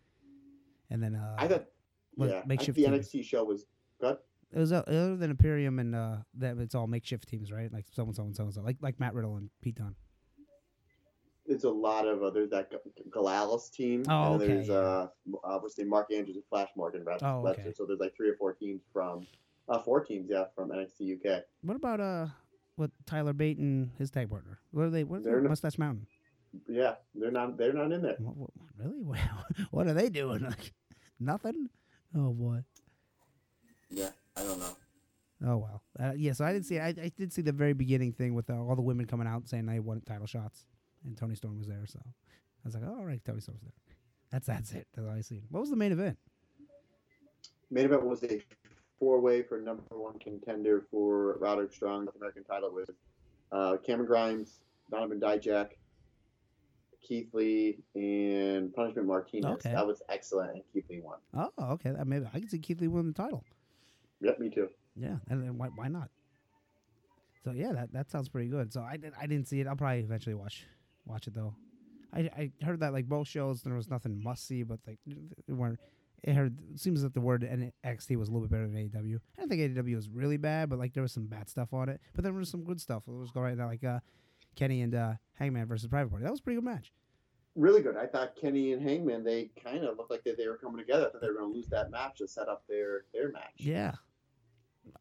and 0.91 1.03
then 1.03 1.15
uh, 1.17 1.37
I 1.39 1.49
thought 1.49 1.67
what, 2.15 2.31
yeah, 2.31 2.43
makeshift 2.47 2.77
the 2.77 2.85
teams. 2.85 3.09
NXT 3.09 3.25
show 3.25 3.45
was 3.45 3.67
good. 4.01 4.17
it 4.53 4.59
was 4.59 4.73
uh, 4.73 4.83
other 4.87 5.17
than 5.17 5.31
Imperium 5.31 5.79
and 5.81 5.95
uh, 5.95 6.17
that 6.35 6.59
it's 6.59 6.75
all 6.75 6.87
makeshift 6.87 7.29
teams, 7.29 7.51
right? 7.51 7.73
Like 7.73 7.87
so 7.91 8.05
and 8.05 8.15
so 8.15 8.23
and 8.25 8.37
so 8.37 8.45
and 8.45 8.55
so, 8.55 8.63
like 8.63 8.77
like 8.81 9.01
Matt 9.01 9.15
Riddle 9.15 9.37
and 9.37 9.51
Pete 9.63 9.77
Dunne. 9.77 9.97
There's 11.55 11.65
a 11.65 11.71
lot 11.71 12.07
of 12.09 12.23
uh, 12.23 12.31
there's 12.31 12.51
that 12.51 12.73
Gallus 13.13 13.71
team, 13.71 14.03
Oh, 14.09 14.35
and 14.35 14.43
okay, 14.43 14.47
there's 14.55 14.69
yeah. 14.69 14.75
uh, 14.75 15.09
uh 15.45 15.59
the 15.61 15.71
name, 15.79 15.89
Mark 15.89 16.13
Andrews 16.13 16.35
and 16.37 16.45
Flash 16.51 16.69
Morgan 16.77 17.05
Web- 17.05 17.23
Oh, 17.23 17.43
Webster. 17.43 17.63
okay. 17.69 17.73
So 17.77 17.87
there's 17.87 18.01
like 18.01 18.17
three 18.17 18.29
or 18.29 18.37
four 18.37 18.55
teams 18.55 18.83
from 18.93 19.27
uh 19.69 19.79
four 19.79 20.05
teams, 20.05 20.29
yeah, 20.29 20.47
from 20.57 20.71
NXT 20.71 21.15
UK. 21.25 21.45
What 21.63 21.77
about 21.77 22.01
uh, 22.01 22.27
what 22.75 22.91
Tyler 23.07 23.33
Bate 23.33 23.59
and 23.59 23.91
his 23.99 24.11
tag 24.11 24.31
partner? 24.31 24.59
What 24.73 24.87
are 24.87 24.91
they? 24.91 25.05
What 25.05 25.21
is 25.21 25.27
They're? 25.27 25.41
Mustache 25.43 25.79
Mountain? 25.79 26.07
Yeah, 26.69 26.95
they're 27.15 27.31
not 27.31 27.57
they're 27.57 27.73
not 27.73 27.93
in 27.93 28.03
there. 28.03 28.17
What, 28.19 28.37
what, 28.37 28.51
really? 28.77 29.21
what 29.71 29.87
are 29.87 29.95
they 29.95 30.09
doing? 30.09 30.43
Like, 30.43 30.73
nothing. 31.21 31.69
Oh 32.17 32.33
boy. 32.33 32.65
Yeah, 33.91 34.11
I 34.37 34.43
don't 34.43 34.59
know. 34.59 34.77
Oh 35.47 35.57
well. 35.59 35.83
Uh, 36.01 36.13
yeah. 36.17 36.33
So 36.33 36.45
I 36.45 36.53
didn't 36.53 36.67
see. 36.67 36.79
I, 36.81 36.89
I 36.89 37.13
did 37.17 37.33
see 37.33 37.43
the 37.43 37.53
very 37.53 37.75
beginning 37.75 38.13
thing 38.13 38.35
with 38.35 38.51
uh, 38.51 38.55
all 38.55 38.75
the 38.75 38.83
women 38.83 39.07
coming 39.07 39.27
out 39.29 39.49
saying 39.49 39.67
they 39.67 39.79
wanted 39.79 40.07
title 40.07 40.27
shots, 40.27 40.65
and 41.05 41.17
Toni 41.17 41.35
Storm 41.35 41.59
was 41.59 41.69
there. 41.69 41.87
So 41.87 42.01
I 42.05 42.11
was 42.65 42.75
like, 42.75 42.85
oh, 42.87 42.97
all 42.99 43.05
right, 43.05 43.25
Toni 43.25 43.41
Storm's 43.41 43.63
there. 43.63 43.73
That's 44.31 44.47
that's 44.47 44.73
it. 44.73 44.87
That's 44.95 45.07
all 45.07 45.15
I 45.15 45.21
seen. 45.21 45.43
What 45.51 45.61
was 45.61 45.71
the 45.71 45.77
main 45.77 45.93
event? 45.93 46.19
Main 47.71 47.87
event 47.87 48.05
was 48.05 48.23
a 48.25 48.41
four 48.99 49.21
way 49.21 49.43
for 49.43 49.61
number 49.61 49.83
one 49.91 50.19
contender 50.19 50.87
for 50.91 51.37
Roderick 51.39 51.73
Strong 51.73 52.07
North 52.07 52.17
American 52.17 52.45
title 52.45 52.73
with 52.73 52.91
uh, 53.53 53.77
Cameron 53.85 54.07
Grimes, 54.07 54.61
Donovan 54.91 55.21
Dijak, 55.21 55.71
Keith 57.03 57.33
Lee, 57.33 57.79
and 57.95 58.75
Punishment 58.75 59.07
Martinez. 59.07 59.53
Okay. 59.53 59.73
That 59.73 59.87
was 59.87 60.03
excellent, 60.09 60.55
and 60.55 60.63
Keith 60.73 60.85
Lee 60.89 61.01
won. 61.01 61.19
Oh, 61.35 61.73
okay. 61.73 61.91
That 61.91 62.07
maybe 62.07 62.27
I 62.33 62.41
can 62.41 62.49
see 62.49 62.59
Keith 62.59 62.81
Lee 62.81 62.89
win 62.89 63.07
the 63.07 63.13
title. 63.13 63.45
Yep, 64.21 64.39
me 64.39 64.51
too. 64.51 64.69
Yeah, 64.97 65.17
and 65.29 65.43
then 65.43 65.59
why 65.59 65.69
why 65.75 65.89
not? 65.89 66.09
So 67.45 67.53
yeah, 67.53 67.73
that 67.73 67.93
that 67.93 68.11
sounds 68.11 68.29
pretty 68.29 68.49
good. 68.49 68.73
So 68.73 68.83
I 68.83 68.97
did 68.97 69.13
I 69.21 69.27
didn't 69.27 69.49
see 69.49 69.61
it. 69.61 69.67
I'll 69.67 69.77
probably 69.77 70.01
eventually 70.01 70.35
watch 70.35 70.67
watch 71.07 71.27
it 71.27 71.35
though. 71.35 71.55
I 72.13 72.21
I 72.21 72.65
heard 72.65 72.81
that 72.81 72.93
like 72.93 73.09
both 73.09 73.29
shows 73.29 73.63
there 73.63 73.75
was 73.75 73.91
nothing 73.91 74.23
must 74.23 74.47
see, 74.47 74.63
but 74.63 74.81
like 74.87 74.99
it 75.07 75.53
weren't. 75.53 75.79
It 76.23 76.35
heard 76.35 76.57
it 76.73 76.81
seems 76.81 77.03
that 77.03 77.13
the 77.13 77.21
word 77.21 77.43
NXT 77.43 78.17
was 78.17 78.29
a 78.29 78.33
little 78.33 78.49
bit 78.49 78.53
better 78.53 78.67
than 78.67 78.77
AEW. 78.77 79.17
I 79.37 79.41
don't 79.41 79.49
think 79.49 79.61
AEW 79.77 79.95
was 79.95 80.09
really 80.09 80.39
bad, 80.39 80.71
but 80.71 80.79
like 80.79 80.95
there 80.95 81.03
was 81.03 81.13
some 81.13 81.27
bad 81.27 81.51
stuff 81.51 81.75
on 81.75 81.89
it. 81.91 82.01
But 82.15 82.25
there 82.25 82.33
was 82.33 82.49
some 82.49 82.65
good 82.65 82.81
stuff. 82.81 83.03
It 83.07 83.13
was 83.13 83.31
go 83.31 83.41
right 83.41 83.57
now 83.57 83.67
like 83.67 83.85
uh, 83.85 84.01
Kenny 84.57 84.81
and 84.81 84.95
uh, 84.95 85.15
Hangman 85.35 85.67
versus 85.67 85.89
Private 85.89 86.09
Party. 86.11 86.25
That 86.25 86.31
was 86.31 86.41
a 86.41 86.43
pretty 86.43 86.57
good 86.57 86.65
match. 86.65 86.93
Really 87.57 87.83
good. 87.83 87.97
I 87.97 88.07
thought 88.07 88.37
Kenny 88.37 88.73
and 88.73 88.83
Hangman 88.83 89.23
they 89.23 89.51
kind 89.63 89.85
of 89.85 89.97
looked 89.99 90.11
like 90.11 90.25
that 90.25 90.39
they 90.39 90.49
were 90.49 90.57
coming 90.57 90.79
together. 90.79 91.07
I 91.07 91.11
thought 91.11 91.21
they 91.21 91.29
were 91.29 91.35
going 91.35 91.53
to 91.53 91.57
lose 91.57 91.69
that 91.69 91.91
match 91.91 92.19
to 92.19 92.27
set 92.29 92.49
up 92.49 92.65
their 92.69 93.05
their 93.13 93.31
match. 93.31 93.53
Yeah. 93.59 93.93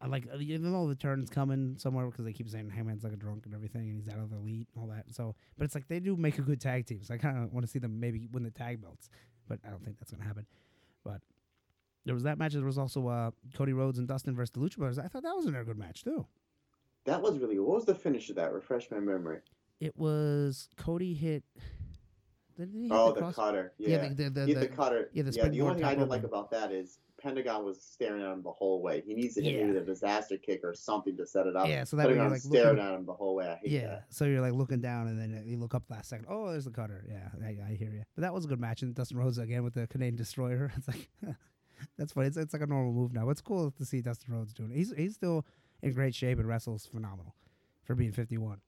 I 0.00 0.06
like 0.06 0.26
uh, 0.32 0.38
even 0.38 0.72
though 0.72 0.86
the 0.88 0.94
turn's 0.94 1.30
coming 1.30 1.76
somewhere 1.78 2.06
because 2.06 2.24
they 2.24 2.32
keep 2.32 2.48
saying 2.48 2.70
Hangman's 2.70 3.04
like 3.04 3.12
a 3.12 3.16
drunk 3.16 3.44
and 3.46 3.54
everything, 3.54 3.88
and 3.90 3.96
he's 3.96 4.08
out 4.12 4.18
of 4.20 4.30
the 4.30 4.36
elite 4.36 4.68
and 4.74 4.82
all 4.82 4.88
that. 4.88 5.04
So, 5.14 5.34
but 5.58 5.64
it's 5.64 5.74
like 5.74 5.88
they 5.88 6.00
do 6.00 6.16
make 6.16 6.38
a 6.38 6.42
good 6.42 6.60
tag 6.60 6.86
team. 6.86 7.02
So 7.02 7.14
I 7.14 7.18
kind 7.18 7.38
of 7.42 7.52
want 7.52 7.64
to 7.66 7.70
see 7.70 7.78
them 7.78 8.00
maybe 8.00 8.28
win 8.32 8.42
the 8.42 8.50
tag 8.50 8.80
belts, 8.82 9.08
but 9.48 9.58
I 9.66 9.70
don't 9.70 9.84
think 9.84 9.98
that's 9.98 10.10
gonna 10.10 10.24
happen. 10.24 10.46
But 11.04 11.20
There 12.04 12.14
was 12.14 12.24
that 12.24 12.38
match. 12.38 12.52
There 12.54 12.64
was 12.64 12.78
also 12.78 13.08
uh, 13.08 13.30
Cody 13.54 13.72
Rhodes 13.72 13.98
and 13.98 14.08
Dustin 14.08 14.34
versus 14.34 14.50
the 14.52 14.60
Lucha 14.60 14.76
Brothers. 14.78 14.98
I 14.98 15.08
thought 15.08 15.22
that 15.22 15.34
was 15.36 15.46
another 15.46 15.64
good 15.64 15.78
match 15.78 16.02
too. 16.04 16.26
That 17.04 17.20
was 17.20 17.38
really. 17.38 17.58
What 17.58 17.76
was 17.76 17.84
the 17.84 17.94
finish 17.94 18.30
of 18.30 18.36
that? 18.36 18.52
Refresh 18.52 18.90
my 18.90 18.98
memory. 19.00 19.40
It 19.80 19.96
was 19.98 20.68
Cody 20.76 21.12
hit. 21.14 21.44
Did 22.56 22.70
he 22.72 22.82
hit 22.84 22.92
Oh, 22.92 23.12
the 23.12 23.20
the, 23.26 23.32
cutter. 23.32 23.72
Yeah, 23.78 23.88
Yeah. 23.88 24.08
the, 24.08 24.14
the, 24.14 24.30
the, 24.30 24.46
the- 24.46 24.54
the 24.60 24.68
cutter. 24.68 25.10
yeah, 25.12 25.22
the 25.24 25.32
yeah, 25.32 25.48
the 25.48 25.60
only 25.60 25.74
thing 25.76 25.84
I 25.84 25.94
didn't 25.94 26.08
like 26.08 26.22
about 26.24 26.50
that 26.52 26.70
is 26.72 26.98
Pentagon 27.24 27.64
was 27.64 27.82
staring 27.82 28.22
at 28.22 28.30
him 28.30 28.42
the 28.42 28.52
whole 28.52 28.82
way. 28.82 29.02
He 29.04 29.14
needs 29.14 29.34
to 29.34 29.42
hit 29.42 29.54
Yeah. 29.54 29.64
maybe 29.66 29.78
the 29.78 29.84
disaster 29.84 30.36
kick 30.36 30.60
or 30.62 30.74
something 30.74 31.16
to 31.16 31.26
set 31.26 31.46
it 31.46 31.56
up. 31.56 31.66
yeah, 31.66 31.82
so 31.84 31.96
that 31.96 32.06
way 32.06 32.14
you're 32.14 32.28
like 32.28 32.40
staring 32.40 32.76
looking, 32.76 32.84
at 32.92 32.94
him 32.98 33.06
the 33.06 33.14
whole 33.14 33.34
way. 33.34 33.58
Yeah, 33.64 33.86
that. 33.86 34.04
so 34.10 34.26
you're 34.26 34.42
like 34.42 34.52
looking 34.52 34.80
down 34.80 35.08
and 35.08 35.18
then 35.18 35.42
you 35.46 35.56
look 35.56 35.74
up 35.74 35.84
last 35.88 36.10
second. 36.10 36.26
Oh, 36.28 36.50
there's 36.50 36.66
the 36.66 36.70
cutter. 36.70 37.04
Yeah, 37.08 37.30
I, 37.42 37.70
I 37.72 37.74
hear 37.74 37.90
you. 37.90 38.02
But 38.14 38.22
that 38.22 38.34
was 38.34 38.44
a 38.44 38.48
good 38.48 38.60
match. 38.60 38.82
And 38.82 38.94
Dustin 38.94 39.16
Rhodes 39.16 39.38
again 39.38 39.64
with 39.64 39.74
the 39.74 39.86
Canadian 39.86 40.16
Destroyer. 40.16 40.70
It's 40.76 40.86
like 40.86 41.08
that's 41.98 42.12
funny. 42.12 42.26
It's, 42.28 42.36
it's 42.36 42.52
like 42.52 42.62
a 42.62 42.66
normal 42.66 42.92
move 42.92 43.12
now. 43.12 43.28
It's 43.30 43.40
cool 43.40 43.70
to 43.70 43.84
see 43.84 44.00
Dustin 44.02 44.32
Rhodes 44.34 44.52
doing 44.52 44.70
it. 44.70 44.76
He's 44.76 44.92
he's 44.96 45.14
still 45.14 45.44
in 45.82 45.92
great 45.94 46.14
shape 46.14 46.38
and 46.38 46.46
wrestles 46.46 46.86
phenomenal 46.86 47.34
for 47.84 47.94
being 47.94 48.12
51. 48.12 48.58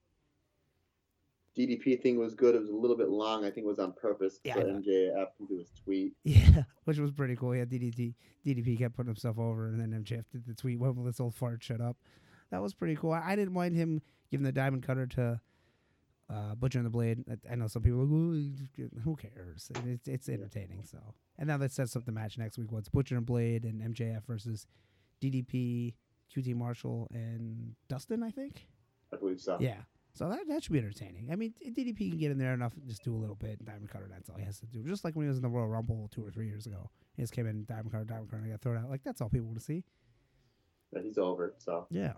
DDP 1.57 2.01
thing 2.01 2.17
was 2.17 2.35
good. 2.35 2.55
It 2.55 2.59
was 2.59 2.69
a 2.69 2.75
little 2.75 2.97
bit 2.97 3.09
long. 3.09 3.43
I 3.43 3.49
think 3.49 3.65
it 3.65 3.67
was 3.67 3.79
on 3.79 3.93
purpose 3.93 4.39
Yeah, 4.43 4.55
MJF 4.55 5.27
can 5.37 5.45
do 5.47 5.57
his 5.57 5.71
tweet. 5.83 6.13
Yeah, 6.23 6.63
which 6.85 6.99
was 6.99 7.11
pretty 7.11 7.35
cool. 7.35 7.55
Yeah, 7.55 7.65
DDT, 7.65 8.13
DDP 8.45 8.77
kept 8.77 8.95
putting 8.95 9.09
himself 9.09 9.39
over, 9.39 9.67
and 9.67 9.79
then 9.79 10.03
MJF 10.03 10.25
did 10.31 10.45
the 10.45 10.53
tweet, 10.53 10.79
"When 10.79 10.95
will 10.95 11.03
this 11.03 11.19
old 11.19 11.35
fart 11.35 11.63
shut 11.63 11.81
up?" 11.81 11.97
That 12.51 12.61
was 12.61 12.73
pretty 12.73 12.95
cool. 12.95 13.11
I, 13.11 13.31
I 13.31 13.35
didn't 13.35 13.53
mind 13.53 13.75
him 13.75 14.01
giving 14.29 14.45
the 14.45 14.51
diamond 14.51 14.83
cutter 14.83 15.07
to 15.07 15.41
uh, 16.29 16.55
Butcher 16.55 16.79
and 16.79 16.85
the 16.85 16.91
Blade. 16.91 17.23
I, 17.29 17.53
I 17.53 17.55
know 17.55 17.67
some 17.67 17.81
people 17.81 18.01
are 18.01 18.05
like, 18.05 19.03
who 19.03 19.15
cares? 19.15 19.71
It's 19.85 20.07
it's 20.07 20.29
entertaining. 20.29 20.83
So, 20.83 20.99
and 21.37 21.47
now 21.47 21.57
that 21.57 21.71
sets 21.71 21.95
up 21.95 22.05
the 22.05 22.11
match 22.11 22.37
next 22.37 22.57
week. 22.57 22.71
What's 22.71 22.89
Butcher 22.89 23.17
and 23.17 23.25
Blade 23.25 23.63
and 23.63 23.81
MJF 23.95 24.25
versus 24.25 24.67
DDP, 25.21 25.93
QT 26.35 26.55
Marshall, 26.55 27.07
and 27.13 27.75
Dustin? 27.87 28.23
I 28.23 28.31
think. 28.31 28.67
I 29.13 29.17
believe 29.17 29.39
so. 29.39 29.57
Yeah. 29.59 29.81
So 30.17 30.29
that, 30.29 30.47
that 30.47 30.63
should 30.63 30.73
be 30.73 30.79
entertaining. 30.79 31.29
I 31.31 31.35
mean, 31.35 31.53
DDP 31.63 32.09
can 32.09 32.17
get 32.17 32.31
in 32.31 32.37
there 32.37 32.53
enough, 32.53 32.73
and 32.75 32.87
just 32.87 33.03
do 33.03 33.15
a 33.15 33.17
little 33.19 33.35
bit. 33.35 33.63
Diamond 33.63 33.89
Cutter, 33.89 34.07
that's 34.09 34.29
all 34.29 34.37
he 34.37 34.43
has 34.45 34.59
to 34.59 34.65
do. 34.65 34.83
Just 34.83 35.03
like 35.03 35.15
when 35.15 35.25
he 35.25 35.27
was 35.27 35.37
in 35.37 35.43
the 35.43 35.49
Royal 35.49 35.67
Rumble 35.67 36.09
two 36.11 36.25
or 36.25 36.31
three 36.31 36.47
years 36.47 36.65
ago. 36.65 36.89
He 37.15 37.21
just 37.23 37.33
came 37.33 37.45
in, 37.45 37.65
Diamond 37.65 37.91
Cutter, 37.91 38.03
Diamond 38.05 38.29
Cutter, 38.31 38.41
and 38.43 38.51
got 38.51 38.61
thrown 38.61 38.77
out. 38.77 38.89
Like, 38.89 39.03
that's 39.03 39.21
all 39.21 39.29
people 39.29 39.47
want 39.47 39.59
to 39.59 39.63
see. 39.65 39.83
But 40.91 41.03
he's 41.03 41.17
over. 41.17 41.53
So 41.59 41.85
Yeah. 41.91 42.13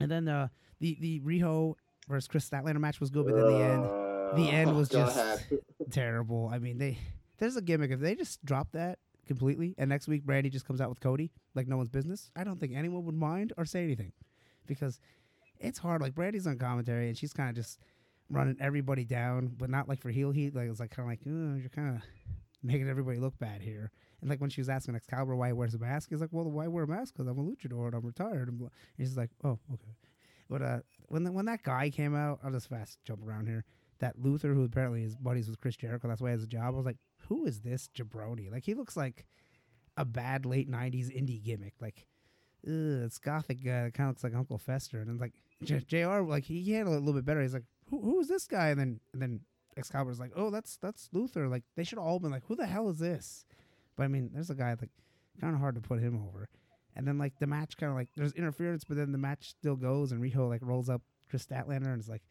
And 0.00 0.10
then 0.10 0.26
uh, 0.28 0.48
the, 0.80 0.96
the 1.00 1.20
Riho 1.20 1.74
versus 2.08 2.26
Kris 2.26 2.48
Statlander 2.48 2.80
match 2.80 2.98
was 3.00 3.10
good, 3.10 3.26
but 3.26 3.34
then 3.36 3.46
the 3.46 3.62
end, 3.64 3.84
the 3.84 4.48
Uh, 4.48 4.56
end 4.56 4.76
was 4.76 4.88
just 4.88 5.18
terrible. 5.90 6.50
I 6.52 6.58
mean, 6.58 6.78
they 6.78 6.98
there's 7.38 7.56
a 7.56 7.62
gimmick. 7.62 7.90
If 7.90 8.00
they 8.00 8.14
just 8.14 8.44
drop 8.44 8.72
that 8.72 8.98
completely 9.26 9.74
and 9.78 9.88
next 9.88 10.06
week 10.08 10.24
Brandi 10.26 10.50
just 10.50 10.66
comes 10.66 10.80
out 10.80 10.88
with 10.90 11.00
Cody 11.00 11.30
like 11.54 11.66
no 11.68 11.76
one's 11.76 11.88
business, 11.88 12.30
I 12.36 12.44
don't 12.44 12.58
think 12.58 12.72
anyone 12.74 13.04
would 13.04 13.14
mind 13.14 13.52
or 13.56 13.64
say 13.64 13.84
anything 13.84 14.12
because 14.66 14.98
it's 15.60 15.78
hard. 15.78 16.00
Like 16.00 16.14
Brandi's 16.14 16.46
on 16.46 16.58
commentary 16.58 17.08
and 17.08 17.16
she's 17.16 17.32
kind 17.32 17.50
of 17.50 17.56
just 17.56 17.78
running 18.30 18.56
everybody 18.60 19.04
down, 19.04 19.54
but 19.58 19.70
not 19.70 19.88
like 19.88 20.00
for 20.00 20.10
heel 20.10 20.30
heat. 20.30 20.54
Like 20.54 20.68
it's 20.68 20.80
like 20.80 20.90
kind 20.90 21.06
of 21.06 21.10
like 21.10 21.20
"Oh, 21.26 21.56
you're 21.56 21.68
kind 21.68 21.96
of 21.96 22.02
making 22.62 22.88
everybody 22.88 23.18
look 23.18 23.38
bad 23.38 23.60
here. 23.60 23.90
And 24.20 24.30
like 24.30 24.40
when 24.40 24.50
she 24.50 24.60
was 24.60 24.68
asking 24.68 24.96
Excalibur 24.96 25.36
why 25.36 25.48
he 25.48 25.52
wears 25.52 25.74
a 25.74 25.78
mask, 25.78 26.08
he's 26.10 26.20
like, 26.20 26.30
"Well, 26.32 26.50
why 26.50 26.66
wear 26.66 26.84
a 26.84 26.88
mask? 26.88 27.14
Because 27.14 27.28
I'm 27.28 27.38
a 27.38 27.42
luchador 27.42 27.86
and 27.86 27.94
I'm 27.94 28.06
retired." 28.06 28.48
And 28.48 28.70
she's 28.96 29.16
like, 29.16 29.30
"Oh, 29.44 29.58
okay." 29.72 29.92
But 30.48 30.62
uh, 30.62 30.78
when 31.08 31.24
the, 31.24 31.32
when 31.32 31.44
that 31.46 31.62
guy 31.62 31.90
came 31.90 32.14
out, 32.14 32.40
I'll 32.42 32.50
just 32.50 32.68
fast 32.68 32.98
jump 33.04 33.26
around 33.26 33.46
here. 33.46 33.64
That 34.00 34.18
Luther, 34.18 34.54
who 34.54 34.64
apparently 34.64 35.04
is 35.04 35.14
buddies 35.14 35.48
with 35.48 35.60
Chris 35.60 35.76
Jericho, 35.76 36.08
that's 36.08 36.20
why 36.20 36.28
he 36.30 36.32
has 36.32 36.42
a 36.42 36.48
job. 36.48 36.74
I 36.74 36.76
was 36.76 36.86
like, 36.86 36.98
"Who 37.28 37.44
is 37.44 37.60
this 37.60 37.88
jabroni?" 37.96 38.50
Like 38.50 38.64
he 38.64 38.74
looks 38.74 38.96
like 38.96 39.26
a 39.96 40.04
bad 40.04 40.46
late 40.46 40.70
'90s 40.70 41.14
indie 41.14 41.42
gimmick. 41.42 41.74
Like, 41.80 42.06
ugh, 42.66 43.04
it's 43.04 43.18
gothic 43.18 43.64
guy. 43.64 43.90
Kind 43.92 44.08
of 44.08 44.14
looks 44.14 44.24
like 44.24 44.34
Uncle 44.34 44.58
Fester. 44.58 45.00
And 45.00 45.10
I'm 45.10 45.18
like, 45.18 45.34
J- 45.64 45.84
Jr. 45.86 46.20
Like 46.20 46.44
he 46.44 46.72
handled 46.72 46.96
it 46.96 46.98
a 46.98 47.00
little 47.00 47.14
bit 47.20 47.24
better. 47.24 47.42
He's 47.42 47.54
like, 47.54 47.64
"Who 47.90 48.00
who 48.00 48.20
is 48.20 48.28
this 48.28 48.46
guy?" 48.46 48.68
And 48.68 48.80
then 48.80 49.00
and 49.12 49.22
then 49.22 49.40
Excalibur's 49.76 50.20
like, 50.20 50.32
"Oh, 50.36 50.50
that's 50.50 50.76
that's 50.76 51.08
Luther." 51.12 51.48
Like 51.48 51.64
they 51.76 51.84
should 51.84 51.98
have 51.98 52.06
all 52.06 52.18
been 52.18 52.30
like, 52.30 52.44
"Who 52.46 52.56
the 52.56 52.66
hell 52.66 52.88
is 52.88 52.98
this?" 52.98 53.44
But 53.96 54.04
I 54.04 54.08
mean, 54.08 54.30
there's 54.32 54.50
a 54.50 54.54
guy 54.54 54.70
like 54.70 54.90
kind 55.40 55.54
of 55.54 55.60
hard 55.60 55.74
to 55.76 55.80
put 55.80 56.00
him 56.00 56.16
over. 56.28 56.48
And 56.96 57.06
then 57.06 57.18
like 57.18 57.32
the 57.40 57.46
match 57.46 57.76
kind 57.76 57.90
of 57.90 57.96
like 57.96 58.08
there's 58.16 58.32
interference, 58.34 58.84
but 58.84 58.96
then 58.96 59.12
the 59.12 59.18
match 59.18 59.50
still 59.50 59.76
goes, 59.76 60.12
and 60.12 60.22
Riho 60.22 60.48
like 60.48 60.60
rolls 60.62 60.88
up 60.88 61.02
Kris 61.28 61.44
Statlander, 61.44 61.88
and 61.92 61.98
it's 61.98 62.08
like, 62.08 62.22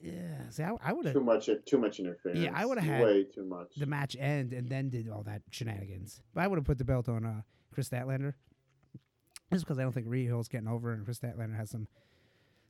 yeah. 0.00 0.48
See, 0.50 0.62
I, 0.62 0.72
I 0.82 0.92
would 0.92 1.06
have 1.06 1.14
too 1.14 1.22
much. 1.22 1.48
Too 1.66 1.78
much 1.78 1.98
interference. 1.98 2.40
Yeah, 2.40 2.52
I 2.54 2.66
would've 2.66 2.84
had 2.84 3.02
way 3.02 3.24
too 3.24 3.44
much. 3.44 3.74
the 3.76 3.86
match 3.86 4.14
end 4.18 4.52
and 4.52 4.68
then 4.68 4.90
did 4.90 5.08
all 5.08 5.22
that 5.24 5.42
shenanigans. 5.50 6.22
But 6.34 6.44
I 6.44 6.46
would 6.48 6.56
have 6.58 6.66
put 6.66 6.78
the 6.78 6.84
belt 6.84 7.08
on 7.08 7.24
uh, 7.24 7.42
Kris 7.72 7.88
Statlander. 7.88 8.34
Just 9.50 9.64
because 9.64 9.78
I 9.78 9.82
don't 9.82 9.92
think 9.92 10.06
Riho's 10.06 10.48
getting 10.48 10.68
over, 10.68 10.92
and 10.92 11.04
Kris 11.06 11.18
Statlander 11.18 11.56
has 11.56 11.70
some 11.70 11.88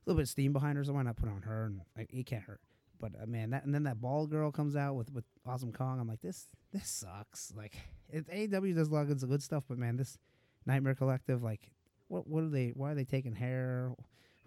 little 0.05 0.17
bit 0.17 0.23
of 0.23 0.29
steam 0.29 0.53
behind 0.53 0.77
her, 0.77 0.83
so 0.83 0.93
why 0.93 1.03
not 1.03 1.17
put 1.17 1.29
on 1.29 1.41
her? 1.43 1.65
And 1.65 1.81
like, 1.97 2.09
it 2.13 2.25
can't 2.25 2.43
hurt. 2.43 2.61
But 2.99 3.13
uh, 3.21 3.25
man, 3.25 3.51
that 3.51 3.63
and 3.63 3.73
then 3.73 3.83
that 3.83 4.01
bald 4.01 4.29
girl 4.29 4.51
comes 4.51 4.75
out 4.75 4.95
with 4.95 5.11
with 5.11 5.23
Awesome 5.45 5.71
Kong. 5.71 5.99
I'm 5.99 6.07
like, 6.07 6.21
this 6.21 6.47
this 6.73 6.87
sucks. 6.87 7.53
Like, 7.55 7.75
it, 8.09 8.27
AEW 8.29 8.75
does 8.75 8.89
a 8.89 8.93
lot 8.93 9.09
of 9.09 9.29
good 9.29 9.41
stuff, 9.41 9.63
but 9.67 9.77
man, 9.77 9.95
this 9.95 10.17
Nightmare 10.65 10.95
Collective, 10.95 11.41
like, 11.41 11.71
what 12.07 12.27
what 12.27 12.43
are 12.43 12.49
they? 12.49 12.73
Why 12.75 12.91
are 12.91 12.95
they 12.95 13.05
taking 13.05 13.33
hair? 13.33 13.93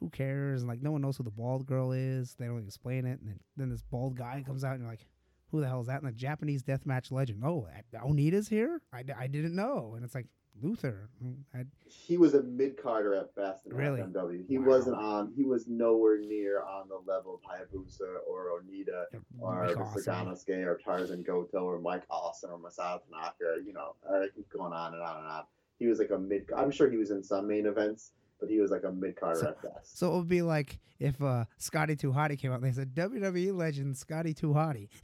Who 0.01 0.11
cares? 0.11 0.63
And 0.63 0.69
like, 0.69 0.83
no 0.83 0.91
one 0.91 1.01
knows 1.01 1.17
who 1.17 1.23
the 1.23 1.31
bald 1.31 1.65
girl 1.65 1.93
is. 1.93 2.35
They 2.35 2.47
don't 2.47 2.67
explain 2.67 3.07
it. 3.07 3.21
And 3.21 3.29
then, 3.29 3.41
then 3.57 3.71
this 3.71 3.83
bald 3.83 4.17
guy 4.17 4.43
comes 4.45 4.65
out, 4.65 4.73
and 4.73 4.81
you're 4.81 4.91
like, 4.91 5.07
who 5.53 5.61
the 5.61 5.69
hell 5.69 5.81
is 5.81 5.87
that? 5.87 6.03
And 6.03 6.09
the 6.09 6.13
Japanese 6.13 6.63
deathmatch 6.65 7.13
legend. 7.13 7.43
Oh, 7.45 7.69
Onita's 7.95 8.49
here. 8.49 8.81
I, 8.93 9.05
I 9.17 9.27
didn't 9.29 9.55
know. 9.55 9.93
And 9.95 10.05
it's 10.05 10.15
like 10.15 10.27
Luther. 10.61 11.09
Mm, 11.25 11.37
I, 11.55 11.65
he 11.87 12.17
was 12.19 12.35
a 12.35 12.43
mid 12.43 12.77
carder 12.81 13.15
at 13.15 13.35
best 13.35 13.67
in 13.67 13.75
Really? 13.75 14.01
FMW. 14.01 14.47
He 14.47 14.59
Wow. 14.59 14.67
wasn't 14.67 14.97
on. 14.97 15.33
He 15.35 15.45
was 15.45 15.67
nowhere 15.67 16.19
near 16.19 16.63
on 16.63 16.89
the 16.89 16.99
level 17.11 17.35
of 17.35 17.41
Hayabusa 17.43 18.19
or 18.29 18.61
Onita 18.61 19.05
or. 19.41 19.65
Awesome. 19.65 20.29
Or 20.69 20.79
Tarzan 20.85 21.23
Goto 21.23 21.59
or 21.65 21.81
Mike 21.81 22.05
Awesome 22.11 22.51
or 22.51 22.59
Masato 22.59 23.01
Tanaka. 23.09 23.63
You 23.65 23.73
know, 23.73 23.95
I 24.09 24.27
keep 24.35 24.49
going 24.51 24.73
on 24.73 24.95
and 24.95 25.03
on 25.03 25.19
and 25.19 25.27
on. 25.27 25.45
He 25.79 25.87
was 25.87 25.99
like 25.99 26.11
a 26.11 26.19
mid. 26.19 26.49
I'm 26.57 26.71
sure 26.71 26.91
he 26.91 26.97
was 26.97 27.11
in 27.11 27.23
some 27.25 27.49
main 27.49 27.67
events, 27.67 28.13
but 28.39 28.49
he 28.49 28.61
was 28.61 28.71
like 28.71 28.85
a 28.85 28.93
mid 28.93 29.17
carder 29.17 29.41
So- 29.41 29.49
at 29.49 29.63
best. 29.63 29.99
So 29.99 30.13
it 30.15 30.17
would 30.19 30.29
be 30.29 30.43
like 30.43 30.79
if 31.01 31.21
uh, 31.21 31.45
Scotty 31.59 31.97
2 31.97 32.13
Hotty 32.13 32.39
came 32.39 32.53
out 32.53 32.57
and 32.61 32.65
they 32.65 32.73
said 32.73 32.95
WWE 32.95 33.53
legend 33.57 33.97
Scotty 33.97 34.33
2 34.35 34.49
Hotty. 34.51 34.89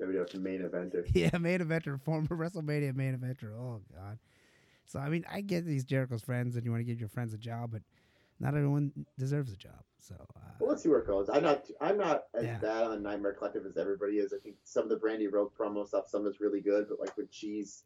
WWF 0.00 0.34
main 0.40 0.60
eventer. 0.62 1.08
yeah, 1.14 1.36
main 1.38 1.60
eventer, 1.60 2.00
former 2.00 2.28
WrestleMania 2.28 2.94
main 2.94 3.16
eventer. 3.16 3.52
Oh 3.58 3.80
God. 3.94 4.18
So 4.86 4.98
I 4.98 5.08
mean, 5.08 5.24
I 5.30 5.40
get 5.42 5.66
these 5.66 5.84
Jericho's 5.84 6.22
friends, 6.22 6.56
and 6.56 6.64
you 6.64 6.70
want 6.70 6.80
to 6.80 6.84
give 6.84 6.98
your 7.00 7.08
friends 7.08 7.34
a 7.34 7.38
job, 7.38 7.70
but 7.72 7.82
not 8.40 8.54
everyone 8.54 8.92
deserves 9.18 9.52
a 9.52 9.56
job. 9.56 9.82
So 9.98 10.14
uh, 10.36 10.40
Well, 10.60 10.70
let's 10.70 10.82
see 10.82 10.88
where 10.88 11.00
it 11.00 11.06
goes. 11.06 11.28
I'm 11.28 11.42
not. 11.42 11.66
I'm 11.80 11.98
not 11.98 12.24
as 12.34 12.44
Yeah. 12.44 12.58
bad 12.58 12.84
on 12.84 13.02
Nightmare 13.02 13.34
Collective 13.34 13.66
as 13.66 13.76
everybody 13.76 14.18
is. 14.18 14.32
I 14.32 14.38
think 14.38 14.56
some 14.64 14.84
of 14.84 14.88
the 14.90 14.96
Brandi 14.96 15.30
Rhodes 15.30 15.52
promo 15.58 15.86
stuff, 15.86 16.08
some 16.08 16.26
is 16.26 16.40
really 16.40 16.60
good, 16.60 16.86
but 16.88 17.00
like 17.00 17.16
when 17.16 17.28
she's, 17.30 17.84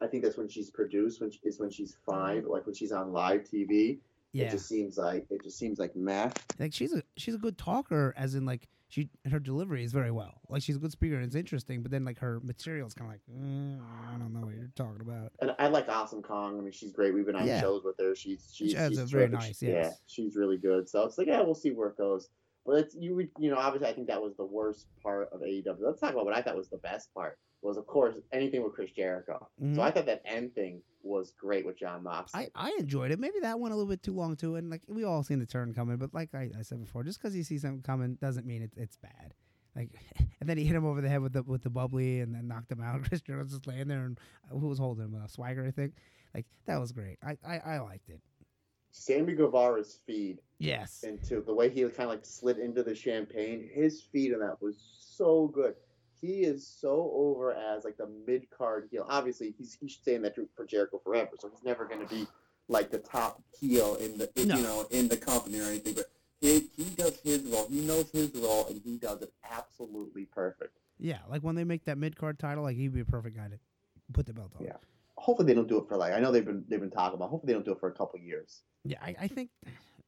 I 0.00 0.06
think 0.06 0.22
that's 0.22 0.36
when 0.38 0.48
she's 0.48 0.70
produced, 0.70 1.20
when 1.20 1.30
she, 1.30 1.40
is 1.42 1.58
when 1.58 1.70
she's 1.70 1.96
fine. 2.06 2.42
But 2.42 2.50
like 2.52 2.64
when 2.66 2.74
she's 2.74 2.92
on 2.92 3.12
live 3.12 3.42
TV, 3.42 3.98
it 4.34 4.50
just 4.50 4.68
seems 4.68 4.96
like 4.96 5.26
it 5.30 5.42
just 5.42 5.58
seems 5.58 5.78
like 5.80 5.96
meh. 5.96 6.30
like 6.60 6.72
she's 6.72 6.94
a 6.94 7.02
she's 7.16 7.34
a 7.34 7.38
good 7.38 7.58
talker, 7.58 8.14
as 8.16 8.34
in 8.36 8.46
like 8.46 8.68
she 8.88 9.10
her 9.30 9.38
delivery 9.38 9.84
is 9.84 9.92
very 9.92 10.10
well. 10.10 10.40
Like 10.48 10.62
she's 10.62 10.76
a 10.76 10.78
good 10.78 10.92
speaker 10.92 11.16
and 11.16 11.24
it's 11.24 11.34
interesting, 11.34 11.82
but 11.82 11.90
then 11.90 12.04
like 12.04 12.18
her 12.18 12.40
material 12.40 12.86
is 12.86 12.94
kind 12.94 13.10
of 13.10 13.14
like 13.14 13.20
mm, 13.30 13.80
I 14.14 14.18
don't 14.18 14.32
know 14.32 14.40
what 14.46 14.54
you're 14.54 14.70
talking 14.74 15.00
about. 15.02 15.32
And 15.40 15.54
I 15.58 15.68
like 15.68 15.88
Awesome 15.88 16.22
Kong. 16.22 16.58
I 16.58 16.62
mean, 16.62 16.72
she's 16.72 16.92
great. 16.92 17.12
We've 17.14 17.26
been 17.26 17.36
on 17.36 17.46
Yeah. 17.46 17.60
shows 17.60 17.82
with 17.84 17.96
her. 18.00 18.14
She's 18.14 18.50
she's, 18.52 18.74
has 18.74 18.90
she's 18.90 18.98
a 18.98 19.04
very 19.06 19.28
nice, 19.28 19.60
Yeah, 19.62 19.70
yes. 19.72 20.00
she's 20.06 20.36
really 20.36 20.56
good. 20.56 20.88
So 20.88 21.04
it's 21.04 21.18
like, 21.18 21.26
yeah, 21.26 21.42
we'll 21.42 21.54
see 21.54 21.70
where 21.70 21.88
it 21.88 21.96
goes. 21.98 22.28
But 22.64 22.76
it's 22.80 22.94
you 22.98 23.14
would 23.16 23.28
you 23.38 23.50
know 23.50 23.56
obviously 23.58 23.88
I 23.88 23.92
think 23.92 24.06
that 24.08 24.20
was 24.22 24.34
the 24.36 24.44
worst 24.46 24.86
part 25.02 25.28
of 25.32 25.40
AEW. 25.40 25.76
Let's 25.80 26.00
talk 26.00 26.12
about 26.12 26.24
what 26.24 26.34
I 26.34 26.42
thought 26.42 26.56
was 26.56 26.68
the 26.70 26.78
best 26.78 27.12
part. 27.14 27.38
Was 27.62 27.76
of 27.76 27.86
course 27.86 28.14
anything 28.32 28.62
with 28.62 28.72
Chris 28.74 28.90
Jericho. 28.92 29.48
Mhm. 29.60 29.74
So 29.74 29.82
I 29.82 29.90
thought 29.90 30.06
that 30.06 30.22
end 30.24 30.54
thing 30.54 30.80
was 31.02 31.32
great 31.32 31.66
with 31.66 31.76
Jon 31.78 32.02
Moxley. 32.04 32.48
I, 32.54 32.68
I 32.70 32.76
enjoyed 32.78 33.10
it. 33.10 33.18
Maybe 33.18 33.40
that 33.40 33.58
went 33.58 33.72
a 33.72 33.76
little 33.76 33.90
bit 33.90 34.02
too 34.02 34.12
long 34.14 34.36
too, 34.36 34.54
and 34.56 34.70
like 34.70 34.82
we 34.86 35.04
all 35.04 35.22
seen 35.22 35.38
the 35.40 35.46
turn 35.46 35.74
coming. 35.74 35.96
But 35.96 36.14
like 36.14 36.34
I, 36.34 36.50
I 36.58 36.62
said 36.62 36.80
before, 36.80 37.02
just 37.02 37.20
because 37.20 37.34
you 37.36 37.42
see 37.42 37.58
something 37.58 37.82
coming 37.82 38.14
doesn't 38.20 38.46
mean 38.46 38.62
it, 38.62 38.72
it's 38.76 38.96
bad. 38.96 39.34
Like, 39.74 39.90
and 40.40 40.48
then 40.48 40.56
he 40.56 40.64
hit 40.64 40.76
him 40.76 40.84
over 40.84 41.00
the 41.00 41.08
head 41.08 41.20
with 41.20 41.32
the 41.32 41.42
with 41.42 41.62
the 41.62 41.70
bubbly, 41.70 42.20
and 42.20 42.34
then 42.34 42.46
knocked 42.46 42.70
him 42.70 42.80
out. 42.80 43.02
Chris 43.08 43.20
Jericho 43.22 43.44
was 43.44 43.52
just 43.52 43.66
laying 43.66 43.88
there, 43.88 44.04
and 44.04 44.18
uh, 44.50 44.56
who 44.56 44.68
was 44.68 44.78
holding 44.78 45.04
him? 45.04 45.20
Uh, 45.22 45.26
Swagger, 45.26 45.64
I 45.66 45.70
think. 45.72 45.94
Like 46.34 46.46
that 46.66 46.78
was 46.78 46.92
great. 46.92 47.18
I, 47.24 47.36
I, 47.46 47.58
I 47.58 47.78
liked 47.80 48.08
it. 48.10 48.20
Sammy 48.90 49.34
Guevara's 49.34 49.98
feed 50.06 50.38
Yes. 50.58 51.02
into 51.04 51.40
the 51.40 51.54
way 51.54 51.70
he 51.70 51.82
kind 51.82 52.00
of 52.00 52.08
like 52.08 52.24
slid 52.26 52.58
into 52.58 52.82
the 52.82 52.94
champagne. 52.94 53.68
His 53.72 54.02
feed 54.02 54.32
in 54.32 54.40
that 54.40 54.60
was 54.60 54.76
so 55.00 55.48
good. 55.48 55.74
He 56.20 56.40
is 56.42 56.66
so 56.66 57.10
over 57.14 57.52
as 57.52 57.84
like 57.84 57.96
the 57.96 58.08
mid 58.26 58.48
card 58.50 58.88
heel. 58.90 59.06
Obviously, 59.08 59.54
he's 59.56 59.76
he's 59.80 59.94
staying 59.94 60.22
that 60.22 60.34
group 60.34 60.50
for 60.56 60.64
Jericho 60.66 61.00
forever, 61.04 61.30
so 61.38 61.48
he's 61.48 61.62
never 61.64 61.84
going 61.86 62.00
to 62.06 62.14
be 62.14 62.26
like 62.68 62.90
the 62.90 62.98
top 62.98 63.42
heel 63.58 63.94
in 63.96 64.18
the 64.18 64.30
in, 64.40 64.48
No. 64.48 64.56
you 64.56 64.62
know 64.62 64.86
in 64.90 65.08
the 65.08 65.16
company 65.16 65.60
or 65.60 65.64
anything. 65.64 65.94
But 65.94 66.06
he, 66.40 66.68
he 66.76 66.84
does 66.84 67.18
his 67.22 67.42
role. 67.44 67.66
He 67.68 67.80
knows 67.80 68.10
his 68.10 68.34
role, 68.34 68.66
and 68.68 68.80
he 68.84 68.96
does 68.98 69.22
it 69.22 69.32
absolutely 69.50 70.24
perfect. 70.26 70.78
Yeah, 70.98 71.18
like 71.30 71.42
when 71.42 71.54
they 71.54 71.64
make 71.64 71.84
that 71.84 71.98
mid 71.98 72.16
card 72.16 72.38
title, 72.38 72.64
like 72.64 72.76
he'd 72.76 72.92
be 72.92 73.00
a 73.00 73.04
perfect 73.04 73.36
guy 73.36 73.48
to 73.48 73.58
put 74.12 74.26
the 74.26 74.32
belt 74.32 74.52
on. 74.58 74.64
Yeah. 74.64 74.76
Hopefully 75.16 75.46
they 75.46 75.54
don't 75.54 75.68
do 75.68 75.78
it 75.78 75.88
for 75.88 75.96
like 75.96 76.12
I 76.12 76.20
know 76.20 76.30
they've 76.32 76.44
been 76.44 76.64
they've 76.68 76.80
been 76.80 76.90
talking 76.90 77.16
about. 77.16 77.30
Hopefully 77.30 77.52
they 77.52 77.56
don't 77.56 77.64
do 77.64 77.72
it 77.72 77.80
for 77.80 77.88
a 77.88 77.92
couple 77.94 78.18
years. 78.20 78.62
Yeah, 78.84 78.98
I, 79.02 79.14
I 79.22 79.28
think 79.28 79.50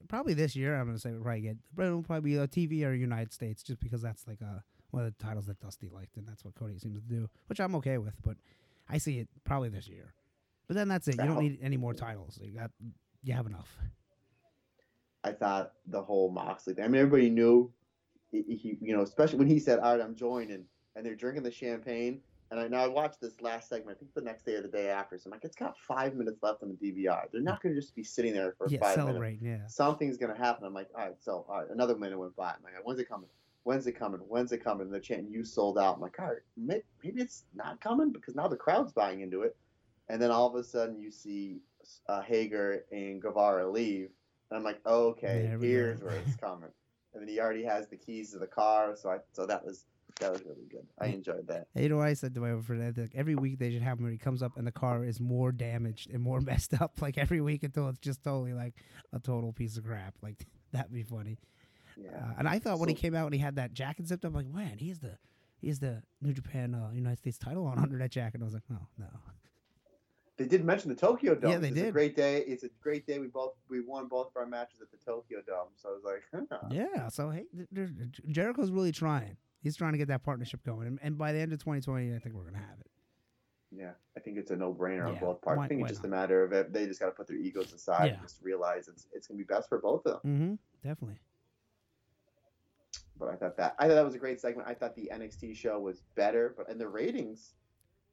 probably 0.08 0.34
this 0.34 0.54
year 0.56 0.74
I'm 0.76 0.86
gonna 0.86 0.98
say 0.98 1.10
we'll 1.12 1.22
probably 1.22 1.40
get 1.42 1.56
but 1.74 1.86
it'll 1.86 2.02
probably 2.02 2.30
be 2.32 2.36
a 2.36 2.46
TV 2.48 2.84
or 2.84 2.92
United 2.94 3.32
States 3.32 3.62
just 3.62 3.80
because 3.80 4.02
that's 4.02 4.26
like 4.26 4.38
uh 4.42 4.60
one 4.92 5.04
of 5.04 5.16
the 5.16 5.24
titles 5.24 5.46
that 5.46 5.60
Dusty 5.60 5.88
liked 5.88 6.16
and 6.16 6.26
that's 6.26 6.44
what 6.44 6.54
Cody 6.54 6.78
seems 6.78 7.00
to 7.00 7.08
do, 7.08 7.28
which 7.46 7.60
I'm 7.60 7.74
okay 7.76 7.98
with. 7.98 8.14
But 8.22 8.36
I 8.88 8.98
see 8.98 9.18
it 9.18 9.28
probably 9.44 9.68
this 9.68 9.88
year. 9.88 10.12
But 10.66 10.76
then 10.76 10.88
that's 10.88 11.08
it. 11.08 11.16
You 11.16 11.26
don't 11.26 11.40
need 11.40 11.58
any 11.62 11.76
more 11.76 11.94
titles. 11.94 12.38
You 12.42 12.52
got 12.52 12.70
you 13.22 13.34
have 13.34 13.46
enough. 13.46 13.76
I 15.24 15.32
thought 15.32 15.72
the 15.86 16.02
whole 16.02 16.30
Moxley 16.30 16.74
thing. 16.74 16.84
I 16.84 16.88
mean, 16.88 17.00
everybody 17.00 17.28
knew 17.28 17.72
he, 18.30 18.78
you 18.80 18.96
know, 18.96 19.02
especially 19.02 19.38
when 19.38 19.48
he 19.48 19.58
said, 19.58 19.80
"All 19.80 19.92
right, 19.96 20.00
I'm 20.00 20.14
joining," 20.14 20.64
and 20.94 21.04
they're 21.04 21.16
drinking 21.16 21.42
the 21.42 21.50
champagne. 21.50 22.20
And 22.50 22.58
I 22.58 22.68
now 22.68 22.84
I 22.84 22.88
watched 22.88 23.20
this 23.20 23.40
last 23.40 23.68
segment. 23.68 23.96
I 23.96 23.98
think 23.98 24.14
the 24.14 24.20
next 24.20 24.44
day 24.44 24.54
or 24.54 24.62
the 24.62 24.68
day 24.68 24.88
after. 24.88 25.18
So 25.18 25.28
I'm 25.28 25.32
like, 25.32 25.44
it's 25.44 25.56
got 25.56 25.78
five 25.78 26.14
minutes 26.14 26.42
left 26.42 26.62
on 26.62 26.68
the 26.68 26.92
DVR. 26.92 27.24
They're 27.32 27.42
not 27.42 27.62
going 27.62 27.74
to 27.74 27.80
just 27.80 27.94
be 27.94 28.02
sitting 28.02 28.32
there 28.32 28.54
for 28.58 28.68
yeah, 28.68 28.80
five 28.80 28.96
minutes. 28.96 29.08
celebrating. 29.08 29.40
Yeah. 29.42 29.66
Something's 29.68 30.16
going 30.16 30.34
to 30.34 30.38
happen. 30.38 30.64
I'm 30.64 30.74
like, 30.74 30.88
all 30.96 31.04
right. 31.04 31.14
So 31.20 31.44
all 31.48 31.60
right, 31.60 31.70
another 31.70 31.96
minute 31.96 32.18
went 32.18 32.34
by. 32.34 32.50
I'm 32.50 32.62
like, 32.62 32.74
when's 32.84 32.98
it 32.98 33.08
coming? 33.08 33.28
When's 33.64 33.86
it 33.86 33.92
coming? 33.92 34.20
When's 34.20 34.52
it 34.52 34.64
coming? 34.64 34.86
And 34.86 34.92
they're 34.92 35.00
chanting, 35.00 35.32
"You 35.32 35.44
sold 35.44 35.78
out." 35.78 35.96
I'm 35.96 36.00
like, 36.00 36.18
all 36.18 36.26
right, 36.26 36.42
maybe 36.56 37.20
it's 37.20 37.44
not 37.54 37.80
coming 37.80 38.10
because 38.10 38.34
now 38.34 38.48
the 38.48 38.56
crowd's 38.56 38.92
buying 38.92 39.20
into 39.20 39.42
it. 39.42 39.56
And 40.08 40.20
then 40.20 40.30
all 40.30 40.46
of 40.46 40.54
a 40.54 40.64
sudden, 40.64 40.98
you 40.98 41.10
see 41.10 41.60
uh, 42.08 42.22
Hager 42.22 42.84
and 42.90 43.20
Guevara 43.20 43.70
leave, 43.70 44.10
and 44.50 44.58
I'm 44.58 44.64
like, 44.64 44.80
oh, 44.86 45.08
okay, 45.08 45.54
we 45.58 45.68
here's 45.68 46.02
where 46.02 46.14
it's 46.14 46.36
coming. 46.40 46.70
And 47.12 47.22
then 47.22 47.28
he 47.28 47.40
already 47.40 47.64
has 47.64 47.88
the 47.88 47.96
keys 47.96 48.32
to 48.32 48.38
the 48.38 48.46
car, 48.46 48.96
so 48.96 49.10
I 49.10 49.18
so 49.32 49.46
that 49.46 49.64
was 49.64 49.84
that 50.20 50.32
was 50.32 50.42
really 50.44 50.66
good. 50.70 50.86
I 50.98 51.06
enjoyed 51.06 51.46
that. 51.48 51.68
You 51.74 51.88
know 51.88 51.96
what 51.96 52.06
I 52.06 52.14
said 52.14 52.34
to 52.34 52.40
my 52.40 52.60
friend? 52.60 52.96
Like, 52.96 53.12
every 53.14 53.34
week 53.34 53.58
they 53.58 53.70
should 53.70 53.82
have 53.82 53.98
him 53.98 54.04
when 54.04 54.12
he 54.12 54.18
comes 54.18 54.42
up 54.42 54.56
and 54.56 54.66
the 54.66 54.72
car 54.72 55.04
is 55.04 55.20
more 55.20 55.52
damaged 55.52 56.10
and 56.10 56.22
more 56.22 56.40
messed 56.40 56.80
up. 56.80 57.00
Like 57.00 57.18
every 57.18 57.40
week 57.40 57.62
until 57.62 57.88
it's 57.88 57.98
just 57.98 58.22
totally 58.22 58.52
like 58.52 58.74
a 59.12 59.18
total 59.18 59.52
piece 59.52 59.76
of 59.76 59.84
crap. 59.84 60.14
Like 60.22 60.46
that'd 60.72 60.92
be 60.92 61.02
funny. 61.02 61.38
Yeah. 62.02 62.10
Uh, 62.16 62.34
and 62.38 62.48
I 62.48 62.58
thought 62.58 62.78
when 62.78 62.88
he 62.88 62.94
came 62.94 63.14
out 63.14 63.26
and 63.26 63.34
he 63.34 63.40
had 63.40 63.56
that 63.56 63.72
jacket 63.74 64.06
zipped 64.06 64.24
up, 64.24 64.34
like 64.34 64.46
man, 64.46 64.78
he's 64.78 64.98
the 64.98 65.18
he's 65.60 65.78
the 65.78 66.02
New 66.20 66.32
Japan 66.32 66.74
uh, 66.74 66.90
United 66.92 67.18
States 67.18 67.38
title 67.38 67.66
on 67.66 67.78
under 67.82 67.98
that 67.98 68.10
jacket. 68.10 68.34
And 68.36 68.44
I 68.44 68.46
was 68.46 68.54
like, 68.54 68.62
oh 68.72 68.86
no. 68.98 69.06
They 70.36 70.46
did 70.46 70.64
mention 70.64 70.88
the 70.88 70.94
Tokyo 70.96 71.34
Dome. 71.34 71.50
Yeah, 71.50 71.58
they 71.58 71.68
it's 71.68 71.76
A 71.76 71.82
did. 71.82 71.92
great 71.92 72.16
day. 72.16 72.38
It's 72.46 72.62
a 72.64 72.70
great 72.80 73.06
day. 73.06 73.18
We 73.18 73.26
both 73.26 73.52
we 73.68 73.80
won 73.82 74.08
both 74.08 74.28
of 74.28 74.36
our 74.36 74.46
matches 74.46 74.80
at 74.80 74.90
the 74.90 74.96
Tokyo 74.96 75.40
Dome. 75.46 75.68
So 75.76 75.90
I 75.90 75.92
was 75.92 76.02
like, 76.02 76.48
huh. 76.50 76.58
Yeah. 76.70 77.08
So 77.08 77.28
hey, 77.30 77.44
Jericho's 78.30 78.70
really 78.70 78.92
trying. 78.92 79.36
He's 79.62 79.76
trying 79.76 79.92
to 79.92 79.98
get 79.98 80.08
that 80.08 80.22
partnership 80.22 80.62
going, 80.64 80.86
and, 80.86 80.98
and 81.02 81.18
by 81.18 81.32
the 81.32 81.38
end 81.38 81.52
of 81.52 81.58
2020, 81.58 82.14
I 82.14 82.18
think 82.18 82.34
we're 82.34 82.44
gonna 82.44 82.56
have 82.56 82.80
it. 82.80 82.86
yeah, 83.70 83.90
I 84.16 84.20
think 84.20 84.38
it's 84.38 84.50
a 84.50 84.56
no 84.56 84.72
brainer 84.72 85.06
on 85.06 85.18
both 85.18 85.42
parts. 85.42 85.58
why- 85.58 85.66
I 85.66 85.68
think 85.68 85.82
it's 85.82 85.90
just 85.90 86.02
not? 86.02 86.08
a 86.08 86.10
matter 86.10 86.42
of 86.42 86.52
it. 86.52 86.72
They 86.72 86.86
just 86.86 86.98
got 86.98 87.06
to 87.06 87.12
put 87.12 87.28
their 87.28 87.36
egos 87.36 87.74
aside 87.74 88.06
Yeah. 88.06 88.12
and 88.14 88.22
just 88.22 88.40
realize 88.42 88.88
it's 88.88 89.06
it's 89.12 89.26
gonna 89.26 89.36
be 89.36 89.44
best 89.44 89.68
for 89.68 89.78
both 89.78 90.06
of 90.06 90.22
them. 90.22 90.32
Mm-hmm. 90.82 90.88
Definitely. 90.88 91.18
But 93.20 93.28
I 93.28 93.36
thought 93.36 93.56
that 93.58 93.76
I 93.78 93.86
thought 93.86 93.94
that 93.94 94.04
was 94.04 94.14
a 94.16 94.18
great 94.18 94.40
segment. 94.40 94.66
I 94.66 94.74
thought 94.74 94.96
the 94.96 95.10
NXT 95.14 95.54
show 95.54 95.78
was 95.78 96.02
better, 96.16 96.54
but 96.56 96.68
and 96.70 96.80
the 96.80 96.88
ratings. 96.88 97.52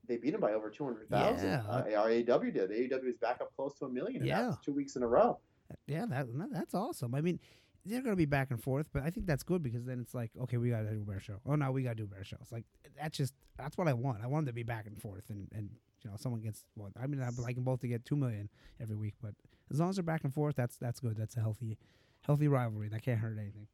They 0.08 0.18
beat 0.18 0.32
them 0.32 0.42
by 0.42 0.54
over 0.54 0.70
two 0.70 0.84
hundred 0.86 1.10
thousand. 1.10 1.50
Yeah. 1.50 1.64
Uh, 1.68 1.84
AEW 1.84 2.54
did. 2.54 2.70
AEW 2.72 3.10
is 3.10 3.18
back 3.18 3.40
up 3.42 3.54
close 3.56 3.74
to 3.80 3.86
a 3.86 3.90
million. 3.90 4.24
Yeah. 4.24 4.54
two 4.64 4.74
weeks 4.74 4.96
in 4.96 5.04
a 5.04 5.08
row. 5.08 5.40
Yeah, 5.88 6.06
that 6.10 6.28
that- 6.38 6.52
that's 6.54 6.74
awesome. 6.74 7.14
I 7.16 7.22
mean, 7.22 7.40
they're 7.86 8.02
gonna 8.02 8.16
be 8.16 8.26
back 8.26 8.52
and 8.52 8.62
forth, 8.62 8.88
but 8.94 9.04
I 9.04 9.10
think 9.10 9.26
that's 9.26 9.44
good 9.44 9.64
because 9.64 9.86
then 9.86 10.00
it's 10.00 10.14
like, 10.14 10.32
okay, 10.44 10.58
we 10.58 10.70
gotta 10.70 10.92
do 10.92 11.02
a 11.02 11.06
bear 11.12 11.20
show. 11.20 11.40
Oh 11.46 11.56
no, 11.56 11.72
we 11.72 11.84
gotta 11.84 11.96
do 11.96 12.04
a 12.04 12.08
bear 12.08 12.24
show. 12.24 12.38
It's 12.42 12.52
like 12.52 12.66
that's 12.98 13.18
just 13.18 13.34
that's 13.58 13.78
what 13.78 13.88
I 13.88 13.94
want. 13.94 14.24
I 14.24 14.28
want 14.28 14.46
them 14.46 14.52
to 14.52 14.56
be 14.56 14.64
back 14.64 14.88
and 14.88 14.98
forth, 15.02 15.30
and 15.30 15.48
and 15.54 15.70
you 16.04 16.10
know, 16.10 16.16
someone 16.18 16.42
gets 16.42 16.64
one. 16.76 16.92
I 17.02 17.08
mean, 17.08 17.22
I'd 17.22 17.38
like 17.38 17.56
them 17.56 17.64
both 17.66 17.80
to 17.82 17.88
get 17.90 18.06
two 18.06 18.16
million 18.16 18.50
every 18.80 18.96
week, 18.96 19.16
but 19.22 19.34
as 19.72 19.80
long 19.80 19.90
as 19.90 19.96
they're 19.98 20.04
back 20.04 20.24
and 20.24 20.34
forth, 20.34 20.56
that's 20.56 20.78
that's 20.78 21.00
good. 21.02 21.18
That's 21.18 21.36
a 21.36 21.42
healthy, 21.42 21.78
healthy 22.22 22.48
rivalry. 22.48 22.88
That 22.88 23.02
can't 23.02 23.20
hurt 23.20 23.38
anything. 23.38 23.68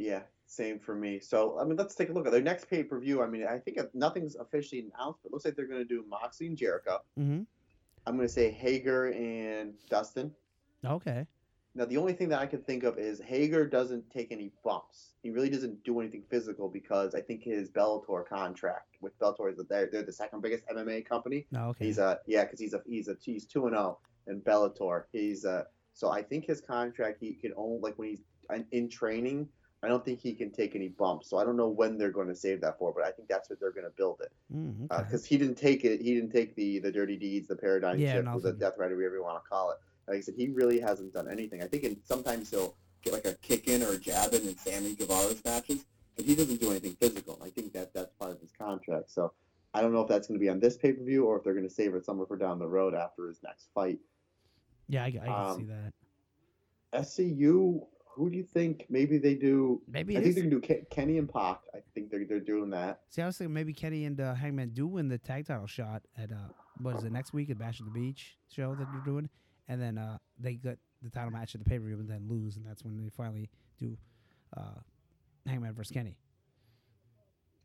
Yeah, 0.00 0.22
same 0.46 0.78
for 0.78 0.94
me. 0.94 1.20
So 1.20 1.58
I 1.60 1.64
mean, 1.64 1.76
let's 1.76 1.94
take 1.94 2.08
a 2.08 2.12
look 2.12 2.26
at 2.26 2.32
their 2.32 2.42
next 2.42 2.68
pay 2.68 2.82
per 2.82 2.98
view. 2.98 3.22
I 3.22 3.26
mean, 3.26 3.46
I 3.46 3.58
think 3.58 3.78
nothing's 3.94 4.36
officially 4.36 4.80
announced, 4.80 5.20
but 5.22 5.28
it 5.28 5.32
looks 5.32 5.44
like 5.44 5.56
they're 5.56 5.68
going 5.68 5.80
to 5.80 5.84
do 5.84 6.04
Moxley 6.08 6.46
and 6.46 6.56
Jericho. 6.56 7.00
Mm-hmm. 7.18 7.42
I'm 8.06 8.16
going 8.16 8.26
to 8.26 8.32
say 8.32 8.50
Hager 8.50 9.12
and 9.12 9.74
Dustin. 9.88 10.32
Okay. 10.84 11.26
Now, 11.74 11.84
the 11.84 11.98
only 11.98 12.14
thing 12.14 12.28
that 12.30 12.40
I 12.40 12.46
can 12.46 12.62
think 12.62 12.82
of 12.82 12.98
is 12.98 13.20
Hager 13.20 13.64
doesn't 13.64 14.10
take 14.10 14.32
any 14.32 14.50
bumps. 14.64 15.12
He 15.22 15.30
really 15.30 15.50
doesn't 15.50 15.84
do 15.84 16.00
anything 16.00 16.24
physical 16.28 16.68
because 16.68 17.14
I 17.14 17.20
think 17.20 17.42
his 17.44 17.70
Bellator 17.70 18.26
contract 18.26 18.96
with 19.00 19.16
Bellator 19.20 19.50
is 19.50 19.56
that 19.58 19.68
they're, 19.68 19.88
they're 19.92 20.02
the 20.02 20.12
second 20.12 20.40
biggest 20.42 20.64
MMA 20.66 21.06
company. 21.06 21.46
No. 21.52 21.68
Okay. 21.68 21.86
He's 21.86 21.98
a 21.98 22.18
yeah, 22.26 22.44
because 22.44 22.58
he's 22.58 22.74
a 22.74 22.82
he's 22.86 23.06
a 23.06 23.16
he's 23.20 23.46
two 23.46 23.66
and 23.66 23.74
zero 23.74 23.98
in 24.26 24.40
Bellator. 24.40 25.04
He's 25.12 25.44
a 25.44 25.66
so 25.94 26.10
I 26.10 26.22
think 26.22 26.46
his 26.46 26.60
contract 26.60 27.18
he 27.20 27.34
can 27.34 27.52
only 27.56 27.78
like 27.80 27.96
when 27.98 28.08
he's 28.08 28.22
in 28.72 28.88
training. 28.88 29.48
I 29.82 29.88
don't 29.88 30.04
think 30.04 30.20
he 30.20 30.34
can 30.34 30.50
take 30.50 30.74
any 30.76 30.88
bumps. 30.88 31.30
So 31.30 31.38
I 31.38 31.44
don't 31.44 31.56
know 31.56 31.68
when 31.68 31.96
they're 31.96 32.10
going 32.10 32.28
to 32.28 32.34
save 32.34 32.60
that 32.60 32.78
for, 32.78 32.92
but 32.92 33.04
I 33.04 33.10
think 33.12 33.28
that's 33.28 33.48
what 33.48 33.58
they're 33.60 33.72
going 33.72 33.86
to 33.86 33.92
build 33.96 34.20
it 34.22 34.30
Mm, 34.54 34.90
okay. 34.90 35.02
because 35.04 35.24
he 35.24 35.38
didn't 35.38 35.54
take 35.56 35.84
it. 35.84 36.00
He 36.02 36.14
didn't 36.14 36.32
take 36.32 36.54
the 36.54 36.78
the 36.80 36.92
dirty 36.92 37.16
deeds, 37.16 37.48
the 37.48 37.56
paradigm 37.56 37.98
Yeah, 37.98 38.14
shift, 38.16 38.28
or 38.28 38.40
the 38.40 38.52
death 38.52 38.74
rider, 38.78 38.94
whatever 38.96 39.16
you 39.16 39.22
want 39.22 39.42
to 39.42 39.48
call 39.48 39.70
it. 39.70 39.78
Like 40.08 40.18
I 40.18 40.20
said, 40.20 40.34
he 40.36 40.48
really 40.48 40.80
hasn't 40.80 41.12
done 41.14 41.28
anything. 41.30 41.62
I 41.62 41.66
think 41.66 41.84
in, 41.84 41.96
sometimes 42.04 42.50
he'll 42.50 42.74
get 43.02 43.12
like 43.14 43.24
a 43.24 43.34
kick 43.36 43.68
in 43.68 43.82
or 43.82 43.92
a 43.92 43.98
jab 43.98 44.34
in 44.34 44.46
in 44.46 44.56
Sammy 44.58 44.94
Guevara's 44.94 45.42
matches, 45.44 45.86
but 46.16 46.24
he 46.26 46.34
doesn't 46.34 46.60
do 46.60 46.70
anything 46.70 46.94
physical. 47.00 47.40
I 47.42 47.48
think 47.48 47.72
that 47.72 47.94
that's 47.94 48.12
part 48.18 48.32
of 48.32 48.40
his 48.40 48.52
contract. 48.52 49.10
So 49.10 49.32
I 49.72 49.80
don't 49.80 49.92
know 49.94 50.00
if 50.02 50.08
that's 50.08 50.26
going 50.28 50.38
to 50.38 50.42
be 50.42 50.48
on 50.50 50.60
this 50.60 50.76
pay 50.76 50.92
per 50.92 51.02
view 51.02 51.24
or 51.24 51.38
if 51.38 51.44
they're 51.44 51.54
going 51.54 51.68
to 51.68 51.72
save 51.72 51.94
it 51.94 52.04
somewhere 52.04 52.26
for 52.26 52.36
down 52.36 52.58
the 52.58 52.68
road 52.68 52.92
after 52.94 53.28
his 53.28 53.40
next 53.42 53.68
fight. 53.74 53.98
yeah, 54.88 55.04
I, 55.04 55.06
I 55.06 55.10
can 55.10 55.30
um, 55.30 55.56
see 55.58 55.64
that. 55.64 55.92
SCU, 56.92 57.86
who 58.20 58.28
do 58.28 58.36
you 58.36 58.44
think 58.44 58.84
maybe 58.90 59.16
they 59.16 59.34
do? 59.34 59.80
Maybe 59.88 60.14
I 60.14 60.20
it 60.20 60.22
think 60.24 60.28
is. 60.28 60.34
they 60.34 60.40
can 60.42 60.50
do 60.50 60.60
Ke- 60.60 60.90
Kenny 60.90 61.16
and 61.16 61.26
Pac. 61.26 61.60
I 61.74 61.78
think 61.94 62.10
they're 62.10 62.26
they're 62.26 62.38
doing 62.38 62.68
that. 62.70 63.00
See, 63.08 63.22
I 63.22 63.26
was 63.26 63.38
thinking 63.38 63.54
maybe 63.54 63.72
Kenny 63.72 64.04
and 64.04 64.20
uh, 64.20 64.34
Hangman 64.34 64.70
do 64.74 64.86
win 64.86 65.08
the 65.08 65.16
tag 65.16 65.46
title 65.46 65.66
shot 65.66 66.02
at 66.18 66.30
uh, 66.30 66.34
what 66.82 66.96
is 66.96 67.04
it 67.04 67.12
next 67.12 67.32
week 67.32 67.48
at 67.48 67.58
Bash 67.58 67.80
at 67.80 67.86
the 67.86 67.90
Beach 67.92 68.36
show 68.54 68.74
that 68.74 68.86
they're 68.92 69.00
doing, 69.06 69.30
and 69.68 69.80
then 69.80 69.96
uh, 69.96 70.18
they 70.38 70.52
get 70.52 70.78
the 71.02 71.08
title 71.08 71.30
match 71.30 71.54
at 71.54 71.64
the 71.64 71.70
pay 71.70 71.78
per 71.78 71.86
view 71.86 71.98
and 71.98 72.10
then 72.10 72.26
lose, 72.28 72.56
and 72.56 72.66
that's 72.66 72.84
when 72.84 72.98
they 72.98 73.08
finally 73.08 73.48
do 73.78 73.96
uh, 74.54 74.80
Hangman 75.46 75.72
versus 75.72 75.90
Kenny. 75.90 76.18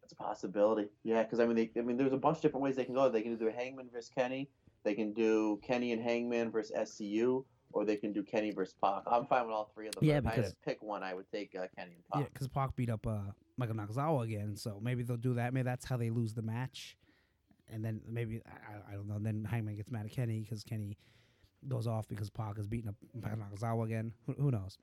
It's 0.03 0.13
a 0.13 0.15
possibility. 0.15 0.87
Yeah, 1.03 1.23
because 1.23 1.41
I 1.41 1.45
mean, 1.47 1.57
they, 1.57 1.71
I 1.77 1.83
mean, 1.83 1.97
there's 1.97 2.13
a 2.13 2.17
bunch 2.17 2.37
of 2.37 2.41
different 2.43 2.63
ways 2.63 2.77
they 2.77 2.85
can 2.85 2.93
go. 2.93 3.09
They 3.09 3.23
can 3.23 3.35
do 3.35 3.51
Hangman 3.53 3.89
versus 3.91 4.09
Kenny. 4.15 4.49
They 4.85 4.93
can 4.93 5.11
do 5.11 5.59
Kenny 5.63 5.91
and 5.91 6.01
Hangman 6.01 6.49
versus 6.49 6.71
SCU, 6.77 7.43
or 7.75 7.83
they 7.83 7.97
can 7.97 8.13
do 8.13 8.23
Kenny 8.23 8.51
versus 8.51 8.73
Pac. 8.81 9.03
I'm 9.05 9.25
fine 9.25 9.45
with 9.45 9.53
all 9.53 9.69
three 9.75 9.87
of 9.87 9.95
them. 9.95 10.05
Yeah, 10.05 10.17
if 10.17 10.25
I 10.25 10.31
had 10.31 10.45
to 10.45 10.55
pick 10.65 10.81
one, 10.81 11.03
I 11.03 11.13
would 11.13 11.29
take 11.29 11.53
uh, 11.55 11.67
Kenny 11.77 11.91
and 11.95 12.03
Pac. 12.11 12.21
Yeah, 12.21 12.27
because 12.33 12.47
Pac 12.47 12.73
beat 12.75 12.89
up 12.89 13.05
uh, 13.05 13.17
Michael 13.57 13.75
Nakazawa 13.75 14.23
again, 14.23 14.55
so 14.55 14.79
maybe 14.81 15.03
they'll 15.03 15.17
do 15.17 15.33
that. 15.35 15.53
Maybe 15.53 15.65
that's 15.65 15.85
how 15.85 15.97
they 15.97 16.09
lose 16.09 16.33
the 16.33 16.41
match, 16.41 16.97
and 17.69 17.83
then 17.83 17.99
maybe 18.09 18.41
I, 18.47 18.93
I- 18.93 18.95
don't 18.95 19.07
know. 19.07 19.19
Then 19.19 19.43
Hangman 19.43 19.75
gets 19.75 19.91
mad 19.91 20.05
at 20.05 20.11
Kenny 20.11 20.39
because 20.39 20.63
Kenny 20.63 20.97
goes 21.67 21.85
off 21.85 22.07
because 22.07 22.29
Pac 22.29 22.57
is 22.57 22.65
beating 22.67 22.87
up 22.89 22.95
Michael 23.13 23.39
Nakazawa 23.39 23.85
again. 23.85 24.13
Who, 24.25 24.33
who 24.33 24.51
knows? 24.51 24.77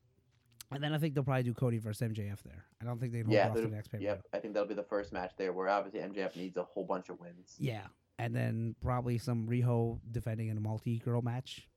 And 0.70 0.82
then 0.82 0.92
I 0.92 0.98
think 0.98 1.14
they'll 1.14 1.24
probably 1.24 1.42
do 1.44 1.54
Cody 1.54 1.78
versus 1.78 2.06
MJF 2.08 2.42
there. 2.42 2.64
I 2.80 2.84
don't 2.84 2.98
think 2.98 3.12
they'd 3.12 3.24
hold 3.26 3.34
Yeah, 3.34 3.48
off 3.48 3.56
to 3.56 3.62
the 3.62 3.68
next 3.68 3.88
pay. 3.88 3.98
Yep, 4.00 4.22
I 4.32 4.38
think 4.38 4.54
that'll 4.54 4.68
be 4.68 4.74
the 4.74 4.82
first 4.82 5.12
match 5.12 5.32
there, 5.36 5.52
where 5.52 5.68
obviously 5.68 6.00
MJF 6.00 6.36
needs 6.36 6.56
a 6.56 6.62
whole 6.64 6.84
bunch 6.84 7.08
of 7.08 7.20
wins. 7.20 7.56
Yeah, 7.58 7.86
and 8.18 8.34
then 8.34 8.74
probably 8.82 9.16
some 9.18 9.46
Riho 9.46 9.98
defending 10.10 10.48
in 10.48 10.56
a 10.56 10.60
multi-girl 10.60 11.22
match. 11.22 11.68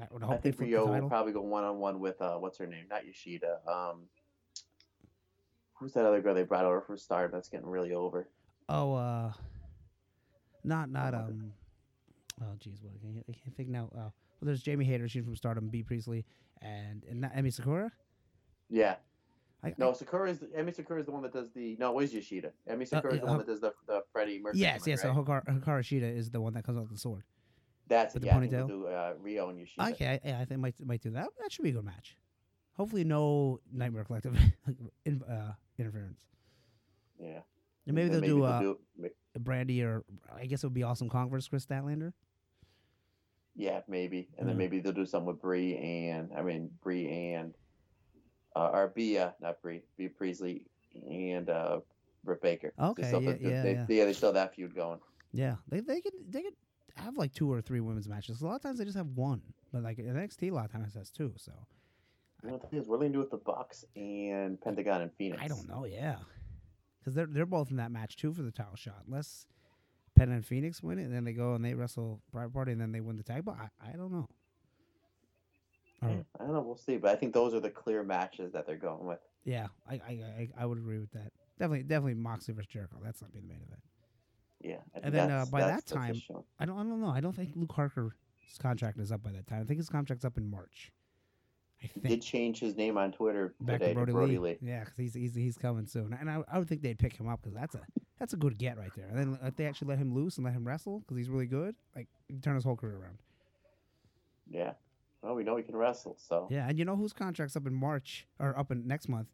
I 0.00 0.24
hope 0.24 0.42
they 0.42 0.52
think 0.52 0.70
Riho 0.70 1.00
will 1.00 1.08
probably 1.08 1.32
go 1.32 1.42
one 1.42 1.64
on 1.64 1.78
one 1.78 2.00
with 2.00 2.20
uh, 2.20 2.36
what's 2.36 2.58
her 2.58 2.66
name? 2.66 2.86
Not 2.90 3.06
Yoshida. 3.06 3.58
Um, 3.66 4.04
who's 5.74 5.92
that 5.92 6.06
other 6.06 6.20
girl 6.20 6.34
they 6.34 6.44
brought 6.44 6.64
over 6.64 6.80
from 6.80 6.96
Star 6.98 7.28
that's 7.28 7.48
getting 7.48 7.66
really 7.66 7.92
over? 7.92 8.28
Oh, 8.68 8.94
uh, 8.94 9.32
not 10.64 10.90
not 10.90 11.14
Oh, 11.14 11.18
um. 11.18 11.52
Oh, 12.40 12.56
jeez, 12.58 12.82
what 12.82 12.92
I 12.94 13.04
can't, 13.04 13.24
I 13.28 13.32
can't 13.32 13.56
think 13.56 13.68
now. 13.68 13.90
Oh, 13.94 13.98
well, 13.98 14.12
there's 14.40 14.62
Jamie 14.62 14.84
Hayter. 14.86 15.08
She's 15.08 15.24
from 15.24 15.36
Stardom. 15.36 15.68
Bea 15.68 15.82
Priestley 15.82 16.24
and 16.62 17.04
and 17.08 17.20
not 17.20 17.34
Emi 17.34 17.52
Sakura. 17.52 17.92
Yeah, 18.70 18.96
I, 19.64 19.74
no, 19.78 19.92
Sakura 19.92 20.30
is 20.30 20.38
Emi 20.58 20.74
Sakura 20.74 21.00
is 21.00 21.06
the 21.06 21.12
one 21.12 21.22
that 21.22 21.32
does 21.32 21.50
the 21.54 21.76
no. 21.78 21.98
It 21.98 22.04
is 22.04 22.14
Yoshida. 22.14 22.50
Emi 22.68 22.88
Sakura 22.88 23.12
is 23.12 23.18
yeah, 23.18 23.20
the 23.20 23.26
one 23.26 23.36
uh, 23.36 23.38
that 23.38 23.46
does 23.46 23.60
the 23.60 23.72
the 23.86 24.02
Freddie 24.12 24.40
Mercury. 24.40 24.60
yes, 24.60 24.80
one, 24.80 24.90
yes. 24.90 25.04
right? 25.04 25.14
So 25.14 25.22
Hikaru, 25.22 25.60
Hikaru 25.60 25.80
Shida 25.80 26.16
is 26.16 26.30
the 26.30 26.40
one 26.40 26.54
that 26.54 26.64
comes 26.64 26.78
out 26.78 26.82
with 26.82 26.92
the 26.92 26.98
sword. 26.98 27.24
That's 27.88 28.14
with 28.14 28.22
it. 28.22 28.26
the 28.26 28.32
Yeah, 28.32 28.38
I 28.38 28.46
ponytail? 28.46 28.68
we'll 28.68 28.78
do 28.80 28.86
uh, 28.86 29.14
Riho 29.14 29.50
and 29.50 29.58
Yoshida. 29.58 29.88
Okay, 29.90 30.06
I, 30.24 30.28
yeah, 30.28 30.40
I 30.40 30.44
think 30.44 30.60
might 30.60 30.74
might 30.84 31.02
do 31.02 31.10
that. 31.10 31.28
That 31.40 31.52
should 31.52 31.62
be 31.62 31.70
a 31.70 31.72
good 31.72 31.84
match. 31.84 32.16
Hopefully, 32.74 33.04
no 33.04 33.60
Nightmare 33.72 34.04
Collective 34.04 34.36
in, 35.04 35.22
uh, 35.22 35.52
interference. 35.78 36.22
Yeah. 37.20 37.40
And 37.86 37.94
maybe 37.96 38.08
Then 38.10 38.20
they'll 38.22 38.36
do, 38.36 38.44
uh, 38.44 38.60
do 38.60 38.78
ma- 38.96 39.08
Brandi 39.38 39.82
or 39.84 40.04
I 40.34 40.46
guess 40.46 40.62
it 40.62 40.66
would 40.66 40.74
be 40.74 40.82
Awesome 40.84 41.08
Kong 41.08 41.28
versus 41.28 41.48
Kris 41.48 41.66
Statlander. 41.66 42.12
yeah, 43.54 43.80
maybe, 43.88 44.28
and 44.38 44.48
then 44.48 44.54
Mm. 44.54 44.58
maybe 44.58 44.80
they'll 44.80 44.92
do 44.92 45.04
something 45.04 45.26
with 45.26 45.40
Bree 45.42 45.76
and 45.76 46.30
I 46.34 46.42
mean 46.42 46.70
Bree 46.82 47.34
and 47.34 47.54
uh, 48.56 48.68
or 48.72 48.92
uh, 48.96 49.30
not 49.40 49.60
Bree, 49.62 49.82
Bea 49.96 50.08
Priestley 50.08 50.62
and 51.10 51.50
uh, 51.50 51.80
Britt 52.24 52.40
Baker. 52.40 52.72
Okay, 52.78 53.10
yeah, 53.10 53.18
yeah, 53.18 53.62
they, 53.62 53.72
yeah. 53.72 53.86
yeah, 53.88 54.04
they 54.04 54.12
still 54.12 54.28
have 54.28 54.34
that 54.34 54.54
feud 54.54 54.74
going. 54.74 55.00
Yeah, 55.32 55.56
they 55.68 55.80
they 55.80 56.00
could 56.00 56.12
they 56.30 56.42
could 56.42 56.54
have 56.96 57.16
like 57.16 57.32
two 57.32 57.50
or 57.52 57.60
three 57.60 57.80
women's 57.80 58.08
matches. 58.08 58.40
A 58.42 58.46
lot 58.46 58.56
of 58.56 58.62
times 58.62 58.78
they 58.78 58.84
just 58.84 58.96
have 58.96 59.08
one, 59.08 59.42
but 59.72 59.82
like 59.82 59.98
NXT 59.98 60.50
a 60.50 60.54
lot 60.54 60.66
of 60.66 60.72
times 60.72 60.94
has 60.94 61.10
two. 61.10 61.32
So 61.36 61.52
You 62.44 62.50
know, 62.50 62.58
the 62.58 62.66
thing 62.66 62.78
is, 62.80 62.88
what 62.88 62.96
are 62.96 62.98
they 63.00 63.04
gonna 63.06 63.14
do 63.14 63.18
with 63.20 63.30
the 63.30 63.36
Bucks 63.38 63.84
and 63.96 64.60
Pentagon 64.60 65.02
and 65.02 65.12
Fenix? 65.14 65.40
I 65.42 65.48
don't 65.48 65.68
know. 65.68 65.84
Yeah, 65.84 66.16
because 67.00 67.14
they're 67.14 67.26
they're 67.26 67.46
both 67.46 67.70
in 67.70 67.76
that 67.76 67.90
match 67.92 68.16
too 68.16 68.32
for 68.32 68.42
the 68.42 68.50
title 68.52 68.76
shot. 68.76 69.02
Unless 69.06 69.46
Penn 70.16 70.30
and 70.30 70.44
Fenix 70.44 70.82
win 70.82 70.98
it, 70.98 71.04
and 71.04 71.14
then 71.14 71.24
they 71.24 71.32
go 71.32 71.54
and 71.54 71.64
they 71.64 71.74
wrestle 71.74 72.20
Private 72.32 72.52
Party, 72.52 72.72
and 72.72 72.80
then 72.80 72.92
they 72.92 73.00
win 73.00 73.16
the 73.16 73.22
tag. 73.22 73.44
But 73.44 73.56
I, 73.58 73.90
I 73.90 73.92
don't 73.92 74.12
know. 74.12 74.26
Hmm. 76.00 76.06
Or- 76.06 76.10
Yeah, 76.10 76.22
I 76.40 76.44
don't 76.44 76.52
know. 76.52 76.60
We'll 76.60 76.76
see. 76.76 76.96
But 76.98 77.12
I 77.12 77.16
think 77.16 77.32
those 77.32 77.54
are 77.54 77.60
the 77.60 77.70
clear 77.70 78.02
matches 78.02 78.52
that 78.52 78.66
they're 78.66 78.76
going 78.76 79.06
with. 79.06 79.20
yeah, 79.44 79.68
I, 79.88 79.94
I 79.94 80.10
I 80.10 80.48
I 80.58 80.66
would 80.66 80.78
agree 80.78 80.98
with 80.98 81.12
that. 81.12 81.32
Definitely, 81.58 81.84
definitely 81.84 82.14
Moxley 82.14 82.54
versus 82.54 82.68
Jericho. 82.70 82.96
That's 83.04 83.22
not 83.22 83.32
being 83.32 83.46
the 83.46 83.52
main 83.54 83.62
event. 83.62 83.80
Yeah. 84.62 84.76
And 85.02 85.12
then, 85.14 85.30
uh, 85.30 85.44
by 85.50 85.60
that 85.62 85.86
time- 85.86 86.20
I 86.58 86.64
don't 86.64 86.76
I 86.78 86.82
don't 86.82 87.00
know. 87.00 87.08
I 87.08 87.20
don't 87.20 87.34
think 87.34 87.52
Luke 87.56 87.72
Harper's 87.72 88.12
contract 88.60 88.98
is 88.98 89.10
up 89.12 89.22
by 89.22 89.32
that 89.32 89.46
time. 89.46 89.62
I 89.62 89.64
think 89.64 89.78
his 89.78 89.88
contract's 89.88 90.24
up 90.24 90.36
in 90.38 90.48
March. 90.50 90.92
I 91.82 91.86
He 91.86 91.88
think. 91.88 92.08
did 92.08 92.22
change 92.22 92.60
his 92.60 92.76
name 92.76 92.96
on 92.96 93.10
Twitter 93.10 93.54
back 93.60 93.80
today 93.80 93.88
to 93.88 93.94
Brody, 93.94 94.12
Brody 94.12 94.38
Lee. 94.38 94.58
Lee. 94.62 94.68
Yeah, 94.70 94.80
because 94.84 94.96
he's, 94.98 95.14
he's 95.14 95.34
he's 95.34 95.58
coming 95.58 95.86
soon, 95.86 96.12
and 96.18 96.30
I, 96.30 96.42
I 96.50 96.58
would 96.60 96.68
think 96.68 96.80
they'd 96.82 96.98
pick 96.98 97.14
him 97.18 97.26
up 97.28 97.42
because 97.42 97.54
that's 97.58 97.74
a 97.74 97.80
that's 98.20 98.32
a 98.34 98.36
good 98.36 98.56
get 98.56 98.78
right 98.78 98.92
there. 98.94 99.08
And 99.08 99.18
then 99.18 99.38
if 99.42 99.56
they 99.56 99.66
actually 99.66 99.88
let 99.88 99.98
him 99.98 100.14
loose 100.14 100.36
and 100.36 100.44
let 100.44 100.54
him 100.54 100.64
wrestle 100.64 101.00
because 101.00 101.16
he's 101.16 101.28
really 101.28 101.46
good, 101.46 101.74
like 101.96 102.06
he 102.28 102.36
turn 102.38 102.54
his 102.54 102.62
whole 102.62 102.76
career 102.76 102.96
around. 102.98 103.18
Yeah. 104.48 104.74
Well, 105.22 105.34
we 105.34 105.44
know 105.44 105.56
he 105.56 105.62
can 105.62 105.76
wrestle, 105.76 106.16
so 106.18 106.46
Yeah, 106.50 106.68
and 106.68 106.78
you 106.78 106.84
know 106.84 106.96
whose 106.96 107.12
contract's 107.12 107.56
up 107.56 107.66
in 107.66 107.74
March 107.74 108.26
or 108.38 108.56
up 108.58 108.70
in 108.70 108.86
next 108.86 109.08
month, 109.08 109.28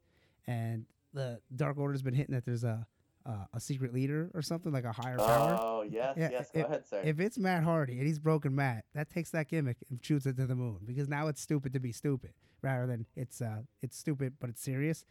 and 0.46 0.84
the 1.12 1.40
Dark 1.54 1.76
Order's 1.78 2.02
been 2.02 2.14
hitting 2.14 2.34
that 2.34 2.44
there's 2.46 2.64
a 2.64 2.86
uh, 3.26 3.44
a 3.52 3.60
secret 3.60 3.92
leader 3.92 4.30
or 4.34 4.42
something 4.42 4.72
like 4.72 4.84
a 4.84 4.92
higher 4.92 5.16
power. 5.18 5.56
Oh 5.60 5.82
yes, 5.82 6.14
Yeah, 6.16 6.30
yes. 6.30 6.50
Go 6.52 6.60
if- 6.60 6.66
ahead, 6.66 6.86
sir. 6.86 7.02
If 7.04 7.20
it's 7.20 7.38
Matt 7.38 7.62
Hardy 7.64 7.98
and 7.98 8.06
he's 8.06 8.18
broken 8.18 8.54
Matt, 8.54 8.84
that 8.94 9.10
takes 9.10 9.30
that 9.30 9.48
gimmick 9.48 9.76
and 9.90 10.02
shoots 10.04 10.26
it 10.26 10.36
to 10.36 10.46
the 10.46 10.54
moon 10.54 10.78
because 10.86 11.08
now 11.08 11.28
it's 11.28 11.40
stupid 11.40 11.72
to 11.74 11.80
be 11.80 11.92
stupid 11.92 12.32
rather 12.62 12.86
than 12.86 13.06
it's 13.16 13.40
uh 13.40 13.62
it's 13.82 13.96
stupid 13.96 14.34
but 14.40 14.48
it's 14.50 14.62
serious. 14.62 15.04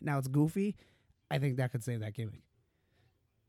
Now 0.00 0.18
it's 0.18 0.28
goofy. 0.28 0.76
I 1.30 1.38
think 1.38 1.56
that 1.56 1.72
could 1.72 1.82
save 1.82 2.00
that 2.00 2.14
gimmick. 2.14 2.42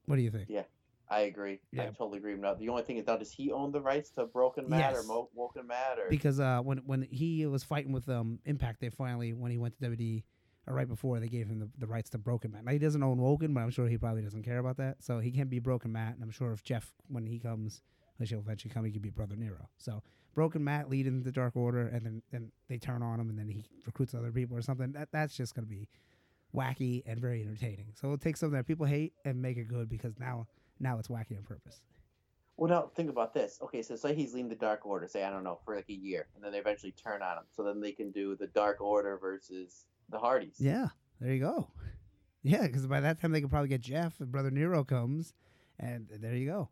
What 0.06 0.16
do 0.18 0.22
you 0.22 0.32
think? 0.32 0.46
Yeah, 0.50 0.64
I 1.10 1.22
agree. 1.22 1.60
I 1.78 1.86
totally 1.88 2.18
agree. 2.18 2.36
Now 2.36 2.54
the 2.54 2.70
only 2.70 2.84
thing 2.84 2.98
is 2.98 3.08
now, 3.08 3.18
does 3.18 3.32
he 3.32 3.52
own 3.52 3.72
the 3.72 3.82
rights 3.82 4.10
to 4.12 4.26
Broken 4.26 4.70
Matt 4.70 4.94
or 4.94 4.98
Yes. 4.98 5.08
Mo- 5.08 5.30
Woken 5.34 5.68
Matt 5.68 6.00
or? 6.00 6.10
Because 6.10 6.40
uh 6.40 6.60
when 6.62 6.80
when 6.86 7.02
he 7.04 7.46
was 7.46 7.64
fighting 7.64 7.92
with 7.92 8.08
um 8.10 8.40
Impact, 8.46 8.80
they 8.82 8.90
finally 8.90 9.34
when 9.34 9.52
he 9.52 9.58
went 9.58 9.78
to 9.80 9.90
WWE 9.90 10.24
or 10.68 10.74
right 10.74 10.88
before 10.88 11.20
they 11.20 11.28
gave 11.28 11.48
him 11.48 11.60
the, 11.60 11.70
the 11.78 11.88
rights 11.88 12.10
to 12.12 12.18
Broken 12.18 12.52
Matt. 12.52 12.66
Now 12.66 12.72
he 12.72 12.80
doesn't 12.80 13.04
own 13.04 13.20
Woken, 13.20 13.54
but 13.54 13.62
I'm 13.62 13.70
sure 13.70 13.88
he 13.88 13.98
probably 13.98 14.22
doesn't 14.22 14.44
care 14.44 14.60
about 14.60 14.78
that. 14.78 14.98
So 15.04 15.20
he 15.20 15.32
can't 15.32 15.50
be 15.50 15.60
Broken 15.60 15.92
Matt, 15.92 16.16
and 16.16 16.24
I'm 16.24 16.32
sure 16.32 16.52
if 16.54 16.64
Jeff 16.64 16.92
when 17.08 17.26
he 17.26 17.40
comes, 17.40 17.82
which 18.18 18.30
he'll 18.30 18.40
eventually 18.40 18.74
come, 18.74 18.86
he 18.86 18.92
could 18.92 19.02
be 19.02 19.10
Brother 19.10 19.36
Nero. 19.36 19.70
So 19.78 20.02
Broken 20.34 20.64
Matt 20.64 20.90
leading 20.90 21.24
the 21.24 21.32
Dark 21.32 21.56
Order, 21.56 21.88
and 21.88 22.06
then 22.06 22.22
then 22.32 22.52
they 22.70 22.78
turn 22.78 23.04
on 23.04 23.20
him, 23.20 23.30
and 23.30 23.38
then 23.38 23.48
he 23.48 23.66
recruits 23.86 24.14
other 24.14 24.32
people 24.32 24.58
or 24.58 24.62
something. 24.62 24.92
That 24.94 25.10
that's 25.12 25.36
just 25.36 25.54
gonna 25.56 25.68
be 25.68 25.88
wacky 26.56 27.04
and 27.06 27.20
very 27.20 27.42
entertaining. 27.42 27.88
So 27.96 28.08
we'll 28.08 28.18
take 28.18 28.38
something 28.38 28.58
that 28.58 28.68
people 28.68 28.86
hate 28.86 29.14
and 29.26 29.42
make 29.42 29.58
it 29.58 29.68
good 29.68 29.90
because 29.90 30.20
now 30.20 30.48
now 30.80 31.00
it's 31.00 31.08
wacky 31.08 31.38
on 31.38 31.44
purpose. 31.44 31.82
Well, 32.58 32.70
now 32.70 32.92
think 32.96 33.10
about 33.10 33.34
this. 33.34 33.60
Okay, 33.64 33.82
so 33.82 33.96
say 33.96 34.14
he's 34.14 34.34
leading 34.34 34.50
the 34.50 34.56
Dark 34.56 34.86
Order, 34.86 35.08
say 35.08 35.24
I 35.24 35.32
don't 35.32 35.44
know 35.44 35.60
for 35.66 35.76
like 35.76 35.90
a 35.90 35.94
year, 35.94 36.28
and 36.36 36.44
then 36.44 36.52
they 36.52 36.60
eventually 36.60 36.92
turn 36.92 37.24
on 37.24 37.38
him. 37.38 37.44
So 37.56 37.64
then 37.64 37.82
they 37.82 37.92
can 37.92 38.12
do 38.12 38.36
the 38.36 38.48
Dark 38.48 38.80
Order 38.80 39.18
versus 39.18 39.86
the 40.14 40.20
Hardys. 40.20 40.56
Yeah, 40.60 40.88
there 41.20 41.34
you 41.34 41.40
go. 41.42 41.68
Yeah, 42.42 42.64
because 42.64 42.86
by 42.88 43.00
that 43.02 43.22
time 43.22 43.32
they 43.32 43.42
could 43.42 43.50
probably 43.50 43.70
get 43.70 43.82
Jeff 43.82 44.20
and 44.20 44.32
Brother 44.32 44.52
Nero 44.52 44.84
comes, 44.84 45.34
and 45.80 46.08
there 46.20 46.36
you 46.36 46.46
go. 46.48 46.70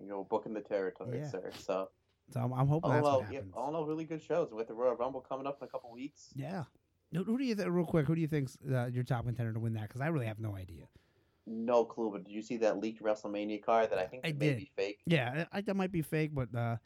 You 0.00 0.06
know, 0.08 0.24
booking 0.24 0.54
the 0.54 0.60
territory, 0.60 1.18
Yeah. 1.18 1.28
sir. 1.28 1.50
So 1.58 1.88
So 2.32 2.40
I'm, 2.40 2.52
I'm 2.52 2.68
hoping 2.68 2.90
all 2.90 2.96
that's 2.96 3.06
all, 3.06 3.20
what 3.22 3.32
yeah, 3.32 3.40
all 3.54 3.68
in 3.70 3.74
all, 3.74 3.86
really 3.86 4.04
good 4.04 4.22
shows 4.22 4.52
with 4.52 4.68
the 4.68 4.74
Royal 4.74 4.94
Rumble 4.94 5.20
coming 5.20 5.46
up 5.46 5.58
in 5.60 5.66
a 5.66 5.70
couple 5.70 5.90
weeks. 5.90 6.28
Yeah. 6.36 6.64
Who, 7.12 7.24
who 7.24 7.38
do 7.38 7.44
you 7.44 7.54
think, 7.54 7.68
real 7.70 7.84
quick? 7.86 8.06
Who 8.06 8.14
do 8.14 8.20
you 8.20 8.28
think's 8.28 8.56
uh, 8.70 8.86
your 8.86 9.02
top 9.02 9.24
contender 9.24 9.52
to 9.52 9.58
win 9.58 9.72
that? 9.74 9.88
Because 9.88 10.00
I 10.02 10.06
really 10.08 10.26
have 10.26 10.38
no 10.38 10.54
idea. 10.54 10.84
No 11.46 11.84
clue, 11.84 12.10
but 12.12 12.24
did 12.24 12.32
you 12.32 12.42
see 12.42 12.58
that 12.58 12.78
leaked 12.78 13.02
WrestleMania 13.02 13.62
card 13.64 13.90
that 13.90 13.98
I 13.98 14.06
think 14.06 14.24
I 14.26 14.32
may 14.32 14.50
did. 14.50 14.58
be 14.58 14.70
fake? 14.76 14.98
Yeah, 15.06 15.46
I, 15.50 15.58
I, 15.58 15.60
that 15.62 15.74
might 15.74 15.90
be 15.90 16.02
fake, 16.02 16.30
but 16.34 16.54
uh, 16.54 16.76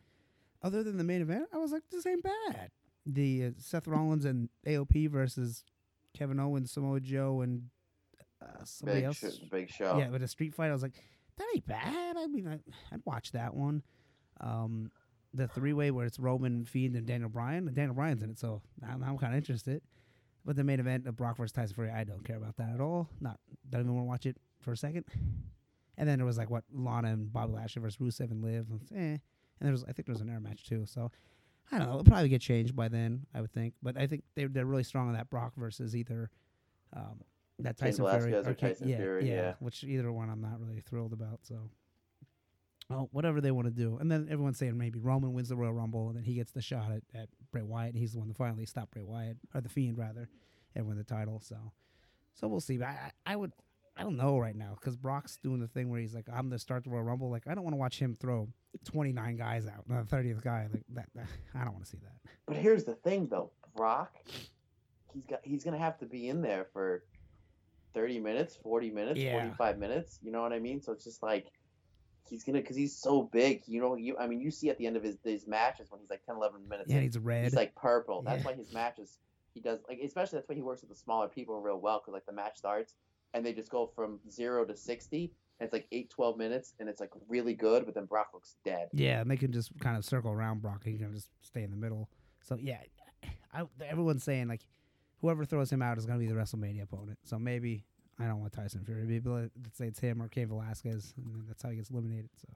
other 0.62 0.82
than 0.84 0.96
the 0.96 1.04
main 1.04 1.20
event, 1.20 1.46
I 1.52 1.58
was 1.58 1.72
like, 1.72 1.82
this 1.90 2.06
ain't 2.06 2.22
bad. 2.22 2.70
The 3.06 3.46
uh, 3.46 3.50
Seth 3.58 3.86
Rollins 3.88 4.24
and 4.24 4.48
AOP 4.66 5.10
versus 5.10 5.64
Kevin 6.14 6.38
Owens, 6.38 6.70
Samoa 6.72 7.00
Joe, 7.00 7.40
and 7.40 7.64
uh, 8.40 8.64
somebody 8.64 9.00
Big, 9.00 9.06
else. 9.06 9.18
sh- 9.18 9.48
big 9.50 9.70
show. 9.70 9.98
Yeah, 9.98 10.10
with 10.10 10.22
a 10.22 10.28
street 10.28 10.54
fight, 10.54 10.70
I 10.70 10.72
was 10.72 10.82
like, 10.82 10.94
that 11.38 11.46
ain't 11.54 11.66
bad. 11.66 12.16
I 12.16 12.26
mean, 12.26 12.46
I, 12.46 12.54
I'd 12.94 13.00
watch 13.04 13.32
that 13.32 13.54
one. 13.54 13.82
Um, 14.40 14.90
the 15.34 15.48
three 15.48 15.72
way 15.72 15.90
where 15.90 16.04
it's 16.06 16.18
Roman, 16.18 16.64
Fiend, 16.64 16.94
and 16.94 17.06
Daniel 17.06 17.30
Bryan. 17.30 17.66
And 17.66 17.74
Daniel 17.74 17.94
Bryan's 17.94 18.22
in 18.22 18.30
it, 18.30 18.38
so 18.38 18.62
I'm, 18.86 19.02
I'm 19.02 19.18
kind 19.18 19.32
of 19.32 19.38
interested. 19.38 19.82
But 20.44 20.56
the 20.56 20.64
main 20.64 20.80
event 20.80 21.06
of 21.06 21.16
Brock 21.16 21.36
versus 21.36 21.52
Tyson 21.52 21.74
Fury, 21.74 21.90
I 21.90 22.04
don't 22.04 22.24
care 22.24 22.36
about 22.36 22.56
that 22.56 22.70
at 22.74 22.80
all. 22.80 23.08
Not 23.20 23.38
don't 23.70 23.82
even 23.82 23.94
want 23.94 24.04
to 24.04 24.08
watch 24.08 24.26
it 24.26 24.36
for 24.60 24.72
a 24.72 24.76
second. 24.76 25.04
And 25.96 26.08
then 26.08 26.18
there 26.18 26.26
was 26.26 26.36
like 26.36 26.50
what 26.50 26.64
Lana 26.72 27.08
and 27.12 27.32
Bobby 27.32 27.52
Lashley 27.52 27.80
versus 27.80 27.98
Rusev 27.98 28.30
and 28.30 28.42
Liv. 28.42 28.66
And, 28.68 28.80
eh. 28.92 28.98
and 28.98 29.20
there 29.60 29.72
was 29.72 29.84
I 29.84 29.92
think 29.92 30.06
there 30.06 30.12
was 30.14 30.20
an 30.20 30.30
air 30.30 30.40
match 30.40 30.64
too. 30.64 30.84
So 30.86 31.10
I 31.70 31.78
don't 31.78 31.86
know. 31.86 31.92
It'll 31.94 32.04
probably 32.04 32.28
get 32.28 32.40
changed 32.42 32.76
by 32.76 32.88
then. 32.88 33.26
I 33.34 33.40
would 33.40 33.52
think. 33.52 33.74
But 33.82 33.96
I 33.96 34.06
think 34.06 34.24
they're 34.34 34.48
they're 34.48 34.66
really 34.66 34.82
strong 34.82 35.08
on 35.08 35.14
that 35.14 35.30
Brock 35.30 35.52
versus 35.56 35.96
either. 35.96 36.30
Um, 36.94 37.22
that 37.58 37.76
Tyson 37.76 38.06
Fury 38.06 38.34
or 38.34 38.42
Cain- 38.54 38.70
Tyson 38.70 38.88
yeah, 38.88 38.96
Fury, 38.96 39.28
yeah. 39.28 39.54
Which 39.60 39.84
either 39.84 40.12
one 40.12 40.28
I'm 40.28 40.40
not 40.40 40.60
really 40.60 40.80
thrilled 40.80 41.12
about. 41.12 41.40
So, 41.42 41.70
well, 42.90 43.08
whatever 43.12 43.40
they 43.40 43.50
want 43.50 43.66
to 43.66 43.70
do, 43.72 43.98
and 43.98 44.10
then 44.10 44.26
everyone's 44.30 44.58
saying 44.58 44.76
maybe 44.76 44.98
Roman 44.98 45.32
wins 45.32 45.48
the 45.48 45.56
Royal 45.56 45.72
Rumble, 45.72 46.08
and 46.08 46.16
then 46.16 46.24
he 46.24 46.34
gets 46.34 46.52
the 46.52 46.62
shot 46.62 46.90
at, 46.90 47.02
at 47.14 47.28
Bray 47.52 47.62
Wyatt, 47.62 47.94
and 47.94 47.98
he's 47.98 48.12
the 48.12 48.18
one 48.18 48.28
to 48.28 48.34
finally 48.34 48.66
stop 48.66 48.90
Bray 48.90 49.02
Wyatt 49.02 49.36
or 49.54 49.60
the 49.60 49.68
Fiend 49.68 49.96
rather, 49.98 50.28
and 50.74 50.86
win 50.86 50.96
the 50.96 51.04
title. 51.04 51.40
So, 51.40 51.56
so 52.34 52.48
we'll 52.48 52.60
see. 52.60 52.78
But 52.78 52.88
I 52.88 53.12
I 53.26 53.36
would. 53.36 53.52
I 53.96 54.02
don't 54.02 54.16
know 54.16 54.38
right 54.38 54.56
now 54.56 54.76
because 54.80 54.96
Brock's 54.96 55.36
doing 55.42 55.60
the 55.60 55.68
thing 55.68 55.90
where 55.90 56.00
he's 56.00 56.14
like, 56.14 56.26
"I'm 56.32 56.48
the 56.48 56.58
start 56.58 56.84
the 56.84 56.90
Royal 56.90 57.04
Rumble." 57.04 57.30
Like, 57.30 57.46
I 57.46 57.54
don't 57.54 57.64
want 57.64 57.74
to 57.74 57.78
watch 57.78 57.98
him 57.98 58.16
throw 58.18 58.48
29 58.84 59.36
guys 59.36 59.66
out, 59.66 59.84
uh, 59.90 59.94
not 59.94 60.08
the 60.08 60.16
30th 60.16 60.42
guy. 60.42 60.66
Like 60.72 60.82
that, 60.94 61.08
that 61.14 61.26
I 61.54 61.64
don't 61.64 61.74
want 61.74 61.84
to 61.84 61.90
see 61.90 61.98
that. 62.02 62.30
But 62.46 62.56
here's 62.56 62.84
the 62.84 62.94
thing, 62.94 63.28
though, 63.28 63.50
Brock, 63.76 64.14
he's 65.12 65.26
got 65.26 65.40
he's 65.42 65.62
gonna 65.62 65.78
have 65.78 65.98
to 65.98 66.06
be 66.06 66.28
in 66.28 66.40
there 66.40 66.66
for 66.72 67.04
thirty 67.94 68.18
minutes, 68.18 68.56
forty 68.62 68.90
minutes, 68.90 69.20
Yeah. 69.20 69.32
forty-five 69.32 69.78
minutes. 69.78 70.18
You 70.22 70.32
know 70.32 70.40
what 70.42 70.52
I 70.54 70.58
mean? 70.58 70.80
So 70.80 70.92
it's 70.92 71.04
just 71.04 71.22
like 71.22 71.48
he's 72.30 72.44
gonna 72.44 72.60
because 72.60 72.76
he's 72.76 72.96
so 72.96 73.22
big. 73.24 73.62
You 73.66 73.80
know, 73.82 73.96
you 73.96 74.16
I 74.18 74.26
mean, 74.26 74.40
you 74.40 74.50
see 74.50 74.70
at 74.70 74.78
the 74.78 74.86
end 74.86 74.96
of 74.96 75.02
his 75.02 75.18
his 75.22 75.46
matches 75.46 75.90
when 75.90 76.00
he's 76.00 76.08
like 76.08 76.24
10, 76.24 76.36
11 76.36 76.66
minutes. 76.66 76.88
Yeah, 76.90 76.96
in, 76.96 77.02
he's 77.02 77.18
red. 77.18 77.44
he's 77.44 77.54
like 77.54 77.74
purple. 77.74 78.22
That's 78.22 78.42
Yeah. 78.42 78.50
why 78.52 78.56
his 78.56 78.72
matches 78.72 79.18
he 79.52 79.60
does 79.60 79.80
like 79.86 79.98
especially 80.02 80.38
that's 80.38 80.48
why 80.48 80.54
he 80.54 80.62
works 80.62 80.80
with 80.80 80.88
the 80.88 80.96
smaller 80.96 81.28
people 81.28 81.60
real 81.60 81.78
well 81.78 81.98
because 82.00 82.14
like 82.14 82.24
the 82.24 82.32
match 82.32 82.56
starts 82.56 82.94
and 83.34 83.44
they 83.44 83.52
just 83.52 83.70
go 83.70 83.90
from 83.94 84.18
zero 84.30 84.64
to 84.64 84.76
sixty. 84.76 85.32
And 85.60 85.66
it's 85.66 85.72
like 85.72 85.86
8, 85.92 86.10
12 86.10 86.38
minutes, 86.38 86.74
and 86.80 86.88
it's 86.88 86.98
like 86.98 87.10
really 87.28 87.54
good, 87.54 87.84
but 87.86 87.94
then 87.94 88.06
Brock 88.06 88.30
looks 88.34 88.56
dead. 88.64 88.88
Yeah, 88.92 89.20
and 89.20 89.30
they 89.30 89.36
can 89.36 89.52
just 89.52 89.70
kind 89.78 89.96
of 89.96 90.04
circle 90.04 90.32
around 90.32 90.60
Brock. 90.60 90.82
He 90.84 90.98
can 90.98 91.14
just 91.14 91.28
stay 91.40 91.62
in 91.62 91.70
the 91.70 91.76
middle. 91.76 92.08
So 92.40 92.56
yeah, 92.60 92.78
I, 93.54 93.62
everyone's 93.86 94.24
saying 94.24 94.48
like 94.48 94.62
whoever 95.20 95.44
throws 95.44 95.70
him 95.70 95.80
out 95.80 95.98
is 95.98 96.06
going 96.06 96.18
to 96.18 96.26
be 96.26 96.32
the 96.32 96.36
WrestleMania 96.38 96.82
opponent. 96.82 97.18
So 97.22 97.38
maybe 97.38 97.84
I 98.18 98.24
don't 98.24 98.40
want 98.40 98.54
Tyson 98.54 98.82
Fury. 98.84 99.04
Maybe 99.04 99.28
let- 99.30 99.50
let's 99.62 99.78
say 99.78 99.86
it's 99.86 100.00
him 100.00 100.20
or 100.20 100.26
Cain 100.26 100.48
Velasquez, 100.48 101.14
and 101.16 101.44
that's 101.46 101.62
how 101.62 101.70
he 101.70 101.76
gets 101.76 101.90
eliminated. 101.90 102.30
So 102.40 102.48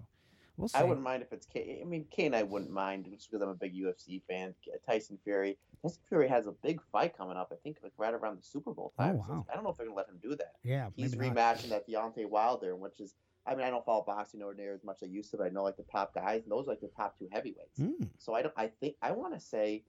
we'll 0.56 0.68
see. 0.68 0.78
I 0.78 0.82
wouldn't 0.82 1.02
mind 1.04 1.22
if 1.22 1.32
it's 1.32 1.46
Cain. 1.46 1.78
I 1.82 1.84
mean, 1.84 2.06
Cain, 2.10 2.34
I 2.34 2.42
wouldn't 2.42 2.70
mind 2.70 3.06
just 3.10 3.30
because 3.30 3.42
I'm 3.42 3.48
a 3.50 3.54
big 3.54 3.74
UFC 3.74 4.22
fan. 4.28 4.54
Tyson 4.86 5.18
Fury. 5.24 5.56
Tyson 5.82 6.00
Fury 6.08 6.28
has 6.28 6.46
a 6.46 6.52
big 6.52 6.80
fight 6.92 7.16
coming 7.16 7.36
up. 7.36 7.48
I 7.52 7.56
think 7.62 7.78
like 7.82 7.92
right 7.98 8.14
around 8.14 8.38
the 8.38 8.42
Super 8.44 8.72
Bowl 8.72 8.92
Oh, 8.98 9.02
time. 9.02 9.16
So 9.26 9.32
wow. 9.32 9.46
I 9.50 9.54
don't 9.54 9.64
know 9.64 9.70
if 9.70 9.76
they're 9.76 9.86
gonna 9.86 9.96
let 9.96 10.08
him 10.08 10.18
do 10.22 10.36
that. 10.36 10.54
yeah, 10.64 10.88
He's 10.96 11.16
maybe 11.16 11.34
not. 11.34 11.56
rematching 11.58 11.68
that 11.70 11.88
Deontay 11.88 12.28
Wilder, 12.28 12.74
which 12.76 13.00
is. 13.00 13.14
I 13.48 13.54
mean, 13.54 13.64
I 13.64 13.70
don't 13.70 13.84
follow 13.84 14.02
boxing 14.04 14.40
nowhere 14.40 14.56
near 14.56 14.74
as 14.74 14.82
much 14.82 14.96
as 15.02 15.08
I 15.08 15.12
used 15.12 15.30
to, 15.30 15.36
but 15.36 15.46
I 15.46 15.50
know 15.50 15.62
like 15.62 15.76
the 15.76 15.84
top 15.84 16.12
guys, 16.14 16.42
and 16.42 16.50
those 16.50 16.66
are 16.66 16.70
like 16.70 16.80
the 16.80 16.88
top 16.88 17.16
two 17.16 17.28
heavyweights. 17.30 17.78
Mm, 17.78 18.08
So 18.18 18.34
I 18.34 18.42
don't. 18.42 18.54
I 18.56 18.66
think 18.80 18.96
I 19.02 19.12
want 19.12 19.34
to 19.34 19.40
say. 19.40 19.84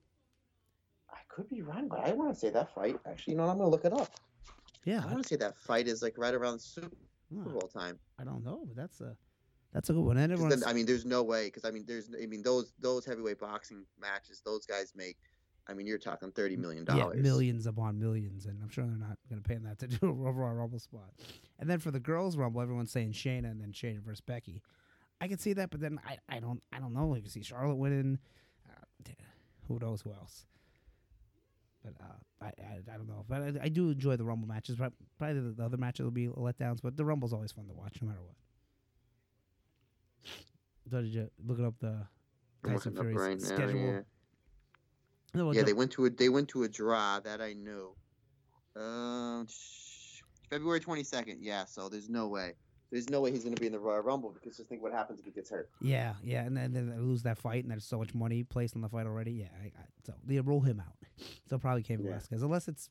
I 1.09 1.18
could 1.30 1.49
be 1.49 1.61
wrong, 1.61 1.88
but 1.88 1.99
I 2.05 2.11
want 2.13 2.34
to 2.34 2.39
say 2.39 2.49
that 2.51 2.74
fight. 2.76 2.97
Actually, 3.05 3.32
you 3.34 3.38
know, 3.38 3.45
what, 3.45 3.53
I'm 3.53 3.57
gonna 3.57 3.70
look 3.70 3.86
it 3.86 3.93
up. 3.93 4.11
yeah, 4.86 5.01
I 5.03 5.05
want 5.11 5.24
to 5.24 5.28
say 5.28 5.38
that 5.38 5.57
fight 5.57 5.88
is 5.88 6.03
like 6.03 6.18
right 6.18 6.34
around 6.34 6.55
the 6.57 6.59
Super 6.59 6.89
Bowl 7.32 7.61
time. 7.74 7.97
I 8.20 8.24
don't 8.26 8.43
know, 8.43 8.63
but 8.68 8.76
that's 8.76 9.01
a 9.01 9.15
that's 9.74 9.89
a 9.89 9.93
good 9.93 10.03
one. 10.03 10.18
And 10.18 10.32
'Cause 10.32 10.39
everyone's 10.39 10.61
then, 10.61 10.70
I 10.70 10.74
mean, 10.74 10.86
there's 10.86 11.05
no 11.05 11.24
way 11.24 11.45
because 11.47 11.65
I 11.65 11.72
mean, 11.72 11.86
there's 11.88 12.09
I 12.22 12.26
mean 12.26 12.41
those 12.41 12.74
those 12.80 13.05
heavyweight 13.05 13.39
boxing 13.39 13.86
matches, 13.99 14.41
those 14.45 14.65
guys 14.65 14.93
make. 14.95 15.18
I 15.70 15.74
mean, 15.74 15.86
you're 15.86 15.97
talking 15.97 16.32
thirty 16.32 16.55
million 16.55 16.86
dollars. 16.86 17.15
yeah, 17.18 17.22
millions 17.22 17.68
upon 17.68 17.99
millions, 17.99 18.45
and 18.45 18.61
I'm 18.63 18.70
sure 18.70 18.86
they're 18.86 18.95
not 18.95 19.18
going 19.30 19.41
to 19.41 19.47
pay 19.47 19.55
him 19.55 19.63
that 19.63 19.78
to 19.80 19.88
do 19.88 20.07
a 20.07 20.11
Royal 20.13 20.53
Rumble 20.55 20.80
spot. 20.80 21.11
And 21.59 21.70
then 21.70 21.80
for 21.80 21.91
the 21.91 21.99
girls' 21.99 22.38
Rumble, 22.38 22.61
everyone's 22.61 22.91
saying 22.91 23.11
Shayna 23.11 23.51
and 23.51 23.59
then 23.59 23.74
Shayna 23.74 23.99
versus 24.01 24.22
Becky. 24.22 24.61
I 25.20 25.28
can 25.28 25.38
see 25.39 25.51
that, 25.53 25.70
but 25.70 25.82
then 25.82 25.99
I, 26.07 26.18
I 26.30 26.39
don't 26.39 26.61
I 26.72 26.80
don't 26.80 26.93
know. 26.93 27.13
I 27.15 27.20
can 27.20 27.30
see 27.30 27.43
Charlotte 27.43 27.76
winning. 27.76 28.18
Uh, 28.70 29.11
who 29.68 29.78
knows 29.80 30.01
who 30.01 30.11
else? 30.13 30.45
But 31.84 31.95
uh, 32.01 32.45
I, 32.45 32.45
I 32.63 32.93
I 32.93 32.97
don't 32.97 33.07
know. 33.07 33.26
But 33.28 33.41
I, 33.41 33.53
I 33.63 33.68
do 33.70 33.89
enjoy 33.89 34.15
the 34.15 34.24
Rumble 34.24 34.47
matches. 34.47 34.78
But 34.78 34.93
probably 35.18 35.41
the, 35.41 35.49
the 35.51 35.63
other 35.65 35.78
matches 35.78 36.03
will 36.05 36.11
be 36.11 36.28
letdowns. 36.28 36.80
But 36.82 36.95
the 36.95 37.03
Rumble's 37.03 37.34
always 37.34 37.51
fun 37.51 37.68
to 37.68 37.74
watch, 37.74 37.97
no 38.01 38.07
matter 38.07 38.22
what. 38.22 38.36
So 40.89 41.01
did 41.01 41.13
you 41.13 41.30
look 41.45 41.59
up 41.59 41.74
the 41.80 42.07
Tyson 42.65 42.93
looking 42.95 43.11
Fury's 43.11 43.18
right 43.18 43.39
now, 43.39 43.55
schedule? 43.55 43.80
yeah. 43.93 43.99
No, 45.34 45.51
Yeah, 45.51 45.63
they 45.63 45.74
went 45.74 45.91
to 45.91 46.05
a 46.05 46.09
they 46.09 46.30
went 46.30 46.47
to 46.49 46.63
a 46.63 46.70
draw 46.70 47.20
that 47.20 47.41
I 47.41 47.53
knew. 47.53 47.93
Um, 48.76 49.47
February 50.49 50.80
twenty 50.80 51.03
second. 51.03 51.39
Yeah, 51.41 51.65
so 51.65 51.89
there's 51.89 52.09
no 52.09 52.28
way. 52.28 52.53
There's 52.89 53.09
no 53.09 53.20
way 53.20 53.32
he's 53.32 53.43
going 53.43 53.53
to 53.53 53.59
be 53.59 53.65
in 53.68 53.74
the 53.74 53.80
Royal 53.80 54.01
Rumble 54.01 54.32
because 54.32 54.55
just 54.55 54.70
think 54.70 54.82
what 54.82 54.93
happens 54.93 55.20
if 55.20 55.26
he 55.26 55.32
gets 55.32 55.49
hurt. 55.49 55.70
Yeah, 55.82 56.13
yeah, 56.24 56.43
and 56.45 56.55
then, 56.55 56.72
then 56.72 56.89
they 56.89 56.95
lose 56.97 57.22
that 57.24 57.38
fight, 57.38 57.63
and 57.65 57.72
there's 57.72 57.84
so 57.86 57.97
much 57.97 58.13
money 58.15 58.43
placed 58.43 58.76
on 58.78 58.82
the 58.82 58.88
fight 58.88 59.05
already. 59.05 59.32
Yeah, 59.32 59.47
I, 59.61 59.65
I, 59.65 59.84
so 60.05 60.13
they 60.24 60.39
roll 60.39 60.61
him 60.61 60.80
out. 60.80 60.95
So 61.49 61.57
probably 61.57 61.84
Cain 61.84 61.99
Yeah. 61.99 62.11
Velasquez, 62.11 62.43
unless 62.43 62.70
it's 62.70 62.89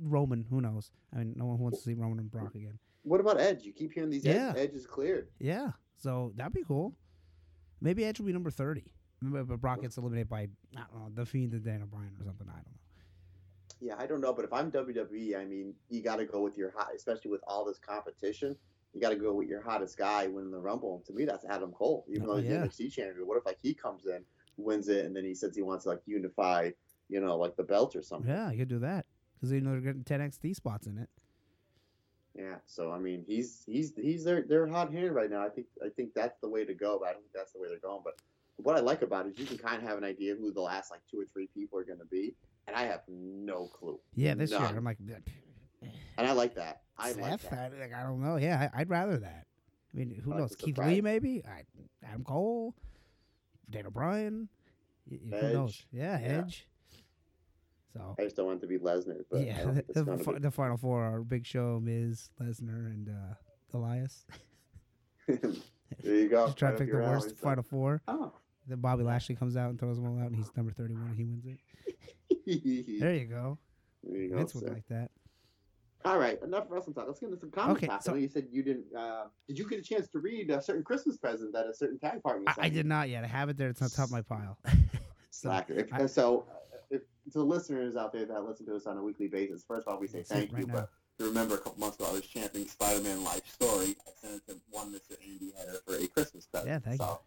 Roman. 0.00 0.46
Who 0.48 0.60
knows? 0.60 0.92
I 1.12 1.18
mean, 1.18 1.34
no 1.36 1.46
one 1.46 1.58
wants 1.58 1.78
to 1.78 1.84
see 1.84 1.94
Roman 1.94 2.20
and 2.20 2.30
Brock 2.30 2.54
again. 2.54 2.78
What 3.02 3.18
about 3.18 3.40
Edge? 3.40 3.64
You 3.64 3.72
keep 3.72 3.92
hearing 3.92 4.10
these 4.10 4.24
Yeah. 4.24 4.50
Edge, 4.54 4.68
Edge 4.68 4.74
is 4.74 4.86
cleared. 4.86 5.26
Yeah, 5.40 5.72
so 6.02 6.32
that'd 6.36 6.52
be 6.52 6.64
cool. 6.66 6.94
Maybe 7.80 8.04
Edge 8.04 8.18
will 8.18 8.26
be 8.26 8.32
number 8.32 8.50
thirty, 8.50 8.92
but 9.22 9.44
Brock 9.60 9.82
gets 9.82 9.96
eliminated 9.96 10.28
by 10.28 10.40
I 10.40 10.48
don't 10.90 10.94
know 10.94 11.10
the 11.14 11.26
Fiend 11.26 11.52
and 11.52 11.64
Daniel 11.64 11.86
Bryan 11.86 12.10
or 12.20 12.24
something. 12.24 12.46
I 12.48 12.54
don't 12.54 12.64
know. 12.64 12.78
Yeah, 13.80 13.94
I 13.98 14.06
don't 14.06 14.20
know, 14.20 14.32
but 14.32 14.44
if 14.44 14.52
I'm 14.52 14.70
WWE, 14.70 15.36
I 15.36 15.44
mean, 15.44 15.74
you 15.88 16.02
got 16.02 16.16
to 16.16 16.24
go 16.24 16.40
with 16.40 16.56
your 16.56 16.72
hot, 16.76 16.90
especially 16.94 17.32
with 17.32 17.40
all 17.48 17.64
this 17.64 17.78
competition. 17.78 18.56
You 18.94 19.00
got 19.00 19.08
to 19.08 19.16
go 19.16 19.32
with 19.34 19.48
your 19.48 19.60
hottest 19.60 19.98
guy 19.98 20.28
winning 20.28 20.52
the 20.52 20.60
Rumble. 20.60 20.96
And 20.96 21.04
to 21.06 21.12
me, 21.12 21.24
that's 21.24 21.44
Adam 21.46 21.72
Cole. 21.72 22.04
Even 22.08 22.24
Oh, 22.28 22.34
though 22.34 22.36
he's 22.42 22.50
yeah. 22.50 22.60
the 22.60 22.68
NXT 22.68 22.92
champion, 22.92 23.26
what 23.26 23.38
if 23.38 23.44
like 23.46 23.58
he 23.60 23.74
comes 23.74 24.06
in, 24.06 24.22
wins 24.56 24.88
it, 24.88 25.04
and 25.06 25.16
then 25.16 25.24
he 25.24 25.34
says 25.34 25.56
he 25.56 25.62
wants 25.62 25.82
to 25.84 25.90
like 25.90 26.02
unify, 26.06 26.70
you 27.08 27.20
know, 27.20 27.36
like 27.36 27.56
the 27.56 27.64
belt 27.64 27.96
or 27.96 28.02
something. 28.02 28.30
Yeah, 28.30 28.52
you 28.52 28.58
could 28.58 28.68
do 28.68 28.78
that 28.80 29.06
because 29.34 29.50
you 29.50 29.60
know 29.60 29.72
they're 29.72 29.80
getting 29.80 30.04
ten 30.04 30.20
XT 30.20 30.54
spots 30.54 30.86
in 30.86 30.98
it. 30.98 31.08
Yeah, 32.34 32.56
so 32.66 32.90
I 32.92 32.98
mean, 32.98 33.24
he's 33.26 33.62
he's 33.66 33.92
he's 33.94 34.24
their 34.24 34.42
their 34.42 34.66
hot 34.66 34.92
hand 34.92 35.14
right 35.14 35.30
now. 35.30 35.44
I 35.44 35.50
think 35.50 35.66
I 35.84 35.88
think 35.90 36.14
that's 36.14 36.38
the 36.40 36.48
way 36.48 36.64
to 36.64 36.74
go, 36.74 36.98
but 36.98 37.08
I 37.08 37.12
don't 37.12 37.22
think 37.22 37.34
that's 37.34 37.52
the 37.52 37.60
way 37.60 37.68
they're 37.68 37.78
going. 37.78 38.00
But 38.02 38.14
what 38.56 38.76
I 38.76 38.80
like 38.80 39.02
about 39.02 39.26
it 39.26 39.32
is 39.32 39.38
you 39.38 39.46
can 39.46 39.58
kind 39.58 39.82
of 39.82 39.88
have 39.88 39.98
an 39.98 40.04
idea 40.04 40.34
who 40.34 40.52
the 40.52 40.60
last 40.60 40.90
like 40.90 41.00
two 41.10 41.20
or 41.20 41.26
three 41.26 41.48
people 41.54 41.78
are 41.78 41.84
going 41.84 41.98
to 41.98 42.06
be, 42.06 42.34
and 42.66 42.76
I 42.76 42.84
have 42.84 43.00
no 43.08 43.66
clue. 43.66 43.98
Yeah, 44.14 44.34
this 44.34 44.50
year 44.50 44.60
I'm 44.60 44.84
like 44.84 44.98
And 46.16 46.26
I 46.26 46.32
like 46.32 46.54
that. 46.54 46.82
I 46.98 47.12
like 47.12 47.40
that. 47.42 47.72
I, 47.74 47.80
like, 47.80 47.94
I 47.94 48.02
don't 48.02 48.22
know. 48.22 48.36
Yeah, 48.36 48.68
I, 48.72 48.80
I'd 48.80 48.90
rather 48.90 49.18
that. 49.18 49.46
I 49.92 49.98
mean, 49.98 50.20
who 50.24 50.32
I 50.32 50.38
knows? 50.38 50.54
Keith 50.56 50.76
surprise. 50.76 50.94
Lee, 50.94 51.00
maybe. 51.00 51.42
I, 51.44 51.62
Adam 52.06 52.24
Cole, 52.24 52.74
Daniel 53.68 53.90
Bryan. 53.90 54.48
y- 55.10 55.18
y- 55.30 55.38
Who 55.38 55.52
knows? 55.52 55.70
Edge. 55.70 55.86
Yeah. 55.92 56.20
Edge. 56.22 56.66
So 57.92 58.14
I 58.18 58.22
just 58.22 58.36
don't 58.36 58.46
want 58.46 58.58
it 58.58 58.60
to 58.62 58.66
be 58.66 58.78
Lesnar, 58.78 59.22
but 59.30 59.44
yeah, 59.46 59.62
don't 59.62 59.74
think 59.74 59.86
it's 59.88 60.24
the, 60.26 60.32
be. 60.32 60.38
the 60.38 60.50
final 60.50 60.76
four 60.76 61.02
are 61.02 61.20
Big 61.20 61.44
Show, 61.44 61.78
Miz, 61.82 62.30
Lesnar, 62.40 62.86
and 62.86 63.08
uh, 63.08 63.34
Elias. 63.76 64.24
there 65.28 65.40
you 66.02 66.28
go. 66.28 66.46
Just 66.46 66.56
try 66.58 66.68
to 66.70 66.72
Right 66.74 66.78
pick 66.78 66.90
the 66.92 66.98
worst 66.98 67.26
alley, 67.26 67.34
so- 67.38 67.42
final 67.42 67.62
four. 67.62 68.02
Oh. 68.08 68.32
Then 68.66 68.78
Bobby 68.80 69.02
Lashley 69.02 69.34
comes 69.34 69.56
out 69.56 69.70
and 69.70 69.78
throws 69.78 69.96
them 69.96 70.06
all 70.06 70.18
out, 70.20 70.28
and 70.28 70.36
he's 70.36 70.50
number 70.56 70.72
thirty-one, 70.72 71.02
and 71.08 71.16
he 71.16 71.24
wins 71.24 71.44
it. 71.46 71.58
There 73.00 73.14
you 73.14 73.26
go. 73.26 73.58
There 74.02 74.20
you 74.20 74.30
go, 74.30 74.36
Vince 74.38 74.54
would 74.54 74.68
like 74.72 74.86
that. 74.88 75.10
All 76.04 76.18
right, 76.18 76.42
enough 76.42 76.64
wrestling 76.68 76.94
talk. 76.94 77.06
Let's 77.06 77.20
get 77.20 77.26
into 77.28 77.38
some 77.38 77.50
comic 77.52 77.76
Okay, 77.76 77.86
talk. 77.88 78.02
so- 78.02 78.14
you 78.14 78.28
said 78.28 78.46
you 78.50 78.62
didn't. 78.62 78.86
Uh, 78.96 79.24
did 79.46 79.58
you 79.58 79.68
get 79.68 79.78
a 79.78 79.82
chance 79.82 80.08
to 80.08 80.18
read 80.18 80.50
a 80.50 80.60
certain 80.62 80.82
Christmas 80.82 81.16
present 81.16 81.52
that 81.52 81.66
a 81.66 81.74
certain 81.74 81.98
tag 81.98 82.22
partner? 82.22 82.44
I, 82.58 82.66
I 82.66 82.68
did 82.68 82.86
not 82.86 83.08
yet. 83.10 83.22
I 83.22 83.26
have 83.28 83.48
it 83.48 83.56
there. 83.58 83.68
It's 83.68 83.82
on 83.82 83.90
top 83.90 84.06
of 84.06 84.12
my 84.12 84.22
pile. 84.22 84.58
so, 85.30 85.48
Slacker. 85.48 85.74
If, 85.74 85.92
I- 85.92 86.06
so, 86.06 86.44
if, 86.92 87.02
to 87.32 87.38
the 87.38 87.44
listeners 87.44 87.96
out 87.96 88.12
there 88.12 88.24
that 88.26 88.44
listen 88.44 88.66
to 88.66 88.76
us 88.76 88.86
on 88.86 88.98
a 88.98 89.02
weekly 89.02 89.28
basis, 89.28 89.64
first 89.66 89.86
of 89.86 89.94
all, 89.94 90.00
we 90.00 90.06
say 90.06 90.22
thank 90.22 90.52
right 90.52 90.60
you. 90.60 90.66
now. 90.66 90.88
But 91.18 91.24
remember, 91.26 91.54
a 91.54 91.58
couple 91.58 91.80
months 91.80 91.96
ago, 91.96 92.06
I 92.08 92.12
was 92.12 92.26
chanting 92.26 92.66
Spider-Man 92.68 93.24
Life 93.24 93.48
Story. 93.50 93.96
I 94.06 94.10
sent 94.20 94.34
it 94.34 94.46
to 94.48 94.60
one 94.70 94.92
Mr. 94.92 95.16
Andy 95.26 95.52
Header 95.56 95.78
for 95.86 95.96
a 95.96 96.06
Christmas 96.06 96.46
present. 96.46 96.70
Yeah, 96.70 96.78
thank 96.78 97.00
so, 97.00 97.08
you. 97.08 97.18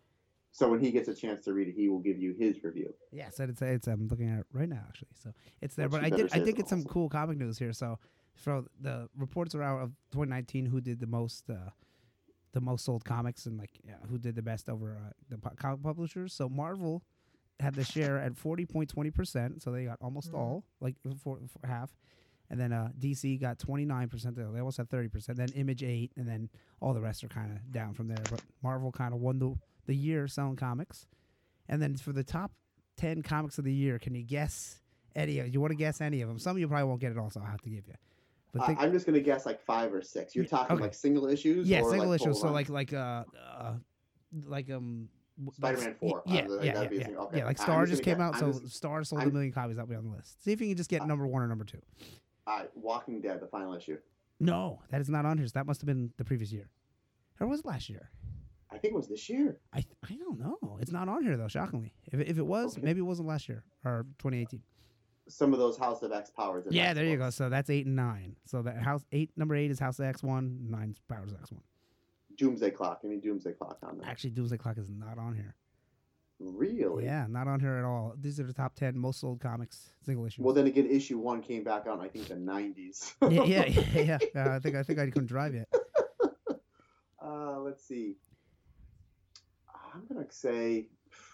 So 0.51 0.69
when 0.69 0.79
he 0.79 0.91
gets 0.91 1.09
a 1.09 1.13
chance 1.13 1.43
to 1.45 1.53
read 1.53 1.67
it, 1.67 1.73
he 1.75 1.89
will 1.89 1.99
give 1.99 2.17
you 2.17 2.33
his 2.33 2.63
review. 2.63 2.93
Yeah, 3.11 3.29
so 3.29 3.43
it's 3.43 3.61
it's 3.61 3.87
I'm 3.87 4.07
looking 4.07 4.29
at 4.29 4.39
it 4.39 4.45
right 4.53 4.69
now 4.69 4.83
actually. 4.87 5.09
So 5.21 5.33
it's 5.61 5.75
there, 5.75 5.89
but 5.89 6.03
I 6.03 6.09
did 6.09 6.29
I 6.33 6.39
did 6.39 6.55
get 6.55 6.69
some 6.69 6.85
cool 6.85 7.09
comic 7.09 7.37
news 7.37 7.59
here. 7.59 7.73
So 7.73 7.99
from 8.35 8.67
the 8.79 9.09
reports 9.17 9.53
are 9.53 9.63
out 9.63 9.81
of 9.81 9.89
2019 10.11 10.67
who 10.67 10.79
did 10.79 11.01
the 11.01 11.07
most 11.07 11.49
uh, 11.49 11.71
the 12.53 12.61
most 12.61 12.85
sold 12.85 13.03
comics 13.03 13.45
and 13.47 13.57
like 13.57 13.71
yeah, 13.85 13.95
who 14.09 14.17
did 14.17 14.35
the 14.35 14.41
best 14.41 14.69
over 14.69 14.97
uh, 14.97 15.11
the 15.29 15.37
comic 15.57 15.83
publishers. 15.83 16.33
So 16.33 16.47
Marvel 16.47 17.03
had 17.59 17.73
the 17.75 17.83
share 17.83 18.17
at 18.19 18.33
40.20 18.33 19.13
percent, 19.13 19.61
so 19.63 19.71
they 19.71 19.85
got 19.85 19.97
almost 20.01 20.27
Mm-hmm. 20.29 20.37
all 20.37 20.63
like 20.81 20.95
for, 21.23 21.37
for 21.47 21.67
half. 21.67 21.91
And 22.49 22.59
then 22.59 22.71
uh, 22.73 22.89
DC 22.99 23.41
got 23.41 23.57
29 23.57 24.07
percent. 24.09 24.35
They 24.35 24.43
almost 24.43 24.77
had 24.77 24.89
30 24.89 25.07
percent. 25.09 25.37
Then 25.37 25.49
Image 25.55 25.81
eight, 25.83 26.11
and 26.15 26.27
then 26.27 26.49
all 26.79 26.93
the 26.93 27.01
rest 27.01 27.23
are 27.23 27.27
kind 27.27 27.51
of 27.51 27.71
down 27.71 27.93
from 27.93 28.07
there. 28.07 28.21
But 28.29 28.41
Marvel 28.61 28.91
kind 28.91 29.13
of 29.13 29.19
won 29.19 29.39
the 29.39 29.55
the 29.87 29.95
year 29.95 30.27
selling 30.27 30.55
comics. 30.55 31.07
And 31.67 31.81
then 31.81 31.95
for 31.95 32.13
the 32.13 32.23
top 32.23 32.51
10 32.97 33.23
comics 33.23 33.57
of 33.57 33.63
the 33.65 33.73
year, 33.73 33.97
can 33.97 34.13
you 34.13 34.21
guess 34.23 34.79
any 35.15 35.39
of 35.39 35.51
You 35.51 35.59
want 35.59 35.71
to 35.71 35.75
guess 35.75 36.01
any 36.01 36.21
of 36.21 36.27
them? 36.29 36.37
Some 36.37 36.55
of 36.55 36.59
you 36.59 36.67
probably 36.67 36.87
won't 36.87 37.01
get 37.01 37.11
it 37.11 37.17
all, 37.17 37.29
so 37.31 37.39
I'll 37.39 37.47
have 37.47 37.61
to 37.61 37.69
give 37.69 37.87
you. 37.87 37.95
But 38.53 38.69
Uh, 38.69 38.75
I'm 38.77 38.91
just 38.91 39.05
gonna 39.07 39.19
guess 39.21 39.45
like 39.47 39.59
five 39.59 39.91
or 39.93 40.01
six. 40.03 40.35
You're 40.35 40.45
talking 40.45 40.75
okay. 40.75 40.83
like 40.83 40.93
single 40.93 41.25
issues. 41.25 41.67
yeah, 41.67 41.81
or 41.81 41.89
single 41.89 42.09
like 42.09 42.21
issue. 42.21 42.31
full 42.31 42.41
So 42.41 42.51
like 42.51 42.69
like 42.69 42.93
uh, 42.93 43.23
uh 43.57 43.73
like 44.45 44.69
um 44.69 45.09
w- 45.09 45.09
Spider-Man 45.53 45.95
4. 45.99 46.23
Yeah, 46.25 46.33
Uh, 46.33 46.53
yeah, 46.61 46.61
yeah, 46.63 46.89
yeah. 46.91 47.07
okay. 47.17 47.37
yeah. 47.39 47.45
Like 47.45 47.57
Star 47.57 47.85
just 47.85 48.03
came 48.03 48.17
guess- 48.17 48.21
out, 48.35 48.41
I'm 48.43 48.53
so 48.53 48.59
just- 48.61 48.75
Star 48.75 49.03
sold 49.03 49.21
a 49.21 49.25
I'm- 49.25 49.33
million 49.33 49.51
copies. 49.51 49.75
That'll 49.75 49.89
be 49.89 49.95
on 49.95 50.05
the 50.05 50.15
list. 50.15 50.43
See 50.43 50.51
if 50.51 50.61
you 50.61 50.67
can 50.67 50.77
just 50.77 50.89
get 50.89 51.01
Uh, 51.01 51.05
number 51.05 51.27
one 51.27 51.41
or 51.41 51.47
number 51.47 51.65
two. 51.65 51.81
Right, 52.47 52.69
Walking 52.77 53.21
Dead, 53.21 53.39
the 53.41 53.47
final 53.47 53.73
issue. 53.73 53.97
No, 54.39 54.81
that 54.89 55.01
is 55.01 55.09
not 55.09 55.25
on 55.25 55.37
here. 55.37 55.47
So 55.47 55.53
that 55.55 55.65
must 55.65 55.81
have 55.81 55.87
been 55.87 56.11
the 56.17 56.25
previous 56.25 56.51
year. 56.51 56.69
Or 57.39 57.47
was 57.47 57.59
it 57.61 57.65
last 57.65 57.89
year? 57.89 58.11
I 58.69 58.77
think 58.77 58.93
it 58.93 58.97
was 58.97 59.07
this 59.07 59.29
year. 59.29 59.59
I 59.73 59.85
I 60.03 60.15
don't 60.15 60.39
know. 60.39 60.77
It's 60.81 60.91
not 60.91 61.07
on 61.07 61.23
here 61.23 61.37
though. 61.37 61.47
Shockingly, 61.47 61.93
if 62.11 62.19
it, 62.19 62.27
if 62.27 62.37
it 62.37 62.45
was, 62.45 62.77
Okay. 62.77 62.85
maybe 62.85 62.99
it 62.99 63.03
wasn't 63.03 63.27
last 63.27 63.47
year 63.47 63.63
or 63.85 64.05
2018. 64.19 64.61
Some 65.27 65.53
of 65.53 65.59
those 65.59 65.77
House 65.77 66.01
of 66.03 66.11
X 66.11 66.29
powers. 66.29 66.65
Yeah, 66.69 66.93
there 66.93 67.05
you 67.05 67.17
go. 67.17 67.29
So 67.29 67.49
that's 67.49 67.69
eight 67.69 67.85
and 67.87 67.95
nine. 67.95 68.35
So 68.45 68.61
that 68.63 68.77
house 68.77 69.05
eight 69.11 69.31
number 69.37 69.55
eight 69.55 69.71
is 69.71 69.79
House 69.79 69.97
of 69.99 70.05
X 70.05 70.21
one, 70.21 70.69
nine's 70.69 70.99
Powers 71.07 71.33
X 71.33 71.51
one. 71.51 71.61
Doomsday 72.37 72.71
Clock. 72.71 73.01
Any 73.03 73.17
Doomsday 73.17 73.53
Clock 73.53 73.77
on 73.83 73.97
there? 73.97 74.09
Actually, 74.09 74.31
Doomsday 74.31 74.57
Clock 74.57 74.77
is 74.77 74.89
not 74.89 75.17
on 75.17 75.35
here. 75.35 75.55
Really? 76.39 77.05
Yeah, 77.05 77.27
not 77.29 77.47
on 77.47 77.61
here 77.61 77.77
at 77.77 77.85
all. 77.85 78.13
These 78.19 78.39
are 78.41 78.43
the 78.43 78.53
top 78.53 78.75
ten 78.75 78.97
most 78.97 79.21
sold 79.21 79.39
comics, 79.39 79.91
single 80.05 80.25
issue. 80.25 80.43
Well, 80.43 80.53
then 80.53 80.67
again, 80.67 80.85
issue 80.85 81.17
one 81.17 81.41
came 81.41 81.63
back 81.63 81.87
out 81.87 81.97
in 81.97 82.05
I 82.05 82.09
think 82.09 82.27
the 82.27 82.35
'90s. 82.35 83.13
yeah, 83.21 83.43
yeah, 83.43 83.65
yeah, 83.93 84.17
yeah. 84.35 84.45
Uh, 84.45 84.55
I 84.55 84.59
think 84.59 84.75
I 84.75 84.83
think 84.83 84.99
I 84.99 85.05
couldn't 85.05 85.27
drive 85.27 85.55
yet. 85.55 85.73
uh, 87.23 87.59
let's 87.59 87.87
see. 87.87 88.17
I'm 89.93 90.03
gonna 90.07 90.25
say 90.29 90.87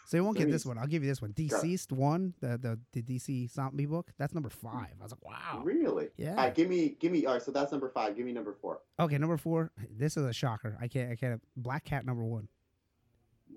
So 0.06 0.18
you 0.18 0.24
won't 0.24 0.38
get 0.38 0.50
this 0.52 0.66
one. 0.66 0.78
I'll 0.78 0.88
give 0.88 1.04
you 1.04 1.10
this 1.10 1.22
one. 1.22 1.34
DCeased 1.34 1.92
one, 1.92 2.34
the 2.42 2.58
the, 2.58 2.80
the 2.94 3.02
DC 3.02 3.50
zombie 3.52 3.86
book. 3.86 4.12
That's 4.18 4.34
number 4.34 4.50
five. 4.50 4.94
I 5.00 5.04
was 5.04 5.12
like, 5.12 5.24
wow. 5.26 5.62
really. 5.64 6.10
Yeah. 6.18 6.32
All 6.32 6.36
right, 6.38 6.56
give 6.56 6.70
me, 6.70 6.98
give 7.00 7.12
me. 7.12 7.26
All 7.26 7.34
right, 7.34 7.42
so 7.42 7.52
that's 7.52 7.72
number 7.72 7.90
five. 7.90 8.16
Give 8.16 8.26
me 8.26 8.32
number 8.34 8.56
four. 8.62 8.80
Okay, 9.00 9.18
number 9.18 9.38
four. 9.38 9.72
This 9.98 10.18
is 10.18 10.26
a 10.26 10.34
shocker. 10.34 10.78
I 10.82 10.88
can't. 10.88 11.12
I 11.12 11.16
can't. 11.16 11.42
Black 11.56 11.86
Cat 11.86 12.06
number 12.06 12.24
one. 12.24 12.48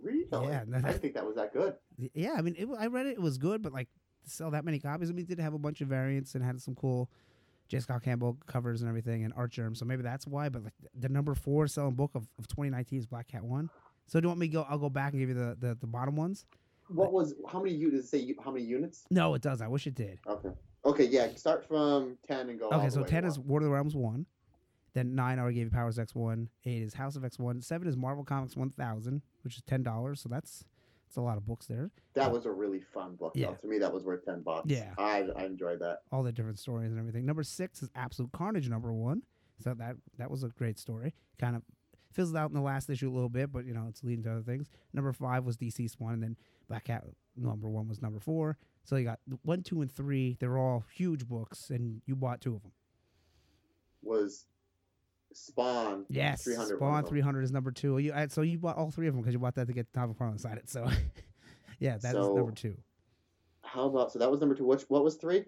Really? 0.03 0.27
Yeah, 0.31 0.65
no, 0.67 0.79
I 0.79 0.81
didn't 0.83 1.01
think 1.01 1.15
that 1.15 1.27
was 1.27 1.37
that 1.37 1.53
good. 1.53 1.75
Yeah, 2.13 2.35
I 2.37 2.43
mean, 2.43 2.55
it, 2.59 2.69
I 2.79 2.87
read 2.87 3.07
it. 3.07 3.13
It 3.13 3.23
was 3.23 3.39
good, 3.39 3.63
but 3.63 3.73
like 3.73 3.89
to 4.25 4.31
sell 4.31 4.51
that 4.51 4.65
many 4.65 4.79
copies, 4.79 5.09
I 5.11 5.13
mean, 5.13 5.25
it 5.25 5.29
did 5.29 5.41
have 5.41 5.55
a 5.55 5.59
bunch 5.59 5.81
of 5.81 5.89
variants 5.89 6.35
and 6.35 6.45
had 6.45 6.61
some 6.61 6.75
cool 6.75 7.11
J. 7.69 7.81
Scott 7.81 8.03
Campbell 8.03 8.37
covers 8.47 8.83
and 8.83 8.89
everything, 8.89 9.25
and 9.25 9.33
Artgerm. 9.35 9.75
So 9.75 9.85
maybe 9.85 10.03
that's 10.03 10.27
why. 10.27 10.49
But 10.49 10.65
like 10.65 10.75
the 10.99 11.09
number 11.09 11.35
four 11.35 11.67
selling 11.67 11.95
book 11.95 12.11
of, 12.15 12.29
of 12.39 12.47
2019 12.49 12.99
is 12.99 13.07
Black 13.07 13.29
Cat 13.29 13.45
one. 13.45 13.71
So 14.07 14.21
do 14.21 14.25
you 14.27 14.29
want 14.29 14.41
me 14.41 14.49
to 14.49 14.53
go? 14.53 14.67
I'll 14.69 14.79
go 14.79 14.91
back 14.91 15.13
and 15.13 15.21
give 15.21 15.29
you 15.29 15.35
the 15.35 15.57
the, 15.59 15.75
the 15.81 15.87
bottom 15.87 16.17
ones. 16.17 16.47
What 16.89 17.13
was? 17.13 17.35
How 17.49 17.61
many 17.63 17.75
units? 17.75 18.11
Say 18.11 18.19
you- 18.19 18.37
how 18.45 18.51
many 18.51 18.65
units? 18.65 19.05
No, 19.11 19.35
it 19.35 19.43
does. 19.43 19.63
I 19.63 19.69
wish 19.69 19.87
it 19.87 19.95
did. 19.95 20.19
Okay. 20.27 20.51
Okay. 20.85 21.05
Yeah. 21.07 21.29
Start 21.35 21.67
from 21.67 22.19
ten 22.29 22.51
and 22.51 22.59
go. 22.59 22.69
Okay, 22.71 22.91
so 22.91 23.03
ten 23.05 23.25
is. 23.25 23.39
War 23.39 23.59
of 23.61 23.65
the 23.65 23.71
Realms 23.71 23.97
one. 23.97 24.27
Then 24.93 25.15
nine 25.15 25.39
I 25.39 25.43
already 25.43 25.57
gave 25.57 25.65
you 25.67 25.71
Powers 25.71 25.99
X 25.99 26.15
one. 26.15 26.49
Eight 26.65 26.83
is 26.83 26.95
House 26.95 27.17
of 27.17 27.25
X 27.25 27.39
one. 27.39 27.61
Seven 27.63 27.89
is 27.89 27.97
Marvel 27.97 28.23
Comics 28.25 28.57
one 28.57 28.71
thousand, 28.71 29.23
which 29.43 29.57
is 29.57 29.63
ten 29.63 29.83
dollars. 29.83 30.21
So 30.21 30.29
that's 30.29 30.65
that's 31.09 31.17
a 31.17 31.23
lot 31.23 31.37
of 31.39 31.47
books 31.47 31.67
there. 31.67 31.91
That 32.15 32.31
was 32.31 32.45
a 32.47 32.51
really 32.53 32.81
fun 32.81 33.17
book. 33.17 33.33
Yeah. 33.35 33.47
Though. 33.49 33.55
To 33.63 33.67
me, 33.69 33.79
that 33.79 33.93
was 33.93 34.05
worth 34.05 34.25
ten 34.27 34.43
bucks. 34.43 34.67
Yeah. 34.71 34.93
I 34.99 35.27
I 35.37 35.47
enjoyed 35.47 35.81
that. 35.81 36.01
all 36.13 36.23
the 36.23 36.33
different 36.33 36.59
stories 36.59 36.91
and 36.91 36.99
everything. 37.01 37.25
Number 37.25 37.43
six 37.43 37.83
is 37.83 37.89
Absolute 37.97 38.31
Carnage. 38.33 38.69
Number 38.69 38.93
one, 38.93 39.23
so 39.59 39.73
that 39.75 39.97
that 40.19 40.31
was 40.31 40.45
a 40.45 40.49
great 40.51 40.79
story. 40.79 41.15
Kind 41.41 41.57
of 41.57 41.63
fizzled 42.15 42.37
out 42.37 42.49
in 42.51 42.55
the 42.55 42.63
last 42.63 42.89
issue 42.89 43.11
a 43.11 43.13
little 43.13 43.29
bit, 43.29 43.53
but 43.53 43.67
you 43.67 43.75
know 43.75 43.87
it's 43.89 44.03
leading 44.03 44.25
to 44.25 44.33
other 44.33 44.43
things. 44.43 44.69
Number 44.93 45.13
five 45.13 45.45
was 45.45 45.57
DCeased 45.57 45.99
one, 45.99 46.15
and 46.15 46.23
then 46.23 46.37
Black 46.69 46.85
Cat 46.85 47.05
number 47.37 47.69
one 47.69 47.89
was 47.89 48.01
number 48.01 48.21
four. 48.21 48.57
So 48.85 48.97
you 48.97 49.05
got 49.05 49.19
one, 49.43 49.63
two, 49.63 49.83
and 49.83 49.91
three. 49.91 50.37
They're 50.41 50.59
all 50.59 50.85
huge 50.95 51.27
books, 51.27 51.71
and 51.71 52.01
you 52.07 52.15
bought 52.15 52.41
two 52.41 52.55
of 52.55 52.63
them. 52.63 52.73
Was 54.03 54.45
Spawn. 55.33 56.05
Yes, 56.09 56.45
300 56.45 56.77
Spawn 56.77 57.05
three 57.05 57.21
hundred 57.21 57.43
is 57.43 57.53
number 57.53 57.73
two. 57.73 57.99
You 57.99 58.13
I, 58.15 58.29
so 58.29 58.43
you 58.43 58.59
bought 58.59 58.77
all 58.77 58.91
three 58.91 59.09
of 59.09 59.15
them 59.15 59.23
because 59.23 59.33
you 59.35 59.41
bought 59.41 59.55
that 59.57 59.67
to 59.67 59.73
get 59.73 59.93
Todd 59.93 60.15
McFarlane 60.15 60.33
inside 60.33 60.59
it. 60.59 60.69
So 60.71 60.89
yeah, 61.79 61.97
that 61.99 62.15
is 62.15 62.25
So- 62.25 62.35
number 62.35 62.53
two. 62.53 62.77
How 63.63 63.87
about 63.87 64.13
so 64.13 64.19
that 64.21 64.31
was 64.31 64.39
number 64.41 64.55
two? 64.55 64.67
Which 64.67 64.83
what 64.83 65.03
was 65.03 65.17
three? 65.17 65.47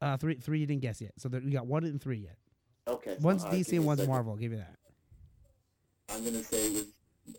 Uh, 0.00 0.16
three 0.18 0.34
three 0.34 0.60
you 0.60 0.66
didn't 0.66 0.82
guess 0.82 1.00
yet. 1.00 1.12
So 1.16 1.28
there, 1.28 1.40
you 1.40 1.50
got 1.50 1.66
one 1.66 1.84
and 1.84 2.00
three 2.00 2.18
yet. 2.18 2.36
Okay. 2.86 3.16
One's 3.20 3.44
DC 3.44 3.72
and 3.72 3.84
one's. 3.86 4.06
Marvel. 4.06 4.32
I'll 4.32 4.38
give 4.38 4.52
you 4.52 4.58
that. 4.58 4.76
I'm 6.10 6.24
gonna 6.24 6.42
say 6.42 6.66
it 6.66 6.72
was 6.72 6.84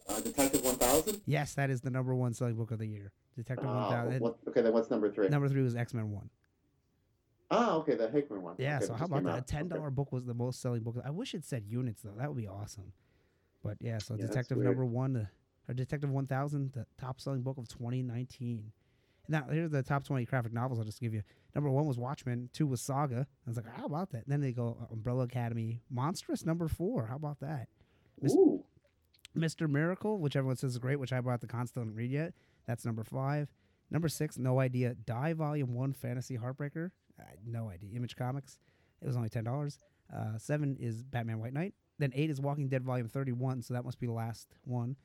Uh, 0.09 0.19
Detective 0.19 0.63
1000? 0.65 1.21
Yes, 1.25 1.53
that 1.53 1.69
is 1.69 1.79
the 1.79 1.89
number 1.89 2.13
one 2.13 2.33
selling 2.33 2.55
book 2.55 2.71
of 2.71 2.79
the 2.79 2.85
year. 2.87 3.13
Detective 3.37 3.69
Uh, 3.69 3.87
1000. 3.89 4.21
what, 4.21 4.37
okay, 4.47 4.61
then 4.61 4.73
what's 4.73 4.89
number 4.89 5.09
three? 5.09 5.29
Number 5.29 5.47
three 5.47 5.61
was 5.61 5.75
X 5.77 5.93
Men 5.93 6.11
One. 6.11 6.29
Oh, 7.49 7.77
okay, 7.79 7.95
the 7.95 8.09
Hickman 8.09 8.41
one. 8.41 8.55
Yeah, 8.57 8.75
Okay, 8.77 8.87
so 8.87 8.93
how 8.95 9.05
about 9.05 9.23
that? 9.23 9.37
A 9.37 9.41
ten 9.41 9.71
Okay. 9.71 9.89
book 9.89 10.11
was 10.11 10.25
the 10.25 10.33
most 10.33 10.59
selling 10.61 10.83
book. 10.83 10.97
I 11.05 11.11
wish 11.11 11.33
it 11.33 11.45
said 11.45 11.63
units 11.65 12.01
though. 12.01 12.11
That 12.17 12.27
would 12.27 12.35
be 12.35 12.47
awesome. 12.47 12.91
But 13.63 13.77
yeah, 13.79 13.99
so 13.99 14.15
Yeah, 14.15 14.25
Detective 14.25 14.57
number 14.57 14.85
one, 14.85 15.15
uh, 15.15 15.25
or 15.69 15.73
Detective 15.73 16.09
One 16.09 16.27
Thousand, 16.27 16.73
the 16.73 16.85
top 16.97 17.21
selling 17.21 17.43
book 17.43 17.57
of 17.57 17.69
2019. 17.69 18.73
Now 19.29 19.45
here's 19.49 19.71
the 19.71 19.83
top 19.83 20.03
20 20.03 20.25
graphic 20.25 20.51
novels. 20.51 20.79
I'll 20.79 20.85
just 20.85 20.99
give 20.99 21.13
you. 21.13 21.23
Number 21.55 21.69
one 21.69 21.85
was 21.85 21.97
Watchmen. 21.97 22.49
Two 22.51 22.67
was 22.67 22.81
Saga. 22.81 23.25
I 23.45 23.49
was 23.49 23.55
like, 23.55 23.67
how 23.73 23.85
about 23.85 24.09
that? 24.11 24.27
then 24.27 24.41
they 24.41 24.51
go 24.51 24.77
uh, 24.81 24.91
Umbrella 24.93 25.23
Academy. 25.23 25.81
Monstress 25.89 26.45
number 26.45 26.67
four. 26.67 27.05
How 27.05 27.15
about 27.15 27.39
that? 27.39 27.69
Mis-. 28.21 28.35
Mr. 29.37 29.69
Miracle, 29.69 30.19
which 30.19 30.35
everyone 30.35 30.57
says 30.57 30.71
is 30.71 30.77
great, 30.79 30.99
which 30.99 31.13
I 31.13 31.21
bought 31.21 31.41
the 31.41 31.47
con 31.47 31.67
still 31.67 31.83
didn't 31.83 31.95
read 31.95 32.11
yet. 32.11 32.33
That's 32.65 32.85
number 32.85 33.03
five. 33.03 33.49
Number 33.89 34.09
six, 34.09 34.37
no 34.37 34.59
idea. 34.59 34.95
Die 34.95 35.33
Volume 35.33 35.73
One 35.73 35.93
Fantasy 35.93 36.37
Heartbreaker. 36.37 36.91
Uh, 37.19 37.23
no 37.45 37.69
idea. 37.69 37.95
Image 37.95 38.15
Comics. 38.15 38.59
It 39.01 39.07
was 39.07 39.15
only 39.15 39.29
ten 39.29 39.43
dollars. 39.43 39.79
Uh, 40.13 40.37
seven 40.37 40.77
is 40.79 41.03
Batman 41.03 41.39
White 41.39 41.53
Knight. 41.53 41.73
Then 41.99 42.11
eight 42.15 42.29
is 42.29 42.41
Walking 42.41 42.67
Dead 42.67 42.83
Volume 42.83 43.07
Thirty 43.07 43.31
One. 43.31 43.61
So 43.61 43.73
that 43.73 43.85
must 43.85 43.99
be 43.99 44.07
the 44.07 44.13
last 44.13 44.47
one. 44.65 44.95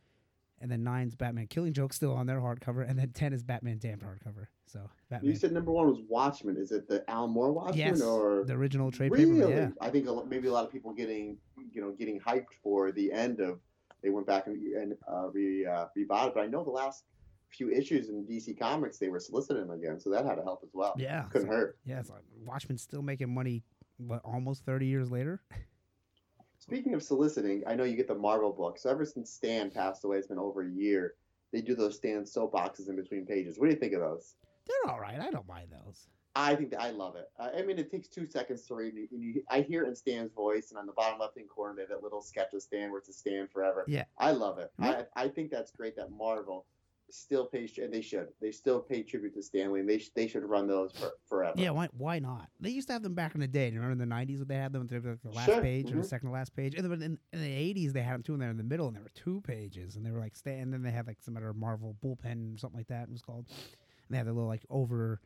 And 0.60 0.70
then 0.70 0.84
nine's 0.84 1.16
Batman 1.16 1.48
Killing 1.48 1.72
Joke 1.72 1.92
still 1.92 2.14
on 2.14 2.26
their 2.26 2.40
hardcover. 2.40 2.88
And 2.88 2.98
then 2.98 3.10
ten 3.10 3.32
is 3.32 3.42
Batman 3.42 3.78
Damned 3.78 4.02
hardcover. 4.02 4.46
So 4.66 4.88
Batman. 5.10 5.30
You 5.30 5.36
said 5.36 5.52
number 5.52 5.72
one 5.72 5.88
was 5.88 5.98
Watchmen. 6.08 6.56
Is 6.56 6.72
it 6.72 6.88
the 6.88 7.08
Al 7.10 7.28
Moore 7.28 7.52
Watchmen 7.52 7.76
yes, 7.78 8.02
or 8.02 8.44
the 8.44 8.54
original 8.54 8.90
trade 8.90 9.12
really? 9.12 9.40
paper. 9.40 9.50
Yeah. 9.50 9.68
I 9.80 9.90
think 9.90 10.08
maybe 10.28 10.48
a 10.48 10.52
lot 10.52 10.64
of 10.64 10.72
people 10.72 10.92
getting 10.92 11.36
you 11.72 11.80
know 11.80 11.92
getting 11.92 12.20
hyped 12.20 12.52
for 12.62 12.92
the 12.92 13.12
end 13.12 13.40
of. 13.40 13.60
They 14.02 14.10
went 14.10 14.26
back 14.26 14.46
and, 14.46 14.56
and 14.74 14.94
uh, 15.10 15.28
re 15.30 15.66
uh, 15.66 15.86
rebought 15.96 16.28
it, 16.28 16.34
but 16.34 16.40
I 16.40 16.46
know 16.46 16.64
the 16.64 16.70
last 16.70 17.04
few 17.50 17.70
issues 17.70 18.08
in 18.08 18.24
DC 18.24 18.58
Comics 18.58 18.98
they 18.98 19.08
were 19.08 19.20
soliciting 19.20 19.66
them 19.66 19.78
again, 19.78 20.00
so 20.00 20.10
that 20.10 20.24
had 20.24 20.36
to 20.36 20.42
help 20.42 20.60
as 20.62 20.70
well. 20.72 20.94
Yeah. 20.98 21.22
couldn't 21.30 21.48
so- 21.48 21.54
hurt. 21.54 21.78
Yeah. 21.84 21.98
Like 21.98 22.24
Watchmen's 22.44 22.82
still 22.82 23.02
making 23.02 23.32
money. 23.32 23.62
What 23.98 24.22
almost 24.24 24.64
thirty 24.64 24.86
years 24.86 25.10
later? 25.10 25.42
Speaking 26.58 26.94
of 26.94 27.02
soliciting, 27.02 27.64
I 27.66 27.74
know 27.74 27.82
you 27.82 27.96
get 27.96 28.06
the 28.06 28.14
Marvel 28.14 28.52
book. 28.52 28.78
So 28.78 28.88
ever 28.88 29.04
since 29.04 29.30
Stan 29.32 29.70
passed 29.70 30.04
away, 30.04 30.18
it's 30.18 30.28
been 30.28 30.38
over 30.38 30.62
a 30.62 30.70
year. 30.70 31.14
They 31.52 31.60
do 31.60 31.74
those 31.74 31.96
Stan 31.96 32.22
soapboxes 32.22 32.88
in 32.88 32.94
between 32.94 33.26
pages. 33.26 33.58
What 33.58 33.66
do 33.66 33.74
you 33.74 33.80
think 33.80 33.94
of 33.94 34.00
those? 34.00 34.34
They're 34.66 34.92
all 34.92 35.00
right. 35.00 35.20
I 35.20 35.30
don't 35.30 35.46
mind 35.48 35.68
those. 35.72 36.06
I 36.34 36.54
think 36.54 36.70
that 36.70 36.80
I 36.80 36.90
love 36.90 37.16
it. 37.16 37.28
I 37.38 37.60
I 37.60 37.62
mean, 37.62 37.78
it 37.78 37.90
takes 37.90 38.08
two 38.08 38.26
seconds 38.26 38.66
to 38.68 38.74
read. 38.74 38.94
And 38.94 39.22
you, 39.22 39.42
I 39.50 39.60
hear 39.60 39.84
it 39.84 39.88
in 39.88 39.94
Stan's 39.94 40.32
voice, 40.32 40.70
and 40.70 40.78
on 40.78 40.86
the 40.86 40.92
bottom 40.92 41.18
left 41.18 41.36
hand 41.36 41.48
corner, 41.48 41.74
they 41.74 41.82
have 41.82 41.90
that 41.90 42.02
little 42.02 42.22
sketch 42.22 42.54
of 42.54 42.62
Stan 42.62 42.90
where 42.90 42.98
it's 42.98 43.08
a 43.08 43.12
Stan 43.12 43.48
forever. 43.48 43.84
Yeah. 43.86 44.04
I 44.18 44.30
love 44.30 44.58
it. 44.58 44.72
Yeah. 44.80 45.02
I, 45.16 45.24
I 45.24 45.28
think 45.28 45.50
that's 45.50 45.70
great 45.72 45.96
that 45.96 46.10
Marvel 46.10 46.66
still 47.10 47.44
pays, 47.44 47.76
and 47.76 47.92
they 47.92 48.00
should. 48.00 48.28
They 48.40 48.50
still 48.52 48.80
pay 48.80 49.02
tribute 49.02 49.34
to 49.34 49.42
Stanley, 49.42 49.80
and 49.80 49.88
they, 49.88 49.98
sh- 49.98 50.12
they 50.14 50.26
should 50.26 50.44
run 50.44 50.66
those 50.66 50.92
for, 50.92 51.12
forever. 51.28 51.52
Yeah, 51.58 51.68
why 51.70 51.88
why 51.98 52.18
not? 52.18 52.48
They 52.58 52.70
used 52.70 52.86
to 52.88 52.94
have 52.94 53.02
them 53.02 53.14
back 53.14 53.34
in 53.34 53.40
the 53.42 53.46
day. 53.46 53.66
You 53.66 53.74
remember 53.74 53.92
in 53.92 53.98
the 53.98 54.06
nineties 54.06 54.38
when 54.38 54.48
they 54.48 54.54
had 54.54 54.72
them? 54.72 54.86
They 54.86 54.98
were 54.98 55.10
like 55.10 55.22
the 55.22 55.30
last 55.30 55.44
Sure, 55.46 55.60
page 55.60 55.90
or 55.90 55.96
the 55.96 56.00
mhm. 56.00 56.06
second 56.06 56.28
to 56.28 56.32
last 56.32 56.56
page. 56.56 56.74
And 56.74 56.90
then 56.90 57.02
in, 57.02 57.18
in 57.34 57.42
the 57.42 57.52
eighties 57.52 57.92
they 57.92 58.00
had 58.00 58.14
them 58.14 58.22
too, 58.22 58.32
and 58.32 58.40
they're 58.40 58.48
in 58.48 58.56
the 58.56 58.62
middle, 58.62 58.86
and 58.86 58.96
there 58.96 59.02
were 59.02 59.10
two 59.14 59.42
pages, 59.42 59.96
and 59.96 60.06
they 60.06 60.10
were 60.10 60.20
like 60.20 60.34
Stan, 60.34 60.60
And 60.60 60.72
then 60.72 60.82
they 60.82 60.90
had 60.90 61.06
like 61.06 61.18
some 61.20 61.36
other 61.36 61.52
Marvel 61.52 61.94
bullpen, 62.02 62.58
something 62.58 62.78
like 62.78 62.88
that. 62.88 63.02
It 63.02 63.12
was 63.12 63.20
called. 63.20 63.44
And 63.48 64.08
they 64.08 64.16
had 64.16 64.26
the 64.26 64.32
little 64.32 64.48
like 64.48 64.64
over, 64.70 65.20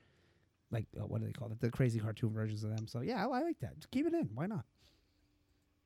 like 0.70 0.86
uh, 1.00 1.06
what 1.06 1.20
do 1.20 1.26
they 1.26 1.32
call 1.32 1.50
it? 1.50 1.60
The 1.60 1.70
crazy 1.70 1.98
cartoon 2.00 2.32
versions 2.32 2.64
of 2.64 2.70
them. 2.70 2.86
So 2.86 3.00
yeah, 3.00 3.26
I, 3.26 3.38
I 3.38 3.42
like 3.42 3.58
that. 3.60 3.76
Just 3.76 3.90
keep 3.90 4.06
it 4.06 4.14
in. 4.14 4.28
Why 4.34 4.46
not? 4.46 4.64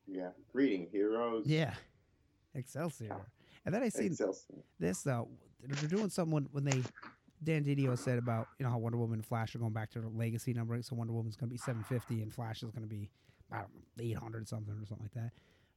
Yeah. 0.06 0.30
Reading 0.52 0.88
Heroes. 0.90 1.46
Yeah, 1.46 1.74
Excelsior. 2.54 3.16
And 3.64 3.74
then 3.74 3.82
I 3.82 3.88
seen 3.88 4.12
Excelsior. 4.12 4.56
this 4.78 5.02
though. 5.02 5.28
they're 5.62 5.88
doing 5.88 6.08
something 6.10 6.48
when 6.52 6.64
they 6.64 6.82
Dan 7.42 7.64
DiDio 7.64 7.96
said 7.98 8.18
about 8.18 8.48
you 8.58 8.64
know 8.64 8.70
how 8.70 8.78
Wonder 8.78 8.98
Woman 8.98 9.18
and 9.18 9.26
Flash 9.26 9.54
are 9.54 9.58
going 9.58 9.72
back 9.72 9.90
to 9.90 10.00
their 10.00 10.10
legacy 10.10 10.52
numbering, 10.52 10.82
so 10.82 10.94
Wonder 10.96 11.12
Woman's 11.12 11.36
going 11.36 11.48
to 11.48 11.54
be 11.54 11.58
750 11.58 12.22
and 12.22 12.32
Flash 12.32 12.62
is 12.62 12.70
going 12.70 12.82
to 12.82 12.88
be 12.88 13.10
I 13.50 13.58
don't 13.58 13.68
know 13.74 14.04
800 14.04 14.48
something 14.48 14.74
or 14.74 14.86
something 14.86 15.04
like 15.04 15.14
that. 15.14 15.30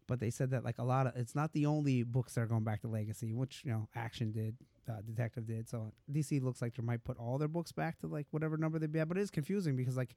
But 0.08 0.20
they 0.20 0.30
said 0.30 0.52
that 0.52 0.64
like 0.64 0.80
a 0.80 0.84
lot 0.84 1.08
of 1.08 1.16
it's 1.16 1.36
not 1.36 1.54
the 1.54 1.66
only 1.66 2.04
books 2.04 2.34
that 2.36 2.42
are 2.42 2.46
going 2.46 2.64
back 2.64 2.82
to 2.82 2.88
legacy, 2.88 3.34
which 3.34 3.62
you 3.64 3.72
know 3.72 3.88
Action 3.96 4.32
did, 4.32 4.56
uh, 4.90 5.02
Detective 5.06 5.46
did. 5.48 5.70
So 5.70 5.94
DC 6.12 6.42
looks 6.42 6.62
like 6.62 6.76
they 6.76 6.84
might 6.84 7.04
put 7.04 7.18
all 7.18 7.38
their 7.38 7.48
books 7.48 7.72
back 7.72 8.00
to 8.00 8.08
like 8.08 8.28
whatever 8.32 8.58
number 8.58 8.80
they'd 8.80 8.92
be 8.92 9.00
at. 9.00 9.08
But 9.08 9.18
it 9.18 9.22
is 9.22 9.32
confusing 9.32 9.76
because 9.76 9.98
like 9.98 10.16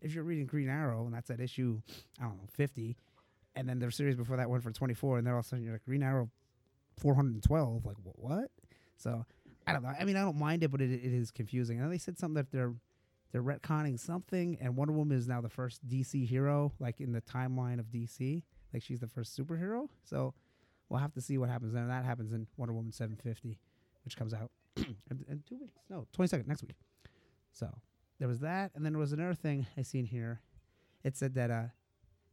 if 0.00 0.14
you're 0.14 0.24
reading 0.24 0.46
Green 0.46 0.68
Arrow 0.68 1.04
and 1.04 1.14
that's 1.14 1.30
at 1.30 1.40
issue 1.40 1.80
I 2.20 2.24
don't 2.24 2.36
know 2.36 2.48
50, 2.50 2.96
and 3.54 3.68
then 3.68 3.78
their 3.78 3.90
series 3.90 4.16
before 4.16 4.36
that 4.36 4.50
went 4.50 4.62
for 4.62 4.70
24, 4.72 5.18
and 5.18 5.26
then 5.26 5.34
all 5.34 5.40
of 5.40 5.46
a 5.46 5.48
sudden 5.48 5.64
you're 5.64 5.74
like 5.74 5.84
Green 5.84 6.02
Arrow 6.02 6.30
412, 6.98 7.84
like 7.84 7.96
wh- 7.96 8.18
what? 8.18 8.50
So 8.96 9.24
I 9.66 9.72
don't 9.72 9.82
know. 9.82 9.92
I 9.98 10.04
mean, 10.04 10.16
I 10.16 10.22
don't 10.22 10.38
mind 10.38 10.62
it, 10.62 10.70
but 10.70 10.80
it, 10.80 10.90
it 10.90 11.12
is 11.12 11.30
confusing. 11.30 11.80
And 11.80 11.92
they 11.92 11.98
said 11.98 12.18
something 12.18 12.34
that 12.34 12.50
they're 12.50 12.74
they're 13.30 13.42
retconning 13.42 14.00
something, 14.00 14.56
and 14.60 14.76
Wonder 14.76 14.94
Woman 14.94 15.16
is 15.16 15.28
now 15.28 15.40
the 15.42 15.50
first 15.50 15.86
DC 15.86 16.26
hero, 16.26 16.72
like 16.80 17.00
in 17.00 17.12
the 17.12 17.20
timeline 17.20 17.78
of 17.78 17.86
DC. 17.86 18.42
Like 18.72 18.82
she's 18.82 19.00
the 19.00 19.08
first 19.08 19.38
superhero. 19.38 19.88
So 20.04 20.34
we'll 20.88 21.00
have 21.00 21.12
to 21.14 21.20
see 21.20 21.38
what 21.38 21.48
happens. 21.48 21.74
And 21.74 21.90
that 21.90 22.04
happens 22.04 22.32
in 22.32 22.46
Wonder 22.56 22.74
Woman 22.74 22.92
750, 22.92 23.58
which 24.04 24.16
comes 24.16 24.34
out 24.34 24.50
in, 24.76 25.24
in 25.28 25.42
two 25.48 25.58
weeks. 25.58 25.78
No, 25.88 26.06
22nd 26.16 26.46
next 26.46 26.62
week. 26.62 26.76
So 27.52 27.68
there 28.18 28.28
was 28.28 28.40
that, 28.40 28.72
and 28.74 28.84
then 28.84 28.92
there 28.92 29.00
was 29.00 29.12
another 29.12 29.34
thing 29.34 29.66
I 29.76 29.82
seen 29.82 30.04
here. 30.04 30.40
It 31.04 31.16
said 31.16 31.34
that 31.34 31.50
uh, 31.50 31.64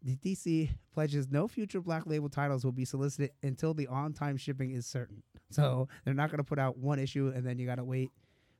the 0.01 0.15
DC 0.17 0.69
pledges 0.93 1.27
no 1.31 1.47
future 1.47 1.81
Black 1.81 2.05
Label 2.05 2.29
titles 2.29 2.63
will 2.63 2.71
be 2.71 2.85
solicited 2.85 3.31
until 3.43 3.73
the 3.73 3.87
on-time 3.87 4.37
shipping 4.37 4.71
is 4.71 4.85
certain. 4.85 5.23
So 5.49 5.87
they're 6.03 6.13
not 6.13 6.29
going 6.29 6.37
to 6.37 6.43
put 6.43 6.59
out 6.59 6.77
one 6.77 6.99
issue 6.99 7.31
and 7.35 7.45
then 7.45 7.57
you 7.59 7.65
got 7.65 7.75
to 7.75 7.83
wait 7.83 8.09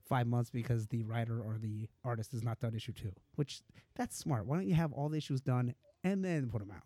five 0.08 0.28
months 0.28 0.50
because 0.50 0.88
the 0.88 1.04
writer 1.04 1.40
or 1.40 1.58
the 1.60 1.90
artist 2.04 2.34
is 2.34 2.44
not 2.44 2.60
done 2.60 2.76
issue 2.76 2.94
two. 2.94 3.12
Which 3.36 3.62
that's 3.96 4.18
smart. 4.18 4.46
Why 4.46 4.58
don't 4.58 4.68
you 4.68 4.76
have 4.76 4.94
all 4.94 5.10
the 5.10 5.18
issues 5.18 5.42
done 5.42 5.74
and 6.04 6.24
then 6.24 6.50
put 6.50 6.60
them 6.60 6.72
out? 6.72 6.84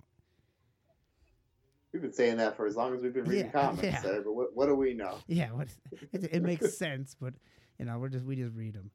We've 1.99 2.11
been 2.11 2.13
saying 2.13 2.37
that 2.37 2.55
for 2.55 2.65
as 2.65 2.77
long 2.77 2.95
as 2.95 3.01
we've 3.01 3.13
been 3.13 3.25
reading 3.25 3.47
Yeah, 3.47 3.51
comics, 3.61 3.83
yeah. 3.83 4.01
sir. 4.01 4.21
But 4.23 4.31
what, 4.33 4.55
what 4.55 4.67
do 4.67 4.75
we 4.75 4.93
know? 4.93 5.17
Yeah, 5.27 5.51
what, 5.51 5.67
it, 6.13 6.29
it 6.31 6.41
makes 6.43 6.77
sense, 6.77 7.13
but 7.19 7.33
you 7.77 7.83
know 7.83 7.99
we're 7.99 8.07
just 8.07 8.23
we 8.23 8.37
just 8.37 8.55
read 8.55 8.73
them. 8.73 8.89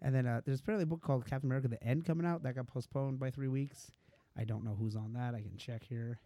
And 0.00 0.14
then 0.14 0.24
uh, 0.28 0.42
there's 0.44 0.60
apparently 0.60 0.84
a 0.84 0.86
book 0.86 1.00
called 1.02 1.26
Captain 1.26 1.48
America: 1.48 1.66
The 1.66 1.82
End 1.82 2.04
coming 2.04 2.24
out 2.24 2.44
that 2.44 2.54
got 2.54 2.68
postponed 2.68 3.18
by 3.18 3.30
three 3.32 3.48
weeks. 3.48 3.90
I 4.36 4.44
don't 4.44 4.62
know 4.64 4.76
who's 4.78 4.94
on 4.94 5.14
that. 5.14 5.34
I 5.34 5.40
can 5.40 5.56
check 5.56 5.82
here. 5.82 6.20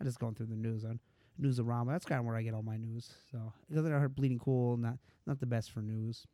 I'm 0.00 0.06
just 0.06 0.18
going 0.18 0.34
through 0.34 0.46
the 0.46 0.56
news 0.56 0.84
on 0.84 0.98
Newsarama. 1.40 1.90
That's 1.92 2.04
kind 2.06 2.18
of 2.18 2.24
where 2.24 2.34
I 2.34 2.42
get 2.42 2.52
all 2.54 2.64
my 2.64 2.76
news. 2.76 3.08
So 3.30 3.52
because 3.68 3.86
I 3.86 3.90
heard 3.90 4.16
Bleeding 4.16 4.40
Cool, 4.40 4.78
not 4.78 4.98
not 5.28 5.38
the 5.38 5.46
best 5.46 5.70
for 5.70 5.80
news. 5.80 6.26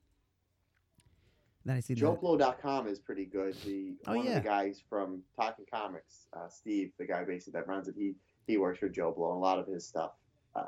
then 1.66 1.76
I 1.76 1.80
see 1.80 1.94
JoeBlow.com 1.94 2.86
is 2.86 2.98
pretty 2.98 3.26
good. 3.26 3.54
The 3.62 3.96
Oh, 4.06 4.16
one 4.16 4.24
yeah. 4.24 4.38
of 4.38 4.42
the 4.42 4.48
guys 4.48 4.82
from 4.88 5.20
Talking 5.38 5.66
Comics, 5.70 6.28
uh, 6.32 6.48
Steve, 6.48 6.92
the 6.98 7.04
guy 7.04 7.24
basically 7.24 7.60
that 7.60 7.68
runs 7.68 7.88
it, 7.88 7.94
he 7.98 8.14
he 8.46 8.56
works 8.58 8.78
for 8.78 8.88
Joe 8.88 9.12
Blow, 9.12 9.30
and 9.32 9.38
a 9.38 9.40
lot 9.40 9.58
of 9.58 9.66
his 9.66 9.86
stuff 9.86 10.12
uh, 10.54 10.64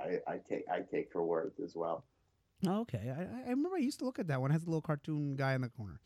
I, 0.00 0.18
I 0.26 0.38
take 0.48 0.64
I 0.72 0.80
take 0.80 1.10
for 1.12 1.24
words 1.24 1.60
as 1.60 1.74
well. 1.76 2.04
Okay. 2.66 3.12
I, 3.16 3.22
I- 3.22 3.46
I 3.46 3.50
remember 3.50 3.76
I 3.76 3.80
used 3.80 3.98
to 4.00 4.04
look 4.04 4.18
at 4.18 4.26
that 4.28 4.40
one. 4.40 4.50
It 4.50 4.54
has 4.54 4.64
a 4.64 4.66
little 4.66 4.82
cartoon 4.82 5.34
guy 5.36 5.54
in 5.54 5.60
the 5.62 5.68
corner 5.70 6.00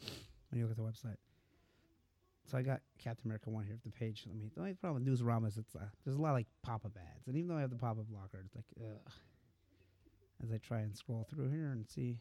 when 0.50 0.58
you 0.58 0.66
look 0.66 0.72
at 0.72 0.76
the 0.76 0.82
website. 0.82 1.16
So 2.50 2.58
I 2.58 2.62
got 2.62 2.80
Captain 2.98 3.26
America 3.26 3.48
one 3.50 3.64
here 3.64 3.74
at 3.74 3.82
the 3.82 3.90
page. 3.90 4.24
Let 4.26 4.36
me. 4.36 4.50
The 4.54 4.60
only 4.60 4.74
problem 4.74 5.02
with 5.04 5.20
Newsarama 5.20 5.48
is 5.48 5.56
it's 5.56 5.74
uh, 5.74 5.80
there's 6.04 6.16
a 6.16 6.20
lot 6.20 6.30
of 6.30 6.34
like 6.36 6.46
pop-up 6.62 6.92
ads, 6.96 7.26
and 7.26 7.36
even 7.36 7.48
though 7.48 7.56
I 7.56 7.60
have 7.62 7.70
the 7.70 7.76
pop-up 7.76 8.06
blocker, 8.08 8.42
it's 8.44 8.54
like 8.54 8.66
ugh. 8.80 9.12
As 10.42 10.52
I 10.52 10.58
try 10.58 10.80
and 10.80 10.94
scroll 10.96 11.26
through 11.30 11.50
here 11.50 11.70
and 11.72 11.88
see. 11.88 12.18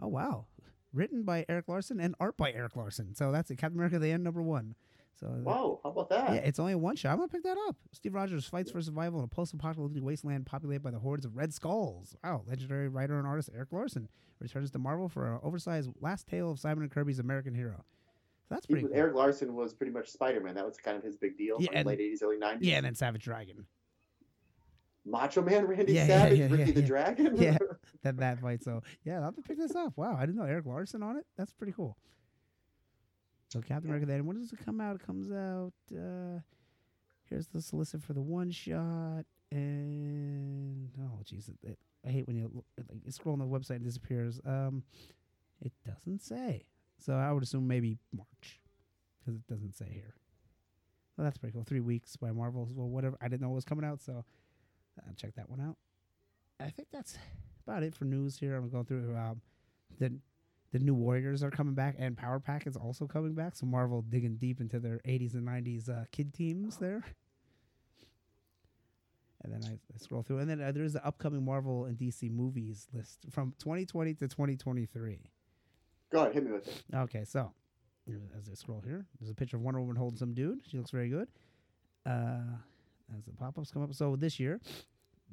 Oh 0.00 0.08
wow, 0.08 0.44
written 0.92 1.22
by 1.22 1.46
Erik 1.48 1.68
Larsen 1.68 2.00
and 2.00 2.14
art 2.20 2.36
by 2.36 2.52
Erik 2.52 2.76
Larsen. 2.76 3.14
So 3.14 3.32
that's 3.32 3.50
it. 3.50 3.56
Captain 3.56 3.78
America: 3.78 3.98
The 3.98 4.10
End 4.12 4.24
number 4.24 4.42
one. 4.42 4.74
So 5.18 5.26
uh, 5.28 5.30
Whoa, 5.30 5.80
how 5.84 5.90
about 5.90 6.08
that? 6.10 6.34
yeah, 6.34 6.40
it's 6.40 6.58
only 6.58 6.72
a 6.72 6.78
one 6.78 6.96
shot. 6.96 7.12
I'm 7.12 7.18
gonna 7.18 7.28
pick 7.28 7.44
that 7.44 7.56
up. 7.68 7.76
Steve 7.92 8.14
Rogers 8.14 8.46
fights 8.46 8.70
for 8.70 8.80
survival 8.82 9.20
in 9.20 9.24
a 9.24 9.28
post-apocalyptic 9.28 10.02
wasteland 10.02 10.44
populated 10.46 10.82
by 10.82 10.90
the 10.90 10.98
hordes 10.98 11.24
of 11.24 11.36
red 11.36 11.54
skulls. 11.54 12.16
Wow, 12.24 12.42
legendary 12.46 12.88
writer 12.88 13.18
and 13.18 13.26
artist 13.26 13.50
Erik 13.54 13.70
Larsen 13.72 14.08
returns 14.40 14.70
to 14.72 14.78
Marvel 14.78 15.08
for 15.08 15.34
an 15.34 15.40
oversized 15.42 15.90
last 16.00 16.26
tale 16.26 16.50
of 16.50 16.58
Simon 16.58 16.82
and 16.82 16.90
Kirby's 16.90 17.20
American 17.20 17.54
hero. 17.54 17.84
So 18.48 18.54
that's 18.56 18.66
pretty 18.66 18.86
cool. 18.86 18.94
Erik 18.94 19.14
Larsen 19.14 19.54
was 19.54 19.72
pretty 19.72 19.92
much 19.92 20.10
Spider 20.10 20.40
Man. 20.40 20.54
That 20.56 20.66
was 20.66 20.76
kind 20.78 20.96
of 20.96 21.02
his 21.04 21.16
big 21.16 21.38
deal 21.38 21.56
Yeah, 21.60 21.68
and- 21.72 21.86
the 21.86 21.90
late 21.96 22.00
'80s, 22.00 22.22
early 22.22 22.36
'90s. 22.36 22.58
yeah, 22.62 22.76
and 22.76 22.86
then 22.86 22.94
Savage 22.94 23.22
Dragon. 23.22 23.66
Macho 25.06 25.42
Man 25.42 25.66
Randy 25.66 25.92
Yeah, 25.92 26.06
Savage, 26.06 26.38
yeah, 26.38 26.46
Ricky 26.46 26.64
yeah, 26.64 26.72
the. 26.72 26.82
Dragon. 26.82 27.36
Yeah. 27.36 27.58
That 28.02 28.18
that 28.18 28.38
fight. 28.38 28.62
So 28.62 28.82
yeah, 29.04 29.16
I'll 29.16 29.24
have 29.24 29.36
to 29.36 29.42
pick 29.42 29.56
this 29.56 29.74
up. 29.74 29.94
Wow, 29.96 30.14
I 30.18 30.26
didn't 30.26 30.36
know 30.36 30.44
Erik 30.44 30.66
Larsen 30.66 31.02
on 31.02 31.16
it. 31.16 31.24
That's 31.38 31.52
pretty 31.54 31.72
cool. 31.72 31.96
So 33.54 33.60
Captain 33.60 33.88
America 33.88 34.06
then 34.06 34.26
when 34.26 34.36
does 34.36 34.52
it 34.52 34.58
come 34.64 34.80
out? 34.80 34.96
It 34.96 35.06
comes 35.06 35.30
out 35.30 35.72
uh 35.96 36.40
here's 37.30 37.46
the 37.46 37.62
solicit 37.62 38.02
for 38.02 38.12
the 38.12 38.20
one 38.20 38.50
shot 38.50 39.24
and 39.52 40.90
oh 41.00 41.20
jeez 41.24 41.48
I 42.04 42.10
hate 42.10 42.26
when 42.26 42.36
you 42.36 42.50
look, 42.52 42.64
like 42.90 42.98
you 43.04 43.12
scroll 43.12 43.32
on 43.32 43.38
the 43.38 43.46
website 43.46 43.76
and 43.76 43.84
disappears. 43.84 44.40
Um 44.44 44.82
it 45.60 45.72
doesn't 45.86 46.20
say. 46.20 46.64
So 46.98 47.14
I 47.14 47.30
would 47.30 47.44
assume 47.44 47.68
maybe 47.68 47.96
March 48.12 48.60
because 49.20 49.36
it 49.38 49.46
doesn't 49.46 49.76
say 49.76 49.86
here. 49.88 50.14
Well, 51.16 51.24
that's 51.24 51.38
pretty 51.38 51.52
cool. 51.52 51.62
Three 51.62 51.80
weeks 51.80 52.16
by 52.16 52.32
Marvel. 52.32 52.68
Well, 52.74 52.88
whatever. 52.88 53.16
I 53.20 53.28
didn't 53.28 53.42
know 53.42 53.52
it 53.52 53.54
was 53.54 53.64
coming 53.64 53.84
out, 53.84 54.02
so 54.02 54.24
Uh, 54.98 55.12
check 55.16 55.34
that 55.36 55.48
one 55.48 55.60
out. 55.60 55.76
I 56.60 56.70
think 56.70 56.88
that's 56.92 57.16
about 57.66 57.82
it 57.84 57.94
for 57.94 58.04
news 58.04 58.36
here. 58.36 58.56
I'm 58.56 58.68
going 58.68 58.84
through 58.84 59.16
um, 59.16 59.40
the 59.98 60.12
the 60.74 60.80
new 60.80 60.92
Warriors 60.92 61.44
are 61.44 61.52
coming 61.52 61.74
back, 61.74 61.94
and 62.00 62.16
Power 62.16 62.40
Pack 62.40 62.66
is 62.66 62.76
also 62.76 63.06
coming 63.06 63.32
back. 63.32 63.54
So 63.54 63.64
Marvel 63.64 64.02
digging 64.02 64.34
deep 64.34 64.60
into 64.60 64.80
their 64.80 65.00
80s 65.06 65.34
and 65.34 65.46
90s 65.46 65.88
uh, 65.88 66.06
kid 66.10 66.34
teams 66.34 66.78
there. 66.78 67.04
And 69.44 69.52
then 69.52 69.60
I, 69.64 69.74
I 69.74 69.98
scroll 69.98 70.24
through, 70.24 70.40
and 70.40 70.50
then 70.50 70.60
uh, 70.60 70.72
there's 70.72 70.94
the 70.94 71.06
upcoming 71.06 71.44
Marvel 71.44 71.84
and 71.84 71.96
DC 71.96 72.28
movies 72.28 72.88
list 72.92 73.20
from 73.30 73.54
2020 73.60 74.14
to 74.14 74.26
2023. 74.26 75.20
Go 76.10 76.20
ahead, 76.22 76.34
hit 76.34 76.44
me 76.44 76.50
with 76.50 76.66
it. 76.66 76.82
Okay, 76.92 77.22
so 77.24 77.52
as 78.36 78.48
I 78.50 78.54
scroll 78.54 78.82
here, 78.84 79.06
there's 79.20 79.30
a 79.30 79.34
picture 79.34 79.56
of 79.56 79.62
Wonder 79.62 79.80
Woman 79.80 79.94
holding 79.94 80.18
some 80.18 80.34
dude. 80.34 80.58
She 80.68 80.76
looks 80.76 80.90
very 80.90 81.08
good. 81.08 81.28
Uh, 82.04 82.40
as 83.16 83.24
the 83.26 83.32
pop-ups 83.32 83.70
come 83.70 83.84
up, 83.84 83.94
so 83.94 84.16
this 84.16 84.40
year, 84.40 84.60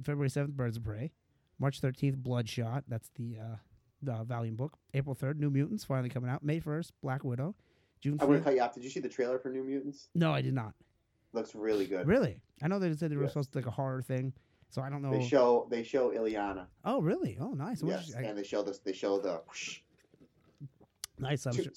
February 0.04 0.30
7th, 0.30 0.52
Birds 0.52 0.78
of 0.78 0.84
Prey. 0.84 1.14
March 1.58 1.82
13th, 1.82 2.18
Bloodshot. 2.18 2.84
That's 2.88 3.10
the 3.16 3.38
uh, 3.40 3.56
the 4.02 4.24
Valiant 4.24 4.58
book. 4.58 4.78
April 4.94 5.16
3rd, 5.16 5.38
New 5.38 5.50
Mutants 5.50 5.84
finally 5.84 6.10
coming 6.10 6.30
out. 6.30 6.44
May 6.44 6.60
1st, 6.60 6.92
Black 7.02 7.24
Widow. 7.24 7.56
June 8.00 8.18
I'm 8.20 8.28
gonna 8.28 8.42
cut 8.42 8.56
you 8.56 8.62
off. 8.62 8.74
Did 8.74 8.84
you 8.84 8.90
see 8.90 9.00
the 9.00 9.10
trailer 9.10 9.38
for 9.38 9.50
New 9.50 9.64
Mutants? 9.64 10.10
No, 10.16 10.34
I 10.34 10.42
did 10.42 10.54
not. 10.56 10.74
Looks 11.34 11.54
really 11.56 11.86
good. 11.86 12.08
Really? 12.08 12.42
I 12.64 12.68
know 12.68 12.80
they 12.80 12.94
said 12.94 13.12
they 13.12 13.16
were 13.16 13.28
supposed 13.28 13.52
to 13.54 13.58
like 13.60 13.68
a 13.68 13.72
horror 13.72 14.02
thing, 14.02 14.34
so 14.70 14.82
I 14.82 14.90
don't 14.90 15.02
know. 15.04 15.12
They 15.12 15.26
show 15.26 15.68
they 15.70 15.84
show 15.84 16.10
Illyana. 16.12 16.66
oh, 16.84 17.00
really? 17.02 17.38
Oh, 17.40 17.52
nice. 17.52 17.84
What 17.84 17.92
Yes, 17.92 18.14
I- 18.18 18.22
and 18.24 18.38
they 18.38 18.44
show 18.44 18.64
this. 18.64 18.80
They 18.80 18.94
show 18.94 19.20
the. 19.20 19.42
Whoosh, 19.48 19.80
nice. 21.20 21.46
I'm 21.46 21.54
two, 21.54 21.64
sure. 21.64 21.72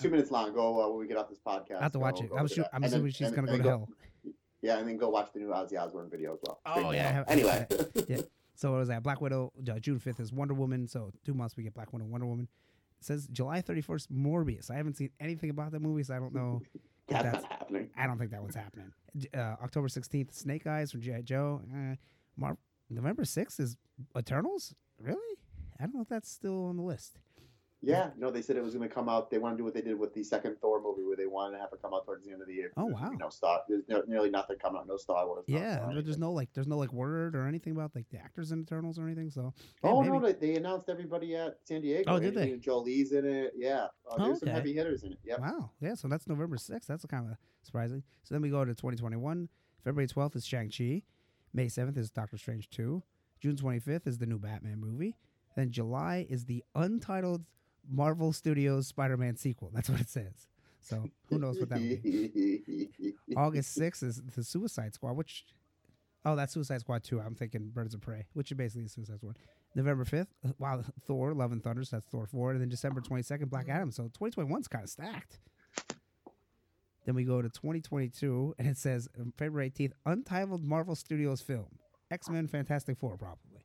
two 0.00 0.10
minutes 0.10 0.30
long. 0.30 0.52
Go 0.52 0.80
uh, 0.82 0.88
when 0.90 1.00
we 1.00 1.06
get 1.06 1.16
off 1.16 1.28
this 1.30 1.38
podcast. 1.44 1.78
I 1.78 1.82
have 1.84 1.92
to 1.92 1.98
go- 1.98 2.02
watch 2.04 2.20
it. 2.20 2.30
I'm 2.36 2.46
sure. 2.48 2.64
I'm 2.72 2.82
And 2.82 2.84
then- 2.84 2.92
assuming 2.92 3.12
she's 3.12 3.26
and- 3.28 3.36
gonna 3.36 3.46
go 3.48 3.54
and 3.54 3.62
to 3.62 3.68
hell. 3.68 3.88
Yeah, 4.60 4.78
and 4.78 4.86
then 4.88 4.96
go 4.96 5.08
watch 5.08 5.32
the 5.32 5.40
new 5.40 5.48
Ozzy 5.48 5.76
Osbourne 5.80 6.08
video 6.08 6.34
as 6.34 6.38
well. 6.46 6.60
Oh, 6.66 6.74
Great 6.84 6.94
yeah, 6.96 7.10
have- 7.12 7.28
Anyway. 7.28 7.66
yeah. 8.08 8.18
So 8.54 8.70
what 8.72 8.78
was 8.78 8.88
that? 8.88 9.02
Black 9.02 9.20
Widow. 9.20 9.52
Uh, 9.68 9.78
June 9.78 9.98
5th 10.00 10.20
is 10.20 10.32
Wonder 10.32 10.54
Woman. 10.54 10.86
So 10.86 11.10
two 11.24 11.34
months 11.34 11.56
we 11.56 11.62
get 11.62 11.74
Black 11.74 11.92
Widow, 11.92 12.04
Wonder 12.06 12.26
Woman. 12.26 12.48
It 13.00 13.04
says 13.06 13.26
July 13.32 13.62
31st, 13.62 14.08
Morbius. 14.12 14.70
I 14.70 14.76
haven't 14.76 14.96
seen 14.96 15.10
anything 15.20 15.50
about 15.50 15.72
that 15.72 15.80
movie, 15.80 16.02
so 16.04 16.14
I 16.14 16.18
don't 16.18 16.34
know. 16.34 16.62
That's, 17.08 17.24
That's- 17.24 17.42
not 17.42 17.52
happening. 17.52 17.90
I 17.96 18.06
don't 18.06 18.18
think 18.18 18.30
that 18.30 18.42
one's 18.42 18.54
happening. 18.54 18.92
Uh, 19.34 19.56
October 19.62 19.88
16th, 19.88 20.32
Snake 20.34 20.66
Eyes 20.66 20.90
from 20.92 21.00
G.I. 21.00 21.22
Joe. 21.22 21.60
Uh, 21.74 21.96
Mar- 22.36 22.58
November 22.88 23.24
6th 23.24 23.58
is 23.60 23.76
Eternals? 24.16 24.74
Really? 25.00 25.36
I 25.80 25.84
don't 25.84 25.94
know 25.94 26.02
if 26.02 26.08
that's 26.08 26.30
still 26.30 26.66
on 26.66 26.76
the 26.76 26.82
list. 26.82 27.18
Yeah, 27.84 28.10
no, 28.16 28.30
they 28.30 28.42
said 28.42 28.56
it 28.56 28.62
was 28.62 28.74
going 28.74 28.88
to 28.88 28.94
come 28.94 29.08
out. 29.08 29.28
They 29.28 29.38
want 29.38 29.54
to 29.54 29.58
do 29.58 29.64
what 29.64 29.74
they 29.74 29.82
did 29.82 29.98
with 29.98 30.14
the 30.14 30.22
second 30.22 30.56
Thor 30.60 30.80
movie, 30.80 31.02
where 31.04 31.16
they 31.16 31.26
wanted 31.26 31.56
to 31.56 31.62
have 31.62 31.70
it 31.72 31.82
come 31.82 31.92
out 31.92 32.04
towards 32.04 32.24
the 32.24 32.32
end 32.32 32.40
of 32.40 32.46
the 32.46 32.54
year. 32.54 32.72
Oh, 32.76 32.86
wow. 32.86 33.10
No 33.18 33.28
Star. 33.28 33.60
There's 33.68 33.82
no, 33.88 34.02
nearly 34.06 34.30
nothing 34.30 34.56
coming 34.62 34.78
out. 34.80 34.86
No 34.86 34.96
Star 34.96 35.26
Wars. 35.26 35.44
Yeah, 35.48 35.80
there's 35.90 36.04
anything. 36.04 36.20
no 36.20 36.32
like, 36.32 36.48
there's 36.54 36.68
no 36.68 36.78
like 36.78 36.92
word 36.92 37.34
or 37.34 37.46
anything 37.48 37.72
about 37.72 37.90
like 37.96 38.08
the 38.10 38.18
actors 38.18 38.52
in 38.52 38.60
Eternals 38.60 38.98
or 39.00 39.06
anything. 39.06 39.30
So 39.30 39.52
yeah, 39.82 39.90
Oh 39.90 40.00
maybe. 40.02 40.18
no, 40.18 40.32
they, 40.32 40.32
they 40.32 40.54
announced 40.54 40.88
everybody 40.88 41.34
at 41.34 41.58
San 41.64 41.80
Diego. 41.82 42.04
Oh, 42.14 42.20
did 42.20 42.34
they? 42.34 42.56
Jolie's 42.56 43.12
in 43.12 43.26
it. 43.26 43.52
Yeah, 43.56 43.86
uh, 44.08 44.16
Oh, 44.16 44.24
there's 44.26 44.38
some 44.40 44.50
heavy 44.50 44.74
hitters 44.74 45.02
in 45.02 45.12
it. 45.12 45.18
Yeah. 45.24 45.36
Wow. 45.40 45.70
Yeah, 45.80 45.94
so 45.94 46.06
that's 46.06 46.28
November 46.28 46.56
6th. 46.56 46.86
That's 46.86 47.04
kind 47.06 47.30
of 47.30 47.36
surprising. 47.62 48.04
So 48.22 48.34
then 48.34 48.42
we 48.42 48.50
go 48.50 48.64
to 48.64 48.74
2021. 48.74 49.48
February 49.82 50.06
12th 50.06 50.36
is 50.36 50.46
Shang-Chi. 50.46 51.02
May 51.52 51.66
7th 51.66 51.98
is 51.98 52.10
Doctor 52.10 52.38
Strange 52.38 52.70
2. 52.70 53.02
June 53.40 53.56
25th 53.56 54.06
is 54.06 54.18
the 54.18 54.26
new 54.26 54.38
Batman 54.38 54.80
movie. 54.80 55.16
Then 55.56 55.70
July 55.72 56.26
is 56.30 56.44
the 56.44 56.62
untitled 56.76 57.44
Marvel 57.90 58.32
Studios 58.32 58.88
Spider-Man 58.88 59.36
sequel. 59.36 59.70
That's 59.74 59.88
what 59.88 60.00
it 60.00 60.08
says. 60.08 60.46
So 60.80 61.08
who 61.28 61.38
knows 61.38 61.58
what 61.58 61.68
that 61.70 61.80
will 61.80 61.96
be. 61.96 63.14
August 63.36 63.78
6th 63.78 64.02
is 64.02 64.22
the 64.34 64.42
Suicide 64.42 64.94
Squad, 64.94 65.16
which 65.16 65.44
oh, 66.24 66.36
that's 66.36 66.52
Suicide 66.54 66.80
Squad 66.80 67.04
2. 67.04 67.20
I'm 67.20 67.34
thinking 67.34 67.70
Birds 67.72 67.94
of 67.94 68.00
Prey, 68.00 68.26
which 68.34 68.50
is 68.50 68.56
basically 68.56 68.84
the 68.84 68.88
Suicide 68.88 69.18
Squad. 69.18 69.36
November 69.74 70.04
5th, 70.04 70.26
uh, 70.44 70.50
wow, 70.58 70.82
Thor, 71.06 71.32
Love 71.32 71.52
and 71.52 71.62
Thunder, 71.62 71.82
so 71.82 71.96
that's 71.96 72.06
Thor 72.06 72.26
4. 72.26 72.52
And 72.52 72.60
then 72.60 72.68
December 72.68 73.00
22nd, 73.00 73.48
Black 73.48 73.68
Adam. 73.68 73.90
So 73.90 74.10
2021's 74.20 74.68
kind 74.68 74.84
of 74.84 74.90
stacked. 74.90 75.38
Then 77.04 77.14
we 77.14 77.24
go 77.24 77.42
to 77.42 77.48
2022, 77.48 78.54
and 78.58 78.68
it 78.68 78.76
says 78.76 79.08
um, 79.18 79.32
February 79.36 79.70
18th, 79.70 79.92
Untitled 80.06 80.62
Marvel 80.62 80.94
Studios 80.94 81.40
film. 81.40 81.66
X 82.10 82.28
Men 82.28 82.46
Fantastic 82.46 82.98
Four, 82.98 83.16
probably. 83.16 83.64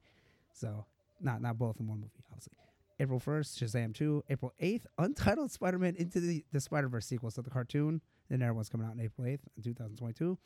So, 0.54 0.86
not 1.20 1.42
not 1.42 1.58
both 1.60 1.80
in 1.80 1.88
one 1.88 2.00
movie, 2.00 2.24
obviously. 2.32 2.54
April 3.00 3.20
1st, 3.20 3.64
Shazam 3.64 3.94
2. 3.94 4.24
April 4.30 4.54
8th, 4.62 4.86
Untitled 4.98 5.52
Spider 5.52 5.78
Man 5.78 5.96
Into 5.96 6.20
the, 6.20 6.44
the 6.52 6.60
Spider 6.60 6.88
Verse 6.90 7.06
sequel. 7.06 7.30
So, 7.30 7.42
the 7.42 7.50
cartoon. 7.50 8.02
Then 8.30 8.42
everyone's 8.42 8.70
coming 8.70 8.88
out 8.88 8.94
on 8.94 9.00
April 9.00 9.28
8th 9.28 9.42
in 9.56 9.64
2022. 9.64 10.38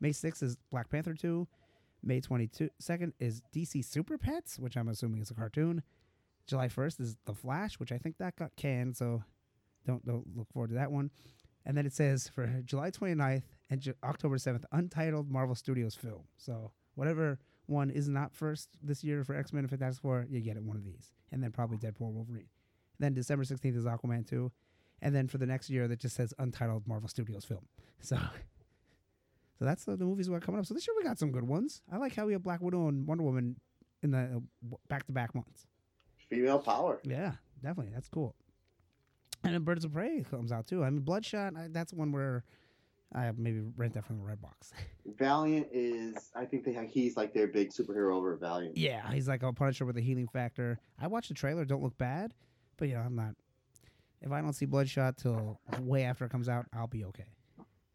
May 0.00 0.10
6th 0.10 0.42
is 0.42 0.56
Black 0.70 0.90
Panther 0.90 1.14
2. 1.14 1.46
May 2.02 2.20
22nd 2.20 3.12
is 3.18 3.42
DC 3.54 3.84
Super 3.84 4.18
Pets, 4.18 4.58
which 4.58 4.76
I'm 4.76 4.88
assuming 4.88 5.20
is 5.20 5.30
a 5.30 5.34
cartoon. 5.34 5.82
July 6.46 6.68
1st 6.68 7.00
is 7.00 7.16
The 7.26 7.34
Flash, 7.34 7.78
which 7.78 7.92
I 7.92 7.98
think 7.98 8.16
that 8.18 8.36
got 8.36 8.56
canned, 8.56 8.96
so 8.96 9.22
don't 9.86 10.04
don't 10.04 10.24
look 10.36 10.50
forward 10.52 10.68
to 10.68 10.74
that 10.76 10.90
one. 10.90 11.10
And 11.66 11.76
then 11.76 11.84
it 11.84 11.92
says 11.92 12.28
for 12.28 12.46
July 12.64 12.90
29th 12.90 13.42
and 13.68 13.80
Ju- 13.80 13.94
October 14.02 14.36
7th, 14.36 14.64
Untitled 14.72 15.30
Marvel 15.30 15.54
Studios 15.54 15.94
film. 15.94 16.22
So 16.36 16.72
whatever 16.94 17.38
one 17.68 17.90
is 17.90 18.08
not 18.08 18.34
first 18.34 18.70
this 18.82 19.04
year 19.04 19.24
for 19.24 19.34
X 19.34 19.52
Men 19.52 19.64
and 19.64 19.70
Fantastic 19.70 20.02
Four, 20.02 20.26
you 20.28 20.40
get 20.40 20.56
it 20.56 20.62
one 20.62 20.76
of 20.76 20.84
these. 20.84 21.12
And 21.30 21.42
then 21.42 21.52
probably 21.52 21.76
Deadpool 21.76 22.12
Wolverine. 22.12 22.48
Then 22.98 23.14
December 23.14 23.44
16th 23.44 23.76
is 23.76 23.84
Aquaman 23.84 24.28
2. 24.28 24.50
And 25.02 25.14
then 25.14 25.28
for 25.28 25.38
the 25.38 25.46
next 25.46 25.70
year, 25.70 25.86
that 25.86 26.00
just 26.00 26.16
says 26.16 26.34
Untitled 26.38 26.86
Marvel 26.86 27.08
Studios 27.08 27.44
film. 27.44 27.66
So. 28.00 28.16
So 29.58 29.64
that's 29.64 29.84
the, 29.84 29.96
the 29.96 30.04
movies 30.04 30.30
we're 30.30 30.38
coming 30.38 30.60
up. 30.60 30.66
So 30.66 30.72
this 30.72 30.86
year 30.86 30.94
we 30.96 31.02
got 31.02 31.18
some 31.18 31.32
good 31.32 31.42
ones. 31.42 31.82
I 31.92 31.96
like 31.96 32.14
how 32.14 32.26
we 32.26 32.32
have 32.32 32.44
Black 32.44 32.60
Widow 32.60 32.86
and 32.86 33.08
Wonder 33.08 33.24
Woman 33.24 33.56
in 34.04 34.12
the 34.12 34.40
back 34.88 35.04
to 35.06 35.12
back 35.12 35.34
months. 35.34 35.66
Female 36.30 36.60
power. 36.60 37.00
Yeah, 37.02 37.32
definitely. 37.60 37.90
That's 37.92 38.08
cool. 38.08 38.36
And 39.42 39.54
then 39.54 39.62
Birds 39.62 39.84
of 39.84 39.92
Prey 39.92 40.24
comes 40.30 40.52
out 40.52 40.68
too. 40.68 40.84
I 40.84 40.90
mean, 40.90 41.00
Bloodshot. 41.00 41.54
I, 41.56 41.66
that's 41.70 41.92
one 41.92 42.12
where 42.12 42.44
I 43.14 43.30
maybe 43.36 43.62
rent 43.76 43.94
that 43.94 44.04
from 44.04 44.18
the 44.18 44.24
Red 44.24 44.40
Box. 44.42 44.72
Valiant 45.06 45.66
is. 45.72 46.30
I 46.34 46.44
think 46.44 46.64
they 46.64 46.72
have, 46.72 46.88
he's 46.88 47.16
like 47.16 47.32
their 47.32 47.46
big 47.46 47.70
superhero 47.70 48.14
over 48.14 48.36
Valiant. 48.36 48.76
yeah, 48.76 49.10
he's 49.12 49.28
like 49.28 49.42
a 49.42 49.52
Punisher 49.52 49.86
with 49.86 49.96
a 49.96 50.00
healing 50.00 50.28
factor. 50.28 50.78
I 51.00 51.06
watched 51.06 51.28
the 51.28 51.34
trailer. 51.34 51.64
Don't 51.64 51.82
look 51.82 51.96
bad, 51.96 52.34
but 52.76 52.88
you 52.88 52.94
know, 52.94 53.00
I'm 53.00 53.16
not. 53.16 53.34
If 54.20 54.32
I 54.32 54.40
don't 54.40 54.52
see 54.52 54.66
Bloodshot 54.66 55.16
till 55.16 55.60
way 55.80 56.04
after 56.04 56.24
it 56.24 56.30
comes 56.30 56.48
out, 56.48 56.66
I'll 56.72 56.88
be 56.88 57.04
okay. 57.04 57.26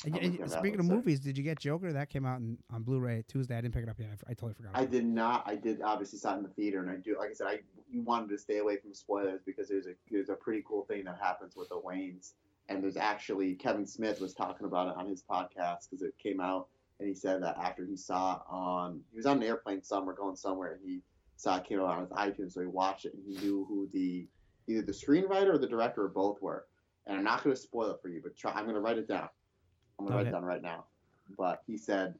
And, 0.06 0.15
and 0.18 0.31
look 0.34 0.41
at 0.41 0.49
that 0.49 0.60
speaking 0.60 0.80
of 0.80 0.85
movies, 0.85 1.19
did 1.19 1.38
you 1.38 1.44
get 1.44 1.60
Joker? 1.60 1.94
That 1.94 2.10
came 2.10 2.26
out 2.26 2.40
in, 2.40 2.57
on 2.72 2.84
Blu-ray 2.84 3.23
Tuesday. 3.27 3.57
I 3.57 3.61
didn't 3.61 3.73
pick 3.73 3.84
it 3.84 3.90
up 3.90 3.99
yet. 3.99 4.10
I, 4.27 4.34
totally 4.34 4.53
forgot. 4.53 4.72
I 4.73 4.85
did 4.85 5.06
not. 5.06 5.44
I 5.45 5.56
did 5.56 5.81
obviously 5.81 6.19
saw 6.19 6.34
it 6.34 6.38
in 6.38 6.44
the 6.44 6.49
theater, 6.49 6.80
and 6.80 6.90
I 6.90 6.95
do. 6.98 7.18
Like 7.18 7.31
I 7.31 7.34
said, 7.34 7.48
I 7.48 7.60
you 7.90 8.02
wanted 8.02 8.30
to 8.30 8.38
stay 8.38 8.57
away 8.57 8.77
from 8.77 8.94
spoilers 8.94 9.41
because 9.45 9.69
there's 9.69 9.85
a 9.85 9.94
there's 10.10 10.30
a 10.30 10.35
pretty 10.35 10.64
cool 10.68 10.84
thing 10.85 11.06
that 11.06 11.19
happens 11.22 11.56
with 11.56 11.69
the 11.69 11.76
Waynes, 11.80 12.34
and 12.69 12.84
there's 12.84 12.98
actually 12.98 13.56
Kevin 13.56 13.85
Smith 13.85 14.19
was 14.19 14.34
talking 14.34 14.65
about 14.65 14.90
it 14.90 14.98
on 14.98 15.07
his 15.07 15.23
podcast 15.23 15.90
because 15.90 16.02
it 16.02 16.14
came 16.22 16.40
out, 16.40 16.68
and 16.99 17.07
he 17.07 17.15
said 17.15 17.44
that 17.44 17.57
after 17.57 17.85
he 17.85 17.95
saw 17.95 18.35
it 18.35 18.41
on 18.49 19.02
he 19.11 19.18
was 19.18 19.26
on 19.26 19.38
an 19.38 19.44
airplane 19.44 19.84
somewhere 19.84 20.15
going 20.15 20.35
somewhere, 20.35 20.73
and 20.73 20.81
he 20.84 21.02
saw 21.35 21.57
it 21.57 21.65
came 21.65 21.80
out 21.80 21.88
on 21.88 22.02
his 22.02 22.10
iTunes, 22.11 22.53
so 22.53 22.61
he 22.61 22.68
watched 22.68 23.06
it 23.06 23.14
and 23.14 23.23
he 23.26 23.45
knew 23.45 23.65
who 23.68 23.90
the 23.94 24.27
either 24.68 24.81
the 24.81 24.91
screenwriter 24.91 25.53
or 25.53 25.57
the 25.57 25.68
director 25.68 26.03
or 26.03 26.10
both 26.10 26.41
were. 26.41 26.65
And 27.06 27.18
I'm 27.18 27.23
not 27.23 27.44
going 27.44 27.56
to 27.56 27.61
spoil 27.61 27.91
it 27.91 28.02
for 28.02 28.07
you, 28.07 28.22
but 28.23 28.38
try, 28.38 28.52
I'm 28.52 28.64
going 28.64 28.76
to 28.76 28.81
write 28.81 28.98
it 28.98 29.10
down. 29.10 29.27
I'm 29.99 30.06
going 30.06 30.11
to 30.11 30.18
write 30.18 30.27
it 30.27 30.31
down 30.31 30.45
right 30.45 30.61
now. 30.61 30.85
But 31.38 31.61
he 31.68 31.77
said, 31.77 32.15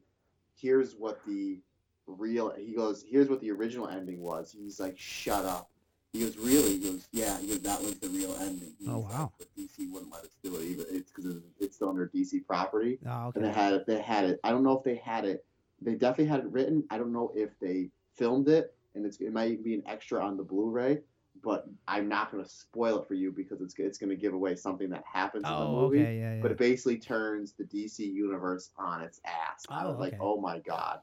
"Here's 0.54 0.94
what 0.94 1.24
the 1.26 1.60
real." 2.06 2.52
He 2.54 2.74
goes, 2.74 3.02
"Here's 3.06 3.28
what 3.28 3.40
the 3.40 3.50
original 3.50 3.88
ending 3.88 4.20
was." 4.20 4.52
He's 4.52 4.78
like, 4.78 4.98
"Shut 4.98 5.44
up." 5.44 5.70
He 6.14 6.20
goes, 6.20 6.36
"Really?" 6.36 6.78
He 6.78 6.78
goes, 6.78 7.08
"Yeah." 7.10 7.36
He 7.40 7.48
goes, 7.48 7.60
"That 7.62 7.82
was 7.82 7.98
the 7.98 8.08
real 8.08 8.34
ending." 8.40 8.72
He's 8.78 8.88
Oh, 8.88 9.00
like, 9.00 9.10
wow. 9.12 9.32
but 9.36 9.48
DC 9.56 9.90
wouldn't 9.90 10.12
let 10.12 10.22
us 10.22 10.36
do 10.44 10.54
it 10.56 10.62
Even 10.64 10.86
It's 10.88 11.10
because 11.10 11.42
it's 11.58 11.74
still 11.74 11.88
under 11.88 12.06
DC 12.06 12.46
property. 12.46 13.00
Oh, 13.04 13.26
okay. 13.26 13.40
And 13.40 13.44
they 13.44 13.52
had 13.52 13.72
it. 13.74 13.84
They 13.86 14.00
had 14.00 14.24
it. 14.24 14.38
I 14.44 14.50
don't 14.50 14.62
know 14.62 14.78
if 14.78 14.84
they 14.84 14.94
had 14.94 15.24
it. 15.24 15.44
They 15.82 15.96
definitely 15.96 16.26
had 16.26 16.38
it 16.40 16.46
written. 16.46 16.84
I 16.88 16.98
don't 16.98 17.12
know 17.12 17.32
if 17.34 17.58
they 17.58 17.90
filmed 18.14 18.48
it, 18.48 18.72
and 18.94 19.04
it's 19.04 19.18
it 19.20 19.32
might 19.32 19.50
even 19.50 19.64
be 19.64 19.74
an 19.74 19.82
extra 19.86 20.24
on 20.24 20.36
the 20.36 20.44
Blu-ray. 20.44 21.02
But 21.42 21.66
I'm 21.88 22.08
not 22.08 22.30
going 22.30 22.44
to 22.44 22.48
spoil 22.48 23.02
it 23.02 23.08
for 23.08 23.14
you 23.14 23.32
because 23.32 23.60
it's 23.60 23.74
it's 23.76 23.98
going 23.98 24.10
to 24.10 24.16
give 24.16 24.34
away 24.34 24.54
something 24.54 24.88
that 24.90 25.02
happens 25.04 25.42
in 25.42 25.50
the 25.50 25.58
Oh, 25.58 25.80
movie. 25.80 25.98
okay. 25.98 26.16
Yeah, 26.20 26.34
yeah. 26.36 26.42
But 26.42 26.52
it 26.52 26.58
basically 26.58 26.96
turns 26.98 27.54
the 27.54 27.64
DC 27.64 27.98
universe 27.98 28.70
on 28.78 29.02
its 29.02 29.20
ass. 29.24 29.66
I 29.68 29.84
Oh, 29.84 29.90
was 29.90 29.98
like, 29.98 30.14
oh 30.20 30.40
my 30.40 30.60
god, 30.60 31.00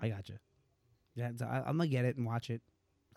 I 0.00 0.08
gotcha. 0.08 0.40
Yeah, 1.14 1.28
I'm 1.42 1.76
gonna 1.76 1.88
get 1.88 2.06
it 2.06 2.16
and 2.16 2.24
watch 2.24 2.48
it 2.48 2.62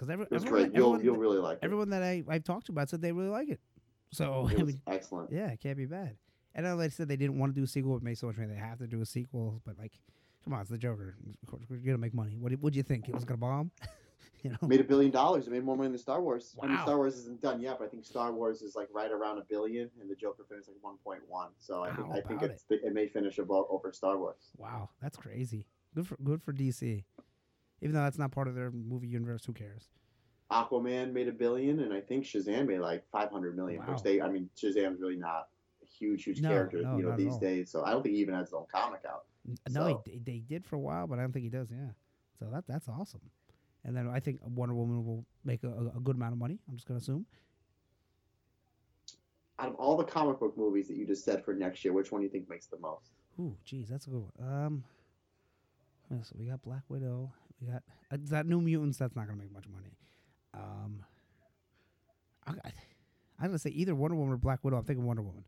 because 0.01 0.11
every, 0.11 0.25
it's 0.31 0.43
everyone, 0.43 0.63
great. 0.63 0.75
You'll 0.75 0.95
everyone, 0.95 1.05
you'll 1.05 1.17
really 1.17 1.37
like 1.37 1.57
it. 1.57 1.63
everyone 1.63 1.91
that 1.91 2.01
I 2.01 2.23
I've 2.27 2.43
talked 2.43 2.65
to 2.65 2.71
about 2.71 2.89
said 2.89 3.03
they 3.03 3.11
really 3.11 3.29
like 3.29 3.49
it. 3.49 3.59
So 4.11 4.47
It 4.51 4.59
I 4.59 4.63
mean, 4.63 4.81
excellent. 4.87 5.31
yeah, 5.31 5.47
it 5.51 5.59
can't 5.61 5.77
be 5.77 5.85
bad. 5.85 6.17
And 6.55 6.65
I 6.65 6.71
know 6.71 6.77
they 6.77 6.89
said 6.89 7.07
they 7.07 7.15
didn't 7.17 7.37
want 7.37 7.53
to 7.53 7.59
do 7.59 7.63
a 7.63 7.67
sequel. 7.67 8.01
It 8.03 8.17
so 8.17 8.27
much 8.27 8.37
money 8.37 8.49
they 8.51 8.59
have 8.59 8.79
to 8.79 8.87
do 8.87 8.99
a 9.01 9.05
sequel. 9.05 9.61
But 9.63 9.77
like, 9.77 9.93
come 10.43 10.53
on, 10.53 10.61
it's 10.61 10.71
the 10.71 10.77
Joker. 10.79 11.15
Of 11.43 11.49
course, 11.49 11.63
we're 11.69 11.77
gonna 11.77 11.99
make 11.99 12.15
money. 12.15 12.35
What 12.35 12.51
would 12.59 12.75
you 12.75 12.81
think? 12.83 13.07
It 13.07 13.13
was 13.13 13.23
gonna 13.25 13.37
bomb? 13.37 13.69
you 14.43 14.49
know? 14.49 14.57
Made 14.67 14.81
a 14.81 14.83
billion 14.83 15.11
dollars. 15.11 15.45
It 15.45 15.51
made 15.51 15.63
more 15.63 15.77
money 15.77 15.89
than 15.89 15.99
Star 15.99 16.19
Wars. 16.19 16.55
I 16.61 16.65
mean, 16.65 16.77
Wow. 16.77 16.83
Star 16.83 16.97
Wars 16.97 17.15
isn't 17.17 17.41
done 17.41 17.61
yet, 17.61 17.77
but 17.77 17.85
I 17.85 17.87
think 17.89 18.03
Star 18.05 18.33
Wars 18.33 18.63
is 18.63 18.75
like 18.75 18.87
right 18.91 19.11
around 19.11 19.37
a 19.37 19.43
billion, 19.47 19.89
and 20.01 20.09
the 20.09 20.15
Joker 20.15 20.43
finished 20.49 20.67
like 20.67 20.77
1.1. 20.83 21.49
So 21.59 21.83
I 21.83 21.95
think 21.95 22.07
I 22.11 22.21
think 22.21 22.41
it's 22.41 22.65
it 22.69 22.91
may 22.93 23.07
finish 23.07 23.37
above 23.37 23.67
over 23.69 23.93
Star 23.93 24.17
Wars. 24.17 24.49
Wow, 24.57 24.89
that's 24.99 25.15
crazy. 25.15 25.67
Good 25.93 26.07
for 26.07 26.17
good 26.23 26.41
for 26.41 26.53
DC. 26.53 27.03
Even 27.81 27.95
though 27.95 28.01
that's 28.03 28.17
not 28.17 28.31
part 28.31 28.47
of 28.47 28.55
their 28.55 28.71
movie 28.71 29.07
universe, 29.07 29.43
who 29.45 29.53
cares? 29.53 29.89
Aquaman 30.51 31.13
made 31.13 31.27
a 31.27 31.31
billion, 31.31 31.79
and 31.79 31.93
I 31.93 32.01
think 32.01 32.25
Shazam 32.25 32.67
made 32.67 32.79
like 32.79 33.03
500 33.11 33.55
million. 33.55 33.79
Wow. 33.81 33.93
Which 33.93 34.03
they, 34.03 34.21
I 34.21 34.29
mean, 34.29 34.49
Shazam's 34.55 34.99
really 35.01 35.15
not 35.15 35.47
a 35.81 35.85
huge, 35.85 36.23
huge 36.25 36.41
No, 36.41 36.49
character, 36.49 36.81
no, 36.83 36.97
you 36.97 37.03
know, 37.03 37.15
these 37.15 37.37
days. 37.37 37.71
So 37.71 37.83
I 37.83 37.91
don't 37.91 38.03
think 38.03 38.15
he 38.15 38.21
even 38.21 38.35
has 38.35 38.47
his 38.47 38.53
own 38.53 38.65
comic 38.73 39.01
out. 39.09 39.23
No, 39.69 39.87
So- 39.87 40.03
he, 40.05 40.19
they 40.19 40.39
did 40.39 40.65
for 40.65 40.75
a 40.75 40.79
while, 40.79 41.07
but 41.07 41.17
I 41.17 41.21
don't 41.21 41.31
think 41.31 41.43
he 41.43 41.49
does. 41.49 41.69
Yeah, 41.71 41.91
so 42.37 42.45
that 42.51 42.65
that's 42.67 42.87
awesome. 42.87 43.21
And 43.83 43.97
then 43.97 44.07
I 44.07 44.19
think 44.19 44.39
Wonder 44.45 44.75
Woman 44.75 45.03
will 45.03 45.25
make 45.43 45.63
a, 45.63 45.69
a- 45.69 45.97
a 45.97 45.99
good 46.03 46.15
amount 46.15 46.33
of 46.33 46.37
money. 46.37 46.59
I'm 46.69 46.75
just 46.75 46.87
gonna 46.87 46.99
assume. 46.99 47.25
Out 49.57 49.69
of 49.69 49.75
all 49.75 49.95
the 49.95 50.03
comic 50.03 50.39
book 50.39 50.57
movies 50.57 50.87
that 50.87 50.97
you 50.97 51.05
just 51.07 51.23
said 51.23 51.43
for 51.45 51.53
next 51.53 51.83
year, 51.85 51.93
which 51.93 52.11
one 52.11 52.21
do 52.21 52.25
you 52.25 52.31
think 52.31 52.49
makes 52.49 52.65
the 52.67 52.77
most? 52.79 53.11
Ooh, 53.39 53.55
geez, 53.63 53.87
that's 53.89 54.05
a 54.07 54.09
good 54.09 54.21
one. 54.21 54.31
Um, 54.47 54.83
so 56.23 56.35
we 56.37 56.45
got 56.47 56.61
Black 56.61 56.81
Widow. 56.89 57.31
We 57.61 57.67
got 57.71 57.83
uh, 58.11 58.17
that 58.29 58.45
New 58.47 58.59
Mutants. 58.61 58.97
That's 58.97 59.15
not 59.15 59.27
gonna 59.27 59.39
make 59.39 59.51
much 59.53 59.65
money. 59.67 59.91
Um, 60.53 61.03
I, 62.47 62.51
I'm 63.39 63.47
gonna 63.47 63.59
say 63.59 63.69
either 63.69 63.95
Wonder 63.95 64.15
Woman 64.17 64.33
or 64.33 64.37
Black 64.37 64.63
Widow. 64.63 64.77
I'm 64.77 64.83
thinking 64.83 65.05
Wonder 65.05 65.21
Woman. 65.21 65.43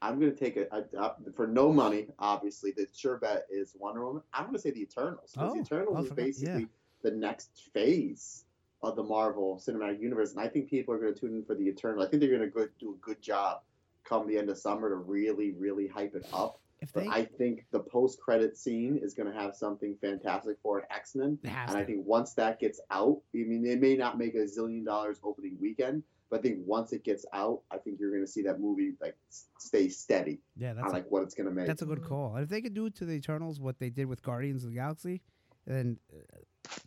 I'm 0.00 0.20
going 0.20 0.32
to 0.32 0.38
take 0.38 0.56
a, 0.56 0.66
a, 0.70 0.84
a- 0.96 1.16
for 1.34 1.48
no 1.48 1.72
money, 1.72 2.06
obviously. 2.20 2.70
The 2.70 2.86
sure 2.94 3.16
bet 3.18 3.46
is 3.50 3.74
Wonder 3.76 4.06
Woman. 4.06 4.22
I'm 4.32 4.44
going 4.44 4.54
to 4.54 4.60
say 4.60 4.70
the 4.70 4.82
Eternals. 4.82 5.32
Because 5.32 5.50
Oh, 5.50 5.54
the 5.54 5.60
Eternals 5.60 5.96
I 5.96 6.00
is 6.02 6.10
basically 6.12 6.68
the 7.02 7.10
next 7.10 7.68
phase 7.74 8.44
of 8.84 8.94
the 8.94 9.02
Marvel 9.02 9.56
Cinematic 9.60 10.00
Universe, 10.00 10.30
and 10.30 10.40
I 10.40 10.46
think 10.46 10.70
people 10.70 10.94
are 10.94 10.98
going 10.98 11.12
to 11.14 11.18
tune 11.20 11.34
in 11.34 11.44
for 11.44 11.56
the 11.56 11.66
Eternals. 11.66 12.06
I 12.06 12.08
think 12.08 12.20
they're 12.20 12.30
going 12.30 12.42
to 12.42 12.46
go, 12.48 12.68
do 12.78 12.92
a 12.94 13.04
good 13.04 13.20
job 13.20 13.62
come 14.04 14.28
the 14.28 14.38
end 14.38 14.50
of 14.50 14.56
summer 14.58 14.88
to 14.88 14.94
really, 14.94 15.50
really 15.58 15.88
hype 15.88 16.14
it 16.14 16.24
up. 16.32 16.60
If 16.80 16.92
But 16.92 17.04
they, 17.04 17.08
I 17.08 17.24
think 17.24 17.66
the 17.72 17.80
post-credit 17.80 18.56
scene 18.56 19.00
is 19.02 19.14
going 19.14 19.30
to 19.30 19.38
have 19.38 19.54
something 19.54 19.96
fantastic 20.00 20.56
for 20.62 20.78
it, 20.78 20.84
X 20.90 21.14
Men. 21.16 21.38
it 21.42 21.48
has 21.48 21.70
And 21.70 21.78
I 21.78 21.84
think 21.84 22.06
once 22.06 22.34
that 22.34 22.60
gets 22.60 22.80
out, 22.90 23.20
I 23.34 23.38
mean, 23.38 23.62
they 23.62 23.76
may 23.76 23.96
not 23.96 24.18
make 24.18 24.34
a 24.34 24.44
zillion 24.44 24.84
dollars 24.84 25.18
opening 25.24 25.56
weekend, 25.60 26.04
but 26.30 26.40
I 26.40 26.42
think 26.42 26.58
once 26.64 26.92
it 26.92 27.04
gets 27.04 27.24
out, 27.32 27.62
I 27.70 27.78
think 27.78 27.98
you're 27.98 28.10
going 28.10 28.24
to 28.24 28.30
see 28.30 28.42
that 28.42 28.60
movie 28.60 28.92
like 29.00 29.16
stay 29.58 29.88
steady 29.88 30.40
yeah, 30.56 30.74
that's 30.74 30.86
on 30.86 30.90
a, 30.90 30.94
like 30.94 31.06
what 31.08 31.22
it's 31.22 31.34
going 31.34 31.48
to 31.48 31.54
make. 31.54 31.66
that's 31.66 31.82
a 31.82 31.86
good 31.86 32.04
call. 32.04 32.34
And 32.34 32.44
if 32.44 32.48
they 32.48 32.60
could 32.60 32.74
do 32.74 32.86
it 32.86 32.94
to 32.96 33.04
the 33.04 33.14
Eternals 33.14 33.60
what 33.60 33.78
they 33.78 33.90
did 33.90 34.06
with 34.06 34.22
Guardians 34.22 34.62
of 34.64 34.70
the 34.70 34.76
Galaxy, 34.76 35.22
then 35.66 35.98
uh, 36.12 36.38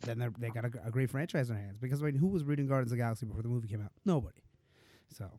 then 0.02 0.18
they're, 0.18 0.32
they 0.38 0.50
got 0.50 0.64
a, 0.64 0.70
a 0.86 0.90
great 0.90 1.10
franchise 1.10 1.50
in 1.50 1.56
their 1.56 1.64
hands. 1.64 1.78
Because 1.78 2.02
I 2.02 2.06
mean, 2.06 2.16
who 2.16 2.28
was 2.28 2.44
reading 2.44 2.66
Guardians 2.66 2.92
of 2.92 2.98
the 2.98 3.02
Galaxy 3.02 3.26
before 3.26 3.42
the 3.42 3.48
movie 3.48 3.68
came 3.68 3.82
out? 3.82 3.92
Nobody. 4.04 4.42
So 5.10 5.30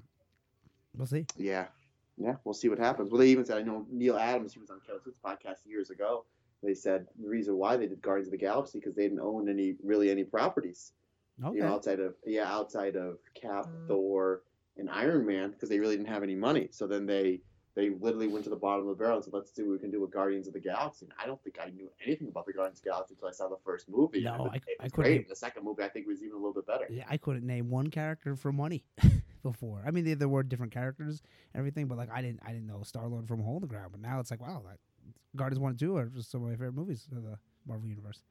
we'll 0.96 1.08
see. 1.08 1.26
Yeah, 1.38 1.68
yeah, 2.18 2.36
we'll 2.44 2.54
see 2.54 2.70
what 2.70 2.80
happens. 2.80 3.10
Well, 3.10 3.20
they 3.20 3.30
even 3.30 3.46
said 3.46 3.58
I 3.58 3.62
know 3.62 3.86
Neal 3.92 4.18
Adams. 4.18 4.54
He 4.54 4.60
was 4.60 4.70
on 4.70 4.80
Kevin 4.86 5.02
Smith's 5.02 5.20
podcast 5.24 5.66
years 5.66 5.90
ago. 5.90 6.26
They 6.62 6.74
said 6.74 7.08
the 7.22 7.28
reason 7.28 7.58
why 7.58 7.76
they 7.76 7.88
did 7.88 8.02
Guardians 8.02 8.28
of 8.28 8.32
the 8.32 8.38
Galaxy 8.38 8.80
because 8.80 8.96
they 8.96 9.04
didn't 9.04 9.20
own 9.20 9.50
any 9.50 9.76
really 9.84 10.10
any 10.10 10.24
properties. 10.24 10.94
Okay. 11.44 11.58
You 11.58 11.64
know, 11.64 11.74
outside 11.74 12.00
of 12.00 12.16
yeah, 12.26 12.52
outside 12.52 12.96
of 12.96 13.18
Cap, 13.34 13.66
mm. 13.66 13.88
Thor, 13.88 14.42
and 14.78 14.90
Iron 14.90 15.26
Man 15.26 15.52
because 15.52 15.70
they 15.70 15.80
really 15.80 15.98
didn't 15.98 16.10
have 16.10 16.24
any 16.24 16.36
money. 16.36 16.70
So 16.72 16.88
then 16.88 17.06
they 17.06 17.42
they 17.76 17.90
literally 17.90 18.28
went 18.28 18.44
to 18.44 18.52
the 18.52 18.56
bottom 18.56 18.88
of 18.88 18.96
the 18.96 19.04
barrel 19.04 19.16
and 19.16 19.26
said, 19.26 19.34
"Let's 19.34 19.54
see 19.54 19.64
what 19.64 19.72
we 19.72 19.80
can 19.80 19.90
do 19.92 20.00
with 20.00 20.12
Guardians 20.12 20.48
of 20.48 20.54
the 20.54 20.60
Galaxy." 20.60 21.06
And 21.06 21.14
I 21.20 21.26
don't 21.26 21.44
think 21.44 21.58
I 21.60 21.70
knew 21.70 21.90
anything 22.06 22.28
about 22.28 22.46
the 22.46 22.54
Guardians 22.54 22.80
of 22.80 22.84
the 22.84 22.90
Galaxy 22.92 23.16
until 23.16 23.28
I 23.28 23.32
saw 23.32 23.50
the 23.50 23.58
first 23.66 23.90
movie. 23.90 24.22
No, 24.22 24.50
I- 24.52 24.56
it 24.56 24.64
I 24.80 24.90
couldn't 24.90 24.92
great. 24.92 25.30
The 25.30 25.36
second 25.36 25.64
movie 25.66 25.84
I 25.84 25.90
think 25.90 26.06
was 26.08 26.22
even 26.22 26.34
a 26.34 26.38
little 26.38 26.54
bit 26.54 26.68
better. 26.68 26.86
Yeah, 26.90 27.06
I 27.10 27.18
couldn't 27.18 27.46
name 27.46 27.70
one 27.72 27.90
character 27.90 28.36
for 28.36 28.52
money 28.52 28.84
before. 29.44 29.84
I 29.86 29.92
mean, 29.92 30.06
there, 30.06 30.16
there 30.16 30.30
were 30.30 30.42
different 30.44 30.72
characters, 30.74 31.22
and 31.54 31.60
everything, 31.60 31.88
but 31.88 31.98
like 31.98 32.10
I 32.12 32.22
didn't, 32.22 32.40
I 32.46 32.52
didn't 32.52 32.68
know 32.68 32.82
Star 32.84 33.08
Lord 33.08 33.28
from 33.28 33.42
a 33.42 33.44
hole 33.44 33.58
in 33.58 33.62
the 33.62 33.68
ground. 33.68 33.90
But 33.92 34.02
now 34.02 34.20
it's 34.20 34.32
like, 34.32 34.42
wow, 34.42 34.62
like, 34.66 34.80
Guardians 35.36 35.60
One 35.60 35.72
and 35.72 35.80
Two 35.80 35.98
are 35.98 36.06
just 36.06 36.32
some 36.32 36.42
of 36.44 36.48
my 36.50 36.54
favorite 36.56 36.74
movies 36.74 37.08
of 37.16 37.24
the 37.24 37.38
Marvel 37.68 37.88
universe. 37.88 38.24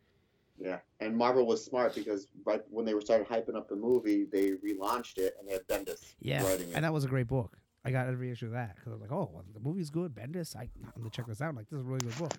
Yeah, 0.59 0.79
and 1.01 1.17
Marvel 1.17 1.47
was 1.47 1.65
smart 1.65 1.95
because 1.95 2.29
right 2.45 2.63
when 2.71 2.85
they 2.85 2.95
were 2.95 3.01
started 3.01 3.27
hyping 3.27 3.57
up 3.57 3.69
the 3.69 3.77
movie, 3.77 4.27
they 4.31 4.51
relaunched 4.51 5.19
it 5.19 5.35
and 5.39 5.49
they 5.49 5.53
had 5.53 5.67
Bendis 5.67 6.15
Yeah, 6.21 6.45
writing 6.45 6.69
it. 6.69 6.75
and 6.75 6.85
that 6.85 6.93
was 6.93 7.05
a 7.05 7.09
great 7.09 7.27
book. 7.27 7.57
I 7.85 7.91
got 7.91 8.07
every 8.07 8.31
issue 8.31 8.47
of 8.47 8.53
that 8.53 8.77
because 8.77 8.93
I 8.93 8.95
was 8.95 9.01
like, 9.01 9.11
oh, 9.11 9.29
well, 9.33 9.45
the 9.53 9.61
movie's 9.61 9.91
good. 9.91 10.15
Bendis, 10.15 10.55
I, 10.55 10.69
I'm 10.85 10.93
gonna 10.99 11.11
check 11.11 11.27
this 11.27 11.41
out. 11.41 11.49
I'm 11.49 11.57
like, 11.57 11.69
this 11.69 11.79
is 11.79 11.85
a 11.85 11.89
really 11.89 12.07
good 12.07 12.17
book. 12.19 12.33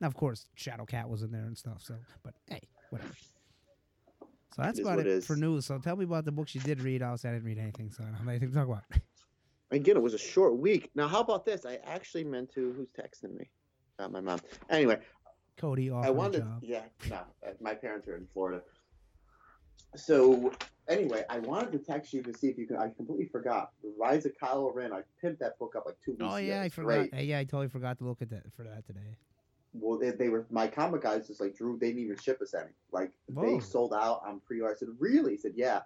Now, 0.00 0.08
of 0.08 0.14
course, 0.14 0.46
Shadow 0.56 0.84
Cat 0.84 1.08
was 1.08 1.22
in 1.22 1.30
there 1.30 1.44
and 1.44 1.56
stuff. 1.56 1.82
So, 1.84 1.94
but 2.24 2.34
hey, 2.48 2.62
whatever. 2.90 3.12
So 4.54 4.62
that's 4.62 4.78
It 4.78 4.82
about 4.82 4.98
what 4.98 5.06
it 5.06 5.24
for 5.24 5.36
news. 5.36 5.66
So 5.66 5.78
tell 5.78 5.96
me 5.96 6.04
about 6.04 6.24
the 6.24 6.32
books 6.32 6.54
you 6.54 6.60
did 6.60 6.80
read. 6.80 7.02
Obviously, 7.02 7.30
I 7.30 7.32
didn't 7.34 7.46
read 7.46 7.58
anything, 7.58 7.90
so 7.90 8.02
I 8.02 8.06
don't 8.06 8.14
have 8.16 8.28
anything 8.28 8.48
to 8.50 8.54
talk 8.54 8.68
about. 8.68 8.84
Again, 9.70 9.96
it 9.96 10.02
was 10.02 10.12
a 10.12 10.18
short 10.18 10.58
week. 10.58 10.90
Now, 10.94 11.08
how 11.08 11.20
about 11.20 11.46
this? 11.46 11.64
I 11.64 11.78
actually 11.84 12.24
meant 12.24 12.52
to. 12.54 12.72
Who's 12.74 12.88
texting 12.90 13.34
me? 13.38 13.48
Not 13.98 14.12
my 14.12 14.20
mom. 14.20 14.40
Anyway, 14.68 14.98
Cody 15.56 15.88
offered 15.90 16.06
I 16.06 16.10
a 16.10 16.12
wanted. 16.12 16.40
job. 16.42 16.58
Yeah, 16.62 16.82
no, 17.08 17.16
uh, 17.16 17.52
my 17.60 17.74
parents 17.74 18.06
are 18.08 18.16
in 18.16 18.26
Florida. 18.26 18.62
So 19.96 20.52
anyway, 20.88 21.24
I 21.30 21.38
wanted 21.38 21.72
to 21.72 21.78
text 21.78 22.12
you 22.12 22.22
to 22.22 22.32
see 22.36 22.48
if 22.48 22.58
you 22.58 22.66
could. 22.66 22.76
I 22.78 22.90
completely 22.90 23.26
forgot. 23.26 23.70
The 23.82 23.92
Rise 23.98 24.26
of 24.26 24.32
Kylo 24.42 24.74
Ren. 24.74 24.92
I 24.92 25.00
pimped 25.24 25.38
that 25.38 25.58
book 25.58 25.74
up 25.76 25.84
like 25.86 25.96
two 26.04 26.12
weeks 26.12 26.22
Oh 26.24 26.36
ago. 26.36 26.36
yeah, 26.36 26.62
I 26.62 26.68
forgot. 26.68 27.10
great. 27.10 27.24
Yeah, 27.24 27.38
I 27.38 27.44
totally 27.44 27.68
forgot 27.68 27.98
to 27.98 28.04
look 28.04 28.20
at 28.22 28.30
that 28.30 28.42
for 28.54 28.64
that 28.64 28.86
today. 28.86 29.16
Well, 29.74 29.98
they, 29.98 30.10
they 30.10 30.28
were 30.28 30.46
my 30.50 30.66
comic 30.66 31.02
guys 31.02 31.26
just 31.26 31.40
like 31.40 31.56
Drew. 31.56 31.78
They 31.78 31.88
didn't 31.88 32.02
even 32.02 32.16
ship 32.18 32.40
us 32.42 32.54
any. 32.54 32.70
Like 32.90 33.12
Whoa. 33.32 33.42
they 33.44 33.60
sold 33.60 33.92
out 33.94 34.22
on 34.26 34.40
pre-order. 34.40 34.74
I 34.74 34.78
said, 34.78 34.88
really? 34.98 35.32
He 35.32 35.38
said, 35.38 35.52
yeah. 35.56 35.80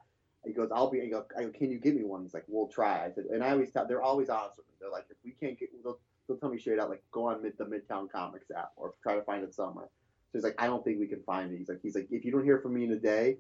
He 0.45 0.53
goes, 0.53 0.71
I'll 0.73 0.91
be. 0.91 1.03
I 1.03 1.07
go, 1.07 1.25
I 1.37 1.43
go, 1.45 1.51
can 1.51 1.71
you 1.71 1.79
give 1.79 1.95
me 1.95 2.05
one? 2.05 2.23
He's 2.23 2.35
like, 2.35 2.45
we'll 2.47 2.69
try. 2.69 3.05
I 3.05 3.11
said, 3.13 3.25
and 3.27 3.43
I 3.43 3.51
always 3.51 3.71
tell. 3.73 3.87
They're 3.87 4.03
always 4.03 4.29
honest 4.29 4.59
with 4.59 4.67
me. 4.69 4.75
They're 4.81 4.91
like, 4.91 5.07
if 5.11 5.17
we 5.25 5.33
can't 5.33 5.59
get, 5.59 5.71
they'll, 5.83 5.99
they'll 6.29 6.37
tell 6.37 6.51
me 6.51 6.59
straight 6.59 6.79
out, 6.79 6.89
like, 6.89 7.03
go 7.11 7.27
on 7.29 7.43
mid, 7.43 7.59
the 7.59 7.65
Midtown 7.65 8.11
Comics 8.11 8.51
app 8.57 8.71
or 8.77 8.95
try 9.03 9.17
to 9.17 9.23
find 9.23 9.43
it 9.43 9.55
somewhere. 9.55 9.89
So 10.31 10.39
he's 10.39 10.45
like, 10.45 10.55
I 10.61 10.67
don't 10.67 10.85
think 10.85 11.01
we 11.01 11.07
can 11.09 11.23
find 11.23 11.53
it. 11.53 11.59
He's 11.59 11.69
like, 11.69 11.81
he's 11.83 11.97
like, 11.97 12.07
if 12.11 12.25
you 12.25 12.31
don't 12.31 12.45
hear 12.45 12.61
from 12.61 12.75
me 12.75 12.85
in 12.85 12.93
a 12.93 12.97
day, 12.97 13.39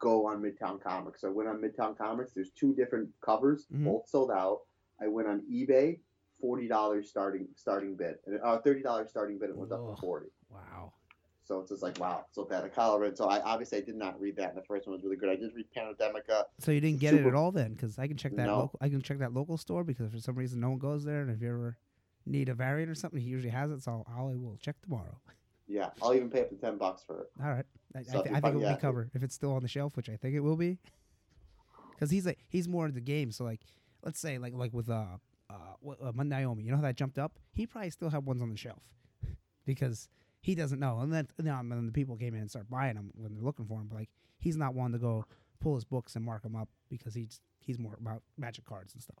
go 0.00 0.26
on 0.26 0.42
Midtown 0.42 0.82
Comics. 0.82 1.20
So 1.20 1.28
I 1.28 1.30
went 1.30 1.48
on 1.48 1.60
Midtown 1.60 1.96
Comics. 1.96 2.32
There's 2.32 2.50
two 2.50 2.74
different 2.74 3.08
covers, 3.20 3.66
Mhm. 3.72 3.84
both 3.84 4.08
sold 4.08 4.30
out. 4.30 4.62
I 5.00 5.06
went 5.08 5.28
on 5.28 5.42
eBay, 5.42 6.00
forty 6.40 6.68
dollars 6.68 7.08
starting 7.08 7.48
starting 7.54 7.94
bid, 7.94 8.16
and 8.26 8.40
uh, 8.42 8.58
thirty 8.58 8.82
dollars 8.82 9.10
starting 9.10 9.38
bid. 9.38 9.50
It 9.50 9.56
went 9.56 9.72
up 9.72 9.86
to 9.86 10.00
forty. 10.00 10.28
Wow. 10.50 10.92
So 11.48 11.60
it's 11.60 11.70
just 11.70 11.82
like 11.82 11.98
wow. 11.98 12.26
So 12.30 12.46
that 12.50 12.64
a 12.64 12.68
Kylo 12.68 13.00
Ren. 13.00 13.16
So 13.16 13.26
I 13.26 13.40
obviously 13.40 13.78
I 13.78 13.80
did 13.80 13.96
not 13.96 14.20
read 14.20 14.36
that. 14.36 14.50
And 14.50 14.58
the 14.58 14.62
first 14.62 14.86
one 14.86 14.94
was 14.94 15.02
really 15.02 15.16
good. 15.16 15.30
I 15.30 15.36
did 15.36 15.50
read 15.54 15.66
Pandemica. 15.74 16.44
So 16.58 16.72
you 16.72 16.80
didn't 16.80 17.00
get 17.00 17.14
it 17.14 17.24
at 17.24 17.34
all 17.34 17.50
then? 17.52 17.72
Because 17.72 17.98
I 17.98 18.06
can 18.06 18.18
check 18.18 18.36
that. 18.36 18.46
No. 18.46 18.58
Local, 18.58 18.78
I 18.82 18.90
can 18.90 19.00
check 19.00 19.18
that 19.20 19.32
local 19.32 19.56
store 19.56 19.82
because 19.82 20.12
for 20.12 20.18
some 20.18 20.34
reason 20.34 20.60
no 20.60 20.70
one 20.70 20.78
goes 20.78 21.04
there. 21.04 21.22
And 21.22 21.30
if 21.30 21.40
you 21.40 21.48
ever 21.48 21.78
need 22.26 22.50
a 22.50 22.54
variant 22.54 22.90
or 22.90 22.94
something, 22.94 23.18
he 23.18 23.28
usually 23.28 23.50
has 23.50 23.70
it. 23.70 23.82
So 23.82 24.04
I 24.06 24.20
will 24.20 24.28
I 24.28 24.36
will 24.36 24.58
check 24.60 24.76
tomorrow. 24.82 25.16
Yeah, 25.66 25.88
I'll 26.02 26.14
even 26.14 26.28
pay 26.28 26.42
up 26.42 26.50
to 26.50 26.56
ten 26.56 26.76
bucks 26.76 27.02
for 27.06 27.22
it. 27.22 27.30
All 27.42 27.50
right. 27.50 27.64
I, 27.96 28.02
So 28.02 28.20
I, 28.20 28.28
you 28.28 28.36
I 28.36 28.40
think 28.40 28.54
it 28.54 28.54
will 28.56 28.62
yeah. 28.62 28.74
be 28.74 28.80
covered 28.80 29.10
if 29.14 29.22
it's 29.22 29.34
still 29.34 29.54
on 29.54 29.62
the 29.62 29.68
shelf, 29.68 29.96
which 29.96 30.10
I 30.10 30.16
think 30.16 30.34
it 30.34 30.40
will 30.40 30.56
be. 30.56 30.78
Because 31.90 32.12
he's 32.12 32.24
like 32.26 32.38
he's 32.48 32.68
more 32.68 32.86
into 32.86 33.00
games. 33.00 33.34
So 33.34 33.42
like, 33.44 33.60
let's 34.04 34.20
say 34.20 34.38
like 34.38 34.54
like 34.54 34.72
with 34.72 34.88
uh 34.88 35.16
uh, 35.50 35.54
what- 35.80 36.00
uh 36.02 36.12
Naomi, 36.14 36.62
you 36.64 36.70
know 36.70 36.76
how 36.76 36.82
that 36.82 36.96
jumped 36.96 37.18
up? 37.18 37.38
He 37.52 37.66
probably 37.66 37.90
still 37.90 38.10
had 38.10 38.24
ones 38.24 38.42
on 38.42 38.50
the 38.50 38.56
shelf 38.56 38.82
because 39.64 40.08
he 40.40 40.54
doesn't 40.54 40.78
know. 40.80 40.98
And 41.00 41.12
then 41.12 41.28
you 41.38 41.44
know, 41.44 41.56
and 41.58 41.70
then 41.70 41.86
the 41.86 41.92
people 41.92 42.16
came 42.16 42.34
in 42.34 42.40
and 42.40 42.50
start 42.50 42.68
buying 42.70 42.94
them 42.94 43.10
when 43.14 43.34
they're 43.34 43.42
looking 43.44 43.66
for 43.66 43.80
him. 43.80 43.88
But 43.88 43.98
like 43.98 44.10
he's 44.38 44.56
not 44.56 44.74
one 44.74 44.92
to 44.92 44.98
go 44.98 45.24
pull 45.60 45.74
his 45.74 45.84
books 45.84 46.16
and 46.16 46.24
mark 46.24 46.42
them 46.42 46.56
up 46.56 46.68
because 46.88 47.14
he's 47.14 47.40
he's 47.60 47.78
more 47.78 47.96
about 48.00 48.22
magic 48.36 48.64
cards 48.64 48.94
and 48.94 49.02
stuff. 49.02 49.16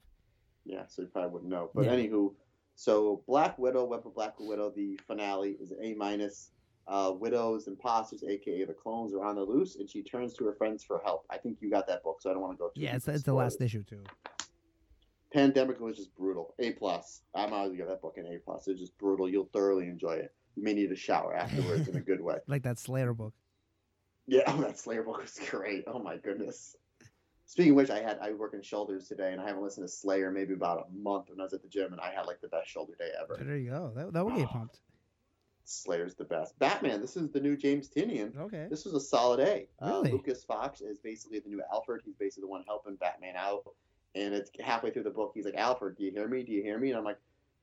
Yeah, 0.64 0.82
so 0.86 1.02
you 1.02 1.08
probably 1.08 1.30
wouldn't 1.30 1.50
know. 1.50 1.70
But 1.74 1.86
Yeah. 1.86 1.94
anywho, 1.96 2.34
so 2.74 3.22
Black 3.26 3.58
Widow, 3.58 3.84
Web 3.86 4.06
of 4.06 4.14
Black 4.14 4.34
Widow, 4.38 4.70
the 4.74 4.98
finale 5.06 5.56
is 5.60 5.72
A 5.80 5.94
minus. 5.94 6.50
Uh, 6.86 7.12
Widows, 7.12 7.66
imposters, 7.68 8.24
aka 8.24 8.64
the 8.64 8.72
clones, 8.72 9.12
are 9.12 9.22
on 9.22 9.34
the 9.36 9.42
loose, 9.42 9.76
and 9.76 9.86
she 9.90 10.02
turns 10.02 10.32
to 10.32 10.42
her 10.46 10.54
friends 10.54 10.82
for 10.82 11.02
help. 11.04 11.26
I 11.28 11.36
think 11.36 11.58
you 11.60 11.68
got 11.68 11.86
that 11.86 12.02
book, 12.02 12.16
so 12.22 12.30
I 12.30 12.32
don't 12.32 12.40
want 12.40 12.54
to 12.54 12.58
go 12.58 12.68
too. 12.74 12.80
Yeah, 12.80 12.96
it's, 12.96 13.06
it's 13.08 13.24
the 13.24 13.34
last 13.34 13.60
issue 13.60 13.82
too. 13.82 14.02
Pandemic 15.32 15.78
was 15.80 15.96
just 15.96 16.14
brutal. 16.16 16.54
A 16.58 16.72
plus. 16.72 17.20
I'm 17.34 17.50
to 17.50 17.76
give 17.76 17.88
that 17.88 18.00
book 18.00 18.16
an 18.16 18.26
A 18.26 18.38
plus. 18.38 18.66
It's 18.68 18.80
just 18.80 18.96
brutal. 18.98 19.28
You'll 19.28 19.48
thoroughly 19.52 19.86
enjoy 19.86 20.12
it. 20.12 20.32
You 20.56 20.62
may 20.62 20.72
need 20.72 20.90
a 20.90 20.96
shower 20.96 21.34
afterwards 21.34 21.86
in 21.88 21.96
a 21.96 22.00
good 22.00 22.20
way. 22.20 22.38
Like 22.46 22.62
that 22.62 22.78
Slayer 22.78 23.12
book. 23.12 23.34
Yeah, 24.26 24.42
oh, 24.46 24.56
that 24.62 24.78
Slayer 24.78 25.02
book 25.02 25.20
was 25.20 25.38
great. 25.50 25.84
Oh 25.86 25.98
my 25.98 26.16
goodness. 26.16 26.76
Speaking 27.46 27.72
of 27.72 27.76
which, 27.76 27.90
I 27.90 28.00
had 28.00 28.18
I 28.20 28.32
work 28.32 28.52
in 28.54 28.62
shoulders 28.62 29.08
today, 29.08 29.32
and 29.32 29.40
I 29.40 29.46
haven't 29.46 29.62
listened 29.62 29.86
to 29.86 29.92
Slayer 29.92 30.30
maybe 30.30 30.52
about 30.54 30.86
a 30.90 30.98
month 30.98 31.30
when 31.30 31.40
I 31.40 31.44
was 31.44 31.52
at 31.54 31.62
the 31.62 31.68
gym, 31.68 31.92
and 31.92 32.00
I 32.00 32.10
had 32.10 32.26
like 32.26 32.40
the 32.40 32.48
best 32.48 32.68
shoulder 32.68 32.92
day 32.98 33.08
ever. 33.22 33.42
There 33.42 33.56
you 33.56 33.70
go. 33.70 33.92
That, 33.94 34.12
that 34.12 34.24
would 34.24 34.34
get 34.36 34.48
Oh. 34.48 34.52
pumped. 34.52 34.80
Slayer's 35.64 36.14
the 36.14 36.24
best. 36.24 36.58
Batman. 36.58 37.00
This 37.00 37.16
is 37.16 37.30
the 37.30 37.40
new 37.40 37.54
James 37.56 37.88
Tynion. 37.88 38.36
Okay. 38.38 38.66
This 38.70 38.84
was 38.86 38.94
a 38.94 39.00
solid 39.00 39.40
A. 39.40 39.66
Really? 39.82 40.10
Uh, 40.10 40.14
Lucius 40.14 40.42
Fox 40.44 40.80
is 40.80 40.98
basically 40.98 41.40
the 41.40 41.48
new 41.50 41.62
Alfred. 41.72 42.00
He's 42.04 42.16
basically 42.16 42.42
the 42.42 42.48
one 42.48 42.64
helping 42.66 42.96
Batman 42.96 43.34
out. 43.36 43.64
And 44.18 44.34
it's 44.34 44.50
halfway 44.60 44.90
through 44.90 45.04
the 45.04 45.10
book. 45.10 45.32
He's 45.34 45.44
like, 45.44 45.54
Alfred, 45.54 45.96
do 45.96 46.04
you 46.04 46.10
hear 46.10 46.26
me? 46.28 46.42
Do 46.42 46.52
you 46.52 46.62
hear 46.62 46.78
me? 46.78 46.90
And 46.90 46.98
I'm 46.98 47.04
like, 47.04 47.18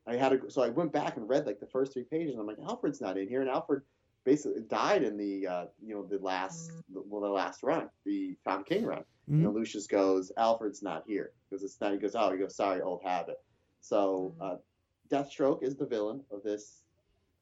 I 0.08 0.16
had 0.16 0.30
to. 0.30 0.50
So 0.50 0.62
I 0.62 0.70
went 0.70 0.92
back 0.94 1.18
and 1.18 1.28
read 1.28 1.46
like 1.46 1.60
the 1.60 1.68
first 1.68 1.94
three 1.94 2.04
pages. 2.04 2.34
And 2.34 2.42
I'm 2.42 2.48
like, 2.48 2.60
Alfred's 2.66 3.02
not 3.02 3.18
in 3.18 3.28
here. 3.28 3.42
And 3.42 3.50
Alfred 3.50 3.82
basically 4.24 4.62
died 4.62 5.04
in 5.04 5.18
the 5.18 5.48
uh, 5.48 5.66
you 5.84 5.94
know 5.96 6.04
the 6.04 6.18
last 6.18 6.72
the, 6.94 7.02
well 7.08 7.22
the 7.22 7.28
last 7.30 7.62
run, 7.64 7.90
the 8.06 8.36
Tom 8.46 8.64
King 8.64 8.86
run. 8.86 9.04
Mhm. 9.30 9.46
And 9.46 9.54
Lucius 9.54 9.88
goes, 9.88 10.32
Alfred's 10.38 10.82
not 10.84 11.04
here 11.08 11.32
because 11.50 11.64
it's 11.64 11.80
not. 11.82 11.92
He 11.92 11.98
goes, 11.98 12.16
oh, 12.16 12.32
he 12.32 12.38
goes, 12.38 12.56
sorry, 12.56 12.82
old 12.82 13.02
habit. 13.04 13.38
So 13.82 14.34
uh, 14.40 14.56
Deathstroke 15.10 15.64
is 15.64 15.76
the 15.76 15.86
villain 15.86 16.22
of 16.32 16.44
this 16.44 16.82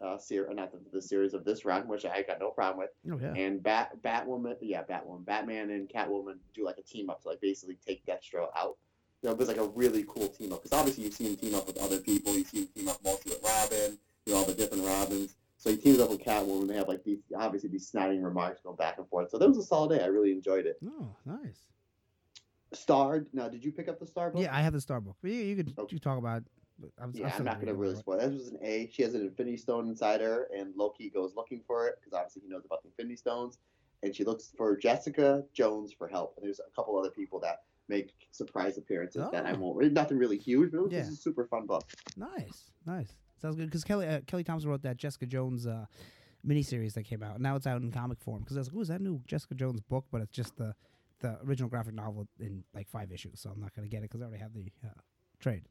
uh, 0.01 0.17
ser- 0.17 0.49
not 0.53 0.71
the, 0.71 0.79
the 0.91 1.01
series 1.01 1.33
of 1.33 1.45
this 1.45 1.63
run, 1.65 1.87
which 1.87 2.05
I 2.05 2.21
got 2.23 2.39
no 2.39 2.49
problem 2.49 2.79
with. 2.79 3.13
Oh 3.13 3.19
yeah. 3.21 3.41
And 3.41 3.63
Bat 3.63 4.01
Batwoman, 4.01 4.55
yeah, 4.61 4.83
Batwoman, 4.83 5.25
Batman 5.25 5.69
and 5.71 5.87
Catwoman 5.87 6.37
do 6.53 6.65
like 6.65 6.77
a 6.77 6.81
team 6.81 7.09
up 7.09 7.21
to 7.21 7.29
like 7.29 7.41
basically 7.41 7.77
take 7.85 8.05
Deathstroke 8.05 8.49
out. 8.57 8.77
You 9.23 9.29
know, 9.29 9.35
like 9.45 9.55
a 9.57 9.67
really 9.69 10.03
cool 10.07 10.27
team 10.27 10.51
up 10.51 10.61
because 10.61 10.77
obviously 10.77 11.05
you've 11.05 11.13
seen 11.13 11.27
him 11.27 11.35
team 11.37 11.55
up 11.55 11.65
with 11.65 11.77
other 11.77 11.99
people. 11.99 12.35
You've 12.35 12.47
seen 12.47 12.63
him 12.63 12.67
team 12.75 12.87
up 12.89 12.97
mostly 13.05 13.31
with 13.31 13.41
Robin, 13.43 13.97
you 14.25 14.33
know, 14.33 14.39
all 14.39 14.45
the 14.45 14.53
different 14.53 14.83
Robins. 14.85 15.35
So 15.57 15.69
he 15.69 15.77
teams 15.77 15.99
up 16.01 16.09
with 16.09 16.19
Catwoman. 16.19 16.67
They 16.67 16.75
have 16.75 16.89
like 16.89 17.05
these 17.05 17.19
obviously 17.37 17.69
these 17.69 17.87
sniding 17.87 18.21
remarks 18.21 18.59
going 18.61 18.75
back 18.75 18.97
and 18.97 19.07
forth. 19.07 19.29
So 19.29 19.37
that 19.37 19.47
was 19.47 19.57
a 19.57 19.63
solid 19.63 19.97
day. 19.97 20.03
I 20.03 20.07
really 20.07 20.33
enjoyed 20.33 20.65
it. 20.65 20.77
Oh, 20.85 21.15
nice. 21.25 21.67
Star. 22.73 23.25
Now, 23.31 23.47
did 23.47 23.63
you 23.63 23.71
pick 23.71 23.87
up 23.87 23.97
the 23.97 24.05
Star 24.05 24.29
book? 24.29 24.41
Yeah, 24.41 24.53
I 24.53 24.61
have 24.61 24.73
the 24.73 24.81
Star 24.81 24.99
book. 24.99 25.15
You, 25.23 25.31
you 25.31 25.55
could 25.55 25.73
Okay. 25.79 25.93
you 25.95 25.99
talk 25.99 26.17
about. 26.17 26.43
I'm, 26.99 27.11
Yeah, 27.13 27.27
I'm 27.27 27.31
still 27.33 27.45
not 27.45 27.55
going 27.57 27.67
to 27.67 27.75
really 27.75 27.95
spoil. 27.95 28.17
This 28.17 28.31
was 28.33 28.47
an 28.49 28.57
A. 28.61 28.89
She 28.91 29.03
has 29.03 29.13
an 29.13 29.21
Infinity 29.21 29.55
Stone 29.57 29.87
inside 29.87 30.19
her, 30.19 30.47
and 30.53 30.73
Loki 30.75 31.09
goes 31.09 31.33
looking 31.35 31.61
for 31.65 31.87
it 31.87 31.95
because 32.01 32.13
obviously 32.17 32.41
he 32.41 32.49
knows 32.49 32.65
about 32.65 32.81
the 32.83 32.89
Infinity 32.89 33.15
Stones. 33.15 33.57
And 34.01 34.13
she 34.13 34.25
looks 34.25 34.51
for 34.57 34.75
Jessica 34.75 35.45
Jones 35.53 35.93
for 35.93 36.09
help. 36.09 36.33
And 36.35 36.45
there's 36.45 36.59
a 36.59 36.69
couple 36.75 36.99
other 36.99 37.11
people 37.11 37.39
that 37.39 37.61
make 37.89 38.13
surprise 38.31 38.77
appearances 38.77 39.25
that 39.31 39.45
I 39.45 39.53
Oh. 39.53 39.59
won't. 39.59 39.93
Nothing 39.93 40.17
really 40.17 40.37
huge, 40.37 40.71
but 40.71 40.77
it 40.77 40.81
was 40.83 40.91
Yeah. 40.93 40.99
just 41.01 41.13
a 41.13 41.15
super 41.21 41.45
fun 41.47 41.65
book. 41.65 41.83
Nice, 42.17 42.71
nice. 42.85 43.15
Sounds 43.41 43.55
good. 43.55 43.65
Because 43.65 43.83
Kelly 43.83 44.07
uh, 44.07 44.21
Kelly 44.21 44.43
Thompson 44.43 44.69
wrote 44.69 44.81
that 44.83 44.97
Jessica 44.97 45.25
Jones 45.25 45.67
uh, 45.67 45.85
miniseries 46.45 46.93
that 46.93 47.03
came 47.03 47.21
out. 47.23 47.39
Now 47.41 47.55
it's 47.55 47.67
out 47.67 47.81
in 47.81 47.91
comic 47.91 48.19
form. 48.21 48.41
Because 48.41 48.57
I 48.57 48.61
was 48.61 48.67
like, 48.69 48.75
"Ooh, 48.77 48.81
is 48.81 48.87
that 48.87 49.01
new 49.01 49.21
Jessica 49.27 49.55
Jones 49.55 49.81
book?" 49.81 50.05
But 50.11 50.21
it's 50.21 50.31
just 50.31 50.55
the 50.55 50.73
the 51.19 51.39
original 51.43 51.69
graphic 51.69 51.93
novel 51.93 52.27
in 52.39 52.63
like 52.73 52.87
five 52.87 53.11
issues. 53.11 53.39
So 53.39 53.49
I'm 53.49 53.59
not 53.59 53.73
gonna 53.75 53.87
get 53.87 53.99
it 53.99 54.03
because 54.03 54.21
I 54.21 54.25
already 54.25 54.41
have 54.41 54.53
the 54.53 54.71
uh, 54.85 54.89
trade. 55.39 55.67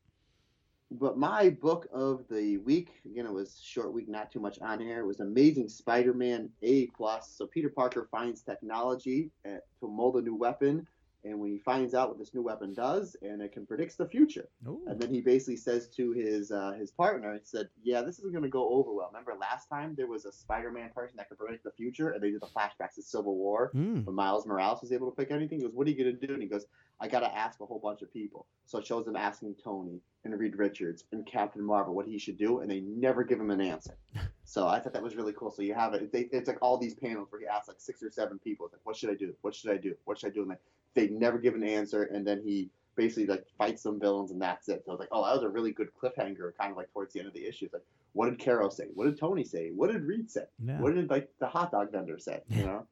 But 0.90 1.16
my 1.16 1.48
book 1.48 1.86
of 1.90 2.28
the 2.28 2.59
week, 2.59 3.01
again, 3.06 3.24
it 3.24 3.32
was 3.32 3.59
short 3.62 3.94
week, 3.94 4.09
not 4.10 4.30
too 4.30 4.40
much 4.40 4.59
on 4.59 4.78
here. 4.78 5.01
It 5.01 5.06
was 5.06 5.20
Amazing 5.20 5.70
Spider-Man 5.70 6.51
A 6.60 6.89
plus. 6.89 7.30
So 7.34 7.47
Peter 7.47 7.70
Parker 7.70 8.09
finds 8.10 8.43
technology 8.43 9.30
uh, 9.47 9.52
to 9.80 9.89
mold 9.89 10.16
a 10.18 10.20
new 10.20 10.34
weapon, 10.34 10.86
and 11.24 11.38
when 11.38 11.50
he 11.50 11.58
finds 11.58 11.94
out 11.94 12.08
what 12.08 12.18
this 12.18 12.34
new 12.34 12.42
weapon 12.42 12.74
does, 12.74 13.16
and 13.22 13.40
it 13.40 13.52
can 13.52 13.66
predicts 13.66 13.96
the 13.96 14.06
future. 14.06 14.48
Oh, 14.66 14.80
And 14.86 15.00
then 15.00 15.10
he 15.10 15.20
basically 15.20 15.56
says 15.56 15.88
to 15.96 16.12
his 16.12 16.50
uh, 16.50 16.72
his 16.72 16.90
partner, 16.90 17.32
he 17.34 17.40
said, 17.44 17.68
"Yeah, 17.82 18.02
this 18.02 18.18
isn't 18.18 18.32
going 18.32 18.44
to 18.44 18.50
go 18.50 18.68
over 18.70 18.92
well. 18.92 19.08
Remember 19.12 19.34
last 19.40 19.68
time 19.68 19.94
there 19.96 20.08
was 20.08 20.24
a 20.24 20.32
Spider-Man 20.32 20.90
person 20.94 21.16
that 21.16 21.28
could 21.28 21.38
predict 21.38 21.64
the 21.64 21.70
future, 21.72 22.10
and 22.10 22.22
they 22.22 22.30
did 22.30 22.40
the 22.40 22.46
flashbacks 22.46 22.98
of 22.98 23.04
Civil 23.04 23.36
War, 23.36 23.70
mm. 23.74 24.04
but 24.04 24.14
Miles 24.14 24.46
Morales 24.46 24.80
was 24.80 24.92
able 24.92 25.10
to 25.10 25.16
pick 25.16 25.30
anything. 25.30 25.58
He 25.58 25.64
goes, 25.64 25.74
"What 25.74 25.86
are 25.86 25.90
you 25.90 26.02
going 26.02 26.18
to 26.18 26.26
do?" 26.26 26.32
And 26.32 26.42
he 26.42 26.48
goes, 26.48 26.66
"I 27.02 27.08
got 27.08 27.20
to 27.20 27.36
ask 27.36 27.60
a 27.60 27.66
whole 27.66 27.78
bunch 27.80 28.00
of 28.02 28.12
people." 28.12 28.46
So 28.66 28.78
it 28.78 28.86
shows 28.86 29.06
him 29.06 29.16
asking 29.16 29.56
Tony 29.62 30.00
and 30.24 30.38
Reed 30.38 30.56
Richards 30.56 31.04
and 31.12 31.26
Captain 31.26 31.62
Marvel 31.62 31.94
what 31.94 32.06
he 32.06 32.16
should 32.18 32.38
do, 32.38 32.60
and 32.60 32.70
they 32.70 32.80
never 32.80 33.24
give 33.24 33.38
him 33.40 33.50
an 33.50 33.60
answer. 33.60 33.96
So 34.44 34.68
I 34.68 34.80
thought 34.80 34.92
that 34.92 35.02
was 35.02 35.16
really 35.16 35.32
cool. 35.32 35.50
So 35.50 35.62
you 35.62 35.72
have 35.72 35.94
it. 35.94 36.12
They, 36.12 36.28
it's 36.30 36.46
like 36.46 36.58
all 36.60 36.76
these 36.76 36.94
panels 36.94 37.28
where 37.30 37.40
he 37.40 37.46
asks 37.46 37.68
like 37.68 37.80
six 37.80 38.02
or 38.02 38.10
seven 38.10 38.38
people, 38.38 38.68
like, 38.70 38.80
"What 38.84 38.96
should 38.96 39.08
I 39.08 39.14
do? 39.14 39.34
What 39.40 39.54
should 39.54 39.70
I 39.70 39.78
do? 39.78 39.94
What 40.04 40.18
should 40.18 40.30
I 40.30 40.34
do?" 40.34 40.40
And 40.40 40.50
like, 40.50 40.60
they 40.92 41.08
never 41.08 41.38
give 41.38 41.54
an 41.54 41.62
answer, 41.64 42.02
and 42.02 42.26
then 42.26 42.42
he 42.44 42.68
basically 42.94 43.24
like 43.26 43.46
fights 43.56 43.82
some 43.82 43.98
villains, 43.98 44.30
and 44.30 44.42
that's 44.42 44.68
it. 44.68 44.82
So 44.84 44.90
I 44.90 44.94
was 44.94 45.00
like, 45.00 45.08
"Oh, 45.10 45.24
that 45.24 45.34
was 45.34 45.42
a 45.44 45.48
really 45.48 45.72
good 45.72 45.88
cliffhanger." 45.94 46.54
Kind 46.58 46.70
of 46.72 46.76
like 46.76 46.92
towards 46.92 47.14
the 47.14 47.20
end 47.20 47.28
of 47.28 47.34
the 47.34 47.46
issue, 47.46 47.64
it's 47.66 47.72
like, 47.72 47.84
what 48.12 48.28
did 48.28 48.38
Carol 48.38 48.70
say? 48.70 48.88
What 48.94 49.06
did 49.06 49.16
Tony 49.18 49.44
say? 49.44 49.70
What 49.70 49.90
did 49.90 50.02
Reed 50.02 50.30
say? 50.30 50.44
yeah, 50.62 50.78
What 50.80 50.94
did 50.94 51.08
like 51.08 51.30
the 51.38 51.46
hot 51.46 51.70
dog 51.70 51.92
vendor 51.92 52.18
say? 52.18 52.40
You 52.50 52.64
know. 52.66 52.86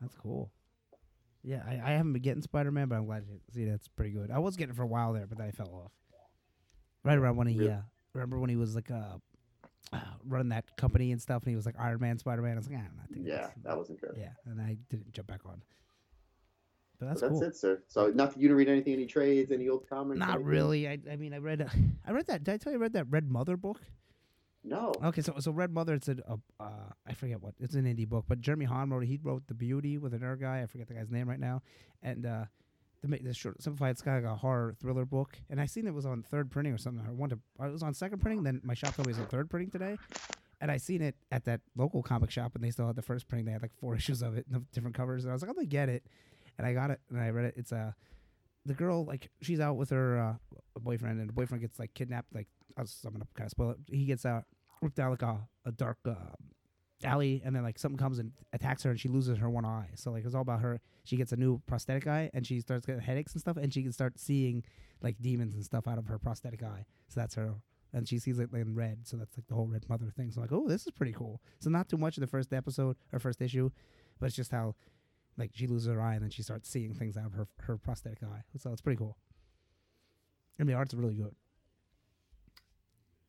that's 0.00 0.14
cool. 0.14 0.50
Yeah, 1.44 1.62
I, 1.68 1.72
I 1.74 1.90
haven't 1.92 2.14
been 2.14 2.22
getting 2.22 2.42
Spider 2.42 2.70
Man, 2.72 2.88
but 2.88 2.96
I'm 2.96 3.06
glad 3.06 3.24
to 3.26 3.54
see 3.54 3.66
that's 3.66 3.86
pretty 3.86 4.10
good. 4.12 4.30
I 4.30 4.38
was 4.38 4.56
getting 4.56 4.72
it 4.72 4.76
for 4.76 4.82
a 4.82 4.86
while 4.86 5.12
there, 5.12 5.26
but 5.26 5.36
then 5.38 5.46
I 5.46 5.50
fell 5.50 5.68
off. 5.84 5.92
Right 7.04 7.18
around 7.18 7.36
when 7.36 7.46
he, 7.46 7.58
Really? 7.58 7.72
uh, 7.72 7.80
remember 8.14 8.38
when 8.38 8.48
he 8.48 8.56
was 8.56 8.74
like 8.74 8.90
uh, 8.90 9.18
uh, 9.92 9.98
running 10.26 10.48
that 10.48 10.74
company 10.78 11.12
and 11.12 11.20
stuff, 11.20 11.42
and 11.42 11.50
he 11.50 11.56
was 11.56 11.66
like 11.66 11.74
Iron 11.78 12.00
Man, 12.00 12.18
Spider 12.18 12.40
Man. 12.40 12.52
I 12.52 12.56
was 12.56 12.70
like, 12.70 12.78
ah, 12.80 12.86
I'm 12.90 12.96
not 12.96 13.08
think 13.12 13.26
Yeah, 13.26 13.48
that 13.62 13.76
wasn't 13.76 14.00
good. 14.00 14.14
Yeah, 14.18 14.30
and 14.46 14.58
I 14.58 14.78
didn't 14.88 15.12
jump 15.12 15.28
back 15.28 15.40
on. 15.44 15.60
But 16.98 17.08
that's, 17.08 17.20
that's 17.20 17.32
cool. 17.32 17.42
it, 17.42 17.56
sir. 17.56 17.82
So 17.88 18.06
nothing. 18.08 18.40
You 18.40 18.48
didn't 18.48 18.56
read 18.58 18.68
anything, 18.68 18.94
any 18.94 19.06
trades, 19.06 19.52
any 19.52 19.68
old 19.68 19.86
comics? 19.86 20.18
Not 20.18 20.30
anything? 20.30 20.46
really. 20.46 20.88
I, 20.88 20.98
I 21.10 21.16
mean, 21.16 21.34
I 21.34 21.38
read, 21.38 21.60
uh, 21.60 21.68
I 22.06 22.12
read 22.12 22.26
that. 22.28 22.44
Did 22.44 22.54
I 22.54 22.56
tell 22.56 22.72
you 22.72 22.78
I 22.78 22.80
read 22.80 22.94
that 22.94 23.06
Red 23.10 23.30
Mother 23.30 23.58
book? 23.58 23.80
No. 24.64 24.92
Okay, 25.04 25.20
so 25.20 25.34
so 25.38 25.52
Red 25.52 25.72
Mother, 25.72 25.94
it's 25.94 26.08
a, 26.08 26.16
a 26.26 26.38
uh, 26.62 26.92
I 27.06 27.12
forget 27.12 27.42
what 27.42 27.54
it's 27.60 27.74
an 27.74 27.84
indie 27.84 28.08
book, 28.08 28.24
but 28.26 28.40
Jeremy 28.40 28.64
Haun 28.64 28.88
wrote 28.90 29.02
it. 29.02 29.06
He 29.06 29.20
wrote 29.22 29.46
The 29.46 29.54
Beauty 29.54 29.98
with 29.98 30.14
another 30.14 30.36
guy. 30.36 30.62
I 30.62 30.66
forget 30.66 30.88
the 30.88 30.94
guy's 30.94 31.10
name 31.10 31.28
right 31.28 31.38
now, 31.38 31.60
and 32.02 32.24
uh, 32.24 32.44
the 33.02 33.18
the 33.18 33.34
short 33.34 33.62
simplified. 33.62 33.90
It's 33.90 34.02
kind 34.02 34.16
of 34.18 34.24
like 34.24 34.32
a 34.32 34.36
horror 34.36 34.74
thriller 34.80 35.04
book, 35.04 35.38
and 35.50 35.60
I 35.60 35.66
seen 35.66 35.86
it 35.86 35.92
was 35.92 36.06
on 36.06 36.22
third 36.22 36.50
printing 36.50 36.72
or 36.72 36.78
something. 36.78 37.04
I 37.06 37.10
wanted 37.10 37.40
it 37.62 37.72
was 37.72 37.82
on 37.82 37.92
second 37.92 38.20
printing. 38.20 38.42
Then 38.42 38.62
my 38.64 38.74
shop 38.74 38.94
told 38.94 39.06
me 39.06 39.12
it 39.12 39.16
was 39.16 39.24
on 39.24 39.28
third 39.28 39.50
printing 39.50 39.70
today, 39.70 39.98
and 40.62 40.70
I 40.70 40.78
seen 40.78 41.02
it 41.02 41.16
at 41.30 41.44
that 41.44 41.60
local 41.76 42.02
comic 42.02 42.30
shop, 42.30 42.54
and 42.54 42.64
they 42.64 42.70
still 42.70 42.86
had 42.86 42.96
the 42.96 43.02
first 43.02 43.28
printing. 43.28 43.44
They 43.44 43.52
had 43.52 43.62
like 43.62 43.74
four 43.74 43.94
issues 43.96 44.22
of 44.22 44.36
it, 44.38 44.46
and 44.50 44.70
different 44.72 44.96
covers, 44.96 45.24
and 45.24 45.30
I 45.30 45.34
was 45.34 45.42
like, 45.42 45.50
I'm 45.50 45.56
gonna 45.56 45.66
get 45.66 45.90
it, 45.90 46.04
and 46.56 46.66
I 46.66 46.72
got 46.72 46.90
it, 46.90 47.00
and 47.10 47.20
I 47.20 47.28
read 47.28 47.44
it. 47.44 47.54
It's 47.58 47.72
a 47.72 47.76
uh, 47.76 47.90
the 48.66 48.74
girl 48.74 49.04
like 49.04 49.28
she's 49.42 49.60
out 49.60 49.76
with 49.76 49.90
her 49.90 50.18
uh, 50.18 50.34
boyfriend, 50.80 51.20
and 51.20 51.28
the 51.28 51.34
boyfriend 51.34 51.60
gets 51.60 51.78
like 51.78 51.92
kidnapped. 51.92 52.34
Like 52.34 52.48
I'm 52.76 52.86
gonna 53.04 53.26
kind 53.34 53.46
of 53.46 53.50
spoil 53.50 53.70
it. 53.70 53.78
He 53.90 54.04
gets 54.06 54.26
out 54.26 54.44
ripped 54.84 54.96
down 54.96 55.10
like 55.10 55.22
a, 55.22 55.40
a 55.64 55.72
dark 55.72 55.98
uh, 56.06 56.14
alley, 57.02 57.42
and 57.44 57.56
then 57.56 57.62
like 57.62 57.78
something 57.78 57.98
comes 57.98 58.18
and 58.18 58.32
attacks 58.52 58.82
her, 58.84 58.90
and 58.90 59.00
she 59.00 59.08
loses 59.08 59.38
her 59.38 59.50
one 59.50 59.64
eye. 59.64 59.90
So 59.94 60.12
like 60.12 60.24
it's 60.24 60.34
all 60.34 60.42
about 60.42 60.60
her. 60.60 60.80
She 61.04 61.16
gets 61.16 61.32
a 61.32 61.36
new 61.36 61.60
prosthetic 61.66 62.06
eye, 62.06 62.30
and 62.34 62.46
she 62.46 62.60
starts 62.60 62.86
getting 62.86 63.00
headaches 63.00 63.32
and 63.32 63.40
stuff, 63.40 63.56
and 63.56 63.72
she 63.72 63.82
can 63.82 63.92
start 63.92 64.18
seeing 64.18 64.62
like 65.02 65.16
demons 65.20 65.54
and 65.54 65.64
stuff 65.64 65.88
out 65.88 65.98
of 65.98 66.06
her 66.06 66.18
prosthetic 66.18 66.62
eye. 66.62 66.84
So 67.08 67.20
that's 67.20 67.34
her. 67.34 67.54
And 67.92 68.08
she 68.08 68.18
sees 68.18 68.40
it 68.40 68.50
in 68.52 68.74
red, 68.74 69.06
so 69.06 69.16
that's 69.16 69.36
like 69.36 69.46
the 69.46 69.54
whole 69.54 69.66
red 69.66 69.88
mother 69.88 70.10
thing. 70.16 70.30
So 70.32 70.40
like, 70.40 70.52
oh, 70.52 70.66
this 70.68 70.86
is 70.86 70.92
pretty 70.92 71.12
cool. 71.12 71.40
So 71.60 71.70
not 71.70 71.88
too 71.88 71.96
much 71.96 72.16
in 72.16 72.22
the 72.22 72.26
first 72.26 72.52
episode 72.52 72.96
or 73.12 73.18
first 73.20 73.40
issue, 73.40 73.70
but 74.18 74.26
it's 74.26 74.36
just 74.36 74.50
how 74.50 74.74
like 75.36 75.50
she 75.54 75.66
loses 75.66 75.88
her 75.88 76.00
eye 76.00 76.14
and 76.14 76.22
then 76.22 76.30
she 76.30 76.42
starts 76.42 76.68
seeing 76.68 76.94
things 76.94 77.16
out 77.16 77.26
of 77.26 77.32
her 77.34 77.46
her 77.60 77.76
prosthetic 77.76 78.22
eye. 78.22 78.42
So 78.58 78.72
it's 78.72 78.82
pretty 78.82 78.98
cool. 78.98 79.16
And 80.58 80.68
the 80.68 80.74
art's 80.74 80.94
really 80.94 81.14
good. 81.14 81.34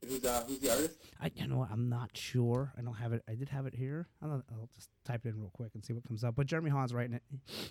Who's 0.07 0.23
uh, 0.25 0.43
who's 0.47 0.59
the 0.59 0.69
artist? 0.71 0.97
I 1.21 1.31
you 1.35 1.47
know 1.47 1.57
what, 1.57 1.69
I'm 1.71 1.89
not 1.89 2.11
sure. 2.13 2.73
I 2.77 2.81
don't 2.81 2.93
have 2.95 3.13
it. 3.13 3.23
I 3.29 3.35
did 3.35 3.49
have 3.49 3.65
it 3.65 3.73
here. 3.73 4.07
I'll, 4.21 4.43
I'll 4.51 4.69
just 4.75 4.89
type 5.05 5.25
it 5.25 5.29
in 5.29 5.39
real 5.39 5.49
quick 5.51 5.71
and 5.73 5.83
see 5.83 5.93
what 5.93 6.05
comes 6.05 6.23
up. 6.23 6.35
But 6.35 6.47
Jeremy 6.47 6.69
Haun's 6.69 6.93
writing 6.93 7.15
it, 7.15 7.23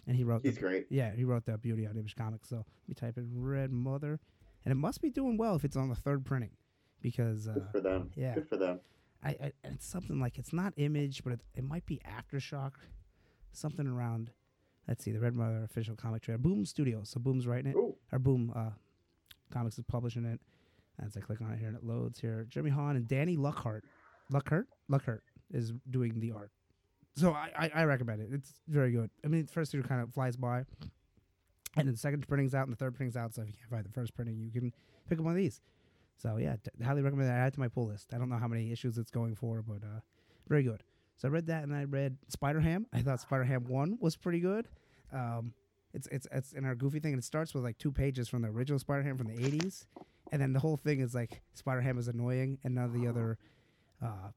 and 0.07 0.17
he 0.17 0.25
wrote. 0.25 0.43
He's 0.43 0.55
the, 0.55 0.61
great. 0.61 0.87
Yeah, 0.91 1.13
he 1.15 1.25
wrote 1.25 1.47
that 1.47 1.63
Beauty 1.63 1.87
on 1.87 1.97
Image 1.97 2.17
Comics. 2.17 2.49
So 2.49 2.57
let 2.57 2.89
me 2.89 2.95
type 2.95 3.17
in 3.19 3.29
Red 3.35 3.71
Mother, 3.71 4.19
and 4.65 4.73
it 4.73 4.77
must 4.77 5.01
be 5.01 5.11
doing 5.11 5.37
well 5.37 5.55
if 5.57 5.65
it's 5.65 5.77
on 5.77 5.89
the 5.89 5.95
third 5.95 6.25
printing, 6.25 6.51
because 7.01 7.47
uh, 7.47 7.53
Good 7.53 7.69
for 7.73 7.81
them. 7.81 8.11
yeah. 8.17 8.35
Good 8.35 8.49
for 8.49 8.57
them. 8.57 8.81
I, 9.23 9.29
I 9.29 9.53
and 9.63 9.75
it's 9.75 9.87
something 9.87 10.21
like 10.21 10.39
it's 10.39 10.53
not 10.53 10.73
Image, 10.77 11.23
but 11.25 11.35
it, 11.35 11.41
it 11.55 11.65
might 11.65 11.87
be 11.87 12.01
AfterShock, 12.07 12.73
something 13.53 13.87
around. 13.87 14.31
Let's 14.89 15.03
see, 15.03 15.13
the 15.13 15.21
Red 15.21 15.35
Mother 15.35 15.63
official 15.65 15.97
comic 15.97 16.23
trailer. 16.23 16.39
Boom 16.39 16.67
Studios. 16.67 17.09
So 17.09 17.21
Boom's 17.21 17.47
writing 17.47 17.71
it 17.71 17.77
Ooh, 17.77 17.95
or 18.13 18.19
Boom 18.19 18.53
uh, 18.55 18.71
Comics 19.51 19.79
is 19.79 19.85
publishing 19.85 20.25
it. 20.27 20.41
As 21.05 21.17
I 21.17 21.21
click 21.21 21.41
on 21.41 21.53
it 21.53 21.59
here 21.59 21.69
and 21.69 21.77
it 21.77 21.85
loads 21.85 22.21
here, 22.21 22.47
Jeremy 22.49 22.71
Haun 22.71 22.97
and 22.97 23.09
Danny 23.09 23.37
Luckert, 23.37 23.81
Luckert, 24.33 24.65
Luckert 24.91 25.21
is 25.53 25.73
doing 25.91 26.21
the 26.21 26.33
art. 26.33 26.51
So 27.17 27.33
I, 27.33 27.51
I, 27.57 27.71
I 27.75 27.85
recommend 27.85 28.21
it. 28.21 28.29
It's 28.33 28.53
very 28.69 28.93
good. 28.93 29.11
I 29.25 29.29
mean, 29.29 29.47
first 29.47 29.75
issue 29.75 29.83
kind 29.83 30.01
of 30.01 30.13
flies 30.13 30.37
by, 30.37 30.59
and 31.77 31.87
then 31.87 31.93
the 31.93 31.99
second 31.99 32.27
printing's 32.27 32.55
out 32.55 32.65
and 32.65 32.73
the 32.73 32.77
third 32.77 32.95
printing's 32.95 33.17
out. 33.17 33.35
So 33.35 33.43
if 33.43 33.49
you 33.49 33.55
can't 33.55 33.71
find 33.71 33.85
the 33.85 33.91
first 33.91 34.15
printing, 34.15 34.39
you 34.39 34.51
can 34.51 34.73
pick 35.09 35.19
up 35.19 35.25
one 35.25 35.33
of 35.33 35.37
these. 35.39 35.61
So 36.17 36.37
yeah, 36.37 36.57
t- 36.57 36.85
highly 36.85 37.03
recommend 37.03 37.29
that. 37.29 37.35
Add 37.35 37.49
it 37.49 37.55
to 37.55 37.61
my 37.61 37.69
pull 37.69 37.87
list. 37.87 38.13
I 38.15 38.19
don't 38.19 38.29
know 38.29 38.37
how 38.39 38.49
many 38.49 38.73
issues 38.73 38.99
it's 38.99 39.11
going 39.11 39.35
for, 39.35 39.63
but 39.63 39.83
uh, 39.85 40.01
very 40.49 40.63
good. 40.63 40.83
So 41.17 41.29
I 41.29 41.31
read 41.31 41.47
that 41.47 41.63
and 41.63 41.75
I 41.75 41.85
read 41.85 42.17
Spider 42.29 42.61
Ham. 42.61 42.87
I 42.93 43.01
thought 43.01 43.21
Spider 43.21 43.45
Ham 43.45 43.65
one 43.69 43.99
was 44.01 44.17
pretty 44.17 44.41
good. 44.41 44.69
Um, 45.13 45.53
it's 45.93 46.09
it's 46.11 46.27
it's 46.33 46.53
in 46.53 46.65
our 46.65 46.75
goofy 46.75 46.99
thing, 46.99 47.13
and 47.13 47.21
it 47.21 47.25
starts 47.25 47.55
with 47.55 47.63
like 47.63 47.79
two 47.79 47.93
pages 47.93 48.29
from 48.29 48.43
the 48.43 48.49
original 48.49 48.79
Spider 48.79 49.03
Ham 49.05 49.17
from 49.17 49.29
the 49.29 49.37
'80s, 49.37 49.87
and 50.33 50.41
then 50.41 50.53
the 50.53 50.61
whole 50.61 50.77
thing 50.77 51.01
is 51.01 51.15
like 51.15 51.43
Spider 51.55 51.81
Ham 51.81 51.99
is 51.99 52.09
annoying, 52.09 52.59
and 52.65 52.75
none 52.75 52.85
of 52.85 52.93
the 52.93 53.07
other 53.07 53.39
uh, 54.03 54.31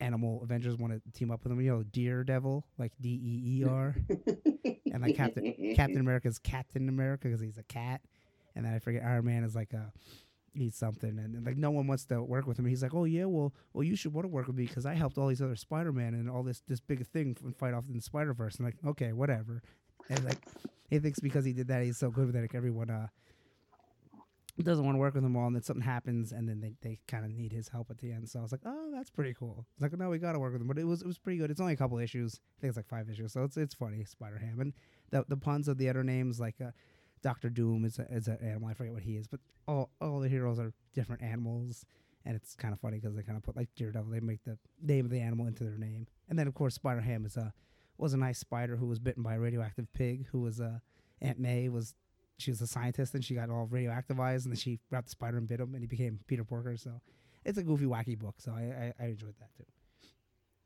animal 0.00 0.40
Avengers 0.42 0.76
want 0.76 0.92
to 0.92 1.12
team 1.12 1.30
up 1.30 1.42
with 1.42 1.52
him. 1.52 1.60
You 1.60 1.70
know, 1.70 1.82
Daredevil, 1.82 2.66
like 2.78 2.92
D 3.00 3.08
E 3.08 3.60
E 3.60 3.64
R, 3.64 3.94
and 4.92 5.02
like 5.02 5.16
Captain 5.16 5.74
Captain 5.74 6.00
America's 6.00 6.38
Captain 6.38 6.88
America 6.88 7.28
because 7.28 7.40
he's 7.40 7.58
a 7.58 7.64
cat, 7.64 8.00
and 8.54 8.64
then 8.64 8.74
I 8.74 8.78
forget 8.78 9.02
Iron 9.04 9.26
Man 9.26 9.44
is 9.44 9.54
like 9.54 9.72
a 9.72 9.92
he's 10.56 10.74
something, 10.74 11.18
and, 11.18 11.34
and 11.34 11.46
like 11.46 11.56
no 11.56 11.70
one 11.70 11.86
wants 11.86 12.04
to 12.06 12.22
work 12.22 12.46
with 12.46 12.58
him. 12.58 12.66
He's 12.66 12.82
like, 12.82 12.94
oh 12.94 13.04
yeah, 13.04 13.26
well, 13.26 13.52
well 13.72 13.84
you 13.84 13.96
should 13.96 14.12
want 14.12 14.24
to 14.24 14.28
work 14.28 14.46
with 14.46 14.56
me 14.56 14.66
because 14.66 14.86
I 14.86 14.94
helped 14.94 15.18
all 15.18 15.28
these 15.28 15.42
other 15.42 15.56
Spider 15.56 15.92
Man 15.92 16.14
and 16.14 16.30
all 16.30 16.42
this 16.42 16.62
this 16.66 16.80
big 16.80 17.06
thing 17.06 17.36
and 17.44 17.56
fight 17.56 17.74
off 17.74 17.84
in 17.88 17.94
the 17.94 18.00
Spider 18.00 18.32
Verse. 18.32 18.56
And 18.56 18.64
like, 18.64 18.76
okay, 18.86 19.12
whatever. 19.12 19.62
And 20.08 20.24
like 20.24 20.38
he 20.88 20.98
thinks 20.98 21.20
because 21.20 21.44
he 21.44 21.52
did 21.52 21.68
that, 21.68 21.82
he's 21.82 21.98
so 21.98 22.10
good 22.10 22.26
with 22.26 22.36
it. 22.36 22.42
Like 22.42 22.54
everyone 22.54 22.90
uh 22.90 23.08
doesn't 24.64 24.84
want 24.84 24.94
to 24.94 24.98
work 24.98 25.14
with 25.14 25.22
them 25.22 25.36
all, 25.36 25.46
and 25.46 25.54
then 25.54 25.62
something 25.62 25.84
happens, 25.84 26.32
and 26.32 26.48
then 26.48 26.60
they, 26.60 26.74
they 26.80 26.98
kind 27.06 27.24
of 27.24 27.30
need 27.30 27.52
his 27.52 27.68
help 27.68 27.90
at 27.90 27.98
the 27.98 28.10
end. 28.10 28.28
So 28.28 28.38
I 28.38 28.42
was 28.42 28.52
like, 28.52 28.62
oh, 28.64 28.90
that's 28.92 29.10
pretty 29.10 29.34
cool. 29.34 29.66
It's 29.74 29.82
like, 29.82 29.98
no, 29.98 30.08
we 30.08 30.18
got 30.18 30.32
to 30.32 30.38
work 30.38 30.52
with 30.52 30.62
him, 30.62 30.68
but 30.68 30.78
it 30.78 30.84
was 30.84 31.02
it 31.02 31.06
was 31.06 31.18
pretty 31.18 31.38
good. 31.38 31.50
It's 31.50 31.60
only 31.60 31.74
a 31.74 31.76
couple 31.76 31.98
issues. 31.98 32.40
I 32.58 32.60
think 32.60 32.68
it's 32.70 32.76
like 32.76 32.88
five 32.88 33.10
issues, 33.10 33.32
so 33.32 33.44
it's 33.44 33.56
it's 33.56 33.74
funny. 33.74 34.04
Spider 34.04 34.38
Ham 34.38 34.60
and 34.60 34.72
the 35.10 35.24
the 35.28 35.36
puns 35.36 35.68
of 35.68 35.78
the 35.78 35.88
other 35.88 36.02
names 36.02 36.40
like. 36.40 36.56
Uh, 36.60 36.70
Doctor 37.22 37.48
Doom 37.48 37.84
is 37.84 37.98
a, 37.98 38.06
is 38.12 38.28
an 38.28 38.38
animal. 38.42 38.68
I 38.68 38.74
forget 38.74 38.92
what 38.92 39.02
he 39.02 39.16
is, 39.16 39.26
but 39.26 39.40
all 39.66 39.90
all 40.00 40.20
the 40.20 40.28
heroes 40.28 40.58
are 40.58 40.72
different 40.94 41.22
animals, 41.22 41.84
and 42.24 42.36
it's 42.36 42.54
kind 42.54 42.72
of 42.72 42.78
funny 42.78 42.98
because 42.98 43.16
they 43.16 43.22
kind 43.22 43.36
of 43.36 43.42
put 43.42 43.56
like 43.56 43.68
Daredevil, 43.74 44.12
they 44.12 44.20
make 44.20 44.44
the 44.44 44.58
name 44.82 45.06
of 45.06 45.10
the 45.10 45.20
animal 45.20 45.46
into 45.46 45.64
their 45.64 45.78
name, 45.78 46.06
and 46.28 46.38
then 46.38 46.46
of 46.46 46.54
course 46.54 46.74
Spider 46.74 47.00
Ham 47.00 47.24
is 47.26 47.36
a 47.36 47.52
was 47.98 48.12
a 48.12 48.16
nice 48.16 48.38
spider 48.38 48.76
who 48.76 48.86
was 48.86 48.98
bitten 48.98 49.22
by 49.22 49.34
a 49.34 49.40
radioactive 49.40 49.92
pig, 49.92 50.26
who 50.30 50.40
was 50.40 50.60
uh, 50.60 50.78
Aunt 51.20 51.38
May 51.38 51.68
was 51.68 51.94
she 52.38 52.50
was 52.50 52.60
a 52.60 52.66
scientist 52.66 53.14
and 53.14 53.24
she 53.24 53.34
got 53.34 53.50
all 53.50 53.66
radioactive 53.66 54.20
eyes, 54.20 54.44
and 54.44 54.52
then 54.52 54.58
she 54.58 54.80
grabbed 54.90 55.06
the 55.06 55.10
spider 55.10 55.38
and 55.38 55.48
bit 55.48 55.60
him, 55.60 55.74
and 55.74 55.82
he 55.82 55.86
became 55.86 56.20
Peter 56.26 56.44
Porker. 56.44 56.76
So 56.76 57.00
it's 57.44 57.58
a 57.58 57.62
goofy, 57.62 57.86
wacky 57.86 58.18
book. 58.18 58.34
So 58.38 58.52
I, 58.52 58.92
I, 59.00 59.04
I 59.04 59.06
enjoyed 59.08 59.34
that 59.40 59.54
too. 59.56 59.64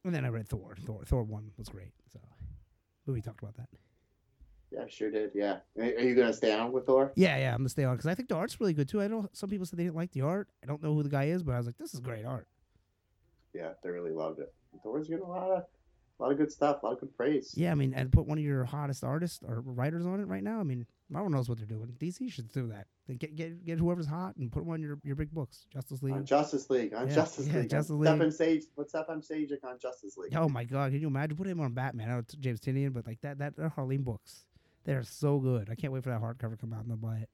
And 0.05 0.14
then 0.14 0.24
I 0.24 0.28
read 0.28 0.48
Thor. 0.48 0.76
Thor 0.84 1.05
Thor 1.05 1.22
one 1.22 1.51
was 1.59 1.68
great. 1.68 1.92
So 2.12 2.20
we 3.06 3.20
talked 3.20 3.42
about 3.42 3.56
that. 3.56 3.68
Yeah, 4.70 4.86
sure 4.88 5.10
did. 5.10 5.32
Yeah. 5.34 5.59
Are 5.78 5.82
are 5.82 6.01
you 6.01 6.14
gonna 6.14 6.32
stay 6.32 6.55
on 6.55 6.72
with 6.72 6.86
Thor? 6.86 7.12
Yeah, 7.16 7.36
yeah, 7.38 7.52
I'm 7.52 7.59
gonna 7.59 7.68
stay 7.68 7.84
on 7.84 7.97
because 7.97 8.06
I 8.06 8.14
think 8.14 8.28
the 8.28 8.36
art's 8.36 8.60
really 8.60 8.72
good 8.72 8.88
too. 8.88 9.02
I 9.02 9.09
know 9.09 9.28
some 9.32 9.51
people 9.51 9.66
said 9.66 9.78
they 9.78 9.84
didn't 9.84 9.97
like 9.97 10.12
the 10.12 10.22
art. 10.22 10.48
I 10.62 10.66
don't 10.66 10.82
know 10.82 10.94
who 10.94 11.02
the 11.02 11.09
guy 11.09 11.24
is, 11.24 11.42
but 11.42 11.55
I 11.55 11.59
was 11.59 11.66
like, 11.66 11.76
this 11.76 11.92
is 11.92 12.01
great 12.01 12.24
art. 12.24 12.47
Yeah, 13.52 13.70
they 13.82 13.90
really 13.90 14.12
loved 14.12 14.38
it. 14.38 14.55
Thor's 14.82 15.09
getting 15.09 15.24
a 15.24 15.28
lot 15.28 15.51
of, 15.51 15.64
a 16.18 16.22
lot 16.22 16.30
of 16.30 16.38
good 16.38 16.52
stuff, 16.52 16.82
a 16.82 16.86
lot 16.86 16.92
of 16.92 17.01
good 17.01 17.16
praise. 17.16 17.52
Yeah, 17.56 17.72
I 17.72 17.74
mean, 17.74 17.92
and 17.94 18.12
put 18.12 18.26
one 18.26 18.38
of 18.38 18.44
your 18.44 18.64
hottest 18.64 19.02
artists 19.02 19.40
or 19.47 19.60
writers 19.60 20.06
on 20.06 20.20
it 20.20 20.28
right 20.28 20.42
now. 20.42 20.60
I 20.60 20.62
mean, 20.62 20.86
Marvel 21.11 21.31
knows 21.31 21.49
what 21.49 21.59
they're 21.59 21.66
doing. 21.66 21.93
DC 21.99 22.32
should 22.32 22.53
do 22.53 22.69
that. 22.69 22.87
They 23.09 23.15
get 23.15 23.35
get 23.35 23.65
get 23.65 23.78
whoever's 23.78 24.07
hot 24.07 24.37
and 24.37 24.51
put 24.51 24.61
them 24.65 24.73
on 24.73 24.81
your 24.81 24.99
your 25.03 25.16
big 25.16 25.32
books. 25.32 25.66
Justice 25.73 26.03
League. 26.03 26.15
On 26.15 26.24
Justice 26.24 26.70
League, 26.70 26.95
on 26.95 27.09
Yeah, 27.09 27.15
Justice 27.15 27.49
yeah, 27.49 27.59
League, 27.59 27.70
Justice 27.70 27.97
League. 27.97 28.09
Stefan 28.09 28.31
Sage, 28.32 28.65
put 28.77 28.91
Stjepan 28.91 29.27
Sejic 29.28 29.65
on 29.65 29.78
Justice 29.78 30.16
League. 30.16 30.35
Oh 30.37 30.49
my 30.49 30.65
god, 30.65 30.93
can 30.93 31.01
you 31.01 31.09
imagine 31.09 31.37
put 31.37 31.49
him 31.49 31.61
on 31.61 31.73
Batman? 31.73 32.09
I 32.09 32.12
know 32.12 32.19
it's 32.20 32.35
James 32.35 32.61
Tynion, 32.61 32.93
but 32.93 33.07
like 33.07 33.20
that 33.23 33.39
that 33.39 33.57
they're 33.57 33.70
Harleen 33.70 34.05
books. 34.05 34.45
They're 34.85 35.03
so 35.03 35.39
good. 35.39 35.69
I 35.70 35.74
can't 35.74 35.93
wait 35.93 36.05
for 36.05 36.11
that 36.11 36.23
hardcover 36.23 36.53
to 36.53 36.57
come 36.57 36.73
out 36.73 36.85
and 36.85 36.93
I'll 36.93 36.97
buy 36.97 37.19
it. 37.19 37.28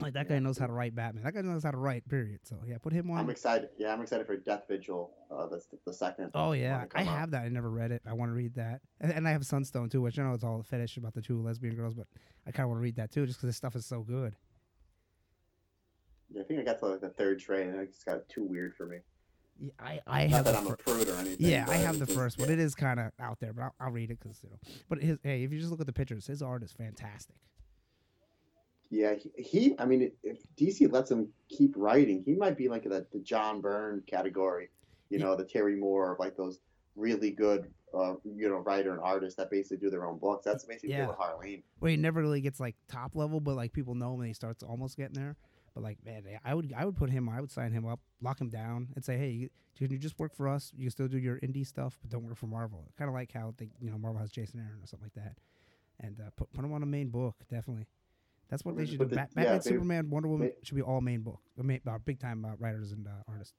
Like 0.00 0.14
that 0.14 0.28
guy 0.28 0.40
knows 0.40 0.58
how 0.58 0.66
to 0.66 0.72
write 0.72 0.94
Batman. 0.94 1.22
That 1.22 1.34
guy 1.34 1.40
knows 1.42 1.62
how 1.62 1.70
to 1.70 1.76
write. 1.76 2.06
Period. 2.08 2.40
So 2.42 2.56
yeah, 2.66 2.78
put 2.78 2.92
him 2.92 3.10
on. 3.10 3.18
I'm 3.18 3.30
excited. 3.30 3.68
Yeah, 3.78 3.92
I'm 3.92 4.00
excited 4.02 4.26
for 4.26 4.36
Death 4.36 4.64
Vigil. 4.68 5.12
Uh, 5.30 5.46
that's 5.46 5.66
the, 5.66 5.78
the 5.86 5.92
second. 5.92 6.32
Oh 6.34 6.50
yeah, 6.52 6.82
I 6.82 6.86
come 6.86 7.08
out. 7.08 7.18
have 7.18 7.30
that. 7.30 7.42
I 7.44 7.48
never 7.48 7.70
read 7.70 7.92
it. 7.92 8.02
I 8.06 8.12
want 8.12 8.30
to 8.30 8.34
read 8.34 8.54
that, 8.56 8.80
and, 9.00 9.12
and 9.12 9.28
I 9.28 9.30
have 9.30 9.46
Sunstone 9.46 9.88
too, 9.88 10.02
which 10.02 10.18
I 10.18 10.24
know 10.24 10.32
it's 10.34 10.42
all 10.42 10.62
fetish 10.62 10.96
about 10.96 11.14
the 11.14 11.22
two 11.22 11.40
lesbian 11.40 11.76
girls, 11.76 11.94
but 11.94 12.06
I 12.46 12.50
kind 12.50 12.64
of 12.64 12.70
want 12.70 12.80
to 12.80 12.82
read 12.82 12.96
that 12.96 13.12
too, 13.12 13.24
just 13.24 13.38
because 13.38 13.48
this 13.50 13.56
stuff 13.56 13.76
is 13.76 13.86
so 13.86 14.00
good. 14.02 14.34
Yeah, 16.30 16.42
I 16.42 16.44
think 16.44 16.60
I 16.60 16.64
got 16.64 16.80
to 16.80 16.86
like 16.86 17.00
the 17.00 17.10
third 17.10 17.38
trade, 17.38 17.68
and 17.68 17.78
it 17.80 17.92
just 17.92 18.04
got 18.04 18.28
too 18.28 18.44
weird 18.44 18.74
for 18.74 18.86
me. 18.86 18.98
Yeah, 19.60 19.70
I 19.78 20.00
I 20.08 20.26
Not 20.26 20.30
have 20.36 20.44
that 20.46 20.56
I'm 20.56 20.66
fir- 20.66 20.74
a 20.74 20.76
prude 20.76 21.08
or 21.08 21.14
anything. 21.16 21.46
yeah, 21.48 21.66
I 21.68 21.76
have 21.76 22.00
the 22.00 22.06
was- 22.06 22.14
first 22.16 22.38
one. 22.40 22.48
yeah. 22.48 22.54
It 22.54 22.58
is 22.60 22.74
kind 22.74 22.98
of 22.98 23.12
out 23.20 23.38
there, 23.38 23.52
but 23.52 23.62
I'll, 23.62 23.74
I'll 23.78 23.92
read 23.92 24.10
it 24.10 24.18
because 24.20 24.40
you 24.42 24.50
know. 24.50 24.56
But 24.88 25.00
his 25.00 25.18
hey, 25.22 25.44
if 25.44 25.52
you 25.52 25.58
just 25.60 25.70
look 25.70 25.80
at 25.80 25.86
the 25.86 25.92
pictures, 25.92 26.26
his 26.26 26.42
art 26.42 26.64
is 26.64 26.72
fantastic. 26.72 27.36
Yeah, 28.94 29.14
he, 29.14 29.32
he. 29.42 29.74
I 29.80 29.86
mean, 29.86 30.12
if 30.22 30.38
DC 30.56 30.90
lets 30.92 31.10
him 31.10 31.28
keep 31.48 31.74
writing, 31.76 32.22
he 32.24 32.34
might 32.34 32.56
be 32.56 32.68
like 32.68 32.84
the, 32.84 33.04
the 33.12 33.18
John 33.18 33.60
Byrne 33.60 34.02
category. 34.06 34.70
You 35.10 35.18
know, 35.18 35.34
the 35.34 35.44
Terry 35.44 35.74
Moore, 35.74 36.16
like 36.20 36.36
those 36.36 36.60
really 36.94 37.32
good, 37.32 37.72
uh, 37.92 38.14
you 38.24 38.48
know, 38.48 38.58
writer 38.58 38.92
and 38.92 39.00
artist 39.00 39.36
that 39.38 39.50
basically 39.50 39.78
do 39.78 39.90
their 39.90 40.06
own 40.06 40.18
books. 40.18 40.44
That's 40.44 40.64
basically 40.64 40.90
Yeah. 40.94 41.08
with 41.08 41.16
Harleen. 41.16 41.64
Well, 41.80 41.90
he 41.90 41.96
never 41.96 42.20
really 42.20 42.40
gets 42.40 42.60
like 42.60 42.76
top 42.88 43.16
level, 43.16 43.40
but 43.40 43.56
like 43.56 43.72
people 43.72 43.96
know 43.96 44.14
him 44.14 44.20
and 44.20 44.28
he 44.28 44.34
starts 44.34 44.62
almost 44.62 44.96
getting 44.96 45.14
there. 45.14 45.36
But 45.74 45.82
like 45.82 45.98
man, 46.04 46.22
I 46.44 46.54
would 46.54 46.72
I 46.76 46.84
would 46.84 46.96
put 46.96 47.10
him, 47.10 47.28
I 47.28 47.40
would 47.40 47.50
sign 47.50 47.72
him 47.72 47.84
up, 47.84 47.98
lock 48.22 48.40
him 48.40 48.48
down, 48.48 48.90
and 48.94 49.04
say, 49.04 49.18
hey, 49.18 49.30
you, 49.30 49.50
can 49.76 49.90
you 49.90 49.98
just 49.98 50.20
work 50.20 50.36
for 50.36 50.46
us? 50.46 50.70
You 50.76 50.84
can 50.84 50.90
still 50.92 51.08
do 51.08 51.18
your 51.18 51.40
indie 51.40 51.66
stuff, 51.66 51.98
but 52.00 52.10
don't 52.10 52.22
work 52.22 52.36
for 52.36 52.46
Marvel. 52.46 52.92
Kind 52.96 53.08
of 53.08 53.14
like 53.14 53.32
how 53.32 53.54
they, 53.56 53.70
you 53.80 53.90
know, 53.90 53.98
Marvel 53.98 54.20
has 54.20 54.30
Jason 54.30 54.60
Aaron 54.60 54.80
or 54.80 54.86
something 54.86 55.10
like 55.12 55.24
that, 55.24 55.36
and 55.98 56.20
uh, 56.20 56.30
put 56.36 56.52
put 56.52 56.64
him 56.64 56.72
on 56.72 56.84
a 56.84 56.86
main 56.86 57.08
book, 57.08 57.34
definitely. 57.50 57.88
That's 58.48 58.64
what 58.64 58.76
they 58.76 58.86
should 58.86 58.98
do. 58.98 59.06
the- 59.06 59.16
Bat- 59.16 59.30
yeah, 59.36 59.42
Batman, 59.44 59.52
maybe- 59.52 59.62
Superman, 59.76 60.10
Wonder 60.10 60.28
Woman 60.28 60.48
may- 60.48 60.54
should 60.62 60.76
be 60.76 60.82
all 60.82 61.00
main 61.00 61.20
book, 61.22 61.40
uh, 61.58 61.62
main, 61.62 61.80
uh, 61.86 61.98
big 62.04 62.18
time 62.20 62.44
uh, 62.44 62.54
writers 62.58 62.92
and 62.92 63.06
uh, 63.06 63.10
artists. 63.28 63.54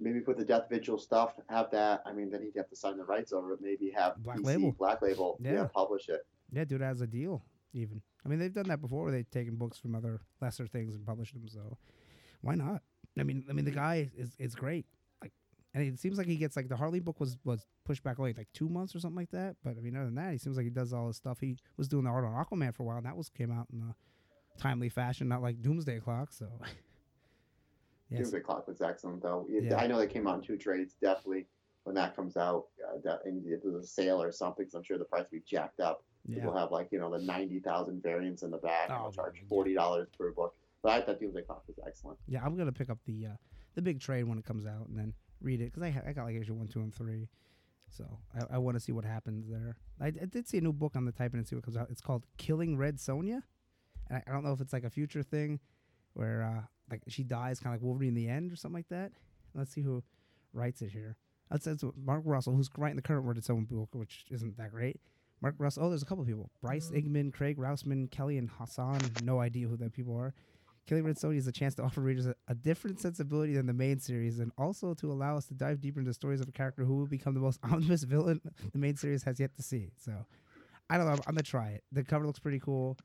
Maybe 0.00 0.20
put 0.20 0.36
the 0.36 0.44
Death 0.44 0.68
Vigil 0.68 0.98
stuff. 0.98 1.34
Have 1.48 1.70
that. 1.70 2.02
I 2.04 2.12
mean, 2.12 2.28
then 2.30 2.42
he'd 2.42 2.56
have 2.56 2.68
to 2.68 2.76
sign 2.76 2.96
the 2.96 3.04
rights 3.04 3.32
over 3.32 3.52
it. 3.52 3.60
Maybe 3.62 3.90
have 3.90 4.16
Black 4.22 4.38
DC 4.38 4.44
Label. 4.46 4.72
Black 4.72 5.00
Label. 5.02 5.38
Yeah. 5.40 5.52
Yeah. 5.52 5.64
publish 5.72 6.08
it. 6.08 6.26
Yeah, 6.52 6.64
do 6.64 6.76
it 6.76 6.82
as 6.82 7.00
a 7.00 7.06
deal, 7.06 7.44
even. 7.72 8.02
I 8.24 8.28
mean, 8.28 8.38
they've 8.38 8.52
done 8.52 8.68
that 8.68 8.80
before. 8.80 9.10
They've 9.10 9.30
taken 9.30 9.54
books 9.56 9.78
from 9.78 9.94
other 9.94 10.20
lesser 10.40 10.66
things 10.66 10.94
and 10.94 11.06
published 11.06 11.34
them. 11.34 11.46
So, 11.48 11.78
why 12.40 12.54
not? 12.56 12.82
I 13.18 13.22
mean, 13.22 13.44
I 13.48 13.52
mean, 13.52 13.64
the 13.64 13.70
guy 13.70 14.10
is 14.16 14.34
is 14.38 14.54
great. 14.54 14.86
Like, 15.74 15.84
and 15.86 15.94
it 15.94 15.98
seems 16.00 16.18
like 16.18 16.26
he 16.26 16.36
gets 16.36 16.56
like 16.56 16.68
the 16.68 16.76
Harley 16.76 17.00
book 17.00 17.18
was 17.20 17.36
was 17.44 17.66
pushed 17.84 18.02
back 18.04 18.18
only 18.18 18.32
like 18.32 18.48
two 18.52 18.68
months 18.68 18.94
or 18.94 19.00
something 19.00 19.16
like 19.16 19.30
that. 19.30 19.56
But 19.64 19.76
I 19.76 19.80
mean, 19.80 19.96
other 19.96 20.06
than 20.06 20.14
that, 20.16 20.32
he 20.32 20.38
seems 20.38 20.56
like 20.56 20.64
he 20.64 20.70
does 20.70 20.92
all 20.92 21.08
his 21.08 21.16
stuff. 21.16 21.40
He 21.40 21.56
was 21.76 21.88
doing 21.88 22.04
the 22.04 22.10
art 22.10 22.24
on 22.24 22.32
Aquaman 22.32 22.74
for 22.74 22.84
a 22.84 22.86
while, 22.86 22.96
and 22.98 23.06
that 23.06 23.16
was 23.16 23.28
came 23.28 23.50
out 23.50 23.66
in 23.72 23.80
a 23.82 23.94
timely 24.60 24.88
fashion, 24.88 25.28
not 25.28 25.42
like 25.42 25.60
Doomsday 25.62 26.00
Clock. 26.00 26.32
So, 26.32 26.46
yes, 28.10 28.20
Doomsday 28.20 28.40
Clock 28.40 28.68
was 28.68 28.80
excellent, 28.80 29.22
though. 29.22 29.46
It- 29.48 29.64
Yeah. 29.64 29.76
I 29.76 29.86
know 29.86 29.98
they 29.98 30.06
came 30.06 30.26
out 30.26 30.36
in 30.36 30.42
two 30.42 30.56
trades. 30.56 30.94
Definitely, 31.00 31.46
when 31.84 31.94
that 31.96 32.14
comes 32.16 32.36
out, 32.36 32.66
uh, 32.88 32.98
that, 33.04 33.24
and 33.24 33.44
if 33.46 33.62
there's 33.62 33.74
a 33.74 33.86
sale 33.86 34.22
or 34.22 34.30
something, 34.32 34.64
'cause 34.66 34.74
I'm 34.74 34.82
sure 34.82 34.98
the 34.98 35.04
price 35.04 35.24
will 35.30 35.38
be 35.38 35.44
jacked 35.44 35.80
up. 35.80 36.04
yeah, 36.26 36.44
We'll 36.46 36.56
have 36.56 36.70
like 36.70 36.90
you 36.92 36.98
know 36.98 37.10
the 37.10 37.22
ninety 37.24 37.60
thousand 37.60 38.02
variants 38.02 38.42
in 38.42 38.50
the 38.50 38.58
back. 38.58 38.88
and 38.90 38.98
Oh, 38.98 39.02
we'll 39.04 39.12
charge 39.12 39.42
forty 39.48 39.74
dollars 39.74 40.08
per 40.16 40.32
book. 40.32 40.54
But 40.82 40.92
I 40.92 41.00
thought 41.04 41.18
Doomsday 41.20 41.42
Clock 41.42 41.64
was 41.66 41.78
excellent. 41.86 42.18
yeah. 42.26 42.44
I'm 42.44 42.56
gonna 42.56 42.72
pick 42.72 42.88
up 42.90 42.98
the 43.04 43.26
uh, 43.26 43.36
the 43.74 43.82
big 43.82 44.00
trade 44.00 44.24
when 44.24 44.38
it 44.38 44.44
comes 44.44 44.66
out 44.66 44.86
and 44.88 44.96
then 44.98 45.12
read 45.44 45.60
it 45.60 45.66
because 45.66 45.82
I 45.82 45.90
ha- 45.90 46.02
I 46.06 46.12
got 46.12 46.24
like 46.24 46.36
issue 46.36 46.54
one, 46.54 46.68
two, 46.68 46.80
and 46.80 46.94
three. 46.94 47.28
So 47.90 48.04
I, 48.34 48.56
I 48.56 48.58
want 48.58 48.76
to 48.76 48.80
see 48.80 48.92
what 48.92 49.04
happens 49.04 49.48
there. 49.48 49.76
I, 50.00 50.06
I 50.06 50.26
did 50.26 50.48
see 50.48 50.58
a 50.58 50.60
new 50.60 50.72
book 50.72 50.96
on 50.96 51.04
the 51.04 51.12
type 51.12 51.32
and 51.34 51.46
see 51.46 51.54
what 51.54 51.64
comes 51.64 51.76
out. 51.76 51.88
It's 51.90 52.00
called 52.00 52.24
Killing 52.38 52.76
Red 52.76 52.96
Sonja, 52.96 53.42
and 54.08 54.18
I, 54.18 54.22
I 54.26 54.32
don't 54.32 54.44
know 54.44 54.52
if 54.52 54.60
it's 54.60 54.72
like 54.72 54.84
a 54.84 54.90
future 54.90 55.22
thing 55.22 55.60
where 56.14 56.42
uh, 56.42 56.62
like 56.90 57.02
she 57.08 57.22
dies, 57.22 57.60
kind 57.60 57.74
of 57.74 57.80
like 57.80 57.86
Wolverine 57.86 58.08
in 58.10 58.14
the 58.14 58.28
end 58.28 58.52
or 58.52 58.56
something 58.56 58.78
like 58.78 58.88
that. 58.88 59.12
Let's 59.54 59.72
see 59.72 59.82
who 59.82 60.02
writes 60.52 60.82
it 60.82 60.90
here. 60.90 61.16
That's, 61.50 61.66
that's 61.66 61.84
Mark 61.96 62.22
Russell, 62.24 62.54
who's 62.54 62.70
writing 62.76 62.96
the 62.96 63.02
current 63.02 63.24
Word 63.24 63.38
Its 63.38 63.50
Own 63.50 63.64
book, 63.64 63.90
which 63.92 64.24
isn't 64.30 64.56
that 64.56 64.70
great. 64.70 65.00
Mark 65.40 65.56
Russell. 65.58 65.84
Oh, 65.84 65.88
there's 65.90 66.02
a 66.02 66.06
couple 66.06 66.24
people: 66.24 66.50
Bryce 66.62 66.90
Ingman, 66.90 67.32
Craig 67.32 67.58
Rousman, 67.58 68.10
Kelly, 68.10 68.38
and 68.38 68.48
Hassan. 68.58 68.98
No 69.22 69.40
idea 69.40 69.68
who 69.68 69.76
that 69.76 69.92
people 69.92 70.16
are. 70.16 70.34
Killing 70.86 71.04
Red 71.04 71.16
Sonja 71.16 71.38
is 71.38 71.46
a 71.46 71.52
chance 71.52 71.74
to 71.76 71.82
offer 71.82 72.00
readers 72.00 72.26
a, 72.26 72.34
a 72.48 72.54
different 72.54 73.00
sensibility 73.00 73.54
than 73.54 73.66
the 73.66 73.72
main 73.72 73.98
series, 73.98 74.38
and 74.38 74.52
also 74.58 74.92
to 74.94 75.10
allow 75.10 75.36
us 75.36 75.46
to 75.46 75.54
dive 75.54 75.80
deeper 75.80 75.98
into 75.98 76.10
the 76.10 76.14
stories 76.14 76.40
of 76.40 76.48
a 76.48 76.52
character 76.52 76.84
who 76.84 76.94
will 76.96 77.06
become 77.06 77.32
the 77.32 77.40
most 77.40 77.58
ominous 77.64 78.02
villain 78.02 78.40
the 78.72 78.78
main 78.78 78.96
series 78.96 79.22
has 79.22 79.40
yet 79.40 79.54
to 79.56 79.62
see. 79.62 79.90
So, 79.96 80.12
I 80.90 80.98
don't 80.98 81.06
know. 81.06 81.12
I'm, 81.12 81.20
I'm 81.26 81.34
gonna 81.34 81.42
try 81.42 81.68
it. 81.68 81.84
The 81.92 82.04
cover 82.04 82.26
looks 82.26 82.38
pretty 82.38 82.60
cool. 82.60 82.98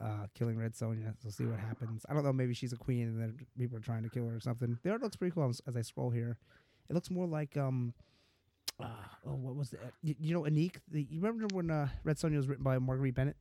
Uh, 0.00 0.26
killing 0.34 0.56
Red 0.56 0.74
Sonja. 0.74 1.14
So 1.22 1.30
see 1.30 1.44
what 1.44 1.58
happens. 1.58 2.04
I 2.08 2.14
don't 2.14 2.24
know. 2.24 2.32
Maybe 2.32 2.54
she's 2.54 2.72
a 2.72 2.76
queen, 2.76 3.08
and 3.08 3.20
then 3.20 3.36
people 3.58 3.78
are 3.78 3.80
trying 3.80 4.02
to 4.04 4.10
kill 4.10 4.28
her 4.28 4.36
or 4.36 4.40
something. 4.40 4.78
The 4.82 4.90
art 4.90 5.02
looks 5.02 5.16
pretty 5.16 5.34
cool 5.34 5.48
as, 5.48 5.60
I 5.74 5.80
scroll 5.80 6.10
here. 6.10 6.38
It 6.88 6.94
looks 6.94 7.10
more 7.10 7.26
like 7.26 7.56
um. 7.56 7.94
Uh, 8.80 8.86
oh, 9.26 9.34
what 9.34 9.56
was 9.56 9.70
that? 9.70 9.92
You, 10.02 10.14
you 10.20 10.34
know, 10.34 10.42
Anik. 10.42 10.76
The, 10.90 11.02
you 11.10 11.20
remember 11.20 11.46
when 11.52 11.70
uh, 11.70 11.88
Red 12.04 12.16
Sonja 12.16 12.36
was 12.36 12.46
written 12.46 12.62
by 12.62 12.78
Marguerite 12.78 13.14
Bennett? 13.14 13.36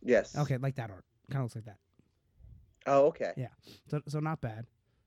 Yes. 0.00 0.36
Okay, 0.36 0.58
like 0.58 0.76
that 0.76 0.90
art. 0.90 1.04
Kind 1.30 1.40
of 1.40 1.44
looks 1.46 1.56
like 1.56 1.64
that. 1.64 1.78
Oh, 2.86 3.06
okay. 3.06 3.32
Yeah. 3.36 3.48
So 3.88 4.00
so 4.08 4.20
not 4.20 4.40
bad. 4.40 4.66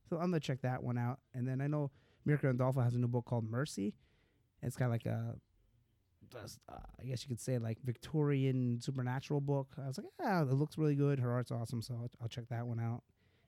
So 0.09 0.15
I'm 0.17 0.23
gonna 0.31 0.39
check 0.39 0.61
that 0.61 0.81
one 0.83 0.97
out. 0.97 1.19
And 1.33 1.47
then 1.47 1.61
I 1.61 1.67
know 1.67 1.91
Mirka 2.27 2.51
Andolfo 2.53 2.83
has 2.83 2.95
a 2.95 2.97
new 2.99 3.07
book 3.07 3.25
called 3.25 3.49
Mercy. 3.49 3.93
It's 4.61 4.75
got 4.75 4.89
like 4.89 5.05
a, 5.05 5.35
just, 6.31 6.59
uh, 6.67 6.75
I 6.99 7.05
guess 7.05 7.23
you 7.23 7.29
could 7.29 7.39
say 7.39 7.57
like 7.59 7.77
Victorian 7.83 8.79
supernatural 8.81 9.39
book. 9.39 9.67
I 9.81 9.87
was 9.87 9.97
like, 9.97 10.07
ah, 10.21 10.41
it 10.41 10.51
looks 10.51 10.77
really 10.77 10.95
good. 10.95 11.19
Her 11.19 11.31
art's 11.31 11.51
awesome, 11.51 11.81
so 11.81 11.93
I'll, 11.93 12.11
I'll 12.21 12.27
check 12.27 12.45
that 12.49 12.65
one 12.65 12.79
out. 12.79 13.03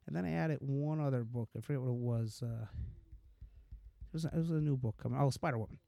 And 0.08 0.16
then 0.16 0.24
I 0.26 0.32
added 0.34 0.60
one 0.62 1.02
other 1.02 1.24
book. 1.24 1.50
I 1.58 1.62
forget 1.62 1.82
what 1.82 1.90
it 1.90 1.96
was. 1.96 2.42
Uh, 2.44 2.66
it 2.66 4.14
was 4.14 4.26
a, 4.26 4.28
it 4.30 4.38
was 4.38 4.52
a 4.52 4.62
new 4.62 4.78
book 4.78 4.96
coming. 5.02 5.20
Oh, 5.20 5.30
Spider 5.30 5.58
Woman. 5.58 5.80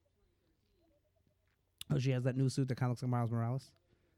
Oh, 1.92 2.00
she 2.00 2.12
has 2.12 2.24
that 2.24 2.36
new 2.38 2.50
suit 2.50 2.68
that 2.70 2.76
kind 2.76 2.88
of 2.90 2.92
looks 2.94 3.04
like 3.04 3.12
Miles 3.12 3.32
Morales. 3.32 3.72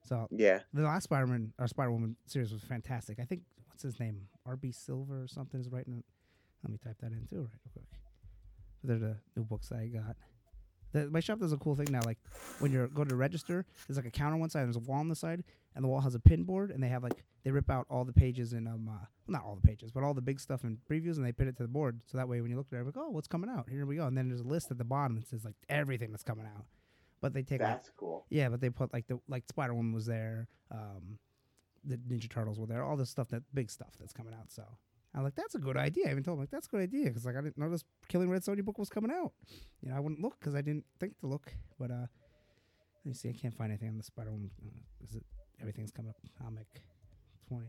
So 0.04 0.28
Yeah. 0.32 0.60
the 0.74 0.82
last 0.84 1.04
Spider-Man 1.04 1.54
or 1.60 1.68
Spider-Woman 1.68 2.16
series 2.26 2.52
was 2.52 2.62
fantastic. 2.62 3.20
I 3.20 3.24
think 3.26 3.42
what's 3.84 3.96
his 3.96 4.00
name, 4.00 4.28
R.B. 4.46 4.72
Silver 4.72 5.24
or 5.24 5.28
something 5.28 5.60
is 5.60 5.70
writing 5.70 5.94
it. 5.98 6.06
Let 6.64 6.72
me 6.72 6.78
type 6.82 6.96
that 7.02 7.12
in 7.12 7.28
too, 7.30 7.42
right, 7.42 7.60
real 7.66 7.74
quick. 7.74 7.86
They're 8.84 8.98
the 8.98 9.18
new 9.36 9.44
books 9.44 9.72
I 9.72 9.88
got. 9.88 10.16
The, 10.94 11.10
my 11.10 11.20
shop 11.20 11.40
does 11.40 11.52
a 11.52 11.58
cool 11.58 11.76
thing 11.76 11.88
now. 11.90 12.00
Like 12.06 12.20
when 12.60 12.72
you're 12.72 12.88
going 12.88 13.10
to 13.10 13.16
register, 13.16 13.66
there's 13.88 13.98
like 13.98 14.06
a 14.06 14.12
counter 14.12 14.36
on 14.36 14.40
one 14.40 14.50
side, 14.50 14.62
and 14.62 14.70
there's 14.70 14.78
a 14.78 14.88
wall 14.88 15.00
on 15.00 15.10
the 15.10 15.16
side, 15.16 15.44
and 15.76 15.84
the 15.84 15.90
wall 15.90 16.02
has 16.02 16.16
a 16.16 16.20
pin 16.20 16.44
board, 16.44 16.72
and 16.72 16.82
they 16.82 16.88
have 16.88 17.04
like 17.04 17.24
they 17.44 17.52
rip 17.52 17.70
out 17.70 17.86
all 17.90 18.06
the 18.06 18.14
pages 18.14 18.54
in 18.54 18.68
um, 18.68 18.90
uh, 18.90 19.06
not 19.28 19.44
all 19.44 19.56
the 19.56 19.68
pages, 19.68 19.92
but 19.92 20.04
all 20.04 20.14
the 20.14 20.22
big 20.22 20.40
stuff 20.40 20.64
in 20.64 20.78
previews, 20.90 21.18
and 21.18 21.26
they 21.26 21.32
pin 21.34 21.48
it 21.48 21.58
to 21.58 21.64
the 21.64 21.70
board. 21.70 22.00
So 22.06 22.18
that 22.18 22.30
way, 22.30 22.40
when 22.40 22.52
you 22.52 22.58
look 22.58 22.68
it, 22.72 22.86
like, 22.86 22.96
oh, 22.98 23.10
what's 23.10 23.28
coming 23.28 23.50
out? 23.50 23.68
Here 23.70 23.86
we 23.86 23.98
go. 23.98 24.06
And 24.08 24.18
then 24.18 24.30
there's 24.30 24.42
a 24.42 24.48
list 24.48 24.72
at 24.72 24.78
the 24.78 24.84
bottom 24.86 25.16
that 25.16 25.28
says 25.28 25.44
like 25.44 25.56
everything 25.68 26.12
that's 26.12 26.24
coming 26.24 26.46
out. 26.46 26.66
But 27.20 27.34
they 27.34 27.42
take 27.42 27.62
like, 27.62 27.70
That's 27.70 27.92
cool. 27.98 28.26
yeah, 28.30 28.50
but 28.50 28.62
they 28.62 28.70
put 28.70 28.94
like 28.94 29.08
the 29.08 29.20
like 29.28 29.44
Spider 29.50 29.74
Woman 29.74 29.94
was 29.94 30.06
there, 30.06 30.48
um, 30.72 31.18
the 31.86 31.98
Ninja 31.98 32.30
Turtles 32.30 32.60
were 32.60 32.66
there, 32.68 32.84
all 32.84 32.96
the 32.98 33.06
stuff 33.06 33.30
that 33.30 33.44
big 33.54 33.70
stuff 33.70 33.94
that's 34.00 34.14
coming 34.14 34.34
out. 34.34 34.52
So 34.52 34.64
I'm 35.16 35.24
like, 35.24 35.36
that's 35.36 35.56
a 35.56 35.60
good 35.60 35.78
idea. 35.78 36.08
I 36.08 36.12
even 36.12 36.24
told 36.24 36.38
him 36.38 36.42
like 36.42 36.52
that's 36.52 36.68
a 36.68 36.70
good 36.70 36.82
idea 36.82 37.06
because 37.06 37.26
like 37.26 37.36
I 37.36 37.42
didn't 37.42 37.58
notice 37.58 37.84
Killing 38.08 38.30
Red 38.30 38.42
Sonja 38.44 38.64
book 38.64 38.78
was 38.78 38.90
coming 38.90 39.12
out. 39.12 39.32
You 39.82 39.90
know, 39.90 39.96
I 39.96 40.00
wouldn't 40.00 40.22
look 40.22 40.40
because 40.40 40.56
I 40.56 40.62
didn't 40.62 40.86
think 41.00 41.20
to 41.20 41.28
look. 41.28 41.54
But 41.80 41.92
uh, 41.92 42.08
let 43.04 43.06
me 43.06 43.14
see, 43.14 43.30
I 43.30 43.34
can't 43.34 43.54
find 43.54 43.72
anything 43.72 43.90
on 43.90 43.98
the 43.98 44.04
Spider 44.04 44.32
Woman. 44.32 44.50
Uh, 44.66 44.70
is 45.04 45.16
it 45.16 45.24
everything's 45.62 45.92
coming 45.92 46.10
up? 46.10 46.16
Comic 46.42 46.68
twenty 47.48 47.68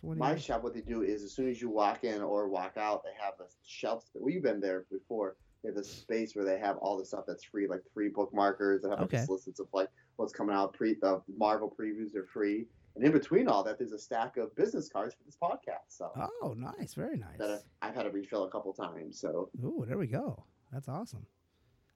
Twenty. 0.00 0.18
My 0.18 0.36
shop, 0.36 0.64
what 0.64 0.74
they 0.74 0.80
do 0.80 1.02
is 1.02 1.22
as 1.22 1.32
soon 1.32 1.48
as 1.48 1.60
you 1.62 1.70
walk 1.70 2.02
in 2.02 2.20
or 2.22 2.48
walk 2.48 2.76
out, 2.76 3.04
they 3.04 3.10
have 3.24 3.34
a 3.40 3.48
shelf. 3.64 4.04
Well, 4.14 4.32
you've 4.32 4.42
been 4.42 4.60
there 4.60 4.84
before. 4.90 5.36
They 5.62 5.68
have 5.68 5.76
a 5.78 5.84
space 5.84 6.34
where 6.34 6.44
they 6.44 6.58
have 6.58 6.76
all 6.78 6.98
the 6.98 7.04
stuff 7.04 7.22
that's 7.24 7.44
free, 7.44 7.68
like 7.68 7.82
free 7.94 8.10
bookmarkers. 8.10 8.82
They 8.82 8.88
have 8.88 8.98
like 8.98 9.14
Okay. 9.14 9.24
lists 9.28 9.60
of 9.60 9.68
like 9.72 9.88
what's 10.16 10.32
coming 10.32 10.56
out. 10.56 10.72
Pre 10.74 10.94
the 10.94 11.22
Marvel 11.38 11.72
previews 11.78 12.16
are 12.16 12.26
free, 12.32 12.66
and 12.94 13.04
in 13.04 13.12
between 13.12 13.48
all 13.48 13.62
that, 13.64 13.78
there's 13.78 13.92
a 13.92 13.98
stack 13.98 14.36
of 14.36 14.54
business 14.56 14.88
cards 14.88 15.14
for 15.14 15.24
this 15.24 15.36
podcast. 15.40 15.88
So 15.88 16.10
Oh, 16.42 16.54
nice. 16.56 16.94
Very 16.94 17.14
uh, 17.22 17.26
nice. 17.26 17.38
that 17.38 17.62
I've 17.80 17.94
had 17.94 18.04
to 18.04 18.10
refill 18.10 18.44
a 18.44 18.50
couple 18.50 18.72
times. 18.72 19.18
So 19.18 19.50
Ooh, 19.62 19.84
there 19.86 19.98
we 19.98 20.06
go. 20.06 20.44
That's 20.72 20.88
awesome. 20.88 21.26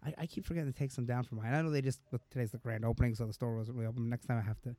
I, 0.05 0.15
I 0.19 0.27
keep 0.27 0.45
forgetting 0.45 0.73
to 0.73 0.79
take 0.79 0.91
some 0.93 1.07
down 1.07 1.25
for 1.25 1.35
mine. 1.35 1.53
I 1.55 1.63
know 1.63 1.71
they 1.71 1.83
just 1.83 2.01
today's 2.31 2.51
the 2.51 2.59
grand 2.59 2.85
opening, 2.85 3.15
so 3.15 3.27
the 3.27 3.33
store 3.33 3.57
wasn't 3.57 3.77
really 3.77 3.89
open. 3.89 4.09
Next 4.09 4.27
time 4.27 4.39
I 4.39 4.43
have 4.43 4.61
to 4.63 4.77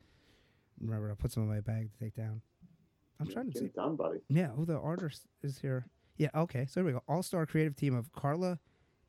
remember 0.79 1.09
to 1.09 1.15
put 1.15 1.31
some 1.31 1.43
in 1.43 1.49
my 1.49 1.59
bag 1.59 1.89
to 1.91 1.99
take 2.03 2.15
down. 2.15 2.41
I'm 3.19 3.27
trying 3.27 3.51
to 3.51 3.57
see. 3.57 3.65
it 3.65 3.73
done, 3.75 3.95
buddy. 3.95 4.19
Yeah, 4.29 4.49
who 4.49 4.63
the 4.65 4.77
artist 4.79 5.23
is 5.41 5.57
here? 5.57 5.87
Yeah, 6.17 6.29
okay. 6.35 6.65
So 6.69 6.81
here 6.81 6.85
we 6.85 6.91
go. 6.91 7.03
All 7.07 7.23
star 7.23 7.45
creative 7.47 7.75
team 7.75 7.95
of 7.95 8.11
Karla 8.13 8.59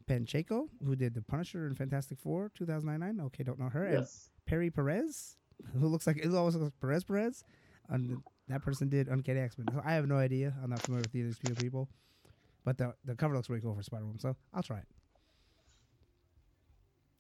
Pacheco, 0.06 0.68
who 0.84 0.96
did 0.96 1.14
The 1.14 1.20
Punisher 1.22 1.66
and 1.66 1.76
Fantastic 1.76 2.18
Four 2.18 2.50
2009. 2.54 3.20
Okay, 3.26 3.44
don't 3.44 3.58
know 3.58 3.68
her. 3.68 3.84
And 3.84 3.98
Yes. 3.98 4.30
Pere 4.46 4.70
Perez, 4.70 5.36
who 5.78 5.86
looks 5.86 6.06
like 6.06 6.18
it 6.18 6.34
always 6.34 6.54
looks 6.54 6.64
like 6.64 6.80
Perez 6.80 7.04
Perez. 7.04 7.44
And 7.88 8.22
that 8.48 8.62
person 8.62 8.88
did 8.88 9.08
Uncanny 9.08 9.40
X 9.40 9.56
Men. 9.58 9.66
So 9.72 9.82
I 9.84 9.94
have 9.94 10.06
no 10.06 10.16
idea. 10.16 10.54
I'm 10.62 10.70
not 10.70 10.82
familiar 10.82 11.02
with 11.02 11.14
either 11.14 11.28
of 11.28 11.38
these 11.40 11.56
people. 11.56 11.88
But 12.64 12.76
the 12.76 12.94
the 13.04 13.14
cover 13.14 13.34
looks 13.34 13.48
really 13.48 13.62
cool 13.62 13.74
for 13.74 13.82
Spider 13.82 14.04
Woman, 14.04 14.18
so 14.20 14.36
I'll 14.52 14.62
try 14.62 14.78
it. 14.78 14.86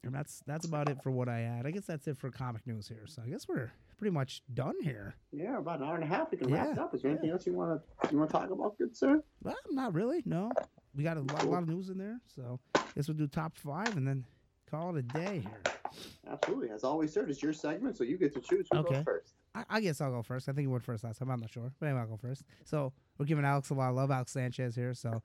And 0.04 0.14
that's 0.14 0.42
that's 0.46 0.66
about 0.66 0.88
it 0.88 1.02
for 1.02 1.10
what 1.10 1.28
I 1.28 1.38
had. 1.40 1.66
I 1.66 1.70
guess 1.70 1.86
that's 1.86 2.06
it 2.06 2.18
for 2.18 2.30
comic 2.30 2.66
news 2.66 2.86
here. 2.86 3.04
So 3.06 3.22
I 3.24 3.28
guess 3.28 3.48
we're 3.48 3.72
pretty 3.98 4.12
much 4.12 4.42
done 4.54 4.74
here. 4.82 5.14
Yeah, 5.32 5.58
about 5.58 5.80
an 5.80 5.86
hour 5.86 5.94
and 5.94 6.04
a 6.04 6.06
half. 6.06 6.30
We 6.30 6.36
can 6.36 6.52
wrap 6.52 6.72
it 6.72 6.78
up. 6.78 6.94
Is 6.94 7.02
there 7.02 7.10
anything 7.10 7.28
yeah. 7.28 7.34
else 7.34 7.46
you 7.46 7.54
want 7.54 7.80
to 7.80 8.10
you 8.10 8.18
want 8.18 8.30
to 8.30 8.36
talk 8.36 8.50
about, 8.50 8.78
good 8.78 8.96
sir? 8.96 9.22
Well, 9.42 9.56
not 9.70 9.94
really. 9.94 10.22
No, 10.24 10.52
we 10.94 11.02
got 11.02 11.16
a 11.16 11.20
lot, 11.20 11.42
a 11.42 11.48
lot 11.48 11.62
of 11.62 11.68
news 11.68 11.88
in 11.88 11.98
there. 11.98 12.20
So 12.26 12.60
I 12.74 12.80
guess 12.94 13.08
we'll 13.08 13.16
do 13.16 13.26
top 13.26 13.56
five 13.56 13.96
and 13.96 14.06
then 14.06 14.24
call 14.70 14.96
it 14.96 14.98
a 15.00 15.02
day 15.02 15.40
here. 15.40 15.74
Absolutely. 16.30 16.70
As 16.70 16.84
always, 16.84 17.12
sir, 17.12 17.26
it's 17.26 17.42
your 17.42 17.52
segment, 17.52 17.96
so 17.96 18.04
you 18.04 18.18
get 18.18 18.34
to 18.34 18.40
choose 18.40 18.66
who 18.70 18.78
Okay. 18.78 18.94
goes 18.96 19.04
first. 19.04 19.34
I, 19.54 19.64
I 19.70 19.80
guess 19.80 20.00
I'll 20.00 20.10
go 20.10 20.22
first. 20.22 20.48
I 20.48 20.52
think 20.52 20.64
you 20.64 20.70
went 20.70 20.84
first 20.84 21.04
last 21.04 21.18
time. 21.18 21.30
I'm 21.30 21.40
not 21.40 21.50
sure, 21.50 21.72
but 21.80 21.86
anyway, 21.86 22.02
I'll 22.02 22.06
go 22.08 22.16
first. 22.16 22.42
So 22.64 22.92
we're 23.18 23.26
giving 23.26 23.44
Alex 23.44 23.70
a 23.70 23.74
lot 23.74 23.90
of 23.90 23.96
love. 23.96 24.10
Alex 24.10 24.32
Sanchez 24.32 24.74
here. 24.74 24.92
So, 24.94 25.22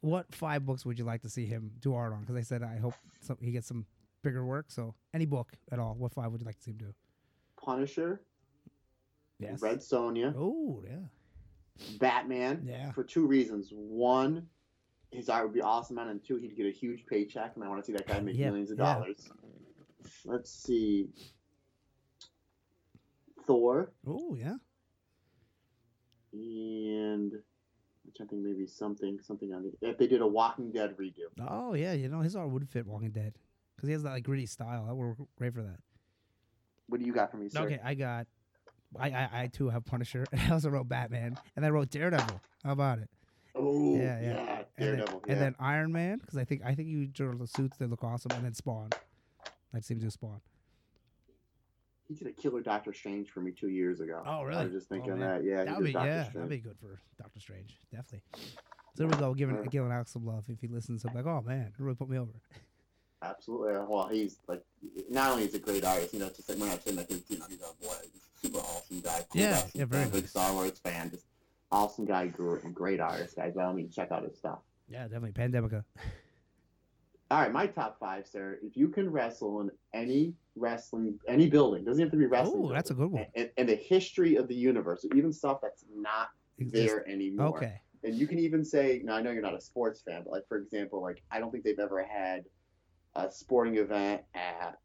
what 0.00 0.34
five 0.34 0.64
books 0.64 0.86
would 0.86 0.98
you 0.98 1.04
like 1.04 1.20
to 1.22 1.28
see 1.28 1.44
him 1.44 1.72
do 1.80 1.94
art 1.94 2.12
on? 2.14 2.20
Because 2.22 2.36
I 2.36 2.40
said 2.42 2.62
I 2.62 2.78
hope 2.78 2.94
some, 3.20 3.36
he 3.40 3.50
gets 3.50 3.66
some 3.68 3.84
bigger 4.22 4.44
work. 4.46 4.66
So, 4.70 4.94
any 5.12 5.26
book 5.26 5.52
at 5.70 5.78
all. 5.78 5.94
What 5.94 6.14
five 6.14 6.32
would 6.32 6.40
you 6.40 6.46
like 6.46 6.56
to 6.56 6.62
see 6.62 6.70
him 6.70 6.78
do? 6.78 6.94
Punisher, 7.62 8.22
Yes. 9.38 9.60
Red 9.62 9.78
Sonja, 9.80 10.34
Oh 10.36 10.82
yeah. 10.86 10.96
Batman. 11.98 12.62
Yeah. 12.66 12.92
For 12.92 13.04
two 13.04 13.26
reasons. 13.26 13.68
One, 13.72 14.46
his 15.10 15.28
art 15.28 15.44
would 15.44 15.54
be 15.54 15.62
awesome, 15.62 15.98
on, 15.98 16.08
and 16.08 16.24
two, 16.24 16.36
he'd 16.36 16.56
get 16.56 16.66
a 16.66 16.70
huge 16.70 17.04
paycheck, 17.06 17.52
and 17.54 17.64
I 17.64 17.68
want 17.68 17.80
to 17.82 17.86
see 17.86 17.92
that 17.92 18.06
guy 18.06 18.20
make 18.20 18.36
Yeah, 18.36 18.46
millions 18.50 18.70
of 18.70 18.78
yeah. 18.78 18.94
dollars. 18.94 19.28
Let's 20.24 20.50
see. 20.50 21.08
Thor 23.46 23.90
Oh 24.06 24.34
yeah. 24.34 24.54
and 26.32 27.32
I'm 27.32 28.12
trying 28.16 28.28
to 28.28 28.34
think 28.36 28.42
maybe 28.44 28.66
something 28.66 29.18
something 29.20 29.52
on 29.52 29.64
the 29.64 29.88
if 29.88 29.98
they 29.98 30.06
did 30.06 30.20
a 30.20 30.26
Walking 30.26 30.70
Dead 30.70 30.96
redo. 30.96 31.26
Oh 31.48 31.74
yeah. 31.74 31.92
You 31.92 32.08
know 32.08 32.20
his 32.20 32.36
art 32.36 32.50
would 32.50 32.68
fit 32.68 32.86
Walking 32.86 33.10
Dead 33.10 33.34
because 33.74 33.88
he 33.88 33.92
has 33.92 34.02
that 34.04 34.10
like 34.10 34.24
gritty 34.24 34.46
style. 34.46 34.86
That 34.86 34.94
would 34.94 35.18
work 35.18 35.18
great 35.36 35.54
for 35.54 35.62
that. 35.62 35.78
What 36.86 37.00
do 37.00 37.06
you 37.06 37.12
got 37.12 37.30
for 37.30 37.36
me, 37.38 37.48
sir? 37.48 37.60
Okay, 37.60 37.80
I 37.82 37.94
got. 37.94 38.26
I, 38.98 39.10
I 39.10 39.28
I 39.42 39.46
too 39.46 39.68
have 39.70 39.84
Punisher. 39.84 40.26
And 40.32 40.40
I 40.40 40.50
also 40.50 40.70
wrote 40.70 40.88
Batman, 40.88 41.38
and 41.56 41.64
I 41.64 41.70
wrote 41.70 41.90
Daredevil. 41.90 42.40
How 42.64 42.72
about 42.72 42.98
it? 42.98 43.08
Oh 43.54 43.96
Yeah, 43.96 44.20
yeah, 44.20 44.32
yeah. 44.34 44.59
And 44.80 44.98
then, 45.00 45.06
yeah. 45.08 45.32
and 45.32 45.40
then 45.40 45.54
Iron 45.60 45.92
Man, 45.92 46.18
because 46.18 46.36
I 46.38 46.44
think 46.44 46.62
I 46.64 46.74
think 46.74 46.88
you 46.88 47.06
drew 47.06 47.36
the 47.36 47.46
suits 47.46 47.76
that 47.78 47.90
look 47.90 48.02
awesome, 48.04 48.30
and 48.32 48.44
then 48.44 48.54
Spawn. 48.54 48.90
I'd 49.74 49.84
see 49.84 49.94
him 49.94 50.00
do 50.00 50.10
Spawn. 50.10 50.40
he 52.08 52.14
did 52.14 52.26
a 52.26 52.32
killer 52.32 52.60
Doctor 52.60 52.92
Strange 52.92 53.30
for 53.30 53.40
me 53.40 53.52
two 53.52 53.68
years 53.68 54.00
ago. 54.00 54.22
Oh, 54.26 54.42
really? 54.42 54.56
I 54.56 54.62
really? 54.62 54.72
was 54.74 54.82
just 54.82 54.86
Oh, 54.90 54.94
thinking 54.96 55.18
man. 55.18 55.42
that. 55.42 55.44
Yeah, 55.44 55.64
that'd 55.64 55.84
be 55.84 55.92
Doctor 55.92 56.08
yeah, 56.08 56.22
Strange. 56.24 56.34
that'd 56.34 56.50
be 56.50 56.58
good 56.58 56.76
for 56.80 57.00
Doctor 57.18 57.40
Strange, 57.40 57.78
definitely. 57.92 58.22
So 58.34 59.06
there 59.06 59.06
we 59.08 59.16
go, 59.16 59.32
giving 59.34 59.56
Yeah. 59.56 59.66
giving 59.70 59.92
Alex 59.92 60.10
some 60.12 60.26
love. 60.26 60.44
If 60.48 60.60
he 60.60 60.66
listens, 60.68 61.04
I'm 61.04 61.14
like, 61.14 61.26
oh 61.26 61.42
man, 61.46 61.66
it 61.66 61.72
really 61.78 61.94
put 61.94 62.08
me 62.08 62.18
over. 62.18 62.32
Absolutely. 63.22 63.74
Well, 63.86 64.08
he's 64.08 64.38
like, 64.48 64.62
not 65.10 65.30
only 65.32 65.44
is 65.44 65.52
he 65.52 65.58
a 65.58 65.60
great 65.60 65.84
artist, 65.84 66.12
you 66.14 66.20
know, 66.20 66.26
it's 66.26 66.38
just 66.38 66.48
like 66.48 66.58
we're 66.58 66.66
not 66.66 66.82
saying 66.82 66.96
like 66.96 67.08
he's, 67.08 67.22
you 67.28 67.38
know, 67.38 67.44
he's 67.48 67.60
a 67.60 67.84
boy, 67.84 67.94
he's 68.12 68.22
a 68.22 68.46
super 68.48 68.58
awesome 68.58 69.00
guy. 69.00 69.24
cool 69.30 69.40
Yeah, 69.42 69.60
guy, 69.60 69.70
yeah, 69.74 69.84
very 69.84 70.04
big 70.06 70.22
nice. 70.22 70.30
Star 70.30 70.52
Wars 70.54 70.78
fan, 70.82 71.10
just 71.10 71.26
awesome 71.70 72.06
guy, 72.06 72.26
great, 72.26 72.74
great 72.74 72.98
artist, 72.98 73.36
guys. 73.36 73.52
By 73.54 73.64
all 73.64 73.74
means, 73.74 73.94
check 73.94 74.10
out 74.10 74.24
his 74.24 74.36
stuff. 74.36 74.58
Yeah, 74.90 75.04
definitely. 75.04 75.32
Pandemica. 75.32 75.84
All 77.30 77.40
right, 77.40 77.52
my 77.52 77.68
top 77.68 77.98
five, 78.00 78.26
sir. 78.26 78.58
If 78.60 78.76
you 78.76 78.88
can 78.88 79.08
wrestle 79.08 79.60
in 79.60 79.70
any 79.94 80.34
wrestling, 80.56 81.16
any 81.28 81.48
building, 81.48 81.84
doesn't 81.84 82.02
have 82.02 82.10
to 82.10 82.16
be 82.18 82.26
wrestling. 82.26 82.64
Oh, 82.66 82.72
that's 82.72 82.90
a 82.90 82.94
good 82.94 83.12
one. 83.12 83.24
And, 83.36 83.48
and 83.56 83.68
the 83.68 83.76
history 83.76 84.34
of 84.34 84.48
the 84.48 84.54
universe, 84.54 85.06
even 85.14 85.32
stuff 85.32 85.60
that's 85.62 85.84
not 85.94 86.30
there 86.58 87.08
anymore. 87.08 87.56
Okay. 87.56 87.80
and 88.04 88.14
you 88.14 88.26
can 88.26 88.38
even 88.38 88.62
say 88.64 89.00
now 89.04 89.14
i 89.16 89.22
know 89.22 89.30
you're 89.30 89.42
not 89.42 89.54
a 89.54 89.60
sports 89.60 90.02
fan 90.02 90.22
but 90.24 90.30
like 90.30 90.46
for 90.46 90.58
example 90.58 91.00
like 91.00 91.22
i 91.30 91.38
don't 91.38 91.50
think 91.50 91.64
they've 91.64 91.78
ever 91.78 92.02
had 92.02 92.44
a 93.14 93.30
sporting 93.30 93.76
event 93.76 94.22
at 94.34 94.78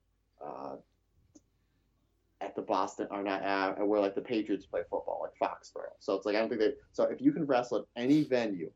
uh, 0.45 0.75
at 2.39 2.55
the 2.55 2.61
boston 2.61 3.07
or 3.11 3.23
not 3.23 3.41
at 3.41 3.85
where 3.85 3.99
like 3.99 4.15
the 4.15 4.21
patriots 4.21 4.65
play 4.65 4.81
football 4.89 5.19
like 5.21 5.33
foxborough 5.37 5.91
so 5.99 6.13
it's 6.13 6.25
like 6.25 6.35
i 6.35 6.39
don't 6.39 6.47
think 6.47 6.61
they 6.61 6.71
so 6.93 7.03
if 7.03 7.19
you 7.19 7.31
can 7.33 7.45
wrestle 7.45 7.79
at 7.79 8.01
any 8.01 8.23
venue 8.23 8.71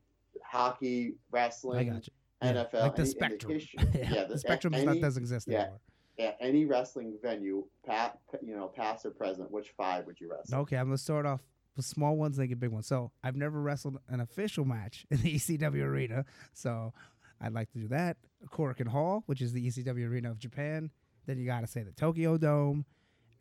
hockey 0.50 1.14
wrestling, 1.30 1.90
I 1.90 1.92
got 1.92 2.06
you. 2.06 2.12
Yeah, 2.42 2.52
nfl 2.52 2.80
like 2.80 2.96
the 2.96 3.02
any, 3.02 3.10
spectrum. 3.10 3.52
yeah, 3.76 3.86
yeah 3.94 4.24
the 4.24 4.34
the- 4.34 4.38
spectrum 4.38 4.74
any, 4.74 4.86
does 4.86 4.94
not, 4.94 5.02
doesn't 5.02 5.22
exist 5.22 5.46
yeah. 5.48 5.58
anymore. 5.58 5.80
at 6.18 6.36
any 6.40 6.64
wrestling 6.64 7.18
venue 7.22 7.64
pat 7.86 8.18
you 8.42 8.56
know 8.56 8.66
past 8.66 9.04
or 9.04 9.10
present 9.10 9.50
which 9.50 9.74
five 9.76 10.06
would 10.06 10.18
you 10.18 10.30
wrestle 10.30 10.60
Okay, 10.60 10.76
I'm 10.76 10.86
gonna 10.86 10.98
start 10.98 11.26
off 11.26 11.40
with 11.76 11.84
small 11.86 12.16
ones, 12.16 12.36
then 12.36 12.48
get 12.48 12.58
big 12.58 12.70
ones. 12.70 12.86
So 12.86 13.12
I've 13.22 13.36
never 13.36 13.60
wrestled 13.60 13.98
an 14.08 14.20
official 14.20 14.64
match 14.64 15.06
in 15.10 15.18
the 15.22 15.34
ECW 15.36 15.82
arena, 15.82 16.24
so 16.52 16.92
I'd 17.40 17.52
like 17.52 17.70
to 17.72 17.78
do 17.78 17.88
that. 17.88 18.16
Korakuen 18.48 18.88
Hall, 18.88 19.22
which 19.26 19.40
is 19.40 19.52
the 19.52 19.66
ECW 19.66 20.08
arena 20.08 20.30
of 20.30 20.38
Japan. 20.38 20.90
Then 21.26 21.38
you 21.38 21.46
gotta 21.46 21.66
say 21.66 21.82
the 21.82 21.92
Tokyo 21.92 22.38
Dome, 22.38 22.84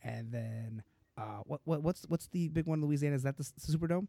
and 0.04 0.32
then 0.32 0.84
uh, 1.18 1.42
what 1.46 1.62
what 1.64 1.82
what's 1.82 2.04
what's 2.08 2.28
the 2.28 2.50
big 2.50 2.66
one 2.66 2.80
in 2.80 2.86
Louisiana? 2.86 3.16
Is 3.16 3.24
that 3.24 3.38
the 3.38 3.44
Superdome? 3.44 4.08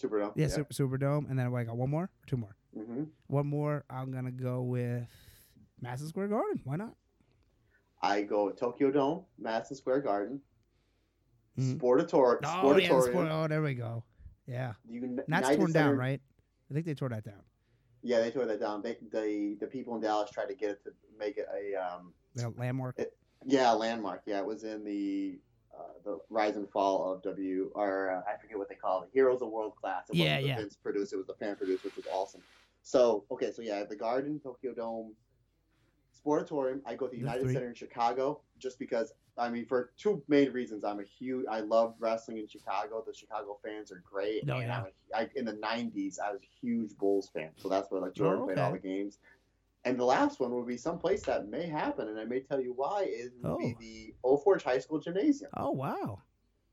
Superdome 0.00 0.32
Yeah, 0.36 0.48
Su- 0.48 0.64
Superdome. 0.66 1.28
And 1.30 1.38
then 1.38 1.50
what, 1.50 1.60
I 1.60 1.64
got 1.64 1.76
one 1.76 1.90
more, 1.90 2.04
or 2.04 2.10
two 2.26 2.36
more. 2.36 2.56
hmm 2.74 3.04
One 3.26 3.46
more. 3.46 3.84
I'm 3.90 4.10
gonna 4.12 4.30
go 4.30 4.62
with 4.62 5.06
Madison 5.80 6.08
Square 6.08 6.28
Garden. 6.28 6.60
Why 6.64 6.76
not? 6.76 6.94
i 8.02 8.22
go 8.22 8.50
Tokyo 8.50 8.90
Dome 8.90 9.24
Madison 9.38 9.76
Square 9.76 10.00
Garden 10.00 10.40
Mhm. 11.58 11.76
Sportator- 11.78 12.38
Oh 12.44 12.76
yeah, 12.78 12.88
the 12.94 13.02
sport. 13.02 13.28
Oh, 13.30 13.46
there 13.46 13.60
we 13.60 13.74
go. 13.74 14.04
Yeah, 14.46 14.72
that's 15.28 15.48
torn 15.48 15.70
down, 15.72 15.90
Center- 15.90 15.96
right? 15.96 16.20
I 16.70 16.74
think 16.74 16.86
they 16.86 16.94
tore 16.94 17.10
that 17.10 17.24
down. 17.24 17.42
Yeah, 18.02 18.20
they 18.20 18.30
tore 18.30 18.46
that 18.46 18.58
down. 18.60 18.80
They, 18.82 18.96
they 19.12 19.54
the 19.60 19.66
people 19.66 19.94
in 19.96 20.00
Dallas 20.00 20.30
tried 20.30 20.46
to 20.48 20.54
get 20.54 20.70
it 20.70 20.84
to 20.84 20.92
make 21.18 21.36
it 21.36 21.46
a 21.54 21.74
um, 21.74 22.14
The 22.34 22.48
landmark. 22.56 22.98
yeah 23.44 23.72
a 23.74 23.76
landmark. 23.76 24.22
Yeah, 24.26 24.38
it 24.38 24.46
was 24.46 24.64
in 24.64 24.82
the 24.84 25.38
the 26.04 26.18
rise 26.30 26.56
and 26.56 26.68
fall 26.70 27.12
of 27.12 27.22
W 27.22 27.70
or 27.74 28.10
uh, 28.10 28.30
I 28.30 28.36
forget 28.40 28.58
what 28.58 28.68
they 28.68 28.74
call 28.74 29.02
it. 29.02 29.10
Heroes 29.12 29.42
of 29.42 29.50
World 29.50 29.76
Class. 29.76 30.10
It 30.10 30.16
Yeah, 30.16 30.38
yeah. 30.38 30.56
Vince 30.56 30.76
produced. 30.76 31.12
It 31.12 31.16
was 31.16 31.26
the 31.26 31.34
fan 31.34 31.56
produced, 31.56 31.84
which 31.84 31.96
was 31.96 32.06
awesome. 32.06 32.42
So 32.82 33.24
okay, 33.30 33.52
so 33.52 33.62
yeah, 33.62 33.84
the 33.84 33.96
Garden, 33.96 34.40
Tokyo 34.40 34.72
Dome, 34.74 35.14
Sportatorium. 36.24 36.80
I 36.86 36.94
go 36.94 37.06
to 37.06 37.12
the 37.12 37.18
United 37.18 37.42
three. 37.42 37.52
Center 37.52 37.68
in 37.68 37.74
Chicago 37.74 38.40
just 38.58 38.78
because. 38.78 39.12
I 39.38 39.48
mean, 39.48 39.64
for 39.64 39.92
two 39.96 40.22
main 40.28 40.52
reasons. 40.52 40.84
I'm 40.84 41.00
a 41.00 41.04
huge. 41.04 41.46
I 41.50 41.60
love 41.60 41.94
wrestling 41.98 42.38
in 42.38 42.48
Chicago. 42.48 43.02
The 43.06 43.14
Chicago 43.14 43.58
fans 43.64 43.90
are 43.90 44.02
great. 44.04 44.42
Oh, 44.50 44.58
and 44.58 44.66
yeah. 44.66 44.78
I'm 44.78 44.84
a, 44.84 45.16
I, 45.16 45.28
in 45.34 45.44
the 45.46 45.54
'90s, 45.54 46.18
I 46.20 46.32
was 46.32 46.42
a 46.42 46.66
huge 46.66 46.96
Bulls 46.98 47.30
fan, 47.32 47.50
so 47.56 47.68
that's 47.68 47.90
where 47.90 48.00
like 48.00 48.12
Jordan 48.12 48.42
Oh, 48.42 48.46
played 48.46 48.58
all 48.58 48.72
the 48.72 48.78
games. 48.78 49.18
And 49.84 49.98
the 49.98 50.04
last 50.04 50.40
one 50.40 50.54
would 50.54 50.66
be 50.66 50.76
someplace 50.76 51.22
that 51.22 51.48
may 51.48 51.66
happen, 51.66 52.08
and 52.08 52.18
I 52.18 52.24
may 52.24 52.40
tell 52.40 52.60
you 52.60 52.74
why. 52.74 53.04
Is 53.08 53.30
be 53.30 53.40
oh. 53.44 53.74
the 53.80 54.14
Old 54.22 54.44
Forge 54.44 54.62
High 54.62 54.78
School 54.78 55.00
Gymnasium. 55.00 55.50
Oh 55.56 55.70
wow. 55.70 56.20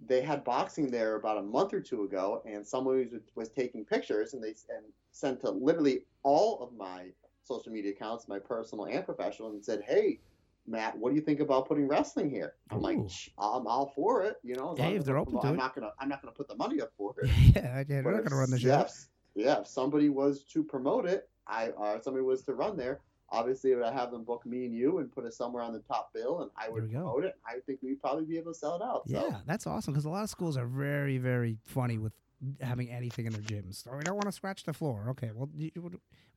They 0.06 0.22
had 0.22 0.44
boxing 0.44 0.92
there 0.92 1.16
about 1.16 1.38
a 1.38 1.42
month 1.42 1.74
or 1.74 1.80
two 1.82 2.04
ago, 2.04 2.44
and 2.46 2.68
someone 2.68 2.98
was, 2.98 3.22
was 3.36 3.50
taking 3.50 3.86
pictures, 3.86 4.34
and 4.34 4.44
they 4.44 4.50
and 4.50 4.86
sent 5.12 5.40
to 5.42 5.52
literally 5.52 6.04
all 6.24 6.62
of 6.62 6.74
my 6.74 7.08
social 7.44 7.72
media 7.72 7.92
accounts, 7.92 8.28
my 8.28 8.40
personal 8.40 8.86
and 8.86 9.06
professional, 9.06 9.52
and 9.52 9.64
said, 9.64 9.82
"Hey, 9.88 10.20
Matt, 10.68 10.98
what 10.98 11.10
do 11.10 11.16
you 11.16 11.22
think 11.22 11.40
about 11.40 11.68
putting 11.68 11.88
wrestling 11.88 12.30
here?" 12.30 12.56
I'm 12.70 12.82
like, 12.82 12.98
Ooh. 12.98 13.08
"Sh- 13.08 13.30
"I'm 13.40 13.68
all 13.68 13.94
for 13.96 14.24
it," 14.24 14.36
you 14.44 14.56
know. 14.56 14.76
Hey, 14.78 14.98
if 14.98 15.06
they're 15.06 15.18
open 15.18 15.40
to 15.40 15.48
I'm 15.48 15.54
it. 15.54 15.58
not 15.58 15.74
gonna 15.74 15.92
I'm 15.98 16.10
not 16.10 16.22
gonna 16.22 16.34
put 16.34 16.50
the 16.50 16.58
money 16.58 16.82
up 16.82 16.92
for 16.98 17.16
it. 17.22 17.30
yeah, 17.56 17.84
yeah, 17.88 18.02
we're 18.02 18.12
not 18.12 18.26
gonna 18.26 18.36
run 18.36 18.52
the 18.52 18.60
show. 18.60 18.86
Yeah, 19.34 19.62
if 19.62 19.68
somebody 19.68 20.10
was 20.10 20.44
to 20.46 20.64
promote 20.64 21.06
it, 21.06 21.30
I 21.48 21.70
uh, 21.70 22.00
somebody 22.02 22.24
was 22.26 22.44
to 22.44 22.54
run 22.54 22.78
there. 22.78 23.00
Obviously, 23.30 23.76
would 23.76 23.84
I 23.84 23.92
have 23.92 24.12
them 24.12 24.24
book 24.24 24.46
me 24.46 24.66
and 24.66 24.74
you 24.74 25.00
and 25.00 25.12
put 25.12 25.26
us 25.26 25.36
somewhere 25.36 25.62
on 25.62 25.74
the 25.74 25.80
top 25.80 26.14
bill, 26.14 26.42
and 26.44 26.52
I 26.58 26.70
would 26.70 26.90
promote 26.92 27.26
it. 27.26 27.36
I 27.46 27.60
think 27.66 27.80
we'd 27.82 28.00
probably 28.02 28.24
be 28.26 28.38
able 28.38 28.54
to 28.54 28.58
sell 28.58 28.76
it 28.76 28.82
out. 28.82 29.04
So. 29.10 29.28
Yeah, 29.30 29.40
that's 29.46 29.68
awesome 29.68 29.94
because 29.94 30.06
a 30.06 30.10
lot 30.10 30.24
of 30.24 30.30
schools 30.30 30.56
are 30.56 30.66
very, 30.66 31.18
very 31.18 31.58
funny 31.66 31.98
with 31.98 32.14
having 32.62 32.90
anything 32.90 33.26
in 33.26 33.34
their 33.34 33.42
gyms. 33.42 33.86
Or 33.88 33.98
we 33.98 34.04
don't 34.04 34.16
want 34.16 34.28
to 34.28 34.32
scratch 34.32 34.64
the 34.64 34.72
floor. 34.74 35.08
Okay, 35.10 35.32
well, 35.34 35.50
you- 35.56 35.72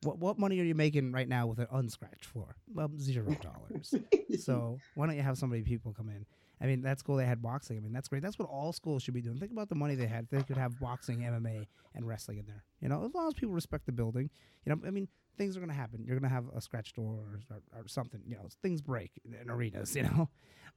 what 0.03 0.17
what 0.17 0.39
money 0.39 0.59
are 0.59 0.63
you 0.63 0.73
making 0.75 1.11
right 1.11 1.29
now 1.29 1.45
with 1.45 1.59
an 1.59 1.67
unscratched 1.71 2.25
floor? 2.25 2.55
Well, 2.73 2.89
zero 2.99 3.35
dollars. 3.41 3.93
so 4.39 4.79
why 4.95 5.05
don't 5.05 5.15
you 5.15 5.21
have 5.21 5.37
somebody 5.37 5.61
people 5.61 5.93
come 5.93 6.09
in? 6.09 6.25
I 6.61 6.67
mean, 6.67 6.81
that's 6.81 7.01
cool. 7.01 7.15
They 7.15 7.25
had 7.25 7.41
boxing. 7.41 7.77
I 7.77 7.79
mean, 7.79 7.91
that's 7.91 8.07
great. 8.07 8.21
That's 8.21 8.37
what 8.37 8.47
all 8.47 8.71
schools 8.71 9.01
should 9.01 9.13
be 9.15 9.21
doing. 9.21 9.37
Think 9.39 9.51
about 9.51 9.67
the 9.69 9.75
money 9.75 9.95
they 9.95 10.05
had. 10.05 10.27
They 10.29 10.43
could 10.43 10.57
have 10.57 10.79
boxing, 10.79 11.19
MMA, 11.21 11.65
and 11.95 12.07
wrestling 12.07 12.37
in 12.37 12.45
there. 12.45 12.63
You 12.81 12.89
know, 12.89 13.03
as 13.03 13.13
long 13.15 13.27
as 13.27 13.33
people 13.33 13.53
respect 13.55 13.85
the 13.87 13.91
building. 13.91 14.29
You 14.65 14.75
know, 14.75 14.81
I 14.87 14.91
mean, 14.91 15.07
things 15.37 15.57
are 15.57 15.59
going 15.59 15.71
to 15.71 15.75
happen. 15.75 16.03
You're 16.05 16.19
going 16.19 16.29
to 16.29 16.33
have 16.35 16.45
a 16.55 16.61
scratch 16.61 16.93
door 16.93 17.15
or, 17.15 17.39
or, 17.55 17.81
or 17.81 17.87
something. 17.87 18.21
You 18.27 18.35
know, 18.35 18.47
things 18.61 18.79
break 18.81 19.11
in 19.25 19.49
arenas. 19.49 19.95
You 19.95 20.03
know, 20.03 20.29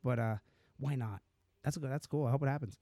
but 0.03 0.19
uh, 0.19 0.37
why 0.79 0.95
not? 0.95 1.21
That's 1.63 1.77
good. 1.77 1.91
That's 1.91 2.07
cool. 2.07 2.27
I 2.27 2.31
hope 2.31 2.43
it 2.43 2.49
happens. 2.49 2.79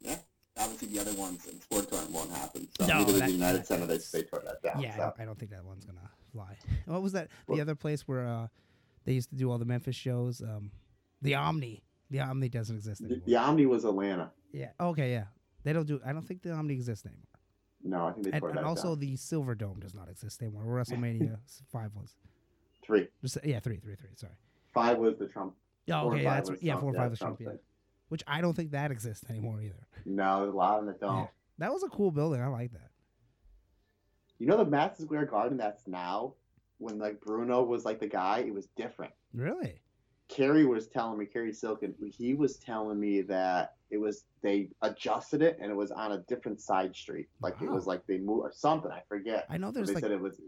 Yeah. 0.00 0.16
Obviously, 0.58 0.88
the 0.88 1.00
other 1.00 1.14
ones 1.14 1.46
in 1.46 1.54
Sportatorium 1.58 2.10
won't 2.10 2.30
happen. 2.30 2.68
So 2.78 2.86
No, 2.86 2.98
neither 2.98 3.12
that- 3.14 3.26
the 3.26 3.32
United 3.32 3.58
that- 3.62 3.66
Center, 3.66 3.86
they, 3.86 3.98
they 4.12 4.22
tore 4.22 4.42
that 4.44 4.62
down. 4.62 4.80
Yeah, 4.80 4.90
I 4.90 4.96
so. 4.96 5.02
don't, 5.02 5.14
I 5.20 5.24
don't 5.24 5.38
think 5.38 5.50
that 5.50 5.64
one's 5.64 5.84
gonna 5.86 6.10
fly. 6.32 6.56
What 6.86 7.02
was 7.02 7.12
that? 7.12 7.28
The 7.48 7.52
Well- 7.54 7.60
other 7.62 7.74
place 7.74 8.02
where 8.06 8.26
uh, 8.26 8.46
they 9.06 9.12
used 9.14 9.30
to 9.30 9.34
do 9.36 9.50
all 9.50 9.58
the 9.58 9.64
Memphis 9.64 9.96
shows. 9.96 10.40
Um, 10.40 10.70
the 11.22 11.34
Omni. 11.34 11.82
The 12.12 12.20
Omni 12.20 12.48
doesn't 12.48 12.76
exist 12.76 13.00
The, 13.00 13.06
anymore. 13.06 13.22
the 13.26 13.36
Omni 13.36 13.66
was 13.66 13.84
Atlanta. 13.84 14.30
Yeah. 14.52 14.70
Okay. 14.78 15.12
Yeah. 15.12 15.24
They 15.64 15.72
don't 15.72 15.86
do. 15.86 16.00
I 16.04 16.12
don't 16.12 16.26
think 16.26 16.42
the 16.42 16.52
Omni 16.52 16.74
exists 16.74 17.04
anymore. 17.06 17.26
No, 17.84 18.06
I 18.06 18.12
think 18.12 18.24
they 18.26 18.30
And, 18.32 18.40
tore 18.40 18.48
and 18.50 18.58
that 18.58 18.64
also 18.64 18.88
down. 18.90 19.00
the 19.00 19.16
Silver 19.16 19.54
Dome 19.56 19.80
does 19.80 19.94
not 19.94 20.08
exist 20.08 20.40
anymore. 20.42 20.64
Where 20.64 20.76
WrestleMania 20.84 21.38
five 21.72 21.90
was. 21.94 22.14
Three. 22.84 23.08
Just, 23.22 23.38
yeah, 23.44 23.58
three, 23.60 23.78
three, 23.78 23.96
three. 23.96 24.10
Sorry. 24.14 24.32
Five 24.72 24.98
was 24.98 25.16
the 25.18 25.26
Trump. 25.26 25.54
Yeah. 25.86 26.02
four 26.02 26.12
Okay. 26.14 26.22
Yeah, 26.22 26.34
that's 26.34 26.50
was 26.50 26.62
yeah. 26.62 26.72
Trump, 26.72 26.80
Four 26.82 26.90
or 26.92 26.94
five 26.96 27.10
was 27.10 27.18
Trump 27.18 27.38
Trump. 27.38 27.58
Yeah. 27.58 27.60
Which 28.08 28.22
I 28.26 28.40
don't 28.40 28.54
think 28.54 28.70
that 28.72 28.90
exists 28.92 29.24
anymore 29.30 29.60
either. 29.62 29.86
No, 30.04 30.40
there's 30.42 30.52
a 30.52 30.56
lot 30.56 30.80
of 30.82 30.88
it 30.88 31.00
don't. 31.00 31.16
Yeah. 31.16 31.26
That 31.58 31.72
was 31.72 31.82
a 31.82 31.88
cool 31.88 32.10
building. 32.10 32.40
I 32.42 32.48
like 32.48 32.72
that. 32.72 32.90
You 34.38 34.46
know 34.48 34.56
the 34.56 34.64
Madison 34.66 35.06
Square 35.06 35.26
Garden 35.26 35.56
that's 35.56 35.86
now, 35.86 36.34
when 36.78 36.98
like 36.98 37.20
Bruno 37.20 37.62
was 37.62 37.84
like 37.84 38.00
the 38.00 38.08
guy, 38.08 38.40
it 38.40 38.52
was 38.52 38.66
different. 38.76 39.12
Really. 39.32 39.80
Cary 40.32 40.64
was 40.64 40.88
telling 40.88 41.18
me, 41.18 41.26
Cary 41.26 41.52
Silkin, 41.52 41.94
he 42.18 42.34
was 42.34 42.56
telling 42.56 42.98
me 42.98 43.22
that 43.22 43.70
it 43.90 43.98
was 43.98 44.24
they 44.42 44.68
adjusted 44.80 45.42
it 45.42 45.58
and 45.60 45.70
it 45.70 45.74
was 45.74 45.90
on 45.90 46.12
a 46.12 46.18
different 46.28 46.60
side 46.60 46.96
street. 46.96 47.28
Like 47.42 47.60
it 47.60 47.70
was 47.70 47.86
like 47.86 48.06
they 48.06 48.18
moved 48.18 48.40
or 48.42 48.52
something. 48.52 48.90
I 48.90 49.02
forget. 49.08 49.46
I 49.50 49.58
know 49.58 49.66
But 49.66 49.74
there's 49.74 49.88
they 49.88 49.94
like 49.94 50.02
said 50.02 50.10
it 50.10 50.20
was 50.20 50.40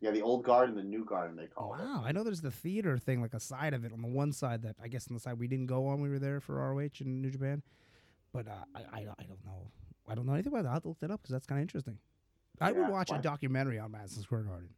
yeah 0.00 0.12
the 0.12 0.22
old 0.22 0.44
garden, 0.44 0.76
the 0.76 0.82
new 0.82 1.04
garden 1.04 1.36
they 1.36 1.46
called 1.46 1.80
it. 1.80 1.82
Wow, 1.82 2.02
I 2.04 2.12
know 2.12 2.22
there's 2.22 2.40
the 2.40 2.50
theater 2.50 2.96
thing, 2.98 3.20
like 3.20 3.34
a 3.34 3.40
side 3.40 3.74
of 3.74 3.84
it 3.84 3.92
on 3.92 4.02
the 4.02 4.08
one 4.08 4.32
side 4.32 4.62
that 4.62 4.76
I 4.82 4.88
guess 4.88 5.08
on 5.08 5.14
the 5.14 5.20
side 5.20 5.38
we 5.38 5.48
didn't 5.48 5.66
go 5.66 5.88
on. 5.88 6.00
We 6.00 6.08
were 6.08 6.18
there 6.18 6.40
for 6.40 6.54
ROH 6.56 7.00
in 7.00 7.20
New 7.20 7.30
Japan, 7.30 7.62
but 8.32 8.46
uh, 8.46 8.64
I, 8.74 8.80
I 8.80 8.98
I 9.18 9.24
don't 9.24 9.44
know. 9.44 9.70
I 10.08 10.14
don't 10.14 10.26
know 10.26 10.34
anything 10.34 10.52
about 10.52 10.62
that. 10.62 10.68
I'll 10.68 10.74
have 10.74 10.82
to 10.82 10.88
look 10.88 11.00
that 11.00 11.10
up 11.10 11.22
because 11.22 11.32
that's 11.32 11.46
kind 11.46 11.58
of 11.58 11.62
interesting. 11.62 11.98
I 12.60 12.70
would 12.70 12.78
Yeah, 12.78 12.90
watch 12.90 13.10
a 13.10 13.18
documentary 13.18 13.78
on 13.78 13.90
Madison 13.90 14.22
Square 14.22 14.42
Garden. 14.42 14.68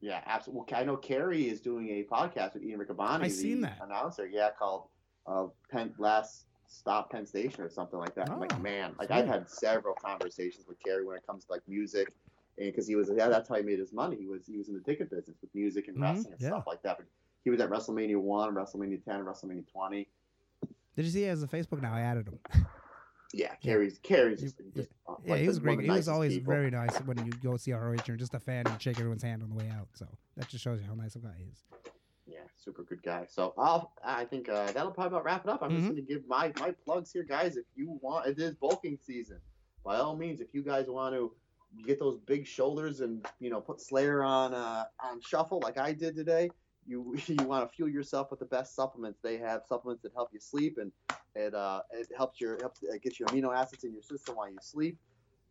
Yeah, 0.00 0.20
absolutely. 0.26 0.66
Well, 0.70 0.80
I 0.80 0.84
know 0.84 0.96
Cary 0.96 1.48
is 1.48 1.60
doing 1.60 1.88
a 1.88 2.04
podcast 2.04 2.54
with 2.54 2.62
Ian 2.64 2.80
Riccaboni, 2.80 3.22
I 3.22 3.28
seen 3.28 3.60
that. 3.62 3.78
announcer. 3.82 4.26
Yeah, 4.26 4.50
called 4.58 4.88
uh, 5.26 5.46
Penn 5.70 5.94
Last 5.98 6.46
Stop 6.66 7.10
Penn 7.10 7.26
Station 7.26 7.62
or 7.62 7.70
something 7.70 7.98
like 7.98 8.14
that. 8.14 8.28
I'm 8.28 8.36
Oh, 8.36 8.40
like, 8.40 8.60
man, 8.60 8.94
like 8.98 9.08
sweet. 9.08 9.18
I've 9.18 9.26
had 9.26 9.48
several 9.48 9.94
conversations 9.94 10.66
with 10.68 10.78
Cary 10.84 11.04
when 11.04 11.16
it 11.16 11.26
comes 11.26 11.44
to 11.46 11.52
like 11.52 11.62
music, 11.66 12.12
and 12.58 12.70
because 12.70 12.86
he 12.86 12.94
was 12.94 13.10
yeah, 13.16 13.28
that's 13.28 13.48
how 13.48 13.54
he 13.56 13.62
made 13.62 13.78
his 13.78 13.92
money. 13.92 14.16
He 14.16 14.26
was 14.26 14.42
he 14.46 14.58
was 14.58 14.68
in 14.68 14.74
the 14.74 14.80
ticket 14.80 15.10
business 15.10 15.36
with 15.40 15.54
music 15.54 15.88
and 15.88 15.96
Mhm, 15.96 16.02
wrestling 16.02 16.32
and 16.34 16.40
yeah. 16.42 16.48
stuff 16.48 16.64
like 16.66 16.82
that. 16.82 16.98
But 16.98 17.06
he 17.44 17.50
was 17.50 17.60
at 17.60 17.70
WrestleMania 17.70 18.16
one, 18.20 18.54
WrestleMania 18.54 19.02
ten, 19.04 19.24
WrestleMania 19.24 19.64
twenty. 19.72 20.08
Did 20.94 21.04
you 21.04 21.10
see 21.10 21.20
he 21.20 21.26
has 21.26 21.42
a 21.42 21.46
Facebook 21.46 21.80
now? 21.82 21.94
I 21.94 22.00
added 22.02 22.28
him. 22.28 22.38
Yeah, 23.32 23.54
Cary's 23.56 23.98
Cary's 24.02 24.40
He- 24.40 24.46
just, 24.46 24.58
just 24.74 24.88
Yeah, 25.24 25.32
like 25.32 25.40
he 25.42 25.48
was 25.48 25.58
great. 25.58 25.80
He 25.80 25.90
was 25.90 26.08
always 26.08 26.34
people. 26.34 26.52
very 26.52 26.70
nice 26.70 26.96
when 26.98 27.18
you 27.24 27.32
go 27.42 27.56
see 27.56 27.72
ROH. 27.72 27.96
You're 28.06 28.16
just 28.16 28.34
a 28.34 28.40
fan 28.40 28.66
and 28.66 28.70
you 28.70 28.80
shake 28.80 28.98
everyone's 28.98 29.22
hand 29.22 29.42
on 29.42 29.48
the 29.50 29.54
way 29.56 29.68
out. 29.70 29.88
So 29.94 30.06
that 30.36 30.48
just 30.48 30.62
shows 30.62 30.80
you 30.80 30.86
how 30.86 30.94
nice 30.94 31.16
a 31.16 31.18
guy 31.18 31.34
he 31.38 31.44
is. 31.44 31.62
Yeah, 32.26 32.38
super 32.56 32.82
good 32.82 33.02
guy. 33.02 33.26
So 33.28 33.54
I'll, 33.58 33.92
I 34.04 34.24
think 34.24 34.48
uh, 34.48 34.72
that'll 34.72 34.90
probably 34.90 35.16
about 35.16 35.24
wrap 35.24 35.44
it 35.44 35.50
up. 35.50 35.62
I'm 35.62 35.70
just 35.70 35.84
Mhm. 35.84 35.88
going 35.90 36.06
to 36.06 36.12
give 36.14 36.26
my, 36.26 36.52
my 36.58 36.72
plugs 36.84 37.12
here, 37.12 37.22
guys. 37.24 37.56
If 37.56 37.66
you 37.74 37.98
want, 38.02 38.26
it 38.26 38.38
is 38.38 38.54
bulking 38.56 38.98
season. 39.04 39.38
By 39.84 39.96
all 39.98 40.16
means, 40.16 40.40
if 40.40 40.48
you 40.52 40.62
guys 40.62 40.86
want 40.88 41.14
to 41.14 41.32
get 41.84 41.98
those 42.00 42.18
big 42.26 42.46
shoulders 42.46 43.00
and 43.00 43.24
you 43.38 43.50
know 43.50 43.60
put 43.60 43.80
Slayer 43.80 44.22
on 44.24 44.54
uh, 44.54 44.84
on 45.04 45.20
shuffle 45.20 45.60
like 45.62 45.78
I 45.78 45.92
did 45.92 46.16
today, 46.16 46.50
you 46.86 47.16
you 47.26 47.44
want 47.44 47.68
to 47.68 47.74
fuel 47.74 47.88
yourself 47.88 48.30
with 48.30 48.40
the 48.40 48.46
best 48.46 48.74
supplements. 48.74 49.20
They 49.22 49.38
have 49.38 49.62
supplements 49.68 50.02
that 50.02 50.12
help 50.14 50.30
you 50.32 50.40
sleep 50.40 50.78
and 50.78 50.92
it 51.34 51.54
uh, 51.54 51.82
it 51.92 52.08
helps 52.16 52.40
your 52.40 52.58
helps 52.60 52.82
it 52.82 53.02
gets 53.02 53.18
your 53.20 53.28
amino 53.28 53.54
acids 53.54 53.84
in 53.84 53.92
your 53.92 54.02
system 54.02 54.36
while 54.36 54.48
you 54.48 54.58
sleep. 54.60 54.98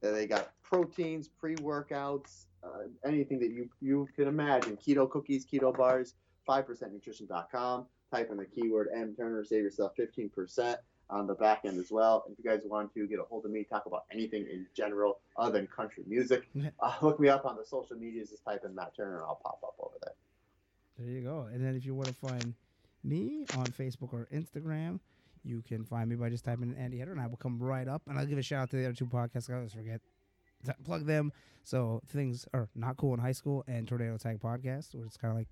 Uh, 0.04 0.12
They 0.12 0.28
got 0.28 0.52
proteins, 0.64 1.28
pre 1.28 1.56
workouts, 1.56 2.46
uh, 2.64 2.88
anything 3.06 3.40
that 3.40 3.52
you 3.52 3.70
you 3.82 4.08
can 4.16 4.28
imagine. 4.28 4.78
Keto 4.78 5.10
cookies, 5.10 5.46
keto 5.46 5.76
bars. 5.76 6.16
5percentnutrition.com. 6.48 7.86
Type 8.12 8.30
in 8.32 8.38
the 8.38 8.46
keyword 8.46 8.90
M 8.96 9.16
Turner, 9.18 9.44
save 9.44 9.64
yourself 9.64 9.94
15% 9.98 10.78
on 11.10 11.28
the 11.28 11.34
back 11.34 11.62
end 11.66 11.80
as 11.80 11.92
well. 11.92 12.24
And 12.26 12.38
if 12.38 12.44
you 12.44 12.50
guys 12.50 12.62
want 12.66 12.94
to 12.94 13.08
get 13.08 13.20
a 13.20 13.24
hold 13.24 13.46
of 13.46 13.52
me, 13.52 13.64
talk 13.64 13.86
about 13.86 14.06
anything 14.12 14.46
in 14.52 14.66
general 14.76 15.20
other 15.38 15.58
than 15.58 15.68
country 15.68 16.04
music, 16.08 16.48
uh, 16.80 16.94
look 17.02 17.20
me 17.20 17.30
up 17.30 17.46
on 17.46 17.56
the 17.56 17.66
social 17.66 17.96
medias. 17.98 18.30
Just 18.30 18.46
type 18.46 18.64
in 18.64 18.76
Matt 18.76 18.96
Turner 18.96 19.18
and 19.18 19.26
I'll 19.26 19.40
pop 19.44 19.60
up 19.64 19.76
over 19.80 19.96
there. 20.04 20.14
There 20.98 21.10
you 21.10 21.22
go. 21.22 21.48
And 21.52 21.64
then 21.64 21.76
if 21.76 21.86
you 21.86 21.94
want 21.94 22.08
to 22.08 22.14
find 22.14 22.54
me 23.04 23.46
on 23.58 23.66
Facebook 23.68 24.14
or 24.14 24.28
Instagram, 24.34 25.00
you 25.44 25.62
can 25.62 25.84
find 25.84 26.10
me 26.10 26.16
by 26.16 26.30
just 26.30 26.44
typing 26.46 26.72
in 26.72 26.76
Andy 26.76 26.98
Header, 26.98 27.12
and 27.12 27.22
I 27.22 27.28
will 27.28 27.38
come 27.38 27.62
right 27.62 27.88
up. 27.88 28.02
And 28.08 28.18
I'll 28.18 28.26
give 28.26 28.38
a 28.38 28.42
shout 28.42 28.64
out 28.64 28.70
to 28.72 28.78
the 28.78 28.86
other 28.86 28.96
two 28.96 29.06
podcasts. 29.06 29.50
I 29.50 29.56
always 29.56 29.74
forget 29.74 30.02
to 30.66 30.76
plug 30.84 31.06
them. 31.06 31.32
So 31.64 32.02
things 32.08 32.46
are 32.54 32.70
not 32.76 32.98
cool 32.98 33.14
in 33.14 33.20
high 33.20 33.32
school 33.32 33.64
and 33.68 33.88
Tornado 33.88 34.18
Tag 34.18 34.40
Podcast, 34.40 34.96
where 34.96 35.06
it's 35.06 35.18
kind 35.18 35.32
of 35.32 35.38
like 35.38 35.48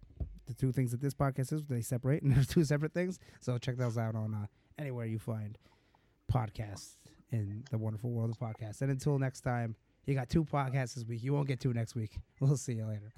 the 0.46 0.54
two 0.54 0.72
things 0.72 0.92
that 0.92 1.02
this 1.02 1.14
podcast 1.14 1.54
is. 1.54 1.64
They 1.64 1.82
separate, 1.82 2.24
and 2.24 2.36
they're 2.36 2.44
two 2.44 2.64
separate 2.64 2.94
things. 2.94 3.20
So 3.40 3.58
check 3.58 3.78
those 3.78 3.98
out 3.98 4.16
on 4.16 4.34
uh, 4.34 4.48
anywhere 4.80 5.06
you 5.06 5.20
find 5.20 5.58
podcasts 6.32 6.98
in 7.32 7.64
the 7.72 7.78
wonderful 7.78 8.12
world 8.12 8.32
of 8.32 8.40
podcasts. 8.40 8.82
And 8.82 8.92
until 8.92 9.18
next 9.20 9.42
time, 9.42 9.76
you 10.06 10.16
got 10.16 10.30
two 10.30 10.44
podcasts 10.44 10.96
this 10.96 11.06
week. 11.06 11.24
You 11.24 11.34
won't 11.34 11.48
get 11.48 11.60
two 11.60 11.74
next 11.74 11.96
week. 11.96 12.18
We'll 12.40 12.58
see 12.58 12.74
you 12.74 12.86
later. 12.86 13.14